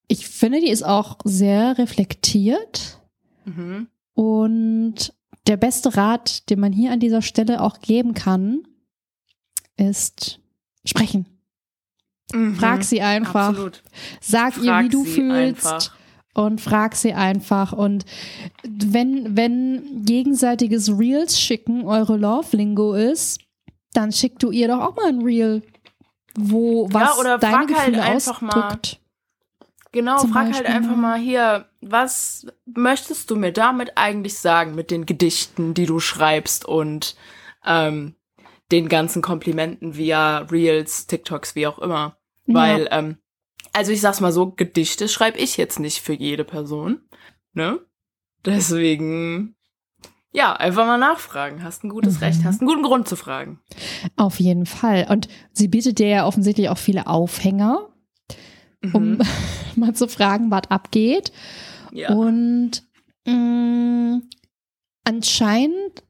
ich 0.07 0.27
finde, 0.27 0.59
die 0.59 0.69
ist 0.69 0.83
auch 0.83 1.17
sehr 1.23 1.77
reflektiert. 1.77 3.01
Mhm. 3.45 3.87
Und 4.13 5.13
der 5.47 5.57
beste 5.57 5.95
Rat, 5.95 6.49
den 6.49 6.59
man 6.59 6.73
hier 6.73 6.91
an 6.91 6.99
dieser 6.99 7.21
Stelle 7.21 7.61
auch 7.61 7.79
geben 7.79 8.13
kann, 8.13 8.63
ist 9.77 10.39
sprechen. 10.85 11.34
Mhm. 12.33 12.55
Frag 12.55 12.83
sie 12.83 13.01
einfach. 13.01 13.49
Absolut. 13.49 13.83
Sag 14.21 14.53
frag 14.53 14.63
ihr, 14.63 14.79
wie 14.83 14.89
du 14.89 15.03
fühlst. 15.03 15.65
Einfach. 15.65 15.95
Und 16.33 16.59
frag 16.59 16.95
sie 16.95 17.13
einfach. 17.13 17.71
Und 17.71 18.03
wenn, 18.63 19.37
wenn 19.37 20.03
gegenseitiges 20.03 20.89
Reels 20.97 21.39
schicken 21.39 21.85
eure 21.85 22.17
Love-Lingo 22.17 22.93
ist, 22.93 23.39
dann 23.93 24.11
schick 24.11 24.37
du 24.39 24.51
ihr 24.51 24.67
doch 24.67 24.81
auch 24.81 24.95
mal 24.97 25.07
ein 25.07 25.21
Reel, 25.21 25.63
wo 26.37 26.89
was 26.91 27.15
ja, 27.15 27.21
oder 27.21 27.37
deine 27.37 27.53
frag 27.53 27.61
halt 27.61 27.69
Gefühle 27.69 28.03
halt 28.03 28.15
einfach 28.15 28.41
ausdrückt. 28.41 28.99
Mal. 28.99 29.65
Genau, 29.93 30.17
Zum 30.17 30.33
frag 30.33 30.43
halt 30.43 30.51
Beispiel. 30.51 30.73
halt 30.73 30.83
einfach 30.83 30.97
mal 30.97 31.17
hier, 31.17 31.65
was 31.79 32.47
möchtest 32.65 33.31
du 33.31 33.37
mir 33.37 33.53
damit 33.53 33.93
eigentlich 33.95 34.37
sagen 34.37 34.75
mit 34.75 34.91
den 34.91 35.05
Gedichten, 35.05 35.73
die 35.73 35.85
du 35.85 36.01
schreibst 36.01 36.65
und 36.65 37.15
ähm, 37.65 38.15
den 38.71 38.89
ganzen 38.89 39.21
Komplimenten 39.21 39.95
via 39.95 40.39
Reels, 40.39 41.07
TikToks, 41.07 41.55
wie 41.55 41.67
auch 41.67 41.79
immer. 41.79 42.17
Weil, 42.47 42.85
ja. 42.85 42.99
ähm, 42.99 43.17
also 43.73 43.91
ich 43.91 44.01
sag's 44.01 44.21
mal 44.21 44.31
so, 44.31 44.51
Gedichte 44.51 45.07
schreibe 45.07 45.37
ich 45.37 45.57
jetzt 45.57 45.79
nicht 45.79 46.01
für 46.01 46.13
jede 46.13 46.43
Person. 46.43 47.01
Ne? 47.53 47.79
Deswegen, 48.45 49.55
ja, 50.31 50.53
einfach 50.53 50.85
mal 50.85 50.97
nachfragen. 50.97 51.63
Hast 51.63 51.83
ein 51.83 51.89
gutes 51.89 52.15
mhm. 52.15 52.23
Recht, 52.23 52.43
hast 52.43 52.61
einen 52.61 52.67
guten 52.67 52.83
Grund 52.83 53.07
zu 53.07 53.15
fragen. 53.15 53.59
Auf 54.15 54.39
jeden 54.39 54.65
Fall. 54.65 55.07
Und 55.09 55.27
sie 55.51 55.67
bietet 55.67 55.99
dir 55.99 56.07
ja 56.07 56.25
offensichtlich 56.25 56.69
auch 56.69 56.77
viele 56.77 57.07
Aufhänger, 57.07 57.89
um 58.93 59.11
mhm. 59.11 59.21
mal 59.75 59.93
zu 59.93 60.07
fragen, 60.07 60.51
was 60.51 60.69
abgeht. 60.69 61.31
Ja. 61.91 62.09
Und 62.09 62.83
mh, 63.25 63.33
mm, 63.33 64.29
anscheinend 65.05 66.03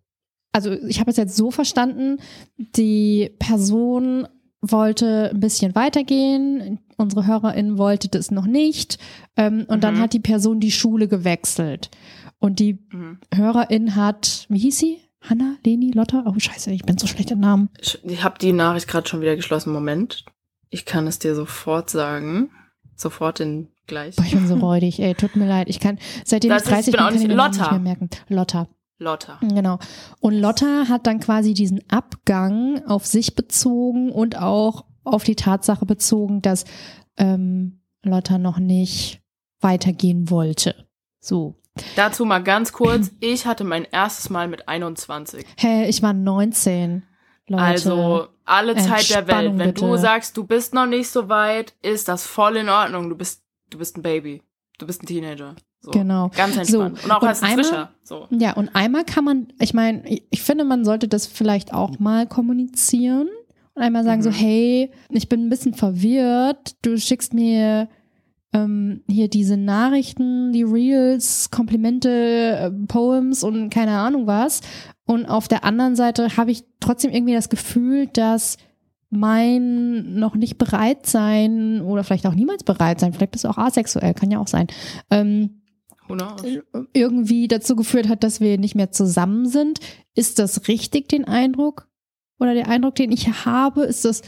also 0.55 0.71
ich 0.71 1.01
habe 1.01 1.11
es 1.11 1.17
jetzt 1.17 1.35
so 1.35 1.51
verstanden, 1.51 2.17
die 2.57 3.29
Person 3.39 4.25
wollte 4.61 5.31
ein 5.33 5.41
bisschen 5.41 5.75
weitergehen, 5.75 6.79
unsere 6.95 7.27
Hörerin 7.27 7.77
wollte 7.77 8.07
das 8.07 8.31
noch 8.31 8.45
nicht 8.45 8.97
ähm, 9.35 9.65
und 9.67 9.77
mhm. 9.77 9.81
dann 9.81 9.99
hat 9.99 10.13
die 10.13 10.21
Person 10.21 10.61
die 10.61 10.71
Schule 10.71 11.09
gewechselt 11.09 11.91
und 12.39 12.59
die 12.59 12.79
mhm. 12.89 13.19
Hörerin 13.33 13.97
hat, 13.97 14.45
wie 14.47 14.59
hieß 14.59 14.77
sie? 14.77 15.01
Hanna, 15.21 15.57
Leni, 15.65 15.91
Lotta? 15.91 16.23
Oh 16.25 16.39
scheiße, 16.39 16.71
ich 16.71 16.83
bin 16.83 16.97
so 16.97 17.05
schlecht 17.05 17.31
im 17.31 17.41
Namen. 17.41 17.69
Ich, 17.81 17.99
ich 18.05 18.23
habe 18.23 18.39
die 18.39 18.53
Nachricht 18.53 18.87
gerade 18.87 19.09
schon 19.09 19.19
wieder 19.19 19.35
geschlossen. 19.35 19.73
Moment, 19.73 20.23
ich 20.69 20.85
kann 20.85 21.05
es 21.05 21.19
dir 21.19 21.35
sofort 21.35 21.89
sagen. 21.89 22.49
Sofort 22.95 23.41
in 23.41 23.67
gleich. 23.87 24.15
Boah, 24.15 24.23
ich 24.23 24.31
bin 24.31 24.47
so 24.47 24.55
räudig, 24.61 25.01
ey, 25.01 25.15
tut 25.15 25.35
mir 25.35 25.47
leid. 25.47 25.67
Ich 25.67 25.81
kann, 25.81 25.99
seitdem 26.23 26.51
das 26.51 26.63
ich 26.63 26.69
30 26.69 26.79
ist, 26.79 26.91
bin, 26.91 26.99
kann 26.99 27.15
ich 27.15 27.27
mir 27.27 27.35
nicht 27.35 27.71
mehr 27.71 27.79
merken. 27.79 28.09
Lotta. 28.29 28.69
Lotta. 28.97 29.39
Genau. 29.41 29.79
Und 30.19 30.33
Lotta 30.33 30.87
hat 30.87 31.05
dann 31.07 31.19
quasi 31.19 31.53
diesen 31.53 31.81
Abgang 31.89 32.85
auf 32.85 33.05
sich 33.05 33.35
bezogen 33.35 34.11
und 34.11 34.37
auch 34.37 34.85
auf 35.03 35.23
die 35.23 35.35
Tatsache 35.35 35.85
bezogen, 35.85 36.41
dass 36.41 36.65
ähm, 37.17 37.81
Lotta 38.03 38.37
noch 38.37 38.57
nicht 38.57 39.21
weitergehen 39.59 40.29
wollte. 40.29 40.87
So. 41.19 41.55
Dazu 41.95 42.23
mal 42.23 42.41
ganz 42.41 42.71
kurz. 42.71 43.11
Ich 43.19 43.45
hatte 43.45 43.65
mein 43.65 43.83
erstes 43.83 44.29
Mal 44.29 44.47
mit 44.47 44.67
21. 44.69 45.45
Hä, 45.57 45.67
hey, 45.67 45.89
ich 45.89 46.01
war 46.01 46.13
19. 46.13 47.03
Leute. 47.47 47.63
Also 47.63 48.27
alle 48.45 48.75
Zeit 48.75 49.09
der 49.09 49.27
Welt. 49.27 49.57
Wenn 49.57 49.73
bitte. 49.73 49.85
du 49.85 49.97
sagst, 49.97 50.37
du 50.37 50.45
bist 50.45 50.73
noch 50.73 50.85
nicht 50.85 51.09
so 51.09 51.29
weit, 51.29 51.75
ist 51.81 52.07
das 52.07 52.25
voll 52.25 52.57
in 52.57 52.69
Ordnung. 52.69 53.09
Du 53.09 53.15
bist, 53.15 53.43
du 53.69 53.77
bist 53.77 53.97
ein 53.97 54.01
Baby. 54.01 54.41
Du 54.77 54.87
bist 54.87 55.03
ein 55.03 55.05
Teenager. 55.05 55.55
So, 55.85 55.91
genau. 55.91 56.31
Ganz 56.35 56.57
entspannt. 56.57 56.97
So. 56.97 57.05
Und 57.05 57.11
auch 57.11 57.21
und 57.21 57.27
als 57.27 57.43
einmal, 57.43 57.63
Frischer. 57.63 57.91
So. 58.03 58.27
Ja, 58.31 58.53
und 58.53 58.75
einmal 58.75 59.05
kann 59.05 59.23
man, 59.23 59.47
ich 59.59 59.73
meine, 59.73 60.07
ich, 60.07 60.23
ich, 60.31 60.41
finde, 60.41 60.63
man 60.63 60.83
sollte 60.83 61.07
das 61.07 61.27
vielleicht 61.27 61.73
auch 61.73 61.99
mal 61.99 62.25
kommunizieren 62.25 63.27
und 63.75 63.81
einmal 63.81 64.03
sagen 64.03 64.21
mhm. 64.21 64.23
so, 64.23 64.31
hey, 64.31 64.91
ich 65.09 65.29
bin 65.29 65.45
ein 65.45 65.49
bisschen 65.49 65.75
verwirrt, 65.75 66.75
du 66.81 66.97
schickst 66.97 67.35
mir 67.35 67.87
ähm, 68.51 69.03
hier 69.07 69.29
diese 69.29 69.57
Nachrichten, 69.57 70.51
die 70.53 70.63
Reels, 70.63 71.51
Komplimente, 71.51 72.09
äh, 72.09 72.71
Poems 72.87 73.43
und 73.43 73.69
keine 73.69 73.97
Ahnung 73.97 74.25
was. 74.25 74.61
Und 75.05 75.27
auf 75.27 75.47
der 75.47 75.63
anderen 75.63 75.95
Seite 75.95 76.35
habe 76.35 76.51
ich 76.51 76.63
trotzdem 76.79 77.11
irgendwie 77.11 77.35
das 77.35 77.49
Gefühl, 77.49 78.07
dass 78.07 78.57
mein 79.09 80.15
noch 80.15 80.35
nicht 80.35 80.57
bereit 80.57 81.05
sein 81.05 81.81
oder 81.81 82.03
vielleicht 82.03 82.25
auch 82.25 82.33
niemals 82.33 82.63
bereit 82.63 82.99
sein, 82.99 83.13
vielleicht 83.13 83.31
bist 83.31 83.43
du 83.43 83.49
auch 83.49 83.57
asexuell, 83.57 84.13
kann 84.13 84.31
ja 84.31 84.39
auch 84.39 84.47
sein, 84.47 84.67
ähm, 85.11 85.61
irgendwie 86.93 87.47
dazu 87.47 87.75
geführt 87.75 88.09
hat, 88.09 88.23
dass 88.23 88.39
wir 88.39 88.57
nicht 88.57 88.75
mehr 88.75 88.91
zusammen 88.91 89.47
sind. 89.47 89.79
Ist 90.13 90.39
das 90.39 90.67
richtig, 90.67 91.09
den 91.09 91.25
Eindruck? 91.25 91.87
Oder 92.39 92.53
der 92.53 92.67
Eindruck, 92.67 92.95
den 92.95 93.11
ich 93.11 93.45
habe, 93.45 93.83
ist 93.83 94.05
das, 94.05 94.21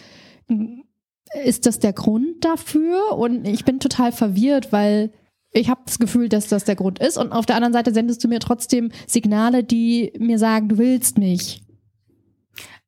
ist 1.43 1.65
das 1.65 1.79
der 1.79 1.93
Grund 1.93 2.43
dafür? 2.43 3.13
Und 3.17 3.47
ich 3.47 3.65
bin 3.65 3.79
total 3.79 4.11
verwirrt, 4.11 4.71
weil 4.71 5.11
ich 5.51 5.69
habe 5.69 5.81
das 5.85 5.99
Gefühl, 5.99 6.29
dass 6.29 6.47
das 6.47 6.63
der 6.63 6.75
Grund 6.75 6.99
ist. 6.99 7.17
Und 7.17 7.31
auf 7.31 7.45
der 7.45 7.55
anderen 7.55 7.73
Seite 7.73 7.93
sendest 7.93 8.23
du 8.23 8.27
mir 8.27 8.39
trotzdem 8.39 8.91
Signale, 9.07 9.63
die 9.63 10.13
mir 10.17 10.39
sagen, 10.39 10.69
du 10.69 10.77
willst 10.77 11.17
mich. 11.17 11.63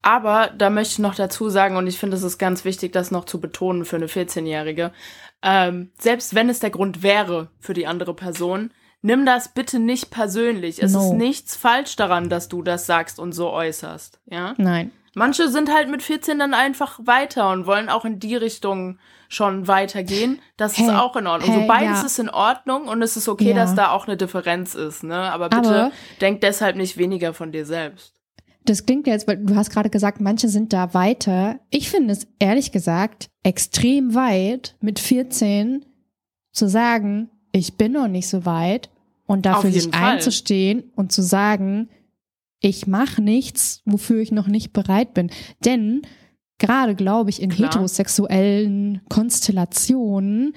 Aber 0.01 0.51
da 0.57 0.69
möchte 0.69 0.93
ich 0.93 0.99
noch 0.99 1.15
dazu 1.15 1.49
sagen, 1.49 1.75
und 1.75 1.87
ich 1.87 1.97
finde, 1.97 2.15
es 2.15 2.23
ist 2.23 2.37
ganz 2.37 2.63
wichtig, 2.63 2.93
das 2.93 3.11
noch 3.11 3.25
zu 3.25 3.41
betonen 3.41 3.83
für 3.83 3.97
eine 3.97 4.07
14-Jährige. 4.07 4.93
Ähm, 5.41 5.91
selbst 5.99 6.35
wenn 6.35 6.49
es 6.49 6.59
der 6.59 6.69
Grund 6.69 7.03
wäre 7.03 7.49
für 7.59 7.73
die 7.73 7.87
andere 7.87 8.13
Person, 8.13 8.71
nimm 9.01 9.25
das 9.25 9.49
bitte 9.49 9.79
nicht 9.79 10.11
persönlich. 10.11 10.81
Es 10.81 10.93
no. 10.93 11.01
ist 11.01 11.13
nichts 11.13 11.55
falsch 11.55 11.95
daran, 11.95 12.29
dass 12.29 12.49
du 12.49 12.61
das 12.61 12.85
sagst 12.85 13.19
und 13.19 13.33
so 13.33 13.49
äußerst. 13.49 14.19
Ja? 14.25 14.53
Nein. 14.57 14.91
Manche 15.15 15.49
sind 15.49 15.73
halt 15.73 15.89
mit 15.89 16.03
14 16.03 16.39
dann 16.39 16.53
einfach 16.53 16.99
weiter 17.03 17.49
und 17.51 17.65
wollen 17.65 17.89
auch 17.89 18.05
in 18.05 18.19
die 18.19 18.35
Richtung 18.35 18.99
schon 19.27 19.67
weitergehen. 19.67 20.39
Das 20.57 20.77
hey, 20.77 20.85
ist 20.85 20.91
auch 20.91 21.15
in 21.15 21.27
Ordnung. 21.27 21.51
Hey, 21.51 21.61
so 21.61 21.67
beides 21.67 21.99
ja. 22.01 22.05
ist 22.05 22.19
in 22.19 22.29
Ordnung 22.29 22.87
und 22.87 23.01
es 23.01 23.17
ist 23.17 23.27
okay, 23.27 23.49
ja. 23.49 23.55
dass 23.55 23.75
da 23.75 23.91
auch 23.91 24.07
eine 24.07 24.17
Differenz 24.17 24.75
ist, 24.75 25.03
ne? 25.03 25.15
Aber 25.15 25.49
bitte 25.49 25.69
Aber 25.69 25.91
denk 26.21 26.41
deshalb 26.41 26.75
nicht 26.75 26.97
weniger 26.97 27.33
von 27.33 27.51
dir 27.51 27.65
selbst. 27.65 28.15
Das 28.65 28.85
klingt 28.85 29.07
jetzt, 29.07 29.27
weil 29.27 29.37
du 29.37 29.55
hast 29.55 29.71
gerade 29.71 29.89
gesagt, 29.89 30.19
manche 30.19 30.47
sind 30.47 30.73
da 30.73 30.93
weiter. 30.93 31.59
Ich 31.69 31.89
finde 31.89 32.13
es 32.13 32.27
ehrlich 32.39 32.71
gesagt 32.71 33.29
extrem 33.43 34.13
weit, 34.13 34.75
mit 34.79 34.99
14 34.99 35.85
zu 36.51 36.67
sagen, 36.67 37.29
ich 37.51 37.75
bin 37.75 37.93
noch 37.93 38.07
nicht 38.07 38.27
so 38.27 38.45
weit 38.45 38.89
und 39.25 39.45
dafür 39.45 39.71
sich 39.71 39.89
Fall. 39.89 40.15
einzustehen 40.15 40.83
und 40.95 41.11
zu 41.11 41.21
sagen, 41.21 41.89
ich 42.61 42.87
mache 42.87 43.21
nichts, 43.21 43.81
wofür 43.85 44.21
ich 44.21 44.31
noch 44.31 44.47
nicht 44.47 44.73
bereit 44.73 45.13
bin. 45.13 45.29
Denn 45.63 46.01
gerade, 46.57 46.95
glaube 46.95 47.29
ich, 47.29 47.41
in 47.41 47.49
Klar. 47.49 47.69
heterosexuellen 47.69 49.01
Konstellationen, 49.09 50.53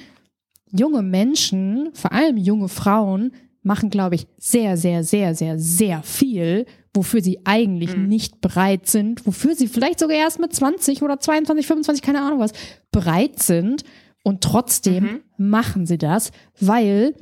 junge 0.71 1.03
Menschen, 1.03 1.91
vor 1.93 2.13
allem 2.13 2.37
junge 2.37 2.69
Frauen, 2.69 3.33
machen, 3.63 3.91
glaube 3.91 4.17
ich, 4.17 4.27
sehr, 4.39 4.77
sehr, 4.77 5.05
sehr, 5.05 5.35
sehr, 5.35 5.59
sehr 5.59 6.03
viel, 6.03 6.67
wofür 6.95 7.23
sie 7.23 7.41
eigentlich 7.45 7.97
mhm. 7.97 8.09
nicht 8.09 8.41
bereit 8.41 8.89
sind, 8.89 9.25
wofür 9.27 9.55
sie 9.55 9.69
vielleicht 9.69 10.01
sogar 10.01 10.17
erst 10.17 10.41
mit 10.41 10.53
20 10.53 11.03
oder 11.03 11.21
22, 11.21 11.67
25, 11.67 12.03
keine 12.03 12.23
Ahnung 12.23 12.41
was, 12.41 12.53
bereit 12.91 13.41
sind. 13.41 13.85
Und 14.23 14.43
trotzdem 14.43 15.05
mhm. 15.05 15.21
machen 15.37 15.87
sie 15.87 15.99
das, 15.99 16.33
weil 16.59 17.15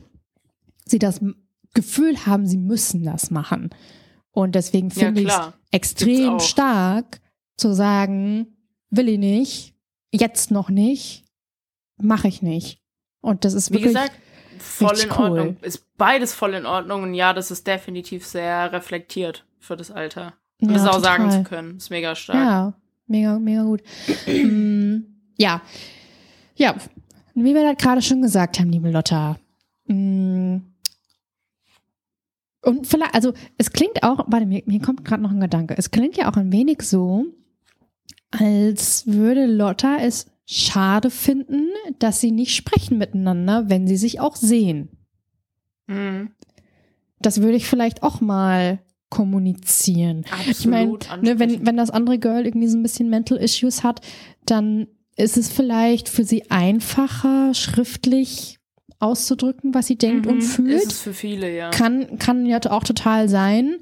sie 0.85 0.99
das 0.99 1.21
Gefühl 1.75 2.27
haben, 2.27 2.47
sie 2.47 2.59
müssen 2.59 3.05
das 3.05 3.31
machen. 3.31 3.71
Und 4.33 4.55
deswegen 4.55 4.91
finde 4.91 5.23
ja, 5.23 5.29
ich 5.29 5.35
es 5.35 5.53
extrem 5.71 6.41
stark 6.41 7.21
zu 7.57 7.73
sagen, 7.73 8.57
will 8.91 9.09
ich 9.09 9.19
nicht, 9.19 9.75
jetzt 10.13 10.51
noch 10.51 10.69
nicht, 10.69 11.25
mache 11.97 12.29
ich 12.29 12.43
nicht. 12.43 12.81
Und 13.21 13.45
das 13.45 13.55
ist 13.55 13.71
Wie 13.71 13.75
wirklich 13.75 13.95
gesagt, 13.95 14.13
voll 14.59 14.99
in 14.99 15.11
cool. 15.11 15.31
Ordnung. 15.31 15.57
Ist 15.63 15.97
beides 15.97 16.35
voll 16.35 16.55
in 16.55 16.67
Ordnung 16.67 17.03
und 17.03 17.15
ja, 17.15 17.33
das 17.33 17.51
ist 17.51 17.67
definitiv 17.67 18.27
sehr 18.27 18.73
reflektiert 18.73 19.45
für 19.59 19.77
das 19.77 19.91
Alter. 19.91 20.35
Und 20.61 20.71
ja, 20.71 20.75
das 20.75 20.87
auch 20.87 20.97
total. 20.97 21.03
sagen 21.03 21.31
zu 21.31 21.43
können, 21.45 21.77
ist 21.77 21.91
mega 21.91 22.15
stark. 22.15 22.37
Ja, 22.37 22.75
mega, 23.07 23.39
mega 23.39 23.63
gut. 23.63 23.83
mm, 24.27 24.99
ja, 26.61 26.77
wie 27.35 27.55
wir 27.55 27.63
das 27.63 27.79
gerade 27.79 28.03
schon 28.03 28.23
gesagt 28.23 28.61
haben, 28.61 28.71
liebe 28.71 28.91
Lotta. 28.91 29.39
Mm, 29.87 30.59
und 32.63 32.87
vielleicht, 32.87 33.15
also 33.15 33.33
es 33.57 33.73
klingt 33.73 34.03
auch, 34.03 34.27
warte, 34.29 34.45
mir, 34.45 34.63
mir 34.67 34.81
kommt 34.81 35.05
gerade 35.05 35.23
noch 35.23 35.31
ein 35.31 35.41
Gedanke. 35.41 35.75
Es 35.77 35.91
klingt 35.91 36.19
ja 36.19 36.31
auch 36.31 36.37
ein 36.37 36.53
wenig 36.53 36.83
so, 36.83 37.25
als 38.31 39.07
würde 39.07 39.47
Lotta 39.47 39.97
es 40.01 40.27
schade 40.45 41.11
finden, 41.11 41.69
dass 41.99 42.21
sie 42.21 42.31
nicht 42.31 42.55
sprechen 42.55 42.99
miteinander, 42.99 43.71
wenn 43.71 43.87
sie 43.87 43.97
sich 43.97 44.21
auch 44.21 44.37
sehen. 44.37 44.91
Mhm. 45.87 46.33
Das 47.21 47.41
würde 47.41 47.57
ich 47.57 47.67
vielleicht 47.67 48.03
auch 48.03 48.21
mal 48.21 48.81
kommunizieren. 49.09 50.25
Absolut 50.31 50.49
ich 50.49 50.67
meine, 50.67 50.99
ne, 51.23 51.39
wenn, 51.39 51.67
wenn 51.67 51.77
das 51.77 51.91
andere 51.91 52.19
Girl 52.19 52.45
irgendwie 52.45 52.69
so 52.69 52.77
ein 52.77 52.83
bisschen 52.83 53.09
Mental 53.09 53.39
Issues 53.39 53.83
hat, 53.83 54.07
dann 54.45 54.87
ist 55.21 55.37
es 55.37 55.49
vielleicht 55.49 56.09
für 56.09 56.25
sie 56.25 56.51
einfacher, 56.51 57.55
schriftlich 57.55 58.59
auszudrücken, 58.99 59.75
was 59.75 59.87
sie 59.87 59.97
denkt 59.97 60.27
mhm, 60.27 60.33
und 60.33 60.43
fühlt. 60.43 60.83
Ist 60.83 60.93
es 60.93 61.01
für 61.01 61.15
viele, 61.15 61.55
ja. 61.55 61.71
Kann, 61.71 62.19
kann 62.19 62.47
ja 62.47 62.59
auch 62.69 62.85
total 62.85 63.29
sein. 63.29 63.77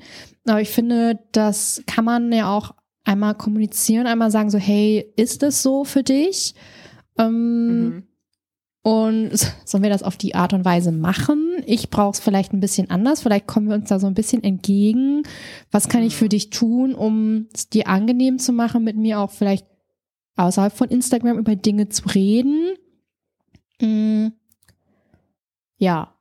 Aber 0.47 0.61
ich 0.61 0.71
finde, 0.71 1.19
das 1.33 1.83
kann 1.87 2.05
man 2.05 2.33
ja 2.33 2.55
auch 2.57 2.75
einmal 3.05 3.35
kommunizieren, 3.35 4.07
einmal 4.07 4.31
sagen 4.31 4.51
so, 4.51 4.59
hey, 4.59 5.13
ist 5.17 5.43
das 5.43 5.63
so 5.63 5.85
für 5.85 6.03
dich? 6.03 6.55
Ähm, 7.19 7.85
mhm. 7.85 8.03
Und 8.83 9.33
sollen 9.65 9.83
wir 9.83 9.91
das 9.91 10.03
auf 10.03 10.17
die 10.17 10.35
Art 10.35 10.53
und 10.53 10.65
Weise 10.65 10.93
machen? 10.93 11.63
Ich 11.67 11.91
brauche 11.91 12.13
es 12.13 12.21
vielleicht 12.21 12.53
ein 12.53 12.61
bisschen 12.61 12.91
anders. 12.91 13.23
Vielleicht 13.23 13.47
kommen 13.47 13.69
wir 13.69 13.75
uns 13.75 13.89
da 13.89 13.99
so 13.99 14.07
ein 14.07 14.15
bisschen 14.15 14.43
entgegen. 14.45 15.25
Was 15.71 15.89
kann 15.89 16.03
ich 16.03 16.17
für 16.17 16.27
mhm. 16.27 16.31
dich 16.31 16.51
tun, 16.51 16.95
um 16.95 17.49
es 17.53 17.69
dir 17.69 17.89
angenehm 17.89 18.39
zu 18.39 18.53
machen, 18.53 18.85
mit 18.85 18.97
mir 18.97 19.19
auch 19.21 19.31
vielleicht 19.31 19.67
außerhalb 20.39 20.73
von 20.73 20.89
Instagram 20.89 21.39
über 21.39 21.57
Dinge 21.57 21.89
zu 21.89 22.09
reden? 22.09 22.75
Mhm. 23.81 24.33
Ja. 25.77 26.15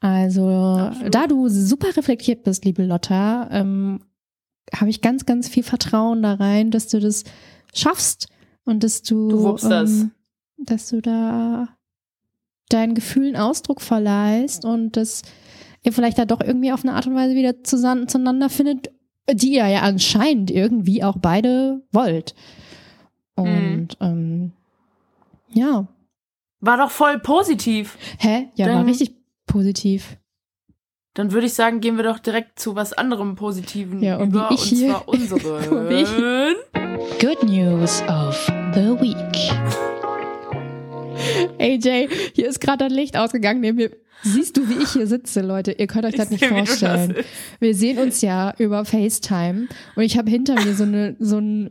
Also, 0.00 0.48
Absolut. 0.48 1.14
da 1.14 1.26
du 1.26 1.48
super 1.48 1.94
reflektiert 1.96 2.42
bist, 2.44 2.64
liebe 2.64 2.84
Lotta, 2.84 3.48
ähm, 3.50 4.00
habe 4.74 4.90
ich 4.90 5.02
ganz, 5.02 5.26
ganz 5.26 5.48
viel 5.48 5.62
Vertrauen 5.62 6.22
da 6.22 6.34
rein, 6.34 6.70
dass 6.70 6.88
du 6.88 7.00
das 7.00 7.24
schaffst 7.74 8.28
und 8.64 8.82
dass 8.82 9.02
du, 9.02 9.28
du 9.28 9.48
ähm, 9.48 9.56
das. 9.68 10.06
dass 10.56 10.88
du 10.88 11.02
da 11.02 11.68
deinen 12.68 12.94
Gefühlen 12.94 13.36
Ausdruck 13.36 13.80
verleihst 13.80 14.64
und 14.64 14.96
dass 14.96 15.22
ihr 15.82 15.92
vielleicht 15.92 16.18
da 16.18 16.24
doch 16.24 16.40
irgendwie 16.40 16.72
auf 16.72 16.84
eine 16.84 16.94
Art 16.94 17.06
und 17.06 17.14
Weise 17.14 17.34
wieder 17.34 17.62
zueinander 17.62 18.48
findet, 18.48 18.90
die 19.30 19.54
ihr 19.54 19.66
ja 19.66 19.80
anscheinend 19.80 20.50
irgendwie 20.50 21.02
auch 21.04 21.16
beide 21.18 21.82
wollt. 21.92 22.34
Und 23.42 24.00
mhm. 24.00 24.06
ähm, 24.06 24.52
ja. 25.52 25.86
War 26.60 26.76
doch 26.76 26.90
voll 26.90 27.18
positiv. 27.18 27.96
Hä? 28.18 28.48
Ja, 28.54 28.66
Dann 28.66 28.76
war 28.76 28.86
richtig 28.86 29.16
positiv. 29.46 30.16
Dann 31.14 31.32
würde 31.32 31.46
ich 31.46 31.54
sagen, 31.54 31.80
gehen 31.80 31.96
wir 31.96 32.04
doch 32.04 32.20
direkt 32.20 32.60
zu 32.60 32.76
was 32.76 32.92
anderem 32.92 33.34
Positiven 33.34 34.00
ja, 34.00 34.16
und 34.18 34.28
über, 34.28 34.50
und 34.50 34.58
hier, 34.58 34.90
zwar 34.90 35.08
unsere 35.08 36.54
Good 37.20 37.42
News 37.42 38.02
of 38.02 38.46
the 38.74 38.94
Week. 39.00 39.16
AJ, 41.58 42.08
hier 42.34 42.48
ist 42.48 42.60
gerade 42.60 42.84
ein 42.84 42.92
Licht 42.92 43.16
ausgegangen 43.16 43.60
neben 43.60 43.76
mir. 43.76 43.90
Siehst 44.22 44.56
du, 44.56 44.68
wie 44.68 44.82
ich 44.82 44.90
hier 44.90 45.06
sitze, 45.06 45.40
Leute? 45.40 45.72
Ihr 45.72 45.86
könnt 45.86 46.04
euch 46.04 46.14
das 46.14 46.30
nicht 46.30 46.44
vorstellen. 46.44 47.14
Das 47.16 47.24
wir 47.58 47.74
sehen 47.74 47.98
uns 47.98 48.20
ja 48.20 48.54
über 48.58 48.84
FaceTime 48.84 49.66
und 49.96 50.02
ich 50.02 50.18
habe 50.18 50.30
hinter 50.30 50.54
mir 50.62 50.74
so 50.74 50.84
eine 50.84 51.16
so 51.18 51.38
ein 51.38 51.70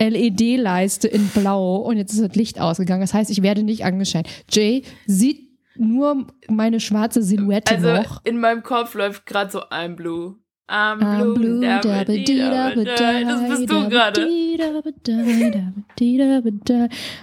LED-Leiste 0.00 1.08
in 1.08 1.28
Blau 1.28 1.76
und 1.76 1.96
jetzt 1.96 2.12
ist 2.12 2.22
das 2.22 2.34
Licht 2.36 2.60
ausgegangen. 2.60 3.00
Das 3.00 3.14
heißt, 3.14 3.30
ich 3.30 3.42
werde 3.42 3.62
nicht 3.62 3.84
angescheint. 3.84 4.28
Jay 4.50 4.82
sieht 5.06 5.48
nur 5.76 6.26
meine 6.48 6.80
schwarze 6.80 7.22
Silhouette 7.22 7.74
also 7.74 7.92
noch. 7.92 8.24
in 8.24 8.40
meinem 8.40 8.62
Kopf 8.62 8.94
läuft 8.94 9.26
gerade 9.26 9.50
so 9.50 9.60
I'm 9.60 9.94
Blue. 9.94 10.36
I'm, 10.68 11.00
I'm 11.00 11.32
blue, 11.32 11.34
blue 11.34 11.60
das 11.62 13.48
bist 13.48 13.70
du 13.70 13.88
gerade. 13.88 14.20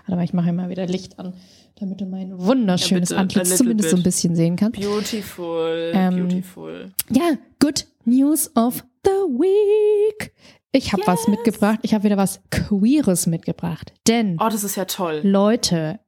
Warte 0.05 0.15
mal, 0.15 0.23
ich 0.23 0.33
mache 0.33 0.51
mal 0.51 0.69
wieder 0.69 0.87
Licht 0.87 1.19
an, 1.19 1.33
damit 1.79 2.01
du 2.01 2.05
mein 2.07 2.39
wunderschönes 2.39 3.11
ja, 3.11 3.17
Antlitz 3.17 3.57
zumindest 3.57 3.89
bit. 3.89 3.91
so 3.91 3.97
ein 3.97 4.03
bisschen 4.03 4.35
sehen 4.35 4.55
kannst. 4.55 4.81
Beautiful, 4.81 5.91
ähm, 5.93 6.27
beautiful. 6.27 6.91
Ja, 7.11 7.37
good 7.59 7.85
news 8.05 8.49
of 8.55 8.83
the 9.05 9.11
week. 9.11 10.33
Ich 10.71 10.91
habe 10.91 11.03
yes. 11.03 11.07
was 11.07 11.27
mitgebracht. 11.27 11.79
Ich 11.83 11.93
habe 11.93 12.03
wieder 12.03 12.17
was 12.17 12.41
Queeres 12.51 13.27
mitgebracht. 13.27 13.93
Denn. 14.07 14.37
Oh, 14.41 14.49
das 14.49 14.63
ist 14.63 14.75
ja 14.75 14.85
toll. 14.85 15.21
Leute, 15.23 15.99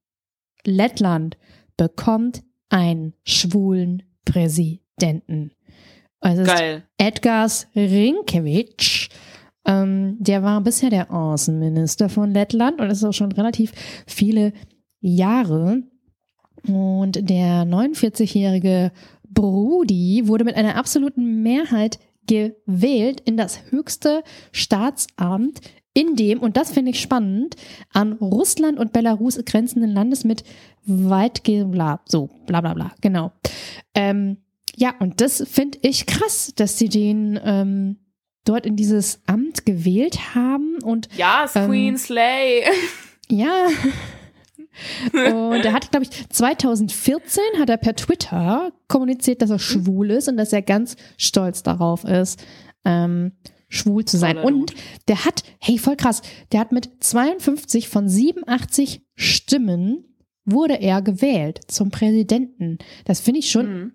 Lettland 0.65 1.37
bekommt 1.77 2.43
einen 2.69 3.13
schwulen 3.23 4.03
Präsidenten. 4.25 5.51
Also 6.19 6.43
Geil. 6.43 6.83
Edgars 6.97 7.67
Rinkewitsch. 7.75 9.09
Ähm, 9.65 10.17
der 10.19 10.43
war 10.43 10.61
bisher 10.61 10.89
der 10.89 11.11
Außenminister 11.11 12.09
von 12.09 12.31
Lettland 12.31 12.79
und 12.79 12.89
das 12.89 12.99
ist 12.99 13.03
auch 13.03 13.13
schon 13.13 13.31
relativ 13.31 13.71
viele 14.05 14.53
Jahre. 14.99 15.83
Und 16.67 17.29
der 17.29 17.63
49-jährige 17.63 18.91
Brudi 19.29 20.23
wurde 20.25 20.45
mit 20.45 20.55
einer 20.55 20.75
absoluten 20.75 21.43
Mehrheit 21.43 21.99
gewählt 22.27 23.21
in 23.25 23.37
das 23.37 23.71
höchste 23.71 24.23
Staatsamt 24.51 25.61
in 25.93 26.15
dem, 26.15 26.39
und 26.39 26.57
das 26.57 26.71
finde 26.71 26.91
ich 26.91 26.99
spannend, 26.99 27.55
an 27.91 28.13
Russland 28.13 28.77
und 28.77 28.93
Belarus 28.93 29.39
grenzenden 29.45 29.91
Landes 29.91 30.23
mit 30.23 30.43
weitgehend 30.85 31.71
bla, 31.71 32.01
so, 32.05 32.29
bla 32.45 32.61
bla 32.61 32.73
bla, 32.75 32.91
genau. 33.01 33.31
Ähm, 33.95 34.37
Ja, 34.75 34.93
und 34.99 35.21
das 35.21 35.43
finde 35.49 35.79
ich 35.81 36.05
krass, 36.05 36.53
dass 36.55 36.77
sie 36.77 36.87
den 36.87 37.39
ähm, 37.43 37.97
dort 38.45 38.67
in 38.67 38.75
dieses 38.75 39.21
Amt 39.25 39.65
gewählt 39.65 40.35
haben 40.35 40.77
und 40.83 41.09
ja, 41.17 41.47
ähm, 41.55 41.67
Queen 41.67 41.97
Slay. 41.97 42.63
Ja. 43.29 43.67
Und 45.13 45.65
er 45.65 45.73
hat, 45.73 45.91
glaube 45.91 46.05
ich, 46.05 46.29
2014 46.29 47.43
hat 47.59 47.69
er 47.69 47.77
per 47.77 47.95
Twitter 47.95 48.71
kommuniziert, 48.87 49.41
dass 49.41 49.49
er 49.49 49.59
schwul 49.59 50.11
ist 50.11 50.27
und 50.27 50.37
dass 50.37 50.53
er 50.53 50.61
ganz 50.61 50.95
stolz 51.17 51.63
darauf 51.63 52.03
ist, 52.03 52.43
ähm, 52.85 53.33
schwul 53.69 54.05
zu 54.05 54.17
sein. 54.17 54.37
Und 54.37 54.73
der 55.07 55.25
hat, 55.25 55.43
hey, 55.59 55.77
voll 55.77 55.95
krass, 55.95 56.21
der 56.51 56.59
hat 56.59 56.71
mit 56.71 56.89
52 56.99 57.89
von 57.89 58.07
87 58.07 59.01
Stimmen 59.15 60.03
wurde 60.45 60.75
er 60.75 61.01
gewählt 61.01 61.59
zum 61.67 61.91
Präsidenten. 61.91 62.77
Das 63.05 63.19
finde 63.19 63.41
ich 63.41 63.51
schon 63.51 63.69
mhm. 63.69 63.93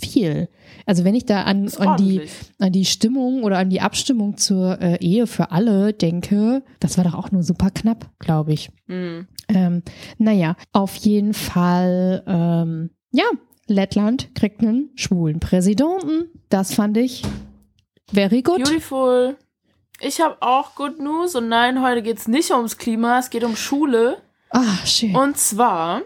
Viel. 0.00 0.48
Also 0.86 1.04
wenn 1.04 1.14
ich 1.14 1.26
da 1.26 1.42
an, 1.42 1.68
an, 1.78 1.96
die, 1.96 2.22
an 2.58 2.72
die 2.72 2.84
Stimmung 2.84 3.42
oder 3.42 3.58
an 3.58 3.70
die 3.70 3.80
Abstimmung 3.80 4.36
zur 4.36 4.80
äh, 4.80 4.96
Ehe 4.96 5.26
für 5.26 5.50
alle 5.50 5.92
denke, 5.92 6.62
das 6.80 6.96
war 6.96 7.04
doch 7.04 7.14
auch 7.14 7.30
nur 7.30 7.42
super 7.42 7.70
knapp, 7.70 8.10
glaube 8.18 8.52
ich. 8.52 8.70
Mhm. 8.86 9.28
Ähm, 9.48 9.82
naja, 10.18 10.56
auf 10.72 10.96
jeden 10.96 11.34
Fall, 11.34 12.22
ähm, 12.26 12.90
ja, 13.12 13.24
Lettland 13.66 14.34
kriegt 14.34 14.60
einen 14.60 14.90
schwulen 14.96 15.40
Präsidenten. 15.40 16.28
Das 16.48 16.74
fand 16.74 16.96
ich 16.96 17.22
very 18.12 18.42
good. 18.42 18.64
Beautiful. 18.64 19.36
Ich 20.00 20.20
habe 20.20 20.38
auch 20.40 20.74
Good 20.74 20.98
News 20.98 21.34
und 21.34 21.48
nein, 21.48 21.82
heute 21.82 22.02
geht 22.02 22.18
es 22.18 22.26
nicht 22.26 22.50
ums 22.52 22.78
Klima, 22.78 23.18
es 23.18 23.30
geht 23.30 23.44
um 23.44 23.54
Schule. 23.54 24.22
Ah, 24.50 24.84
schön. 24.84 25.14
Und 25.14 25.36
zwar 25.36 26.02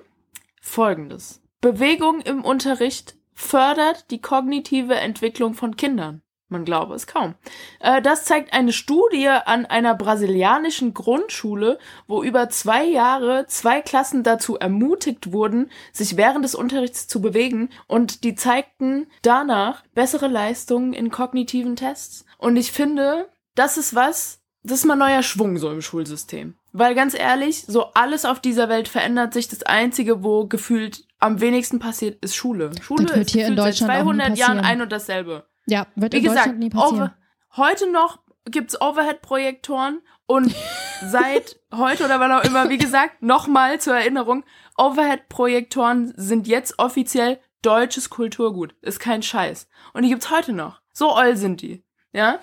folgendes. 0.60 1.40
Bewegung 1.60 2.20
im 2.20 2.44
Unterricht 2.44 3.14
fördert 3.34 4.10
die 4.10 4.20
kognitive 4.20 4.94
Entwicklung 4.94 5.54
von 5.54 5.76
Kindern. 5.76 6.22
Man 6.48 6.64
glaube 6.64 6.94
es 6.94 7.06
kaum. 7.06 7.34
Äh, 7.80 8.02
das 8.02 8.24
zeigt 8.26 8.52
eine 8.52 8.72
Studie 8.72 9.28
an 9.28 9.66
einer 9.66 9.94
brasilianischen 9.94 10.94
Grundschule, 10.94 11.78
wo 12.06 12.22
über 12.22 12.48
zwei 12.50 12.84
Jahre 12.84 13.46
zwei 13.48 13.80
Klassen 13.80 14.22
dazu 14.22 14.56
ermutigt 14.56 15.32
wurden, 15.32 15.70
sich 15.92 16.16
während 16.16 16.44
des 16.44 16.54
Unterrichts 16.54 17.08
zu 17.08 17.20
bewegen 17.20 17.70
und 17.88 18.24
die 18.24 18.34
zeigten 18.34 19.06
danach 19.22 19.82
bessere 19.94 20.28
Leistungen 20.28 20.92
in 20.92 21.10
kognitiven 21.10 21.76
Tests. 21.76 22.24
Und 22.38 22.56
ich 22.56 22.70
finde, 22.70 23.28
das 23.54 23.78
ist 23.78 23.94
was, 23.94 24.40
das 24.62 24.80
ist 24.80 24.84
mal 24.84 24.96
neuer 24.96 25.22
Schwung 25.22 25.56
so 25.56 25.70
im 25.70 25.82
Schulsystem. 25.82 26.56
Weil 26.72 26.94
ganz 26.94 27.14
ehrlich, 27.14 27.64
so 27.66 27.86
alles 27.94 28.24
auf 28.24 28.40
dieser 28.40 28.68
Welt 28.68 28.88
verändert 28.88 29.32
sich. 29.32 29.48
Das 29.48 29.62
Einzige, 29.62 30.24
wo 30.24 30.46
gefühlt 30.46 31.04
am 31.24 31.40
wenigsten 31.40 31.78
passiert, 31.78 32.22
ist 32.22 32.36
Schule. 32.36 32.70
Schule 32.80 33.06
das 33.06 33.16
wird 33.16 33.30
hier 33.30 33.46
in 33.46 33.56
Deutschland 33.56 33.92
seit 33.92 34.02
200 34.02 34.38
Jahren 34.38 34.60
ein 34.60 34.80
und 34.82 34.92
dasselbe. 34.92 35.46
Ja, 35.66 35.86
wird 35.94 36.12
Wie 36.12 36.18
in 36.18 36.22
gesagt, 36.24 36.38
Deutschland 36.40 36.58
nie 36.58 36.70
passieren. 36.70 37.10
Heute 37.56 37.90
noch 37.90 38.18
gibt's 38.44 38.80
Overhead-Projektoren 38.80 40.00
und 40.26 40.54
seit 41.02 41.60
heute 41.72 42.04
oder 42.04 42.20
wann 42.20 42.32
auch 42.32 42.44
immer, 42.44 42.68
wie 42.68 42.78
gesagt, 42.78 43.22
nochmal 43.22 43.80
zur 43.80 43.94
Erinnerung, 43.94 44.44
Overhead-Projektoren 44.76 46.12
sind 46.16 46.46
jetzt 46.46 46.78
offiziell 46.78 47.40
deutsches 47.62 48.10
Kulturgut. 48.10 48.74
Ist 48.82 49.00
kein 49.00 49.22
Scheiß. 49.22 49.68
Und 49.94 50.02
die 50.02 50.10
gibt's 50.10 50.30
heute 50.30 50.52
noch. 50.52 50.80
So 50.92 51.14
oll 51.14 51.36
sind 51.36 51.62
die. 51.62 51.82
Ja? 52.12 52.38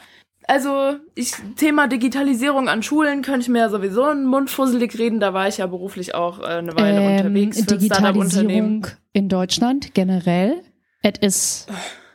Also, 0.52 0.98
ich, 1.15 1.32
Thema 1.56 1.88
Digitalisierung 1.88 2.68
an 2.68 2.84
Schulen 2.84 3.22
könnte 3.22 3.40
ich 3.40 3.48
mir 3.48 3.60
ja 3.60 3.69
sowieso 3.69 4.03
einen 4.03 4.26
Mund 4.26 4.49
fusselig 4.49 4.99
reden. 4.99 5.22
Da 5.22 5.34
war 5.34 5.48
ich 5.48 5.60
ja 5.60 5.65
beruflich 5.65 6.14
auch 6.14 6.40
äh, 6.40 6.44
eine 6.44 6.76
Weile 6.76 6.99
ähm, 6.99 7.11
unterwegs 7.14 7.60
für 7.61 7.78
Digitalisierung 7.78 8.86
in 9.14 9.30
Deutschland 9.30 9.94
generell. 9.94 10.61
Es 11.03 11.19
ist, 11.22 11.69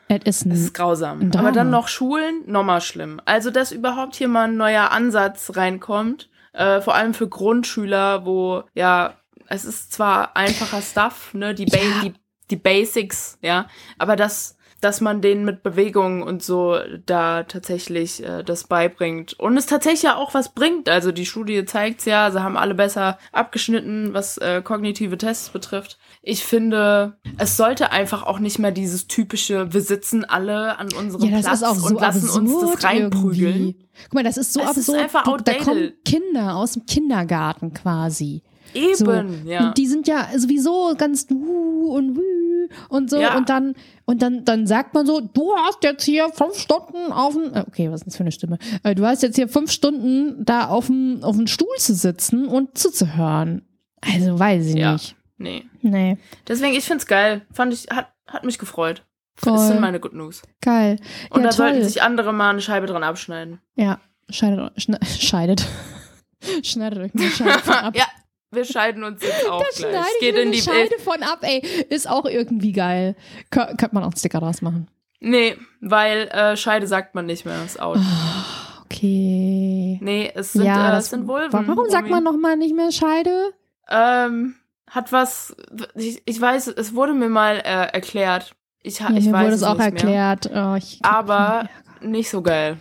es 0.08 0.42
ist, 0.42 0.44
ist 0.44 0.74
grausam. 0.74 1.30
Aber 1.34 1.50
dann 1.50 1.70
noch 1.70 1.88
Schulen, 1.88 2.42
nochmal 2.44 2.82
schlimm. 2.82 3.22
Also, 3.24 3.50
dass 3.50 3.72
überhaupt 3.72 4.16
hier 4.16 4.28
mal 4.28 4.48
ein 4.48 4.58
neuer 4.58 4.90
Ansatz 4.90 5.56
reinkommt, 5.56 6.28
äh, 6.52 6.82
vor 6.82 6.94
allem 6.94 7.14
für 7.14 7.30
Grundschüler, 7.30 8.26
wo, 8.26 8.64
ja, 8.74 9.14
es 9.48 9.64
ist 9.64 9.94
zwar 9.94 10.36
einfacher 10.36 10.82
Stuff, 10.82 11.32
ne, 11.32 11.54
die, 11.54 11.64
ba 11.64 11.78
ja. 11.78 12.02
die, 12.02 12.12
die 12.50 12.56
Basics, 12.56 13.38
ja, 13.40 13.66
aber 13.96 14.14
das 14.14 14.58
dass 14.80 15.00
man 15.00 15.22
denen 15.22 15.44
mit 15.44 15.62
Bewegungen 15.62 16.22
und 16.22 16.42
so 16.42 16.78
da 17.06 17.44
tatsächlich 17.44 18.22
äh, 18.22 18.42
das 18.42 18.64
beibringt. 18.64 19.32
Und 19.34 19.56
es 19.56 19.66
tatsächlich 19.66 20.02
ja 20.02 20.16
auch 20.16 20.34
was 20.34 20.50
bringt. 20.50 20.88
Also 20.88 21.12
die 21.12 21.26
Studie 21.26 21.64
zeigt's 21.64 22.04
ja, 22.04 22.30
sie 22.30 22.42
haben 22.42 22.56
alle 22.56 22.74
besser 22.74 23.18
abgeschnitten, 23.32 24.12
was 24.12 24.36
äh, 24.38 24.60
kognitive 24.62 25.16
Tests 25.16 25.48
betrifft. 25.48 25.98
Ich 26.22 26.44
finde, 26.44 27.16
es 27.38 27.56
sollte 27.56 27.90
einfach 27.90 28.24
auch 28.24 28.38
nicht 28.38 28.58
mehr 28.58 28.72
dieses 28.72 29.06
typische, 29.06 29.72
wir 29.72 29.80
sitzen 29.80 30.24
alle 30.24 30.78
an 30.78 30.88
unserem 30.98 31.30
ja, 31.30 31.40
Platz 31.40 31.60
so 31.60 31.86
und 31.86 32.00
lassen 32.00 32.28
uns 32.28 32.60
das 32.60 32.84
reinprügeln. 32.84 33.56
Irgendwie. 33.56 33.86
Guck 34.04 34.14
mal, 34.14 34.24
das 34.24 34.36
ist 34.36 34.52
so 34.52 34.60
es 34.60 34.66
absurd. 34.68 34.98
Ist 34.98 35.04
einfach 35.04 35.24
du, 35.24 35.36
da 35.38 35.54
kommen 35.54 35.92
Kinder 36.04 36.56
aus 36.56 36.72
dem 36.72 36.84
Kindergarten 36.84 37.72
quasi. 37.72 38.42
Eben, 38.74 38.96
so. 39.44 39.50
ja. 39.50 39.72
Die 39.72 39.86
sind 39.86 40.08
ja 40.08 40.28
sowieso 40.36 40.94
ganz 40.96 41.26
wuh 41.30 41.94
und 41.94 42.16
wuh 42.16 42.68
und 42.88 43.10
so 43.10 43.18
ja. 43.20 43.36
und 43.36 43.48
dann 43.48 43.74
und 44.04 44.22
dann 44.22 44.44
dann 44.44 44.66
sagt 44.66 44.94
man 44.94 45.06
so, 45.06 45.20
du 45.20 45.54
hast 45.56 45.82
jetzt 45.82 46.04
hier 46.04 46.28
fünf 46.30 46.58
Stunden 46.58 47.12
auf 47.12 47.34
dem 47.34 47.54
äh, 47.54 47.64
okay, 47.66 47.90
was 47.90 48.00
ist 48.00 48.06
das 48.06 48.16
für 48.16 48.22
eine 48.22 48.32
Stimme? 48.32 48.58
Äh, 48.82 48.94
du 48.94 49.06
hast 49.06 49.22
jetzt 49.22 49.36
hier 49.36 49.48
fünf 49.48 49.70
Stunden 49.70 50.44
da 50.44 50.68
auf 50.68 50.86
dem 50.86 51.20
auf 51.22 51.36
dem 51.36 51.46
Stuhl 51.46 51.76
zu 51.78 51.94
sitzen 51.94 52.48
und 52.48 52.76
zuzuhören. 52.76 53.62
Also 54.00 54.38
weiß 54.38 54.66
ich 54.66 54.76
ja. 54.76 54.92
nicht. 54.94 55.16
Nee. 55.38 55.64
Nee. 55.82 56.18
Deswegen 56.48 56.74
ich 56.74 56.84
find's 56.84 57.06
geil. 57.06 57.42
Fand 57.52 57.72
ich 57.72 57.86
hat 57.90 58.08
hat 58.26 58.44
mich 58.44 58.58
gefreut. 58.58 59.04
Voll. 59.36 59.52
Das 59.52 59.68
sind 59.68 59.80
meine 59.80 60.00
Good 60.00 60.14
News. 60.14 60.42
Geil. 60.62 60.98
Und 61.30 61.42
ja, 61.42 61.48
da 61.48 61.54
toll. 61.54 61.68
sollten 61.68 61.84
sich 61.84 62.02
andere 62.02 62.32
mal 62.32 62.50
eine 62.50 62.62
Scheibe 62.62 62.86
dran 62.86 63.02
abschneiden. 63.02 63.60
Ja, 63.74 64.00
scheidet 64.30 64.72
scheidet. 65.20 65.66
Schneidet 66.62 66.98
euch 66.98 67.14
eine 67.14 67.30
Scheibe 67.30 67.82
ab. 67.82 67.96
ja, 67.96 68.04
wir 68.50 68.64
scheiden 68.64 69.04
uns 69.04 69.22
jetzt 69.22 69.48
auch 69.48 69.62
da 69.62 69.88
gleich. 69.88 70.06
Ich 70.14 70.20
geht 70.20 70.36
in 70.36 70.52
die 70.52 70.60
Scheide 70.60 70.98
von 70.98 71.22
ab, 71.22 71.40
ey. 71.42 71.60
Ist 71.88 72.08
auch 72.08 72.24
irgendwie 72.24 72.72
geil. 72.72 73.16
Kön 73.50 73.66
könnte 73.76 73.94
man 73.94 74.02
auch 74.02 74.08
einen 74.08 74.16
Sticker 74.16 74.40
draus 74.40 74.62
machen. 74.62 74.88
Nee, 75.20 75.56
weil 75.80 76.28
äh, 76.28 76.56
Scheide 76.56 76.86
sagt 76.86 77.14
man 77.14 77.26
nicht 77.26 77.44
mehr, 77.44 77.64
ist 77.64 77.80
out. 77.80 77.98
Oh, 77.98 78.82
okay. 78.84 79.98
Nee, 80.02 80.30
es 80.34 80.52
sind, 80.52 80.64
ja, 80.64 80.94
äh, 80.94 80.98
es 80.98 81.10
sind 81.10 81.26
Vulven. 81.26 81.52
Warum 81.52 81.88
sagt 81.90 82.10
man 82.10 82.22
nochmal 82.22 82.56
nicht 82.56 82.74
mehr 82.74 82.92
Scheide? 82.92 83.52
Ähm, 83.88 84.54
hat 84.88 85.12
was, 85.12 85.56
ich, 85.94 86.22
ich 86.26 86.40
weiß, 86.40 86.68
es 86.68 86.94
wurde 86.94 87.14
mir 87.14 87.28
mal 87.28 87.56
äh, 87.56 87.92
erklärt. 87.92 88.54
Ich, 88.82 89.00
ja, 89.00 89.10
ich 89.10 89.26
mir 89.26 89.32
weiß 89.32 89.44
wurde 89.44 89.54
es 89.54 89.62
auch 89.62 89.78
erklärt. 89.78 90.50
Oh, 90.54 90.78
Aber 91.02 91.68
nicht 92.00 92.30
so 92.30 92.42
geil. 92.42 92.76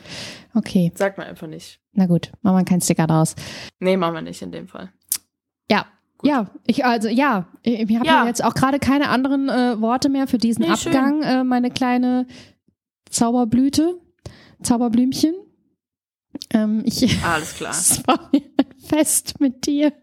Okay. 0.54 0.92
Sagt 0.96 1.18
man 1.18 1.28
einfach 1.28 1.48
nicht. 1.48 1.80
Na 1.94 2.06
gut, 2.06 2.32
machen 2.42 2.58
wir 2.58 2.66
keinen 2.66 2.82
Sticker 2.82 3.08
draus. 3.08 3.36
Nee, 3.80 3.98
machen 3.98 4.14
wir 4.16 4.22
nicht 4.22 4.42
in 4.42 4.52
dem 4.52 4.68
Fall. 4.68 4.92
Ja. 5.70 5.86
Ja, 6.24 6.50
ich 6.66 6.86
also 6.86 7.08
ja, 7.10 7.48
ich, 7.62 7.82
ich 7.82 7.96
habe 7.96 8.08
ja. 8.08 8.22
ja. 8.22 8.28
jetzt 8.28 8.44
auch 8.44 8.54
gerade 8.54 8.80
keine 8.80 9.10
anderen 9.10 9.50
äh, 9.50 9.80
Worte 9.80 10.10
mehr 10.10 10.28
für 10.28 10.38
diesen 10.38 10.64
nee, 10.64 10.72
Abgang, 10.72 11.22
äh, 11.22 11.44
meine 11.44 11.70
kleine 11.70 12.26
Zauberblüte, 13.10 14.00
Zauberblümchen. 14.64 15.36
Ähm, 16.52 16.82
ich, 16.86 17.24
Alles 17.24 17.56
klar. 17.56 17.72
es 17.78 18.06
war 18.08 18.30
mir 18.32 18.42
ein 18.58 18.80
Fest 18.80 19.40
mit 19.40 19.66
dir. 19.68 19.94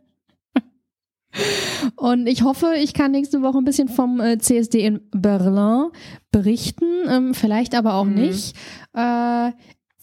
Und 1.96 2.26
ich 2.26 2.42
hoffe, 2.42 2.74
ich 2.76 2.92
kann 2.92 3.10
nächste 3.10 3.40
Woche 3.42 3.58
ein 3.58 3.64
bisschen 3.64 3.88
vom 3.88 4.20
äh, 4.20 4.38
CSD 4.38 4.84
in 4.84 5.00
Berlin 5.12 5.90
berichten, 6.30 7.08
ähm, 7.08 7.34
vielleicht 7.34 7.74
aber 7.74 7.94
auch 7.94 8.04
mhm. 8.04 8.14
nicht. 8.14 8.54
Äh, 8.92 9.52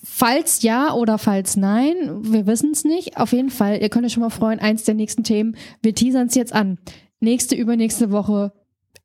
Falls 0.01 0.61
ja 0.61 0.93
oder 0.93 1.17
falls 1.17 1.57
nein, 1.57 1.95
wir 2.21 2.47
wissen 2.47 2.71
es 2.71 2.85
nicht. 2.85 3.17
Auf 3.17 3.33
jeden 3.33 3.49
Fall, 3.49 3.81
ihr 3.81 3.89
könnt 3.89 4.05
euch 4.05 4.13
schon 4.13 4.23
mal 4.23 4.29
freuen, 4.29 4.59
eins 4.59 4.83
der 4.83 4.95
nächsten 4.95 5.23
Themen. 5.23 5.55
Wir 5.81 5.93
teasern 5.93 6.27
es 6.27 6.35
jetzt 6.35 6.53
an. 6.53 6.77
Nächste, 7.19 7.55
übernächste 7.55 8.11
Woche 8.11 8.53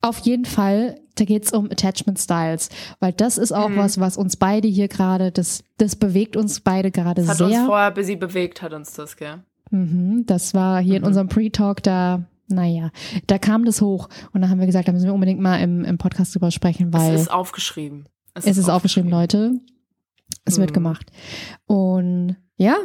auf 0.04 0.18
jeden 0.18 0.44
Fall, 0.44 1.00
da 1.14 1.24
geht 1.24 1.46
es 1.46 1.52
um 1.52 1.70
Attachment 1.70 2.18
Styles, 2.18 2.68
weil 3.00 3.12
das 3.12 3.38
ist 3.38 3.52
auch 3.52 3.70
mhm. 3.70 3.78
was, 3.78 3.98
was 3.98 4.18
uns 4.18 4.36
beide 4.36 4.68
hier 4.68 4.88
gerade, 4.88 5.32
das, 5.32 5.64
das 5.78 5.96
bewegt 5.96 6.36
uns 6.36 6.60
beide 6.60 6.90
gerade 6.90 7.22
sehr. 7.22 7.32
Hat 7.32 7.40
uns 7.40 7.66
vorher 7.66 7.90
bis 7.90 8.06
sie 8.06 8.16
bewegt, 8.16 8.60
hat 8.60 8.74
uns 8.74 8.92
das, 8.92 9.16
gell? 9.16 9.42
Mhm, 9.70 10.24
das 10.26 10.52
war 10.52 10.82
hier 10.82 10.94
mhm. 10.94 10.98
in 10.98 11.04
unserem 11.04 11.28
Pre-Talk, 11.28 11.82
da, 11.82 12.24
naja, 12.48 12.90
da 13.26 13.38
kam 13.38 13.64
das 13.64 13.80
hoch 13.80 14.10
und 14.34 14.42
da 14.42 14.50
haben 14.50 14.60
wir 14.60 14.66
gesagt, 14.66 14.88
da 14.88 14.92
müssen 14.92 15.06
wir 15.06 15.14
unbedingt 15.14 15.40
mal 15.40 15.56
im, 15.56 15.84
im 15.84 15.96
Podcast 15.96 16.34
drüber 16.34 16.50
sprechen, 16.50 16.92
weil. 16.92 17.14
Es 17.14 17.22
ist 17.22 17.32
aufgeschrieben. 17.32 18.06
Es, 18.34 18.44
es 18.44 18.58
ist, 18.58 18.68
aufgeschrieben, 18.68 19.10
Leute. 19.10 19.58
Es 20.44 20.58
wird 20.58 20.70
mhm. 20.70 20.74
gemacht. 20.74 21.10
Und 21.66 22.36
ja, 22.56 22.76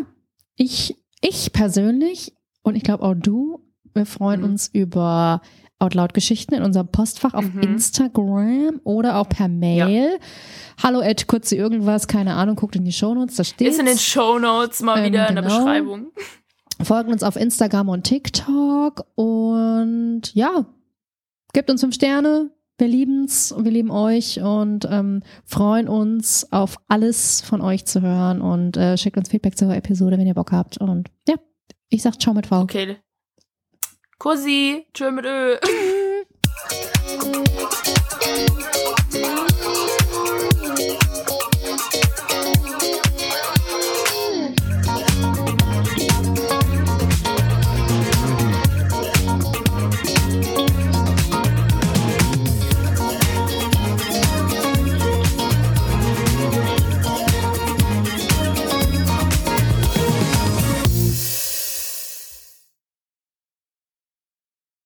ich, 0.56 0.96
ich 1.22 1.52
persönlich 1.54 2.34
und 2.64 2.76
ich 2.76 2.84
glaube 2.84 3.04
auch 3.04 3.16
du, 3.16 3.60
wir 3.94 4.06
freuen 4.06 4.42
mhm. 4.42 4.48
uns 4.48 4.68
über 4.68 5.42
Outloud-Geschichten 5.80 6.54
in 6.54 6.64
unserem 6.64 6.90
Postfach 6.90 7.34
auf 7.34 7.54
mhm. 7.54 7.62
Instagram 7.62 8.82
oder 8.84 9.18
auch 9.18 9.30
per 9.30 9.48
Mail. 9.48 9.90
Ja. 9.90 10.84
Hallo 10.84 11.02
Ed, 11.02 11.28
kurze 11.28 11.56
irgendwas, 11.56 12.08
keine 12.08 12.36
Ahnung, 12.36 12.56
guckt 12.56 12.76
in 12.76 12.86
die 12.86 12.92
Shownotes, 12.92 13.38
da 13.38 13.44
steht 13.44 13.68
Ist 13.68 13.80
in 13.80 13.86
den 13.86 13.98
Shownotes 13.98 14.82
mal 14.82 15.00
ähm, 15.00 15.06
wieder 15.06 15.28
genau. 15.28 15.30
in 15.30 15.36
der 15.36 15.44
genau. 15.44 15.58
Beschreibung. 15.58 16.12
Folgt 16.82 17.10
uns 17.10 17.24
auf 17.24 17.36
Instagram 17.36 17.90
und 17.90 18.04
TikTok 18.04 19.06
und 19.16 20.22
ja, 20.34 20.66
gebt 21.54 21.70
uns 21.70 21.82
fünf 21.82 21.96
Sterne, 21.96 22.52
wir 22.80 22.88
lieben's 22.88 23.52
und 23.52 23.66
wir 23.66 23.72
lieben 23.72 23.92
euch 23.92 24.40
und 24.42 24.88
ähm, 24.90 25.22
freuen 25.44 25.90
uns 25.90 26.50
auf 26.52 26.78
alles 26.88 27.42
von 27.42 27.60
euch 27.60 27.86
zu 27.86 28.02
hören 28.02 28.40
und 28.42 28.78
äh, 28.78 28.98
schickt 28.98 29.18
uns 29.18 29.28
Feedback 29.28 29.58
zur 29.58 29.76
Episode, 29.76 30.18
wenn 30.18 30.26
ihr 30.26 30.34
Bock 30.34 30.54
habt. 30.54 30.78
Und 30.78 31.10
ja, 31.28 31.36
ich 31.90 32.02
sag 32.02 32.22
ciao 32.22 32.34
mit 32.34 32.48
V. 32.48 32.62
Okay. 32.62 32.96
Cosi, 34.18 34.86
tschö 34.94 35.12
mit 35.12 35.26
Ö. 35.26 35.58